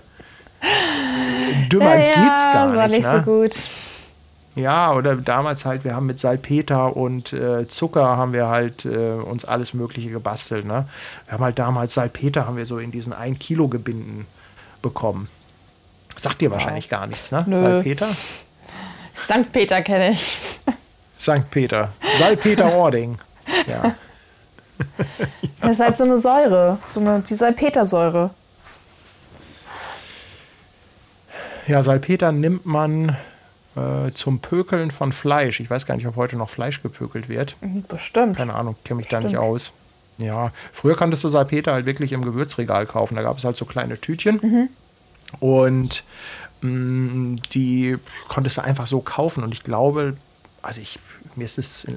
dümmer 1.71 1.95
ja, 1.97 2.05
geht's 2.13 2.43
gar 2.53 2.75
war 2.75 2.87
nicht. 2.87 2.97
nicht 2.97 3.11
ne? 3.11 3.23
so 3.25 3.31
gut. 3.31 3.69
Ja, 4.55 4.93
oder 4.93 5.15
damals 5.15 5.63
halt, 5.63 5.85
wir 5.85 5.95
haben 5.95 6.07
mit 6.07 6.19
Salpeter 6.19 6.97
und 6.97 7.31
äh, 7.31 7.69
Zucker 7.69 8.17
haben 8.17 8.33
wir 8.33 8.49
halt 8.49 8.83
äh, 8.83 9.13
uns 9.13 9.45
alles 9.45 9.73
Mögliche 9.73 10.09
gebastelt. 10.09 10.65
Ne? 10.65 10.85
Wir 11.25 11.33
haben 11.33 11.43
halt 11.43 11.57
damals 11.57 11.93
Salpeter 11.93 12.47
haben 12.47 12.57
wir 12.57 12.65
so 12.65 12.77
in 12.77 12.91
diesen 12.91 13.13
1 13.13 13.39
Kilo 13.39 13.69
Gebinden 13.69 14.25
bekommen. 14.81 15.29
Sagt 16.17 16.41
dir 16.41 16.51
wahrscheinlich 16.51 16.89
gar 16.89 17.07
nichts, 17.07 17.31
ne? 17.31 17.45
Nö. 17.47 17.55
Salpeter? 17.55 18.09
St. 19.15 19.51
Peter 19.51 19.81
kenne 19.81 20.11
ich. 20.11 20.59
St. 21.19 21.49
Peter. 21.51 21.91
Salpeter 22.17 22.73
Ording. 22.73 23.17
Ja. 23.67 23.95
Das 25.61 25.73
ist 25.73 25.79
halt 25.79 25.95
so 25.95 26.05
eine 26.05 26.17
Säure, 26.17 26.79
so 26.87 26.99
eine, 27.01 27.19
die 27.19 27.35
Salpetersäure. 27.35 28.31
ja, 31.67 31.83
Salpeter 31.83 32.31
nimmt 32.31 32.65
man 32.65 33.15
äh, 33.75 34.11
zum 34.13 34.39
Pökeln 34.39 34.91
von 34.91 35.11
Fleisch. 35.13 35.59
Ich 35.59 35.69
weiß 35.69 35.85
gar 35.85 35.95
nicht, 35.95 36.07
ob 36.07 36.15
heute 36.15 36.35
noch 36.35 36.49
Fleisch 36.49 36.81
gepökelt 36.81 37.29
wird. 37.29 37.55
Mhm, 37.61 37.85
Bestimmt. 37.87 38.37
Keine 38.37 38.55
Ahnung, 38.55 38.75
kenne 38.83 38.97
mich 38.97 39.07
da 39.07 39.19
nicht 39.19 39.37
aus. 39.37 39.71
Ja, 40.17 40.51
früher 40.73 40.95
konntest 40.95 41.23
du 41.23 41.29
Salpeter 41.29 41.73
halt 41.73 41.85
wirklich 41.85 42.11
im 42.11 42.23
Gewürzregal 42.25 42.85
kaufen. 42.85 43.15
Da 43.15 43.21
gab 43.21 43.37
es 43.37 43.43
halt 43.43 43.55
so 43.55 43.65
kleine 43.65 43.99
Tütchen. 43.99 44.39
Mhm. 44.41 44.69
Und 45.39 46.03
die 46.61 47.97
konntest 48.27 48.57
du 48.57 48.63
einfach 48.63 48.87
so 48.87 49.01
kaufen. 49.01 49.43
Und 49.43 49.53
ich 49.53 49.63
glaube, 49.63 50.15
also 50.61 50.81
ich, 50.81 50.99
mir 51.35 51.45
ist 51.45 51.57
es 51.57 51.87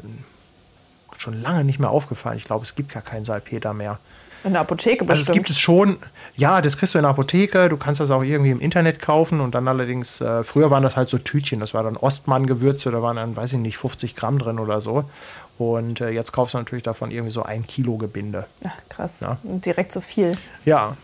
schon 1.18 1.40
lange 1.40 1.64
nicht 1.64 1.78
mehr 1.78 1.90
aufgefallen. 1.90 2.38
Ich 2.38 2.44
glaube, 2.44 2.64
es 2.64 2.74
gibt 2.74 2.92
gar 2.92 3.02
keinen 3.02 3.24
Salpeter 3.24 3.74
mehr. 3.74 3.98
In 4.42 4.52
der 4.52 4.60
Apotheke 4.60 5.02
Also 5.04 5.12
es 5.12 5.18
bestimmt. 5.20 5.34
gibt 5.36 5.50
es 5.50 5.58
schon, 5.58 5.96
ja, 6.36 6.60
das 6.60 6.76
kriegst 6.76 6.92
du 6.94 6.98
in 6.98 7.02
der 7.04 7.10
Apotheke, 7.10 7.70
du 7.70 7.78
kannst 7.78 8.00
das 8.00 8.10
auch 8.10 8.22
irgendwie 8.22 8.50
im 8.50 8.60
Internet 8.60 9.00
kaufen 9.00 9.40
und 9.40 9.54
dann 9.54 9.66
allerdings, 9.68 10.20
äh, 10.20 10.44
früher 10.44 10.70
waren 10.70 10.82
das 10.82 10.96
halt 10.96 11.08
so 11.08 11.16
Tütchen, 11.16 11.60
das 11.60 11.72
war 11.72 11.82
dann 11.82 11.96
Ostmann-Gewürze, 11.96 12.90
da 12.90 13.00
waren 13.00 13.16
dann, 13.16 13.36
weiß 13.36 13.54
ich 13.54 13.58
nicht, 13.58 13.78
50 13.78 14.14
Gramm 14.16 14.38
drin 14.38 14.58
oder 14.58 14.82
so. 14.82 15.08
Und 15.56 16.02
äh, 16.02 16.10
jetzt 16.10 16.32
kaufst 16.32 16.52
du 16.52 16.58
natürlich 16.58 16.82
davon 16.82 17.10
irgendwie 17.10 17.32
so 17.32 17.42
ein 17.42 17.66
Kilo 17.66 17.96
Gebinde. 17.96 18.44
Ach, 18.66 18.72
krass. 18.90 19.20
Ja. 19.20 19.38
Direkt 19.44 19.92
so 19.92 20.02
viel. 20.02 20.36
Ja, 20.66 20.94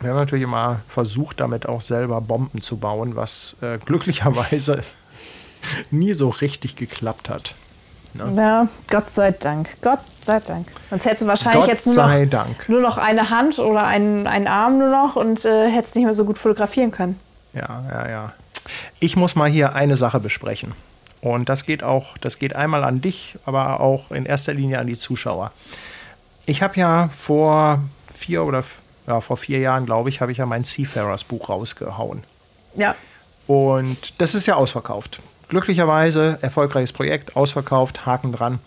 wir 0.00 0.10
haben 0.10 0.16
natürlich 0.16 0.44
immer 0.44 0.80
versucht, 0.88 1.40
damit 1.40 1.66
auch 1.66 1.80
selber 1.80 2.20
Bomben 2.20 2.62
zu 2.62 2.76
bauen, 2.76 3.16
was 3.16 3.56
äh, 3.60 3.78
glücklicherweise 3.78 4.82
nie 5.90 6.12
so 6.12 6.28
richtig 6.28 6.76
geklappt 6.76 7.28
hat. 7.28 7.54
Ja, 8.34 8.66
Gott 8.90 9.08
sei 9.10 9.32
Dank. 9.32 9.68
Gott 9.82 10.00
sei 10.22 10.40
Dank. 10.40 10.68
Sonst 10.90 11.04
hättest 11.04 11.22
du 11.22 11.26
wahrscheinlich 11.26 11.60
Gott 11.60 11.68
jetzt 11.68 11.86
nur 11.86 11.96
noch, 11.96 12.68
nur 12.68 12.80
noch 12.80 12.98
eine 12.98 13.30
Hand 13.30 13.58
oder 13.58 13.86
einen, 13.86 14.26
einen 14.26 14.46
Arm 14.46 14.78
nur 14.78 14.88
noch 14.88 15.16
und 15.16 15.44
äh, 15.44 15.70
hättest 15.70 15.96
nicht 15.96 16.04
mehr 16.04 16.14
so 16.14 16.24
gut 16.24 16.38
fotografieren 16.38 16.90
können. 16.90 17.20
Ja, 17.52 17.84
ja, 17.90 18.08
ja. 18.08 18.32
Ich 19.00 19.16
muss 19.16 19.34
mal 19.34 19.50
hier 19.50 19.74
eine 19.74 19.96
Sache 19.96 20.20
besprechen. 20.20 20.72
Und 21.20 21.48
das 21.48 21.64
geht 21.64 21.82
auch, 21.82 22.16
das 22.18 22.38
geht 22.38 22.54
einmal 22.54 22.84
an 22.84 23.00
dich, 23.00 23.36
aber 23.46 23.80
auch 23.80 24.10
in 24.10 24.26
erster 24.26 24.54
Linie 24.54 24.78
an 24.78 24.86
die 24.86 24.98
Zuschauer. 24.98 25.52
Ich 26.46 26.62
habe 26.62 26.78
ja 26.78 27.10
vor 27.18 27.82
vier 28.14 28.44
oder 28.44 28.62
ja, 29.06 29.20
vor 29.20 29.36
vier 29.36 29.58
Jahren, 29.58 29.86
glaube 29.86 30.08
ich, 30.08 30.20
habe 30.20 30.32
ich 30.32 30.38
ja 30.38 30.46
mein 30.46 30.64
Seafarers 30.64 31.24
Buch 31.24 31.48
rausgehauen. 31.48 32.22
Ja. 32.74 32.94
Und 33.46 34.20
das 34.20 34.34
ist 34.34 34.46
ja 34.46 34.56
ausverkauft. 34.56 35.20
Glücklicherweise, 35.48 36.38
erfolgreiches 36.42 36.92
Projekt, 36.92 37.36
ausverkauft, 37.36 38.04
Haken 38.04 38.32
dran. 38.32 38.58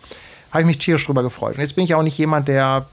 Habe 0.51 0.61
ich 0.61 0.67
mich 0.67 0.77
tierisch 0.79 1.05
drüber 1.05 1.23
gefreut. 1.23 1.55
Und 1.55 1.61
jetzt 1.61 1.75
bin 1.75 1.83
ich 1.83 1.93
auch 1.93 2.03
nicht 2.03 2.17
jemand, 2.17 2.47
der, 2.47 2.85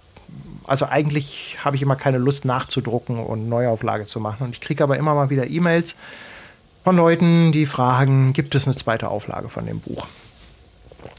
also 0.67 0.87
eigentlich 0.87 1.57
habe 1.65 1.77
ich 1.77 1.83
immer 1.83 1.95
keine 1.97 2.19
Lust 2.19 2.45
nachzudrucken 2.45 3.19
und 3.19 3.49
Neuauflage 3.49 4.07
zu 4.07 4.19
machen. 4.19 4.45
Und 4.45 4.51
ich 4.51 4.61
kriege 4.61 4.83
aber 4.83 4.97
immer 4.99 5.15
mal 5.15 5.31
wieder 5.31 5.47
E-Mails 5.47 5.95
von 6.83 6.97
Leuten, 6.97 7.53
die 7.53 7.67
fragen, 7.67 8.33
gibt 8.33 8.55
es 8.55 8.67
eine 8.67 8.77
zweite 8.77 9.09
Auflage 9.09 9.49
von 9.49 9.67
dem 9.67 9.81
Buch? 9.81 10.07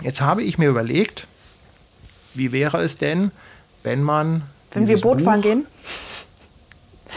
Jetzt 0.01 0.21
habe 0.21 0.43
ich 0.43 0.57
mir 0.57 0.69
überlegt, 0.69 1.27
wie 2.33 2.51
wäre 2.51 2.81
es 2.81 2.97
denn, 2.97 3.31
wenn 3.83 4.03
man. 4.03 4.43
Wenn 4.71 4.87
wir 4.87 4.99
Boot 4.99 5.21
fahren 5.21 5.41
Buch- 5.41 5.49
gehen. 5.49 5.65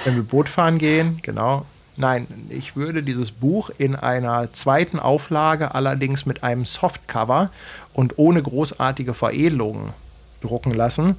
Wenn 0.05 0.16
wir 0.16 0.22
Boot 0.22 0.48
fahren 0.48 0.78
gehen, 0.78 1.18
genau. 1.22 1.66
Nein, 1.97 2.27
ich 2.48 2.77
würde 2.77 3.02
dieses 3.02 3.31
Buch 3.31 3.70
in 3.77 3.94
einer 3.94 4.51
zweiten 4.52 4.98
Auflage, 4.98 5.74
allerdings 5.74 6.24
mit 6.24 6.43
einem 6.43 6.64
Softcover 6.64 7.51
und 7.93 8.18
ohne 8.18 8.43
großartige 8.43 9.12
Veredelungen 9.12 9.93
drucken 10.40 10.72
lassen, 10.72 11.16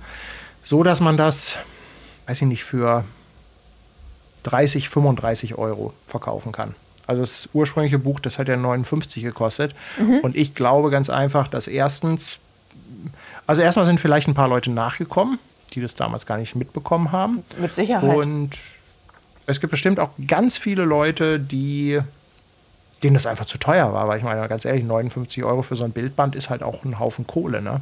so 0.63 0.81
dass 0.83 0.99
man 1.01 1.17
das, 1.17 1.57
weiß 2.25 2.41
ich 2.41 2.47
nicht, 2.47 2.63
für 2.63 3.03
30, 4.43 4.89
35 4.89 5.55
Euro 5.55 5.93
verkaufen 6.07 6.51
kann. 6.51 6.73
Also 7.05 7.21
das 7.21 7.49
ursprüngliche 7.53 7.99
Buch, 7.99 8.19
das 8.19 8.39
hat 8.39 8.47
ja 8.47 8.55
59 8.55 9.21
gekostet. 9.21 9.75
Und 10.23 10.35
ich 10.35 10.55
glaube 10.55 10.89
ganz 10.89 11.09
einfach, 11.09 11.47
dass 11.47 11.67
erstens, 11.67 12.37
also 13.45 13.61
erstmal 13.61 13.85
sind 13.85 13.99
vielleicht 13.99 14.27
ein 14.27 14.33
paar 14.33 14.47
Leute 14.47 14.71
nachgekommen, 14.71 15.37
die 15.73 15.81
das 15.81 15.95
damals 15.95 16.26
gar 16.26 16.38
nicht 16.38 16.56
mitbekommen 16.56 17.11
haben. 17.11 17.43
Mit 17.60 17.76
Sicherheit. 17.76 18.15
Und 18.15 18.52
es 19.45 19.60
gibt 19.60 19.72
bestimmt 19.72 19.99
auch 19.99 20.11
ganz 20.27 20.57
viele 20.57 20.84
Leute, 20.84 21.39
die 21.39 21.99
denen 23.03 23.15
das 23.15 23.26
einfach 23.26 23.45
zu 23.45 23.57
teuer 23.57 23.93
war. 23.93 24.07
Weil 24.07 24.18
ich 24.18 24.23
meine, 24.23 24.48
ganz 24.48 24.65
ehrlich, 24.65 24.84
59 24.84 25.43
Euro 25.43 25.61
für 25.61 25.76
so 25.76 25.84
ein 25.84 25.91
Bildband 25.91 26.35
ist 26.35 26.49
halt 26.49 26.64
auch 26.64 26.84
ein 26.84 26.99
Haufen 26.99 27.27
Kohle, 27.27 27.61
ne? 27.61 27.81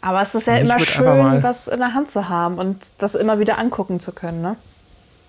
Aber 0.00 0.22
es 0.22 0.34
ist 0.34 0.46
ja 0.46 0.58
immer 0.58 0.78
schön, 0.78 1.42
was 1.42 1.66
in 1.66 1.78
der 1.80 1.92
Hand 1.94 2.10
zu 2.10 2.28
haben 2.28 2.58
und 2.58 2.78
das 2.98 3.16
immer 3.16 3.40
wieder 3.40 3.58
angucken 3.58 3.98
zu 3.98 4.12
können. 4.12 4.42
Ne? 4.42 4.56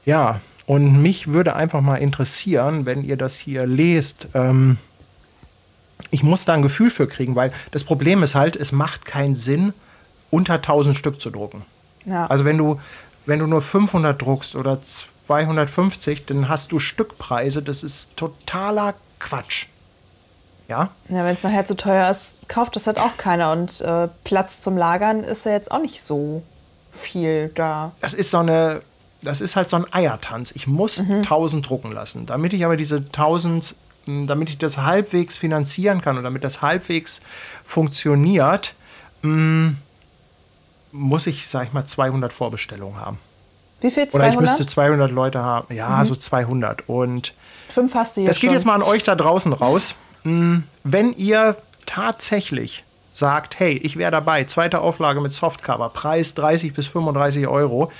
Ja, 0.06 0.42
und 0.68 1.02
mich 1.02 1.28
würde 1.28 1.56
einfach 1.56 1.82
mal 1.82 1.96
interessieren, 1.96 2.86
wenn 2.86 3.04
ihr 3.04 3.18
das 3.18 3.36
hier 3.36 3.66
lest. 3.66 4.28
Ähm, 4.36 4.78
ich 6.12 6.22
muss 6.22 6.46
da 6.46 6.54
ein 6.54 6.62
Gefühl 6.62 6.92
für 6.92 7.08
kriegen, 7.08 7.36
weil 7.36 7.52
das 7.72 7.84
Problem 7.84 8.22
ist 8.22 8.36
halt, 8.36 8.56
es 8.56 8.72
macht 8.72 9.06
keinen 9.06 9.36
Sinn, 9.36 9.74
unter 10.30 10.56
1000 10.56 10.96
Stück 10.96 11.20
zu 11.20 11.32
drucken. 11.32 11.64
Ja. 12.06 12.26
Also 12.28 12.46
wenn 12.46 12.58
du, 12.58 12.80
wenn 13.26 13.40
du 13.40 13.48
nur 13.48 13.62
500 13.62 14.22
druckst 14.22 14.56
oder 14.56 14.80
250, 14.84 16.26
dann 16.26 16.50
hast 16.50 16.72
du 16.72 16.80
Stückpreise, 16.80 17.62
das 17.62 17.84
ist 17.84 18.16
totaler 18.18 18.94
Quatsch. 19.20 19.68
Ja? 20.68 20.90
Ja, 21.10 21.26
wenn 21.26 21.34
es 21.36 21.44
nachher 21.44 21.66
zu 21.66 21.76
teuer 21.76 22.10
ist, 22.10 22.48
kauft 22.48 22.76
das 22.76 22.88
halt 22.88 23.00
auch 23.00 23.18
keiner. 23.18 23.52
Und 23.52 23.82
äh, 23.82 24.08
Platz 24.24 24.62
zum 24.62 24.78
Lagern 24.78 25.24
ist 25.24 25.46
ja 25.46 25.52
jetzt 25.52 25.72
auch 25.72 25.82
nicht 25.82 26.02
so 26.02 26.44
viel 26.92 27.52
da. 27.56 27.92
das 28.02 28.14
ist 28.14 28.32
so 28.32 28.38
eine, 28.40 28.82
das 29.22 29.42
ist 29.42 29.56
halt 29.56 29.70
so 29.70 29.78
ein 29.78 29.86
Eiertanz. 29.92 30.52
Ich 30.52 30.68
muss 30.68 31.00
1000 31.00 31.68
drucken 31.68 31.92
lassen. 31.92 32.26
Damit 32.26 32.54
ich 32.54 32.66
aber 32.66 32.78
diese 32.78 32.98
1000, 32.98 33.76
mh, 34.06 34.28
damit 34.28 34.50
ich 34.50 34.58
das 34.58 34.78
halbwegs 34.78 35.38
finanzieren 35.38 36.02
kann 36.02 36.18
und 36.18 36.24
damit 36.24 36.44
das 36.44 36.62
halbwegs 36.62 37.22
funktioniert, 37.66 38.74
mh, 39.24 39.74
muss 40.92 41.28
ich, 41.28 41.48
sag 41.48 41.68
ich 41.68 41.74
mal, 41.74 41.86
200 41.86 42.34
Vorbestellungen 42.34 42.98
haben. 43.00 43.18
Wie 43.82 43.92
viel? 43.92 44.04
Oder 44.12 44.28
ich 44.28 44.34
200? 44.34 44.42
müsste 44.42 44.66
200 44.68 45.12
Leute 45.12 45.40
haben. 45.40 45.74
Ja, 45.74 46.04
so 46.06 46.16
200. 46.16 46.88
Und 46.90 47.34
Fünf 47.70 47.94
hast 47.96 48.18
du 48.18 48.22
hier 48.22 48.30
das 48.30 48.38
geht 48.40 48.50
schon. 48.50 48.54
jetzt 48.56 48.66
mal 48.66 48.76
an 48.76 48.84
euch 48.84 49.04
da 49.04 49.16
draußen 49.16 49.54
raus. 49.54 49.96
Mh, 50.24 50.64
Wenn 50.84 51.14
ihr 51.14 51.56
tatsächlich 51.86 52.84
sagt, 53.14 53.60
hey, 53.60 53.74
ich 53.78 53.98
wäre 53.98 54.12
dabei, 54.12 54.44
zweite 54.46 54.80
Auflage 54.82 55.22
mit 55.22 55.34
Softcover, 55.34 55.90
Preis 55.90 56.34
30 56.36 56.74
bis 56.74 56.88
35 56.88 57.48
Euro, 57.48 57.92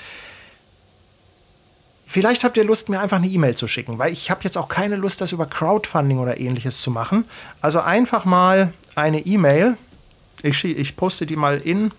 vielleicht 2.06 2.44
habt 2.44 2.56
ihr 2.56 2.64
Lust, 2.64 2.88
mir 2.88 3.00
einfach 3.00 3.18
eine 3.18 3.28
E-Mail 3.28 3.54
zu 3.54 3.68
schicken, 3.68 3.98
weil 3.98 4.12
ich 4.12 4.30
habe 4.30 4.40
jetzt 4.44 4.56
auch 4.58 4.68
keine 4.68 4.96
Lust, 4.96 5.20
das 5.20 5.32
über 5.32 5.46
Crowdfunding 5.46 6.18
oder 6.18 6.38
ähnliches 6.38 6.80
zu 6.82 6.90
machen. 6.90 7.24
Also 7.60 7.80
einfach 7.80 8.24
mal 8.24 8.72
eine 8.94 9.20
E-Mail. 9.20 9.76
Ich, 10.42 10.64
ich 10.64 10.96
poste 10.96 11.26
die 11.26 11.36
mal 11.36 11.58
in 11.58 11.92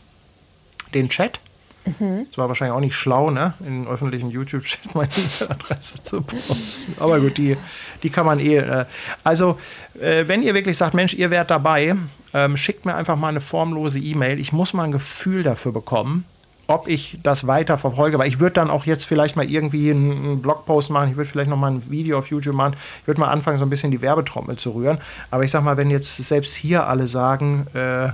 den 0.94 1.10
Chat. 1.10 1.40
Das 1.84 2.38
war 2.38 2.48
wahrscheinlich 2.48 2.76
auch 2.76 2.82
nicht 2.82 2.96
schlau, 2.96 3.32
ne? 3.32 3.54
in 3.62 3.84
den 3.84 3.88
öffentlichen 3.88 4.30
YouTube-Chat 4.30 4.94
meine 4.96 5.10
E-Mail-Adresse 5.10 6.04
zu 6.04 6.22
posten. 6.22 6.96
Aber 7.00 7.20
gut, 7.20 7.38
die, 7.38 7.58
die 8.04 8.10
kann 8.10 8.26
man 8.26 8.40
eh. 8.40 8.58
Äh, 8.58 8.86
also, 9.24 9.60
äh, 10.00 10.28
wenn 10.28 10.44
ihr 10.44 10.54
wirklich 10.54 10.78
sagt, 10.78 10.94
Mensch, 10.94 11.14
ihr 11.14 11.32
wärt 11.32 11.50
dabei, 11.50 11.96
ähm, 12.34 12.56
schickt 12.56 12.86
mir 12.86 12.96
einfach 12.96 13.16
mal 13.16 13.30
eine 13.30 13.42
formlose 13.42 14.00
E-Mail. 14.00 14.40
Ich 14.40 14.54
muss 14.54 14.74
mal 14.74 14.84
ein 14.84 14.92
Gefühl 14.92 15.42
dafür 15.42 15.72
bekommen, 15.72 16.26
ob 16.68 16.88
ich 16.88 17.18
das 17.24 17.48
weiter 17.48 17.80
verfolge. 17.80 18.20
Weil 18.20 18.30
ich 18.30 18.40
würde 18.40 18.54
dann 18.54 18.70
auch 18.70 18.86
jetzt 18.86 19.06
vielleicht 19.06 19.36
mal 19.36 19.50
irgendwie 19.50 19.90
einen, 19.90 20.12
einen 20.12 20.42
Blogpost 20.42 20.92
machen. 20.92 21.10
Ich 21.10 21.18
würde 21.18 21.30
vielleicht 21.30 21.50
noch 21.50 21.58
mal 21.58 21.72
ein 21.72 21.90
Video 21.90 22.20
auf 22.20 22.28
YouTube 22.28 22.56
machen. 22.56 22.76
Ich 23.02 23.08
würde 23.08 23.20
mal 23.20 23.30
anfangen, 23.30 23.58
so 23.58 23.66
ein 23.66 23.72
bisschen 23.72 23.92
die 23.92 24.02
Werbetrommel 24.02 24.58
zu 24.58 24.70
rühren. 24.70 25.00
Aber 25.32 25.44
ich 25.44 25.52
sag 25.52 25.64
mal, 25.64 25.78
wenn 25.78 25.90
jetzt 25.90 26.16
selbst 26.18 26.54
hier 26.54 26.86
alle 26.86 27.08
sagen, 27.08 27.66
äh, 27.74 28.10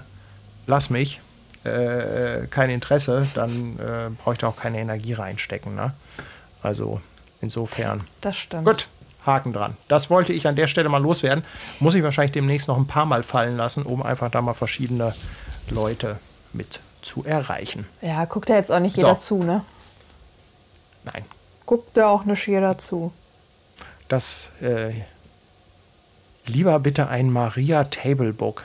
lass 0.67 0.89
mich, 0.89 1.19
äh, 1.67 2.47
kein 2.47 2.69
Interesse, 2.69 3.27
dann 3.35 3.77
äh, 3.79 4.09
brauche 4.21 4.33
ich 4.33 4.39
da 4.39 4.47
auch 4.47 4.57
keine 4.57 4.79
Energie 4.79 5.13
reinstecken. 5.13 5.75
Ne? 5.75 5.93
Also 6.63 7.01
insofern. 7.41 8.01
Das 8.21 8.35
stimmt. 8.37 8.65
Gut, 8.65 8.87
Haken 9.25 9.53
dran. 9.53 9.75
Das 9.87 10.09
wollte 10.09 10.33
ich 10.33 10.47
an 10.47 10.55
der 10.55 10.67
Stelle 10.67 10.89
mal 10.89 11.01
loswerden. 11.01 11.43
Muss 11.79 11.95
ich 11.95 12.03
wahrscheinlich 12.03 12.31
demnächst 12.33 12.67
noch 12.67 12.77
ein 12.77 12.87
paar 12.87 13.05
Mal 13.05 13.23
fallen 13.23 13.57
lassen, 13.57 13.83
um 13.83 14.01
einfach 14.01 14.31
da 14.31 14.41
mal 14.41 14.53
verschiedene 14.53 15.13
Leute 15.69 16.17
mit 16.53 16.79
zu 17.01 17.23
erreichen. 17.23 17.85
Ja, 18.01 18.25
guckt 18.25 18.49
ja 18.49 18.55
jetzt 18.55 18.71
auch 18.71 18.79
nicht 18.79 18.95
jeder 18.97 19.13
So. 19.19 19.37
zu, 19.37 19.43
ne? 19.43 19.63
Nein, 21.05 21.23
Guckt 21.65 21.95
ja 21.97 22.07
auch 22.07 22.23
nicht 22.25 22.47
jeder 22.47 22.77
zu. 22.77 23.11
das. 24.07 24.49
Äh, 24.61 24.91
lieber 26.45 26.79
bitte 26.79 27.07
ein 27.09 27.29
Maria 27.31 27.83
Tablebook. 27.85 28.63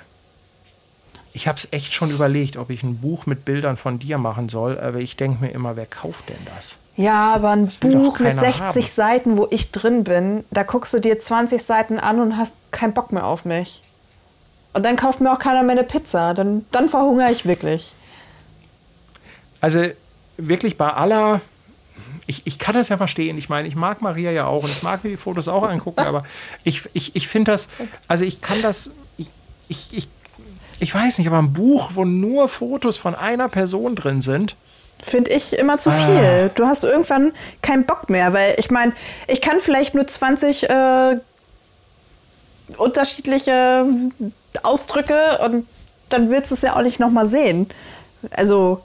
Ich 1.33 1.49
habe 1.49 1.57
es 1.57 1.69
echt 1.73 1.93
schon 1.95 2.11
überlegt, 2.11 2.57
ob 2.57 2.71
ich 2.71 2.83
ein 2.83 2.99
Buch 2.99 3.27
mit 3.27 3.45
Bildern 3.45 3.77
von 3.77 3.99
dir 3.99 4.19
machen 4.19 4.49
soll, 4.49 4.79
aber 4.79 4.99
ich 4.99 5.17
denke 5.17 5.43
mir 5.43 5.51
immer, 5.51 5.77
wer 5.77 5.87
kauft 5.87 6.29
denn 6.29 6.37
das? 6.55 6.77
Ja, 6.97 7.33
aber 7.35 7.51
ein 7.51 7.69
Buch 7.81 8.19
mit 8.19 8.37
keiner 8.37 8.41
60 8.41 8.63
haben. 8.63 8.83
Seiten, 8.83 9.37
wo 9.39 9.49
ich 9.51 9.73
drin 9.73 10.05
bin, 10.05 10.45
da 10.51 10.63
guckst 10.63 10.93
du 10.93 10.99
dir 10.99 11.19
20 11.19 11.63
Seiten 11.63 11.99
an 11.99 12.21
und 12.21 12.37
hast 12.37 12.55
keinen 12.71 12.93
Bock 12.93 13.13
mehr 13.13 13.27
auf 13.27 13.47
mich. 13.47 13.83
Und 14.75 14.85
dann 14.85 14.97
kauft 14.97 15.21
mir 15.21 15.33
auch 15.33 15.39
keiner 15.39 15.63
mehr 15.63 15.77
eine 15.77 15.85
Pizza. 15.85 16.35
Dann, 16.35 16.67
dann 16.71 16.89
verhungere 16.89 17.31
ich 17.31 17.47
wirklich. 17.47 17.95
Also 19.61 19.85
wirklich 20.37 20.77
bei 20.77 20.91
aller, 20.91 21.41
ich, 22.27 22.47
ich 22.47 22.59
kann 22.59 22.75
das 22.75 22.89
ja 22.89 22.97
verstehen. 22.97 23.39
Ich 23.39 23.49
meine, 23.49 23.69
ich 23.69 23.77
mag 23.77 24.03
Maria 24.03 24.31
ja 24.31 24.47
auch 24.47 24.65
und 24.65 24.71
ich 24.71 24.83
mag 24.83 25.05
mir 25.05 25.11
die 25.11 25.17
Fotos 25.17 25.49
auch 25.49 25.63
angucken, 25.63 26.01
aber 26.07 26.25
ich, 26.65 26.83
ich, 26.93 27.17
ich 27.17 27.29
finde 27.29 27.53
das, 27.53 27.69
also 28.09 28.25
ich 28.25 28.41
kann 28.41 28.61
das, 28.63 28.91
ich, 29.19 29.29
ich, 29.69 29.89
ich, 29.93 30.09
ich 30.83 30.95
weiß 30.95 31.19
nicht, 31.19 31.27
aber 31.29 31.39
ein 31.39 31.53
Buch, 31.53 31.91
wo 31.95 32.05
nur 32.05 32.49
Fotos 32.49 32.97
von 32.97 33.15
einer 33.15 33.49
Person 33.49 33.97
drin 33.97 34.23
sind, 34.23 34.55
Finde 35.05 35.33
ich 35.33 35.59
immer 35.59 35.79
zu 35.79 35.91
Ah. 35.91 35.93
viel. 35.95 36.51
Du 36.55 36.65
hast 36.65 36.85
irgendwann 36.85 37.33
keinen 37.61 37.85
Bock 37.87 38.09
mehr, 38.09 38.33
weil 38.35 38.55
ich 38.59 38.71
meine, 38.71 38.93
ich 39.27 39.41
kann 39.41 39.59
vielleicht 39.59 39.97
nur 39.97 40.07
20 40.07 40.71
äh, 40.71 41.17
unterschiedliche 42.77 43.85
Ausdrücke 44.63 45.39
und 45.45 45.67
dann 46.09 46.31
willst 46.31 46.53
du 46.53 46.55
es 46.55 46.63
ja 46.63 46.77
auch 46.77 46.83
nicht 46.83 47.01
nochmal 47.01 47.27
sehen. 47.27 47.67
Also, 48.31 48.81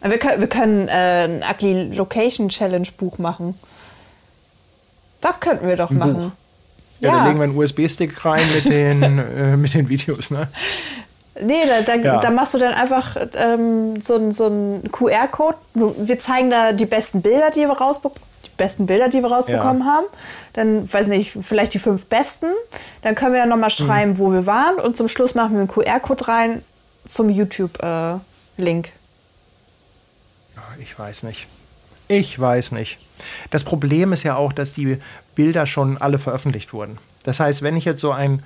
wir 0.00 0.18
können, 0.18 0.40
wir 0.40 0.48
können 0.48 0.88
äh, 0.88 1.24
ein 1.24 1.42
Ugly 1.48 1.94
Location 1.94 2.48
Challenge 2.48 2.88
Buch 2.96 3.18
machen. 3.18 3.54
Das 5.20 5.40
könnten 5.40 5.66
wir 5.68 5.76
doch 5.76 5.90
machen. 5.90 6.14
Buch. 6.14 6.30
ja, 7.00 7.18
da 7.18 7.26
legen 7.26 7.38
wir 7.38 7.44
einen 7.44 7.56
USB-Stick 7.56 8.24
rein 8.24 8.46
mit 8.54 8.64
den, 8.64 9.02
äh, 9.18 9.56
mit 9.58 9.74
den 9.74 9.90
Videos, 9.90 10.30
ne? 10.30 10.48
Nee, 11.40 11.66
da, 11.66 11.82
da, 11.82 11.94
Ja. 11.96 12.20
da 12.20 12.30
machst 12.30 12.54
du 12.54 12.58
dann 12.58 12.74
einfach 12.74 13.16
ähm, 13.36 14.00
so, 14.00 14.14
einen- 14.16 14.32
so 14.32 14.80
QR-Code. 14.92 15.56
Wir 15.74 16.18
zeigen 16.18 16.50
da 16.50 16.72
die 16.72 16.86
besten 16.86 17.22
Bilder, 17.22 17.50
die 17.50 17.62
wir 17.62 17.72
rausbekommen. 17.76 18.22
Die 18.44 18.50
besten 18.56 18.86
Bilder, 18.86 19.08
die 19.08 19.20
wir 19.20 19.32
rausbekommen 19.32 19.84
haben. 19.84 20.06
Dann, 20.52 20.92
weiß 20.92 21.08
nicht, 21.08 21.36
vielleicht 21.42 21.74
die 21.74 21.80
fünf 21.80 22.06
besten. 22.06 22.46
Dann 23.02 23.16
können 23.16 23.32
wir 23.32 23.40
ja 23.40 23.46
nochmal 23.46 23.70
Hm. 23.70 23.86
schreiben, 23.86 24.18
wo 24.18 24.30
wir 24.32 24.46
waren. 24.46 24.76
Und 24.76 24.96
zum 24.96 25.08
Schluss 25.08 25.34
machen 25.34 25.52
wir 25.54 25.58
einen 25.60 25.68
QR-Code 25.68 26.28
rein 26.28 26.62
zum 27.04 27.28
YouTube-Link. 27.30 28.90
Ich 30.80 30.98
weiß 30.98 31.22
nicht. 31.24 31.46
Ich 32.08 32.38
weiß 32.38 32.72
nicht. 32.72 32.98
Das 33.50 33.64
Problem 33.64 34.12
ist 34.12 34.22
ja 34.22 34.36
auch, 34.36 34.52
dass 34.52 34.72
die 34.72 34.98
Bilder 35.34 35.66
schon 35.66 35.98
alle 35.98 36.18
veröffentlicht 36.18 36.72
wurden. 36.72 36.98
Das 37.24 37.40
heißt, 37.40 37.62
wenn 37.62 37.76
ich 37.76 37.84
jetzt 37.84 38.00
so 38.00 38.12
ein 38.12 38.42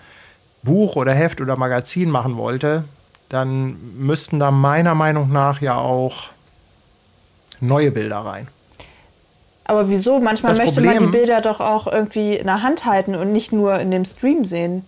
Buch 0.63 0.97
oder 0.97 1.15
Heft 1.15 1.41
oder 1.41 1.57
Magazin 1.57 2.11
machen 2.11 2.37
wollte, 2.37 2.85
dann 3.29 3.77
müssten 3.99 4.39
da 4.39 4.51
meiner 4.51 4.95
Meinung 4.95 5.33
nach 5.33 5.61
ja 5.61 5.77
auch 5.77 6.25
neue 7.61 7.91
Bilder 7.91 8.19
rein. 8.19 8.49
Aber 9.65 9.89
wieso? 9.91 10.19
Manchmal 10.19 10.53
Das 10.53 10.59
möchte 10.59 10.81
man 10.81 10.95
die 10.95 10.97
Problem- 10.99 11.11
Bilder 11.11 11.41
doch 11.43 11.61
auch 11.61 11.87
irgendwie 11.87 12.35
in 12.37 12.47
der 12.47 12.63
Hand 12.63 12.87
halten 12.87 13.15
und 13.15 13.33
nicht 13.33 13.53
nur 13.53 13.79
in 13.81 13.91
dem 13.91 14.05
Stream 14.07 14.45
sehen. 14.47 14.85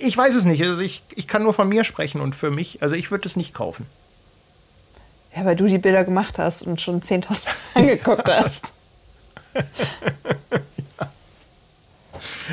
Ich 0.00 0.16
weiß 0.16 0.34
es 0.34 0.44
nicht. 0.44 0.62
Also 0.62 0.80
ich, 0.82 1.02
ich 1.14 1.26
kann 1.26 1.42
nur 1.42 1.54
von 1.54 1.68
mir 1.68 1.84
sprechen 1.84 2.20
und 2.20 2.34
für 2.34 2.50
mich, 2.50 2.82
also 2.82 2.94
ich 2.94 3.10
würde 3.10 3.26
es 3.26 3.36
nicht 3.36 3.54
kaufen. 3.54 3.86
Ja, 5.34 5.44
weil 5.44 5.56
du 5.56 5.66
die 5.66 5.78
Bilder 5.78 6.04
gemacht 6.04 6.38
hast 6.38 6.62
und 6.62 6.80
schon 6.80 7.00
10.000 7.00 7.46
angeguckt 7.74 8.28
hast. 8.28 8.72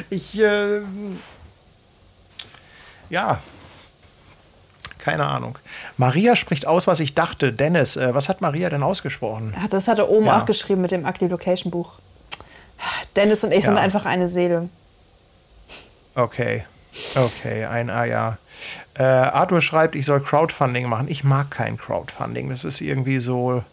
Ich, 0.09 0.37
äh, 0.39 0.81
ja, 3.09 3.39
keine 4.99 5.25
Ahnung. 5.25 5.57
Maria 5.97 6.35
spricht 6.35 6.65
aus, 6.67 6.87
was 6.87 6.99
ich 6.99 7.13
dachte. 7.13 7.53
Dennis, 7.53 7.95
äh, 7.95 8.13
was 8.13 8.27
hat 8.27 8.41
Maria 8.41 8.69
denn 8.69 8.83
ausgesprochen? 8.83 9.53
Ja, 9.59 9.67
das 9.69 9.87
hat 9.87 9.99
er 9.99 10.09
oben 10.09 10.25
Ja. 10.25 10.41
auch 10.41 10.45
geschrieben 10.45 10.81
mit 10.81 10.91
dem 10.91 11.05
Ugly 11.05 11.27
Location 11.27 11.71
Buch. 11.71 11.93
Dennis 13.15 13.43
und 13.43 13.51
ich 13.53 13.63
sind 13.63 13.75
Ja. 13.75 13.81
einfach 13.81 14.05
eine 14.05 14.27
Seele. 14.27 14.69
Okay, 16.15 16.65
okay, 17.15 17.65
ein 17.65 17.89
Ah 17.89 18.05
ja. 18.05 18.37
Äh, 18.97 19.03
Arthur 19.03 19.61
schreibt, 19.61 19.95
ich 19.95 20.05
soll 20.05 20.21
Crowdfunding 20.21 20.87
machen. 20.87 21.07
Ich 21.09 21.23
mag 21.23 21.51
kein 21.51 21.77
Crowdfunding. 21.77 22.49
Das 22.49 22.63
ist 22.63 22.79
irgendwie 22.81 23.19
so, 23.19 23.63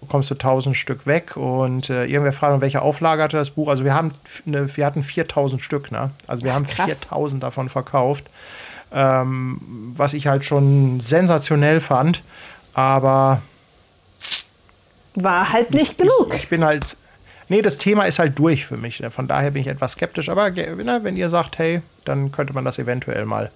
du 0.00 0.06
kommst 0.06 0.30
du 0.30 0.34
tausend 0.36 0.76
Stück 0.76 1.06
weg 1.06 1.36
und 1.36 1.90
äh, 1.90 2.04
irgendwer 2.04 2.32
fragt, 2.32 2.60
welche 2.60 2.82
Auflage 2.82 3.22
hatte 3.22 3.36
das 3.36 3.50
Buch. 3.50 3.68
Also 3.68 3.84
wir 3.84 3.94
haben, 3.94 4.12
f- 4.24 4.42
ne, 4.44 4.68
wir 4.76 4.86
hatten 4.86 5.02
4000 5.02 5.60
Stück, 5.62 5.90
ne? 5.92 6.10
Also 6.26 6.44
wir 6.44 6.52
Ach, 6.52 6.56
haben 6.56 6.66
krass. 6.66 6.86
4000 6.86 7.42
davon 7.42 7.68
verkauft. 7.68 8.24
Ähm, 8.92 9.60
was 9.96 10.14
ich 10.14 10.26
halt 10.28 10.44
schon 10.44 11.00
sensationell 11.00 11.80
fand. 11.80 12.22
Aber 12.74 13.42
War 15.14 15.52
halt 15.52 15.72
nicht 15.74 15.98
genug. 15.98 16.32
ich 16.34 16.48
bin 16.48 16.64
halt, 16.64 16.96
nee, 17.48 17.60
das 17.60 17.76
Thema 17.78 18.04
ist 18.04 18.18
halt 18.18 18.38
durch 18.38 18.66
für 18.66 18.76
mich. 18.76 19.00
ne? 19.00 19.10
Von 19.10 19.26
daher 19.26 19.50
bin 19.50 19.62
ich 19.62 19.68
etwas 19.68 19.92
skeptisch. 19.92 20.28
Aber 20.28 20.50
ne, 20.50 21.00
wenn 21.02 21.16
ihr 21.16 21.28
sagt, 21.28 21.58
hey, 21.58 21.82
dann 22.04 22.30
könnte 22.32 22.52
man 22.52 22.64
das 22.64 22.78
eventuell 22.78 23.24
mal. 23.26 23.50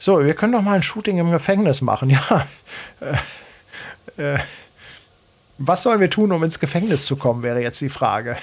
So, 0.00 0.24
wir 0.24 0.34
können 0.34 0.52
doch 0.52 0.62
mal 0.62 0.74
ein 0.76 0.82
Shooting 0.82 1.18
im 1.18 1.30
Gefängnis 1.30 1.82
machen, 1.82 2.10
ja. 2.10 2.46
Äh, 4.16 4.34
äh, 4.34 4.38
was 5.58 5.82
sollen 5.82 6.00
wir 6.00 6.10
tun, 6.10 6.32
um 6.32 6.42
ins 6.44 6.58
Gefängnis 6.60 7.04
zu 7.06 7.16
kommen, 7.16 7.42
wäre 7.42 7.60
jetzt 7.60 7.80
die 7.80 7.88
Frage. 7.88 8.36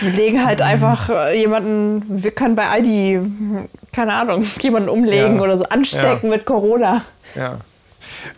Wir 0.00 0.10
legen 0.12 0.46
halt 0.46 0.62
einfach 0.62 1.10
äh, 1.10 1.38
jemanden, 1.38 2.22
wir 2.22 2.30
können 2.30 2.54
bei 2.54 2.78
ID, 2.78 3.20
keine 3.92 4.14
Ahnung, 4.14 4.44
jemanden 4.60 4.88
umlegen 4.88 5.36
Ja. 5.36 5.42
oder 5.42 5.56
so 5.58 5.64
anstecken 5.64 6.30
mit 6.30 6.44
Corona. 6.44 7.02
Ja. 7.34 7.58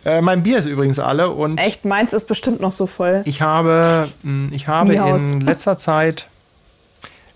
Äh, 0.03 0.21
mein 0.21 0.41
Bier 0.41 0.57
ist 0.57 0.65
übrigens 0.65 0.97
alle 0.97 1.29
und 1.29 1.59
Echt, 1.59 1.85
meins 1.85 2.13
ist 2.13 2.25
bestimmt 2.27 2.61
noch 2.61 2.71
so 2.71 2.87
voll. 2.87 3.21
Ich 3.25 3.41
habe, 3.41 4.07
mh, 4.23 4.49
ich 4.55 4.67
habe 4.67 4.89
Niehaus. 4.89 5.21
in 5.21 5.41
letzter 5.45 5.77
Zeit, 5.77 6.25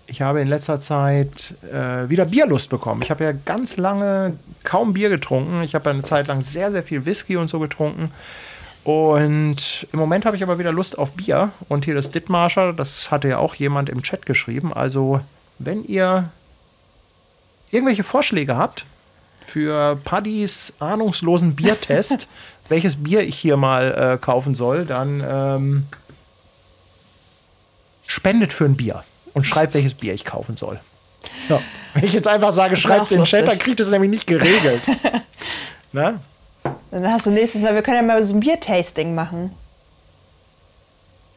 ich 0.08 0.22
habe 0.22 0.40
in 0.40 0.48
letzter 0.48 0.80
Zeit 0.80 1.54
äh, 1.72 2.08
wieder 2.08 2.24
Bierlust 2.24 2.68
bekommen. 2.68 3.02
Ich 3.02 3.10
habe 3.10 3.22
ja 3.24 3.32
ganz 3.32 3.76
lange 3.76 4.36
kaum 4.64 4.92
Bier 4.92 5.08
getrunken. 5.08 5.62
Ich 5.62 5.74
habe 5.76 5.84
ja 5.86 5.92
eine 5.92 6.02
Zeit 6.02 6.26
lang 6.26 6.40
sehr, 6.40 6.72
sehr 6.72 6.82
viel 6.82 7.06
Whisky 7.06 7.36
und 7.36 7.46
so 7.48 7.60
getrunken. 7.60 8.10
Und 8.86 9.88
im 9.92 9.98
Moment 9.98 10.24
habe 10.26 10.36
ich 10.36 10.44
aber 10.44 10.60
wieder 10.60 10.70
Lust 10.70 10.96
auf 10.96 11.10
Bier. 11.10 11.50
Und 11.68 11.86
hier 11.86 11.96
das 11.96 12.12
Dittmarscher, 12.12 12.72
das 12.72 13.10
hatte 13.10 13.26
ja 13.26 13.38
auch 13.38 13.56
jemand 13.56 13.88
im 13.88 14.00
Chat 14.04 14.26
geschrieben. 14.26 14.72
Also, 14.72 15.20
wenn 15.58 15.84
ihr 15.84 16.30
irgendwelche 17.72 18.04
Vorschläge 18.04 18.56
habt 18.56 18.84
für 19.44 19.96
Paddys 20.04 20.72
ahnungslosen 20.78 21.56
Biertest, 21.56 22.28
welches 22.68 23.02
Bier 23.02 23.22
ich 23.22 23.36
hier 23.36 23.56
mal 23.56 24.14
äh, 24.14 24.24
kaufen 24.24 24.54
soll, 24.54 24.84
dann 24.86 25.20
ähm, 25.28 25.86
spendet 28.06 28.52
für 28.52 28.66
ein 28.66 28.76
Bier 28.76 29.02
und 29.34 29.48
schreibt, 29.48 29.74
welches 29.74 29.94
Bier 29.94 30.14
ich 30.14 30.24
kaufen 30.24 30.56
soll. 30.56 30.78
Ja. 31.48 31.60
Wenn 31.94 32.04
ich 32.04 32.12
jetzt 32.12 32.28
einfach 32.28 32.52
sage, 32.52 32.76
schreibt 32.76 33.06
es 33.06 33.10
in 33.10 33.18
den 33.18 33.26
Chat, 33.26 33.48
dann 33.48 33.58
kriegt 33.58 33.80
es 33.80 33.90
nämlich 33.90 34.10
nicht 34.10 34.28
geregelt. 34.28 34.82
ne? 35.92 36.20
Dann 36.90 37.12
hast 37.12 37.26
du 37.26 37.30
nächstes 37.30 37.62
Mal, 37.62 37.74
wir 37.74 37.82
können 37.82 37.96
ja 37.96 38.02
mal 38.02 38.22
so 38.22 38.34
ein 38.34 38.40
Biertasting 38.40 39.14
machen. 39.14 39.50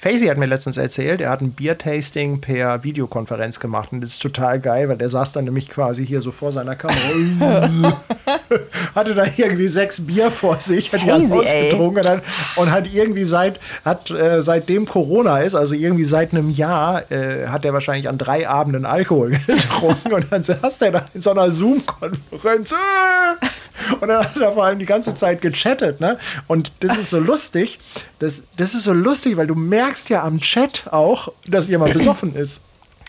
Facey 0.02 0.28
hat 0.28 0.38
mir 0.38 0.46
letztens 0.46 0.78
erzählt, 0.78 1.20
er 1.20 1.30
hat 1.30 1.42
ein 1.42 1.52
Biertasting 1.52 2.40
per 2.40 2.86
Videokonferenz 2.86 3.60
gemacht 3.60 3.90
und 3.92 4.00
das 4.00 4.12
ist 4.12 4.22
total 4.22 4.62
geil, 4.62 4.88
weil 4.88 4.96
der 4.96 5.10
saß 5.10 5.34
dann 5.34 5.44
nämlich 5.44 5.70
quasi 5.70 6.06
hier 6.06 6.22
so 6.22 6.32
vor 6.32 6.54
seiner 6.54 6.78
Kamera. 6.78 7.70
hatte 8.96 9.14
da 9.14 9.26
irgendwie 9.36 9.68
sechs 9.68 10.06
Bier 10.06 10.32
vor 10.32 10.58
sich, 10.62 10.94
hat 10.94 11.02
die 11.04 11.12
ausgetrunken 11.12 12.04
und 12.04 12.10
hat, 12.10 12.22
und 12.56 12.72
hat 12.72 12.94
irgendwie 12.94 13.26
seit, 13.26 13.60
hat, 13.84 14.10
äh, 14.10 14.42
seitdem 14.42 14.86
Corona 14.86 15.40
ist, 15.40 15.56
also 15.56 15.76
irgendwie 15.76 16.06
seit 16.06 16.32
einem 16.32 16.50
Jahr, 16.50 17.12
äh, 17.12 17.48
hat 17.48 17.66
er 17.66 17.74
wahrscheinlich 17.74 18.08
an 18.08 18.18
drei 18.18 18.48
Abenden 18.48 18.86
Alkohol 18.86 19.32
getrunken 19.48 20.14
und 20.14 20.32
dann 20.32 20.44
saß 20.44 20.78
der 20.78 20.92
da 20.92 21.06
in 21.14 21.22
so 21.22 21.32
einer 21.32 21.52
Zoom-Konferenz. 21.52 22.72
äh, 22.72 23.96
Und 24.00 24.08
dann 24.08 24.24
hat 24.24 24.38
er 24.38 24.52
vor 24.52 24.66
allem 24.66 24.80
die 24.80 24.86
ganze 24.86 25.16
Zeit 25.16 25.42
gechattet, 25.42 26.00
ne? 26.00 26.18
Und 26.48 26.72
das 26.80 26.98
ist 26.98 27.10
so 27.10 27.20
lustig. 27.20 27.80
Das, 28.20 28.42
das 28.58 28.74
ist 28.74 28.84
so 28.84 28.94
lustig, 28.94 29.38
weil 29.38 29.48
du 29.48 29.56
merkst 29.56 30.10
ja 30.10 30.24
am 30.24 30.40
Chat 30.40 30.84
auch, 30.92 31.32
dass 31.48 31.68
jemand 31.68 31.94
besoffen 31.94 32.36
ist. 32.36 32.60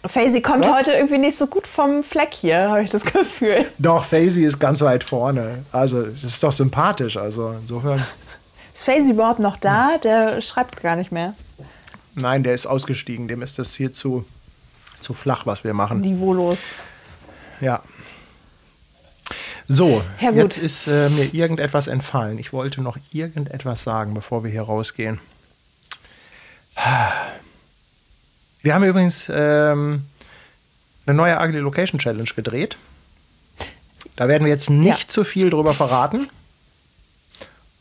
Faisy 0.06 0.40
kommt 0.40 0.64
Ja? 0.64 0.74
heute 0.76 0.92
irgendwie 0.92 1.18
nicht 1.18 1.36
so 1.36 1.46
gut 1.46 1.66
vom 1.66 2.02
Fleck 2.02 2.32
hier, 2.32 2.70
habe 2.70 2.82
ich 2.82 2.90
das 2.90 3.04
Gefühl. 3.04 3.66
Doch, 3.78 4.04
Faisy 4.06 4.44
ist 4.44 4.58
ganz 4.58 4.80
weit 4.80 5.04
vorne. 5.04 5.64
Also, 5.72 6.02
das 6.04 6.24
ist 6.32 6.42
doch 6.42 6.52
sympathisch. 6.52 7.16
Also, 7.16 7.54
insofern. 7.60 8.02
Ist 8.72 8.84
Faisy 8.84 9.10
überhaupt 9.10 9.40
noch 9.40 9.56
da? 9.56 9.98
Der 10.02 10.40
schreibt 10.40 10.80
gar 10.82 10.96
nicht 10.96 11.12
mehr. 11.12 11.34
Nein, 12.14 12.44
der 12.44 12.54
ist 12.54 12.66
ausgestiegen. 12.66 13.28
Dem 13.28 13.42
ist 13.42 13.58
das 13.58 13.74
hier 13.74 13.92
zu, 13.92 14.24
zu 15.00 15.12
flach, 15.12 15.44
was 15.44 15.64
wir 15.64 15.74
machen. 15.74 16.00
Niveaulos. 16.00 16.68
Ja. 17.60 17.82
So, 19.72 20.02
gut. 20.18 20.34
jetzt 20.34 20.58
ist 20.58 20.88
äh, 20.88 21.08
mir 21.10 21.32
irgendetwas 21.32 21.86
entfallen. 21.86 22.38
Ich 22.40 22.52
wollte 22.52 22.80
noch 22.82 22.96
irgendetwas 23.12 23.84
sagen, 23.84 24.14
bevor 24.14 24.42
wir 24.42 24.50
hier 24.50 24.62
rausgehen. 24.62 25.20
Wir 28.62 28.74
haben 28.74 28.84
übrigens 28.84 29.24
ähm, 29.28 30.04
eine 31.06 31.16
neue 31.16 31.38
Ugly 31.40 31.58
Location 31.58 32.00
Challenge 32.00 32.28
gedreht. 32.34 32.76
Da 34.16 34.28
werden 34.28 34.44
wir 34.44 34.50
jetzt 34.52 34.70
nicht 34.70 35.04
Ja. 35.04 35.08
zu 35.08 35.24
viel 35.24 35.50
drüber 35.50 35.72
verraten, 35.72 36.28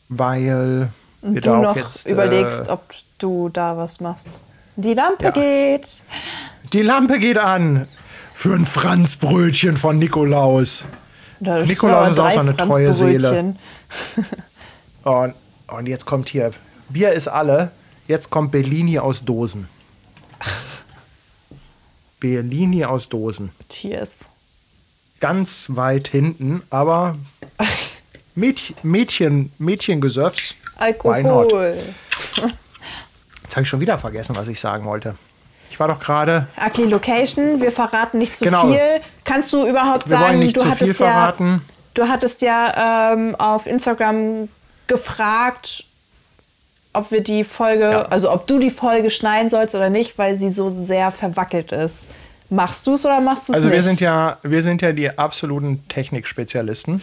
weil 0.08 0.90
Und 1.22 1.34
wir 1.34 1.40
du 1.40 1.48
da 1.50 1.58
auch 1.58 1.62
noch 1.62 1.76
jetzt 1.76 2.06
überlegst, 2.06 2.68
äh, 2.68 2.70
ob 2.70 2.82
du 3.18 3.48
da 3.48 3.76
was 3.76 4.00
machst. 4.00 4.42
Die 4.76 4.94
Lampe 4.94 5.24
Ja. 5.24 5.30
geht. 5.32 5.88
die 6.72 6.82
Lampe 6.82 7.18
geht 7.18 7.36
an 7.38 7.88
für 8.32 8.54
ein 8.54 8.64
Franzbrötchen 8.64 9.76
von 9.76 9.98
Nikolaus. 9.98 10.84
Da 11.40 11.62
Nikolaus 11.62 12.10
ist 12.10 12.20
auch 12.20 12.30
so 12.30 12.40
eine 12.40 12.56
treue 12.56 12.94
Seele. 12.94 13.56
Und, 15.04 15.34
und 15.68 15.88
jetzt 15.88 16.04
kommt 16.04 16.28
hier, 16.28 16.52
Bier 16.90 17.12
ist 17.12 17.28
alle, 17.28 17.70
jetzt 18.06 18.28
kommt 18.30 18.52
Bellini 18.52 18.98
aus 18.98 19.24
Dosen. 19.24 19.68
Bellini 22.20 22.84
aus 22.84 23.08
Dosen. 23.08 23.50
Cheers. 23.70 24.10
Ganz 25.20 25.70
weit 25.74 26.08
hinten, 26.08 26.62
aber 26.70 27.16
Mädchen, 28.34 28.76
Mädchen, 28.82 29.52
Mädchengesöffs. 29.58 30.54
Alkohol. 30.76 31.94
Jetzt 33.42 33.56
habe 33.56 33.62
ich 33.62 33.68
schon 33.68 33.80
wieder 33.80 33.98
vergessen, 33.98 34.36
was 34.36 34.48
ich 34.48 34.60
sagen 34.60 34.84
wollte. 34.84 35.16
War 35.80 35.88
doch 35.88 35.98
gerade, 36.00 36.46
Ugly 36.62 36.84
Location, 36.88 37.60
wir 37.62 37.72
verraten 37.72 38.18
nicht 38.18 38.34
zu 38.36 38.44
Genau. 38.44 38.66
viel. 38.66 39.00
Kannst 39.24 39.50
du 39.54 39.66
überhaupt 39.66 40.04
wir 40.04 40.10
sagen, 40.18 40.52
du 40.52 40.64
hattest 40.66 41.00
ja, 41.00 41.34
du 41.94 42.06
hattest 42.08 42.42
ja 42.42 43.12
ähm, 43.14 43.34
auf 43.36 43.66
Instagram 43.66 44.48
gefragt, 44.86 45.84
ob 46.92 47.10
wir 47.10 47.22
die 47.22 47.44
Folge, 47.44 47.90
Ja. 47.90 48.02
also 48.02 48.30
ob 48.30 48.46
du 48.46 48.58
die 48.58 48.70
Folge 48.70 49.08
schneiden 49.08 49.48
sollst 49.48 49.74
oder 49.74 49.88
nicht, 49.88 50.18
weil 50.18 50.36
sie 50.36 50.50
so 50.50 50.68
sehr 50.68 51.10
verwackelt 51.12 51.72
ist. 51.72 51.94
Machst 52.50 52.86
du 52.86 52.94
es 52.94 53.06
oder 53.06 53.20
machst 53.20 53.48
du 53.48 53.52
es 53.52 53.56
Also 53.58 53.68
nicht? 53.68 53.76
wir 53.76 53.82
sind 53.82 54.00
ja, 54.00 54.36
wir 54.42 54.60
sind 54.60 54.82
ja 54.82 54.92
die 54.92 55.16
absoluten 55.18 55.88
Technikspezialisten. 55.88 57.00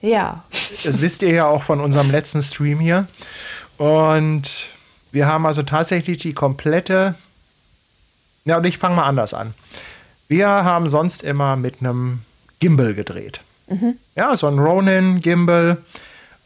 Ja. 0.00 0.42
Das 0.84 1.00
wisst 1.00 1.22
ihr 1.22 1.30
ja 1.32 1.46
auch 1.46 1.62
von 1.62 1.80
unserem 1.80 2.10
letzten 2.10 2.42
Stream 2.42 2.80
hier. 2.80 3.06
Und 3.78 4.44
wir 5.12 5.26
haben 5.26 5.46
also 5.46 5.62
tatsächlich 5.62 6.18
die 6.18 6.32
komplette. 6.32 7.14
Ja, 8.46 8.56
und 8.58 8.64
ich 8.64 8.78
fange 8.78 8.96
mal 8.96 9.04
anders 9.04 9.34
an. 9.34 9.52
Wir 10.28 10.48
haben 10.48 10.88
sonst 10.88 11.22
immer 11.22 11.56
mit 11.56 11.80
einem 11.80 12.20
Gimbal 12.60 12.94
gedreht. 12.94 13.40
Ja, 14.14 14.36
so 14.36 14.46
ein 14.46 14.58
Ronin-Gimbal, 14.58 15.78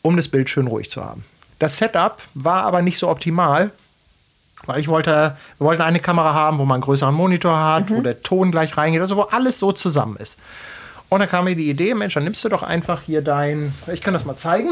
um 0.02 0.16
das 0.16 0.28
Bild 0.28 0.48
schön 0.48 0.66
ruhig 0.66 0.90
zu 0.90 1.04
haben. 1.04 1.24
Das 1.58 1.76
Setup 1.76 2.16
war 2.32 2.64
aber 2.64 2.80
nicht 2.80 2.98
so 2.98 3.08
optimal, 3.08 3.70
weil 4.64 4.80
ich 4.80 4.88
wollte, 4.88 5.36
wir 5.58 5.66
wollten 5.66 5.82
eine 5.82 6.00
Kamera 6.00 6.32
haben, 6.32 6.56
wo 6.58 6.64
man 6.64 6.76
einen 6.76 6.84
größeren 6.84 7.14
Monitor 7.14 7.58
hat, 7.58 7.90
wo 7.90 8.00
der 8.00 8.22
Ton 8.22 8.50
gleich 8.50 8.78
reingeht, 8.78 9.02
also 9.02 9.16
wo 9.16 9.22
alles 9.22 9.58
so 9.58 9.72
zusammen 9.72 10.16
ist. 10.16 10.38
Und 11.10 11.20
dann 11.20 11.28
kam 11.28 11.44
mir 11.44 11.54
die 11.54 11.68
Idee, 11.68 11.92
Mensch, 11.92 12.14
dann 12.14 12.24
nimmst 12.24 12.42
du 12.44 12.48
doch 12.48 12.62
einfach 12.62 13.02
hier 13.02 13.20
dein, 13.20 13.74
ich 13.92 14.00
kann 14.00 14.14
das 14.14 14.24
mal 14.24 14.36
zeigen. 14.36 14.70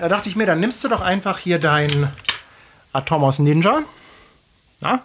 Da 0.00 0.08
dachte 0.08 0.28
ich 0.30 0.36
mir, 0.36 0.46
dann 0.46 0.60
nimmst 0.60 0.82
du 0.82 0.88
doch 0.88 1.02
einfach 1.02 1.38
hier 1.38 1.58
dein 1.58 2.08
Atomos 2.92 3.38
Ninja. 3.38 3.82
Na, 4.80 5.00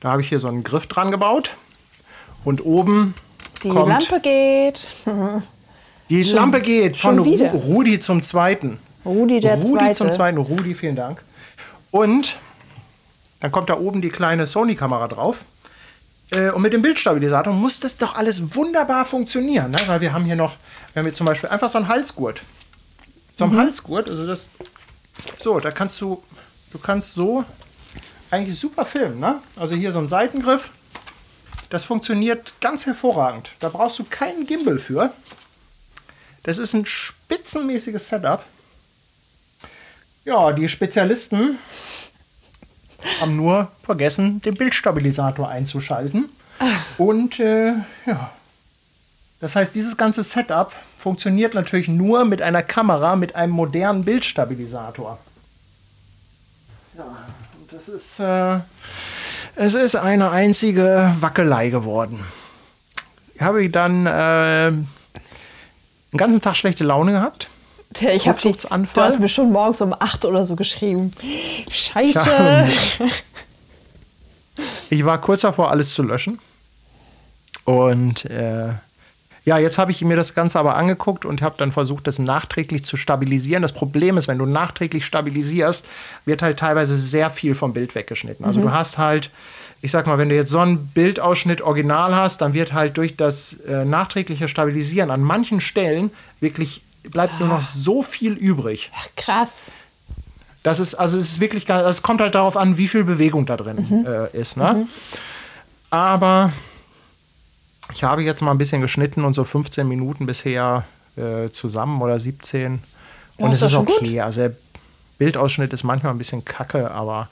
da 0.00 0.10
habe 0.10 0.20
ich 0.20 0.28
hier 0.28 0.38
so 0.38 0.48
einen 0.48 0.62
Griff 0.62 0.86
dran 0.86 1.10
gebaut. 1.10 1.52
Und 2.44 2.64
oben 2.66 3.14
Die 3.62 3.70
Lampe 3.70 4.20
geht. 4.20 4.78
die 6.10 6.22
Schon- 6.22 6.34
Lampe 6.34 6.60
geht 6.60 6.98
von. 6.98 7.18
Ru 7.18 7.46
Rudi 7.46 7.98
zum 8.00 8.20
Zweiten. 8.22 8.78
Rudi 9.06 9.40
der 9.40 9.54
Rudi 9.56 9.66
Zweite. 9.78 9.94
zum 9.94 10.12
Zweiten. 10.12 10.36
Rudi, 10.38 10.74
vielen 10.74 10.96
Dank. 10.96 11.22
Und 11.90 12.36
dann 13.40 13.50
kommt 13.50 13.70
da 13.70 13.78
oben 13.78 14.02
die 14.02 14.10
kleine 14.10 14.46
Sony-Kamera 14.46 15.08
drauf. 15.08 15.38
Äh, 16.32 16.50
Und 16.50 16.60
mit 16.62 16.72
dem 16.74 16.82
Bildstabilisator 16.82 17.52
muss 17.54 17.80
das 17.80 17.96
doch 17.96 18.14
alles 18.14 18.54
wunderbar 18.54 19.06
funktionieren. 19.06 19.70
Ne? 19.70 19.78
Weil 19.86 20.02
wir 20.02 20.12
haben 20.12 20.24
hier 20.26 20.36
noch, 20.36 20.52
wir 20.92 21.00
haben 21.00 21.06
hier 21.06 21.14
zum 21.14 21.26
Beispiel 21.26 21.48
einfach 21.48 21.70
so 21.70 21.78
einen 21.78 21.88
Halsgurt. 21.88 22.42
So 23.36 23.46
Mhm. 23.46 23.58
Halsgurt, 23.58 24.10
also 24.10 24.26
das. 24.26 24.46
So, 25.38 25.60
da 25.60 25.70
kannst 25.70 26.00
du, 26.00 26.22
du 26.72 26.78
kannst 26.78 27.14
so 27.14 27.44
eigentlich 28.30 28.58
super 28.58 28.84
filmen. 28.84 29.20
Ne? 29.20 29.40
Also 29.56 29.74
hier 29.74 29.92
so 29.92 29.98
ein 30.00 30.08
Seitengriff. 30.08 30.70
Das 31.70 31.84
funktioniert 31.84 32.54
ganz 32.60 32.86
hervorragend. 32.86 33.50
Da 33.60 33.68
brauchst 33.68 33.98
du 33.98 34.04
keinen 34.04 34.46
Gimbal 34.46 34.78
für. 34.78 35.12
Das 36.42 36.58
ist 36.58 36.74
ein 36.74 36.84
spitzenmäßiges 36.86 38.08
Setup. 38.08 38.44
Ja, 40.24 40.52
die 40.52 40.68
Spezialisten 40.68 41.58
haben 43.20 43.36
nur 43.36 43.70
vergessen, 43.82 44.40
den 44.42 44.54
Bildstabilisator 44.54 45.48
einzuschalten. 45.48 46.28
Und 46.98 47.40
äh, 47.40 47.74
ja, 48.06 48.30
das 49.40 49.56
heißt, 49.56 49.74
dieses 49.74 49.96
ganze 49.96 50.22
Setup 50.22 50.72
funktioniert 51.04 51.52
natürlich 51.52 51.86
nur 51.86 52.24
mit 52.24 52.40
einer 52.40 52.62
Kamera 52.62 53.14
mit 53.14 53.36
einem 53.36 53.52
modernen 53.52 54.06
Bildstabilisator. 54.06 55.18
Ja, 56.96 57.04
und 57.04 57.70
das 57.70 57.88
ist, 57.88 58.20
äh, 58.20 58.60
es 59.54 59.74
ist 59.74 59.96
eine 59.96 60.30
einzige 60.30 61.14
Wackelei 61.20 61.68
geworden. 61.68 62.24
Ich 63.34 63.42
habe 63.42 63.68
dann 63.68 64.06
äh, 64.06 64.70
den 64.70 66.16
ganzen 66.16 66.40
Tag 66.40 66.56
schlechte 66.56 66.84
Laune 66.84 67.12
gehabt. 67.12 67.48
Ich 68.00 68.26
hab 68.26 68.38
die, 68.38 68.48
Rückzugsanfall. 68.48 68.94
du 68.94 69.00
hast 69.02 69.20
mir 69.20 69.28
schon 69.28 69.52
morgens 69.52 69.82
um 69.82 69.92
8 69.92 70.24
oder 70.24 70.46
so 70.46 70.56
geschrieben. 70.56 71.10
Scheiße. 71.70 72.66
Ich 74.88 75.04
war 75.04 75.20
kurz 75.20 75.42
davor, 75.42 75.70
alles 75.70 75.92
zu 75.92 76.02
löschen. 76.02 76.38
Und 77.64 78.24
äh, 78.24 78.70
ja, 79.44 79.58
jetzt 79.58 79.76
habe 79.76 79.90
ich 79.90 80.02
mir 80.02 80.16
das 80.16 80.34
Ganze 80.34 80.58
aber 80.58 80.74
angeguckt 80.76 81.24
und 81.24 81.42
habe 81.42 81.56
dann 81.58 81.70
versucht, 81.70 82.06
das 82.06 82.18
nachträglich 82.18 82.84
zu 82.86 82.96
stabilisieren. 82.96 83.62
Das 83.62 83.72
Problem 83.72 84.16
ist, 84.16 84.26
wenn 84.26 84.38
du 84.38 84.46
nachträglich 84.46 85.04
stabilisierst, 85.04 85.84
wird 86.24 86.40
halt 86.40 86.58
teilweise 86.58 86.96
sehr 86.96 87.30
viel 87.30 87.54
vom 87.54 87.74
Bild 87.74 87.94
weggeschnitten. 87.94 88.46
Also 88.46 88.60
du 88.60 88.72
hast 88.72 88.96
halt, 88.96 89.30
ich 89.82 89.90
sag 89.90 90.06
mal, 90.06 90.16
wenn 90.16 90.30
du 90.30 90.34
jetzt 90.34 90.50
so 90.50 90.60
einen 90.60 90.86
Bildausschnitt 90.88 91.60
original 91.60 92.14
hast, 92.14 92.40
dann 92.40 92.54
wird 92.54 92.72
halt 92.72 92.96
durch 92.96 93.16
das 93.16 93.52
äh, 93.68 93.84
nachträgliche 93.84 94.48
Stabilisieren 94.48 95.10
an 95.10 95.20
manchen 95.20 95.60
Stellen 95.60 96.10
wirklich 96.40 96.82
bleibt 97.10 97.38
nur 97.38 97.48
noch 97.48 97.60
so 97.60 98.02
viel 98.02 98.32
übrig. 98.32 98.90
Ach, 98.96 99.08
krass. 99.16 99.66
Das 100.62 100.80
ist, 100.80 100.94
also 100.94 101.18
es 101.18 101.32
ist 101.32 101.40
wirklich 101.40 101.66
gar, 101.66 101.86
es 101.86 102.02
kommt 102.02 102.22
halt 102.22 102.34
darauf 102.34 102.56
an, 102.56 102.78
wie 102.78 102.88
viel 102.88 103.04
Bewegung 103.04 103.44
da 103.44 103.58
drin 103.58 104.06
äh, 104.06 104.34
ist. 104.34 104.56
Ne? 104.56 104.88
Aber 105.90 106.54
ich 107.92 108.02
habe 108.04 108.22
jetzt 108.22 108.42
mal 108.42 108.50
ein 108.50 108.58
bisschen 108.58 108.80
geschnitten 108.80 109.24
und 109.24 109.34
so 109.34 109.44
15 109.44 109.86
Minuten 109.86 110.26
bisher 110.26 110.84
äh, 111.16 111.50
zusammen 111.50 112.00
oder 112.02 112.18
17. 112.18 112.82
Ja, 113.38 113.44
Und 113.44 113.52
ist 113.52 113.62
es 113.62 113.72
doch 113.72 113.82
ist 113.82 113.86
gut. 113.86 114.02
okay. 114.02 114.20
Also 114.20 114.40
der 114.40 114.52
Bildausschnitt 115.18 115.72
ist 115.72 115.84
manchmal 115.84 116.12
ein 116.12 116.18
bisschen 116.18 116.44
kacke, 116.44 116.90
aber 116.90 117.28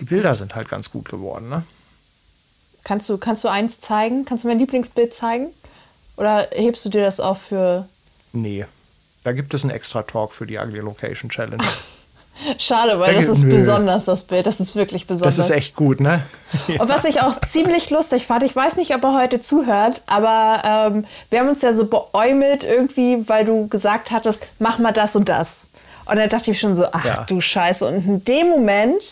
die 0.00 0.04
Bilder 0.04 0.34
sind 0.34 0.54
halt 0.54 0.68
ganz 0.68 0.90
gut 0.90 1.08
geworden. 1.08 1.48
Ne? 1.48 1.64
Kannst 2.84 3.08
du, 3.08 3.18
kannst 3.18 3.42
du 3.44 3.48
eins 3.48 3.80
zeigen? 3.80 4.24
Kannst 4.24 4.44
du 4.44 4.48
mein 4.48 4.58
Lieblingsbild 4.58 5.14
zeigen? 5.14 5.48
Oder 6.16 6.48
hebst 6.52 6.84
du 6.84 6.88
dir 6.88 7.02
das 7.02 7.20
auf 7.20 7.42
für. 7.42 7.88
Nee. 8.32 8.66
Da 9.24 9.32
gibt 9.32 9.52
es 9.54 9.62
einen 9.64 9.70
extra 9.70 10.02
Talk 10.02 10.32
für 10.34 10.46
die 10.46 10.56
Ugly 10.56 10.78
Location 10.80 11.30
Challenge. 11.30 11.64
Schade, 12.58 12.98
weil 13.00 13.14
Da 13.14 13.20
das 13.20 13.28
ist 13.30 13.44
nö. 13.44 13.54
besonders, 13.54 14.04
das 14.04 14.22
Bild. 14.24 14.46
Das 14.46 14.60
ist 14.60 14.76
wirklich 14.76 15.06
besonders. 15.06 15.36
Das 15.36 15.46
ist 15.50 15.54
echt 15.56 15.74
gut, 15.76 16.00
ne? 16.00 16.22
Und 16.78 16.88
was 16.88 17.04
ich 17.04 17.20
auch 17.22 17.34
ziemlich 17.40 17.90
lustig 17.90 18.26
fand, 18.26 18.42
ich 18.42 18.54
weiß 18.54 18.76
nicht, 18.76 18.94
ob 18.94 19.02
er 19.04 19.14
heute 19.14 19.40
zuhört, 19.40 20.02
aber 20.06 20.62
ähm, 20.94 21.04
wir 21.30 21.40
haben 21.40 21.48
uns 21.48 21.62
ja 21.62 21.72
so 21.72 21.86
beäumelt 21.86 22.62
irgendwie, 22.64 23.24
weil 23.28 23.44
du 23.44 23.66
gesagt 23.68 24.10
hattest, 24.10 24.46
mach 24.58 24.78
mal 24.78 24.92
das 24.92 25.16
und 25.16 25.28
das. 25.28 25.66
Und 26.08 26.16
dann 26.16 26.28
dachte 26.28 26.50
ich 26.52 26.60
schon 26.60 26.74
so, 26.74 26.84
ach 26.92 27.04
Ja. 27.04 27.24
du 27.28 27.40
Scheiße. 27.40 27.86
Und 27.86 28.06
in 28.06 28.24
dem 28.24 28.48
Moment 28.50 29.02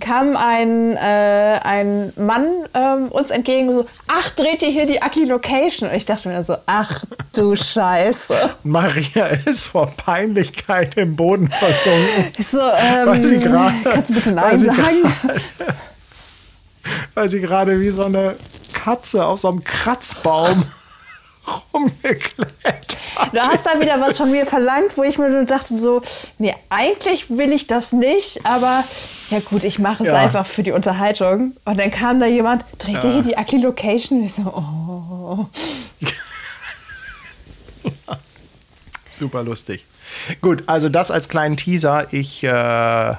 kam 0.00 0.36
ein, 0.36 0.96
äh, 0.96 1.60
ein 1.62 2.12
Mann 2.16 2.44
ähm, 2.74 3.08
uns 3.08 3.30
entgegen 3.30 3.72
so, 3.72 3.86
ach, 4.08 4.30
dreht 4.30 4.62
ihr 4.62 4.68
hier 4.70 4.84
die 4.86 4.98
Ugly 5.04 5.26
Location? 5.26 5.88
Und 5.88 5.94
ich 5.94 6.04
dachte 6.04 6.28
mir 6.28 6.42
so, 6.42 6.56
ach 6.66 7.04
du 7.34 7.54
Scheiße. 7.56 8.50
Maria 8.64 9.26
ist 9.26 9.64
vor 9.64 9.86
Peinlichkeit 9.96 10.96
im 10.96 11.14
Boden 11.14 11.48
versunken. 11.48 12.32
Ich 12.36 12.48
so, 12.48 12.58
Weil 12.58 13.24
sie 13.24 13.36
ähm, 13.36 13.40
gerade- 13.42 13.74
kannst 13.84 14.10
du 14.10 14.14
bitte 14.14 14.32
Nein 14.32 14.58
sagen? 14.58 14.76
weil 17.14 17.28
sie 17.28 17.40
gerade 17.40 17.80
wie 17.80 17.90
so 17.90 18.04
eine 18.04 18.36
Katze 18.72 19.24
auf 19.24 19.40
so 19.40 19.48
einem 19.48 19.62
Kratzbaum 19.64 20.64
rumgeklettert 21.72 22.96
Du 23.32 23.40
hast 23.40 23.66
da 23.66 23.80
wieder 23.80 24.00
was 24.00 24.18
von 24.18 24.30
mir 24.30 24.44
verlangt, 24.46 24.96
wo 24.96 25.02
ich 25.02 25.16
mir 25.18 25.30
nur 25.30 25.44
dachte 25.44 25.74
so, 25.74 26.02
nee, 26.38 26.54
eigentlich 26.68 27.30
will 27.30 27.52
ich 27.52 27.66
das 27.66 27.92
nicht, 27.92 28.44
aber 28.44 28.84
ja 29.30 29.40
gut, 29.40 29.64
ich 29.64 29.78
mache 29.78 30.02
es 30.02 30.10
Ja. 30.10 30.16
einfach 30.16 30.44
für 30.46 30.62
die 30.62 30.72
Unterhaltung. 30.72 31.56
Und 31.64 31.78
dann 31.78 31.90
kam 31.90 32.20
da 32.20 32.26
jemand, 32.26 32.64
dreht 32.78 33.02
ihr 33.04 33.12
hier 33.12 33.22
die 33.22 33.34
Ugly 33.36 33.62
Location? 33.62 34.22
Ich 34.22 34.34
so, 34.34 34.42
oh. 34.42 35.46
Super 39.18 39.42
lustig. 39.42 39.84
Gut, 40.42 40.64
also 40.66 40.88
das 40.88 41.10
als 41.10 41.28
kleinen 41.28 41.56
Teaser. 41.56 42.12
Ich 42.12 42.44
äh, 42.44 43.14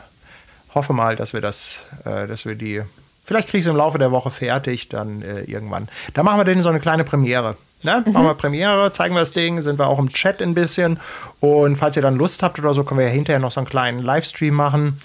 hoffe 0.76 0.94
mal, 0.94 1.16
dass 1.16 1.34
wir 1.34 1.42
das, 1.42 1.80
äh, 2.06 2.28
dass 2.28 2.46
wir 2.46 2.56
die, 2.56 2.84
vielleicht 3.26 3.48
kriege 3.50 3.60
ich 3.60 3.66
es 3.66 3.70
im 3.70 3.76
Laufe 3.78 3.98
der 3.98 4.12
Woche 4.12 4.30
fertig, 4.30 4.90
dann 4.90 5.22
äh, 5.24 5.42
irgendwann. 5.42 5.90
Da 6.14 6.24
machen 6.24 6.40
wir 6.40 6.46
denn 6.46 6.62
so 6.62 6.70
eine 6.70 6.80
kleine 6.80 7.04
Premiere. 7.04 7.58
Ne? 7.84 8.04
Mhm. 8.06 8.14
Machen 8.14 8.26
wir 8.26 8.34
Premiere, 8.34 8.92
zeigen 8.92 9.16
wir 9.16 9.20
das 9.20 9.34
Ding, 9.34 9.62
sind 9.62 9.80
wir 9.80 9.88
auch 9.88 10.00
im 10.00 10.10
Chat 10.10 10.42
ein 10.42 10.54
bisschen. 10.54 11.00
Und 11.40 11.78
falls 11.78 11.96
ihr 11.96 12.02
dann 12.02 12.16
Lust 12.16 12.44
habt 12.44 12.60
oder 12.60 12.74
so, 12.74 12.84
können 12.84 13.00
wir 13.00 13.08
ja 13.08 13.14
hinterher 13.14 13.40
noch 13.40 13.52
so 13.52 13.60
einen 13.60 13.70
kleinen 13.70 14.02
Livestream 14.02 14.54
machen. 14.54 15.02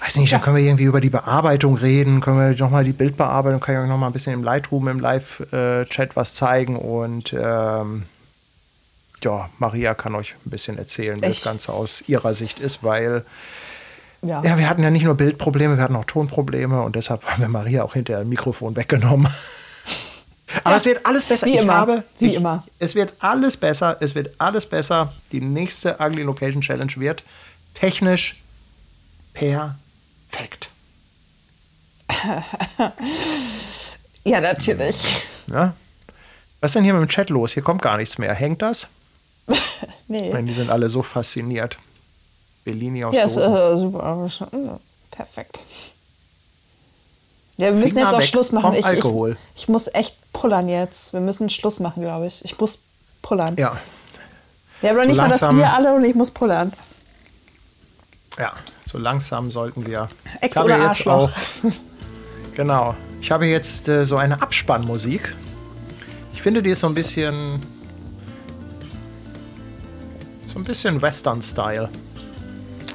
Weiß 0.00 0.16
nicht, 0.16 0.30
ja. 0.30 0.38
dann 0.38 0.44
können 0.44 0.56
wir 0.56 0.64
irgendwie 0.64 0.84
über 0.84 1.00
die 1.00 1.10
Bearbeitung 1.10 1.76
reden, 1.76 2.20
können 2.20 2.38
wir 2.38 2.56
nochmal 2.56 2.84
die 2.84 2.92
Bildbearbeitung, 2.92 3.60
kann 3.60 3.74
ich 3.74 3.80
euch 3.82 3.88
nochmal 3.88 4.08
ein 4.08 4.14
bisschen 4.14 4.32
im 4.32 4.42
Lightroom, 4.42 4.88
im 4.88 4.98
Live-Chat 4.98 6.16
was 6.16 6.32
zeigen 6.32 6.76
und 6.76 7.34
ähm, 7.34 8.04
ja, 9.22 9.50
Maria 9.58 9.92
kann 9.92 10.14
euch 10.14 10.34
ein 10.46 10.50
bisschen 10.50 10.78
erzählen, 10.78 11.20
wie 11.20 11.26
ich. 11.26 11.36
das 11.40 11.44
Ganze 11.44 11.74
aus 11.74 12.02
ihrer 12.06 12.32
Sicht 12.32 12.60
ist, 12.60 12.82
weil 12.82 13.24
ja. 14.22 14.42
ja. 14.42 14.56
wir 14.56 14.70
hatten 14.70 14.82
ja 14.82 14.90
nicht 14.90 15.04
nur 15.04 15.16
Bildprobleme, 15.16 15.76
wir 15.76 15.82
hatten 15.82 15.96
auch 15.96 16.06
Tonprobleme 16.06 16.80
und 16.80 16.96
deshalb 16.96 17.26
haben 17.26 17.42
wir 17.42 17.48
Maria 17.48 17.84
auch 17.84 17.92
hinterher 17.92 18.22
ein 18.22 18.28
Mikrofon 18.28 18.76
weggenommen. 18.76 19.28
Aber 20.64 20.70
ja, 20.70 20.76
es 20.76 20.84
wird 20.84 21.06
alles 21.06 21.24
besser. 21.24 21.46
Wie 21.46 21.50
ich 21.50 21.60
immer. 21.60 21.74
Habe, 21.74 22.04
wie 22.18 22.26
ich, 22.26 22.34
immer. 22.34 22.64
Es 22.78 22.94
wird 22.94 23.12
alles 23.20 23.56
besser. 23.56 23.96
Es 24.00 24.14
wird 24.14 24.34
alles 24.38 24.66
besser. 24.66 25.12
Die 25.32 25.40
nächste 25.40 25.96
Ugly 26.00 26.22
Location 26.22 26.60
Challenge 26.62 26.92
wird 26.96 27.22
technisch 27.74 28.40
perfekt. 29.32 30.68
ja, 34.24 34.40
natürlich. 34.40 35.24
Ja? 35.46 35.74
Was 36.60 36.70
ist 36.70 36.74
denn 36.74 36.84
hier 36.84 36.94
mit 36.94 37.02
dem 37.02 37.08
Chat 37.08 37.30
los? 37.30 37.52
Hier 37.52 37.62
kommt 37.62 37.82
gar 37.82 37.96
nichts 37.96 38.18
mehr. 38.18 38.34
Hängt 38.34 38.62
das? 38.62 38.88
nee. 40.08 40.26
Ich 40.28 40.32
meine, 40.32 40.48
die 40.48 40.54
sind 40.54 40.70
alle 40.70 40.90
so 40.90 41.02
fasziniert. 41.02 41.78
Bellini 42.64 43.04
aus 43.04 43.14
Ja, 43.14 43.24
ist, 43.24 43.36
äh, 43.36 43.78
super. 43.78 44.30
Perfekt. 45.10 45.60
Ja, 47.60 47.66
wir 47.74 47.80
müssen 47.80 47.94
Finger 47.94 48.06
jetzt 48.10 48.14
auch 48.16 48.22
Schluss 48.22 48.52
machen. 48.52 48.72
Ich, 48.74 48.86
ich, 48.86 49.04
ich 49.56 49.68
muss 49.68 49.86
echt 49.92 50.14
pullern 50.32 50.68
jetzt. 50.68 51.12
Wir 51.12 51.20
müssen 51.20 51.50
Schluss 51.50 51.78
machen, 51.80 52.02
glaube 52.02 52.26
ich. 52.26 52.44
Ich 52.44 52.58
muss 52.58 52.78
pullern. 53.22 53.56
Ja, 53.58 53.76
Wir 54.80 54.90
haben 54.90 54.96
noch 54.96 55.04
nicht 55.04 55.16
mal 55.16 55.28
das 55.28 55.42
langsam- 55.42 55.56
Bier 55.58 55.72
alle 55.72 55.94
und 55.94 56.04
ich 56.04 56.14
muss 56.14 56.30
pullern. 56.30 56.72
ja. 58.38 58.52
So 58.90 58.98
langsam 58.98 59.52
sollten 59.52 59.86
wir. 59.86 60.08
Ex 60.40 60.58
oder 60.58 60.76
Arschloch. 60.76 61.30
Genau. 62.56 62.96
Ich 63.20 63.30
habe 63.30 63.46
jetzt 63.46 63.86
äh, 63.86 64.04
so 64.04 64.16
eine 64.16 64.42
Abspannmusik. 64.42 65.32
Ich 66.34 66.42
finde, 66.42 66.60
die 66.60 66.70
ist 66.70 66.80
so 66.80 66.88
ein 66.88 66.94
bisschen. 66.94 67.62
So 70.52 70.58
ein 70.58 70.64
bisschen 70.64 71.00
Western-Style. 71.00 71.88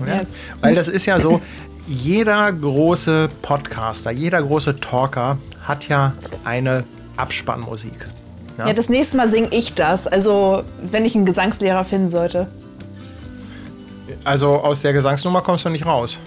Ja? 0.06 0.16
Yes. 0.20 0.34
Weil 0.60 0.76
das 0.76 0.90
ist 0.90 1.06
ja 1.06 1.18
so, 1.20 1.40
jeder 1.88 2.52
große 2.52 3.30
Podcaster, 3.42 4.12
jeder 4.12 4.42
große 4.42 4.80
Talker 4.80 5.38
hat 5.64 5.88
ja 5.88 6.14
eine 6.44 6.84
Abspannmusik. 7.18 8.08
Ja, 8.58 8.72
das 8.74 8.90
nächste 8.90 9.18
Mal 9.18 9.30
singe 9.30 9.50
ich 9.52 9.74
das. 9.74 10.08
Also, 10.08 10.64
wenn 10.82 11.04
ich 11.06 11.14
einen 11.16 11.26
Gesangslehrer 11.26 11.84
finden 11.86 12.10
sollte. 12.10 12.48
Also 14.24 14.54
aus 14.54 14.82
der 14.82 14.94
Gesangsnummer 14.94 15.42
kommst 15.42 15.66
du 15.66 15.70
nicht 15.70 15.86
raus. 15.86 16.18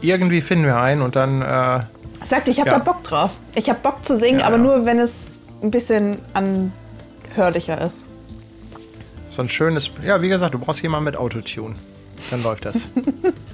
Irgendwie 0.00 0.40
finden 0.40 0.64
wir 0.64 0.76
einen 0.76 1.02
und 1.02 1.14
dann. 1.14 1.42
Äh, 1.42 1.80
Ich 2.22 2.28
sagte, 2.30 2.50
ich 2.50 2.58
habe 2.60 2.70
Ja. 2.70 2.78
da 2.78 2.84
Bock 2.84 3.02
drauf. 3.04 3.30
Ich 3.54 3.68
habe 3.68 3.78
Bock 3.82 4.04
zu 4.04 4.16
singen, 4.16 4.40
Ja, 4.40 4.46
aber 4.46 4.56
ja. 4.56 4.62
nur, 4.62 4.86
wenn 4.86 4.98
es 4.98 5.40
ein 5.62 5.70
bisschen 5.70 6.18
anhörlicher 6.34 7.80
ist. 7.84 8.06
So 9.30 9.42
ein 9.42 9.48
schönes, 9.48 9.90
ja, 10.04 10.20
wie 10.22 10.28
gesagt, 10.28 10.54
du 10.54 10.58
brauchst 10.58 10.82
jemanden 10.82 11.04
mit 11.04 11.16
Autotune. 11.16 11.74
Dann 12.30 12.42
läuft 12.42 12.64
das. 12.64 12.76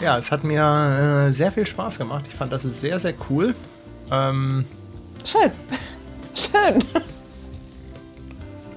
ja, 0.00 0.16
es 0.18 0.30
hat 0.30 0.44
mir 0.44 1.26
äh, 1.28 1.32
sehr 1.32 1.52
viel 1.52 1.66
Spaß 1.66 1.98
gemacht. 1.98 2.24
Ich 2.28 2.34
fand 2.34 2.52
das 2.52 2.62
sehr, 2.62 2.98
sehr 3.00 3.14
cool. 3.30 3.54
Ähm, 4.10 4.64
Schön. 5.24 5.50
Schön. 6.34 6.84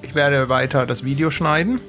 ich 0.02 0.16
werde 0.16 0.50
weiter 0.50 0.86
das 0.86 1.04
Video 1.04 1.32
schneiden. 1.32 1.80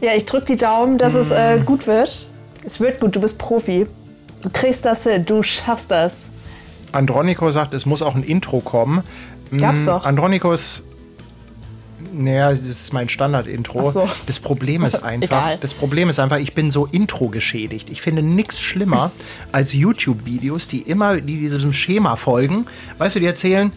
Ja, 0.00 0.12
ich 0.16 0.26
drück 0.26 0.46
die 0.46 0.56
Daumen, 0.56 0.98
dass 0.98 1.14
es 1.14 1.30
Mm. 1.30 1.34
äh, 1.34 1.58
gut 1.64 1.86
wird. 1.86 2.28
Es 2.64 2.80
wird 2.80 3.00
gut, 3.00 3.16
du 3.16 3.20
bist 3.20 3.38
Profi. 3.38 3.86
Du 4.42 4.50
kriegst 4.50 4.84
das 4.84 5.04
hin, 5.04 5.24
du 5.24 5.42
schaffst 5.42 5.90
das. 5.90 6.22
Andronico 6.92 7.50
sagt, 7.52 7.74
es 7.74 7.86
muss 7.86 8.02
auch 8.02 8.14
ein 8.14 8.22
Intro 8.22 8.60
kommen. 8.60 9.02
Gab's 9.56 9.82
Mm, 9.82 9.86
doch. 9.86 10.04
Andronikos, 10.06 10.82
naja, 12.12 12.50
das 12.52 12.60
ist 12.60 12.92
mein 12.92 13.08
Standard-Intro. 13.08 13.86
So. 13.86 14.08
Das 14.26 14.38
Problem 14.38 14.84
ist 14.84 14.96
einfach, 15.02 15.24
Egal. 15.24 15.58
das 15.60 15.74
Problem 15.74 16.08
ist 16.08 16.18
einfach, 16.18 16.38
ich 16.38 16.54
bin 16.54 16.70
so 16.70 16.86
Intro 16.86 17.28
geschädigt. 17.28 17.88
Ich 17.90 18.02
finde 18.02 18.22
nichts 18.22 18.60
schlimmer 18.60 19.10
als 19.52 19.72
YouTube-Videos, 19.72 20.68
die 20.68 20.82
immer 20.82 21.20
die 21.20 21.38
diesem 21.38 21.72
Schema 21.72 22.16
folgen. 22.16 22.66
Weißt 22.98 23.16
du, 23.16 23.20
die 23.20 23.26
erzählen, 23.26 23.72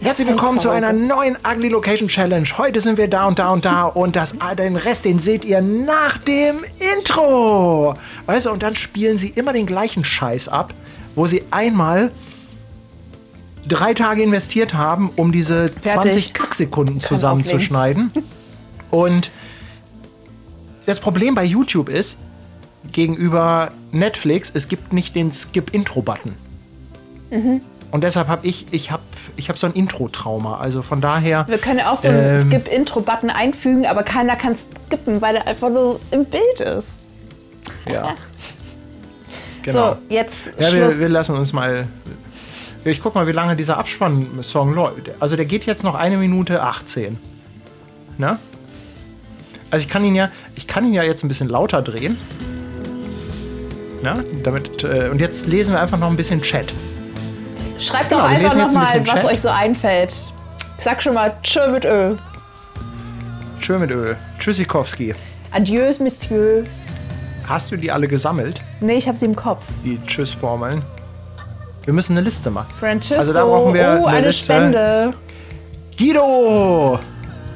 Herzlich 0.00 0.28
willkommen 0.28 0.60
zu 0.60 0.70
einer 0.70 0.92
neuen 0.92 1.36
Ugly 1.44 1.70
Location 1.70 2.06
Challenge. 2.06 2.46
Heute 2.56 2.80
sind 2.80 2.98
wir 2.98 3.10
da 3.10 3.26
und 3.26 3.40
da 3.40 3.50
und 3.50 3.64
da 3.64 3.82
und 3.86 4.14
das, 4.14 4.36
den 4.56 4.76
Rest, 4.76 5.04
den 5.04 5.18
seht 5.18 5.44
ihr 5.44 5.60
nach 5.60 6.18
dem 6.18 6.58
Intro. 6.96 7.96
Weißt 8.26 8.46
du, 8.46 8.50
und 8.52 8.62
dann 8.62 8.76
spielen 8.76 9.16
sie 9.16 9.30
immer 9.30 9.52
den 9.52 9.66
gleichen 9.66 10.04
Scheiß 10.04 10.46
ab, 10.46 10.72
wo 11.16 11.26
sie 11.26 11.42
einmal 11.50 12.10
drei 13.68 13.94
Tage 13.94 14.22
investiert 14.22 14.74
haben, 14.74 15.10
um 15.16 15.32
diese 15.32 15.66
20 15.66 16.34
Kacksekunden 16.34 17.00
zusammenzuschneiden. 17.00 18.12
Und 18.90 19.30
das 20.86 21.00
Problem 21.00 21.34
bei 21.34 21.44
YouTube 21.44 21.88
ist, 21.88 22.18
gegenüber 22.92 23.72
Netflix, 23.92 24.50
es 24.54 24.68
gibt 24.68 24.92
nicht 24.92 25.14
den 25.14 25.32
Skip-Intro-Button. 25.32 26.34
Und 27.90 28.04
deshalb 28.04 28.28
habe 28.28 28.46
ich, 28.46 28.66
ich 28.70 28.90
habe 28.90 29.02
ich 29.36 29.48
hab 29.48 29.58
so 29.58 29.66
ein 29.66 29.72
Intro-Trauma. 29.72 30.58
Also 30.58 30.82
von 30.82 31.00
daher. 31.00 31.46
Wir 31.48 31.58
können 31.58 31.80
auch 31.80 31.96
so 31.96 32.08
einen 32.08 32.36
Ähm. 32.36 32.38
Skip-Intro-Button 32.38 33.30
einfügen, 33.30 33.86
aber 33.86 34.02
keiner 34.02 34.36
kann 34.36 34.56
skippen, 34.56 35.20
weil 35.20 35.34
der 35.34 35.46
einfach 35.46 35.70
nur 35.70 36.00
im 36.10 36.24
Bild 36.24 36.60
ist. 36.60 36.88
Ja. 37.86 38.14
Genau. 39.60 39.90
So, 39.90 39.96
jetzt 40.08 40.54
ja, 40.58 40.68
Schluss. 40.68 40.94
wir, 40.94 41.00
wir 41.00 41.08
lassen 41.10 41.34
uns 41.34 41.52
mal. 41.52 41.88
Ich 42.84 43.02
guck 43.02 43.14
mal, 43.14 43.26
wie 43.26 43.32
lange 43.32 43.56
dieser 43.56 43.76
Abspann-Song 43.78 44.74
läuft. 44.74 45.10
Also 45.20 45.36
der 45.36 45.44
geht 45.44 45.66
jetzt 45.66 45.82
noch 45.84 45.94
eine 45.94 46.16
Minute 46.16 46.62
18. 46.62 47.18
Ne? 48.18 48.38
Also 49.70 49.84
ich 49.84 49.90
kann 49.90 50.04
ihn 50.04 50.14
ja, 50.14 50.30
ich 50.54 50.66
kann 50.66 50.86
ihn 50.86 50.94
ja 50.94 51.02
jetzt 51.02 51.22
ein 51.24 51.28
bisschen 51.28 51.48
lauter 51.48 51.82
drehen. 51.82 52.16
Ne? 54.02 54.24
Damit, 54.44 54.84
äh, 54.84 55.08
und 55.10 55.20
jetzt 55.20 55.46
lesen 55.46 55.74
wir 55.74 55.80
einfach 55.80 55.98
noch 55.98 56.08
ein 56.08 56.16
bisschen 56.16 56.40
Chat. 56.40 56.72
Schreibt 57.78 58.08
Genau, 58.10 58.22
doch 58.22 58.28
einfach 58.28 58.52
ein 58.52 58.58
nochmal, 58.58 58.84
bisschen 58.86 59.06
was 59.06 59.20
Chat. 59.22 59.30
euch 59.32 59.40
so 59.40 59.48
einfällt. 59.48 60.14
Ich 60.78 60.84
sag 60.84 61.02
schon 61.02 61.14
mal 61.14 61.32
Tschö 61.42 61.70
mit 61.70 61.84
Ö. 61.84 62.14
Tschö 63.60 63.78
mit 63.78 63.90
Öl. 63.90 64.16
Tschüssikowski. 64.38 65.14
Adieus, 65.50 65.98
Monsieur. 65.98 66.64
Hast 67.46 67.72
du 67.72 67.76
die 67.76 67.90
alle 67.90 68.06
gesammelt, 68.08 68.60
Nee, 68.80 68.94
ich 68.94 69.08
hab 69.08 69.16
sie 69.16 69.24
im 69.26 69.34
Kopf. 69.34 69.66
die 69.84 69.98
Tschüss-Formeln? 70.06 70.82
Wir 71.88 71.94
müssen 71.94 72.18
eine 72.18 72.20
Liste 72.20 72.50
machen. 72.50 72.68
Francesco. 72.78 73.14
Also 73.14 73.32
da 73.32 73.46
brauchen 73.46 73.72
wir 73.72 74.00
oh, 74.02 74.06
eine 74.08 74.18
eine. 74.18 74.32
Spende. 74.34 75.14
Guido! 75.98 76.98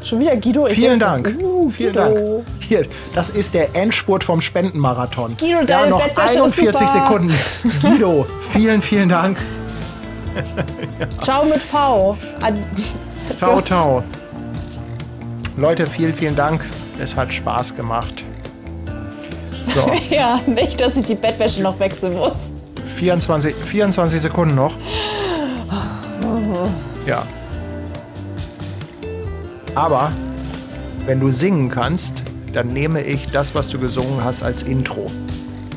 Schon 0.03 0.21
wieder 0.21 0.35
Guido. 0.37 0.67
Ich 0.69 0.77
Vielen 0.77 0.99
Dank. 0.99 1.37
Uh, 1.39 1.69
Vielen 1.69 1.93
Guido. 1.93 2.37
Dank. 2.37 2.47
Hier, 2.67 2.87
das 3.15 3.29
ist 3.29 3.53
der 3.53 3.77
Endspurt 3.77 4.25
vom 4.25 4.41
Spendenmarathon. 4.41 5.37
Guido, 5.37 5.63
deine 5.67 5.83
haben 5.83 5.91
noch 5.91 6.03
Bettwäsche 6.03 6.39
ist 6.47 6.59
41 6.59 6.89
super. 6.89 6.89
Sekunden. 6.89 7.35
Guido, 7.83 8.27
vielen, 8.53 8.81
vielen 8.81 9.11
Dank. 9.11 9.37
Ciao 11.21 11.45
mit 11.45 11.61
V. 11.61 12.17
Ad 12.41 12.57
Ciao, 13.37 13.51
Adios. 13.51 13.65
ciao. 13.67 14.03
Leute, 15.59 15.87
vielen, 15.87 16.15
vielen 16.15 16.37
Dank. 16.37 16.65
Es 16.99 17.15
hat 17.15 17.31
Spaß 17.31 17.77
gemacht. 17.77 18.25
So, 19.67 19.93
Ja, 20.11 20.41
nicht, 20.47 20.81
dass 20.81 20.97
ich 20.97 21.05
die 21.05 21.17
Bettwäsche 21.17 21.61
noch 21.61 21.79
wechseln 21.79 22.15
muss. 22.15 22.53
24, 22.93 23.55
24 23.55 24.21
Sekunden 24.21 24.55
noch. 24.55 24.75
Ja. 27.07 27.27
Aber 29.75 30.13
wenn 31.07 31.19
du 31.19 31.31
singen 31.31 31.71
kannst, 31.71 32.23
dann 32.53 32.69
nehme 32.69 33.03
ich 33.03 33.27
das, 33.27 33.55
was 33.55 33.69
du 33.69 33.79
gesungen 33.79 34.23
hast, 34.23 34.43
als 34.43 34.63
Intro. 34.63 35.11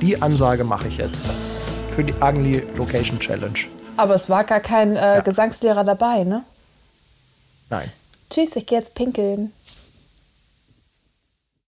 Die 0.02 0.22
Ansage 0.22 0.64
mache 0.64 0.88
ich 0.88 0.98
jetzt 0.98 1.32
für 1.96 2.04
die 2.04 2.14
Ugly 2.14 2.64
Location 2.76 3.20
Challenge. 3.20 3.60
Aber 3.98 4.16
es 4.16 4.30
war 4.30 4.44
gar 4.44 4.60
kein 4.60 4.96
äh, 4.96 5.22
Gesangslehrer 5.24 5.84
dabei, 5.84 6.26
ne? 6.26 6.44
Nein. 7.70 7.92
Tschüss, 8.30 8.56
ich 8.56 8.66
gehe 8.66 8.80
jetzt 8.80 8.94
pinkeln. 8.96 9.52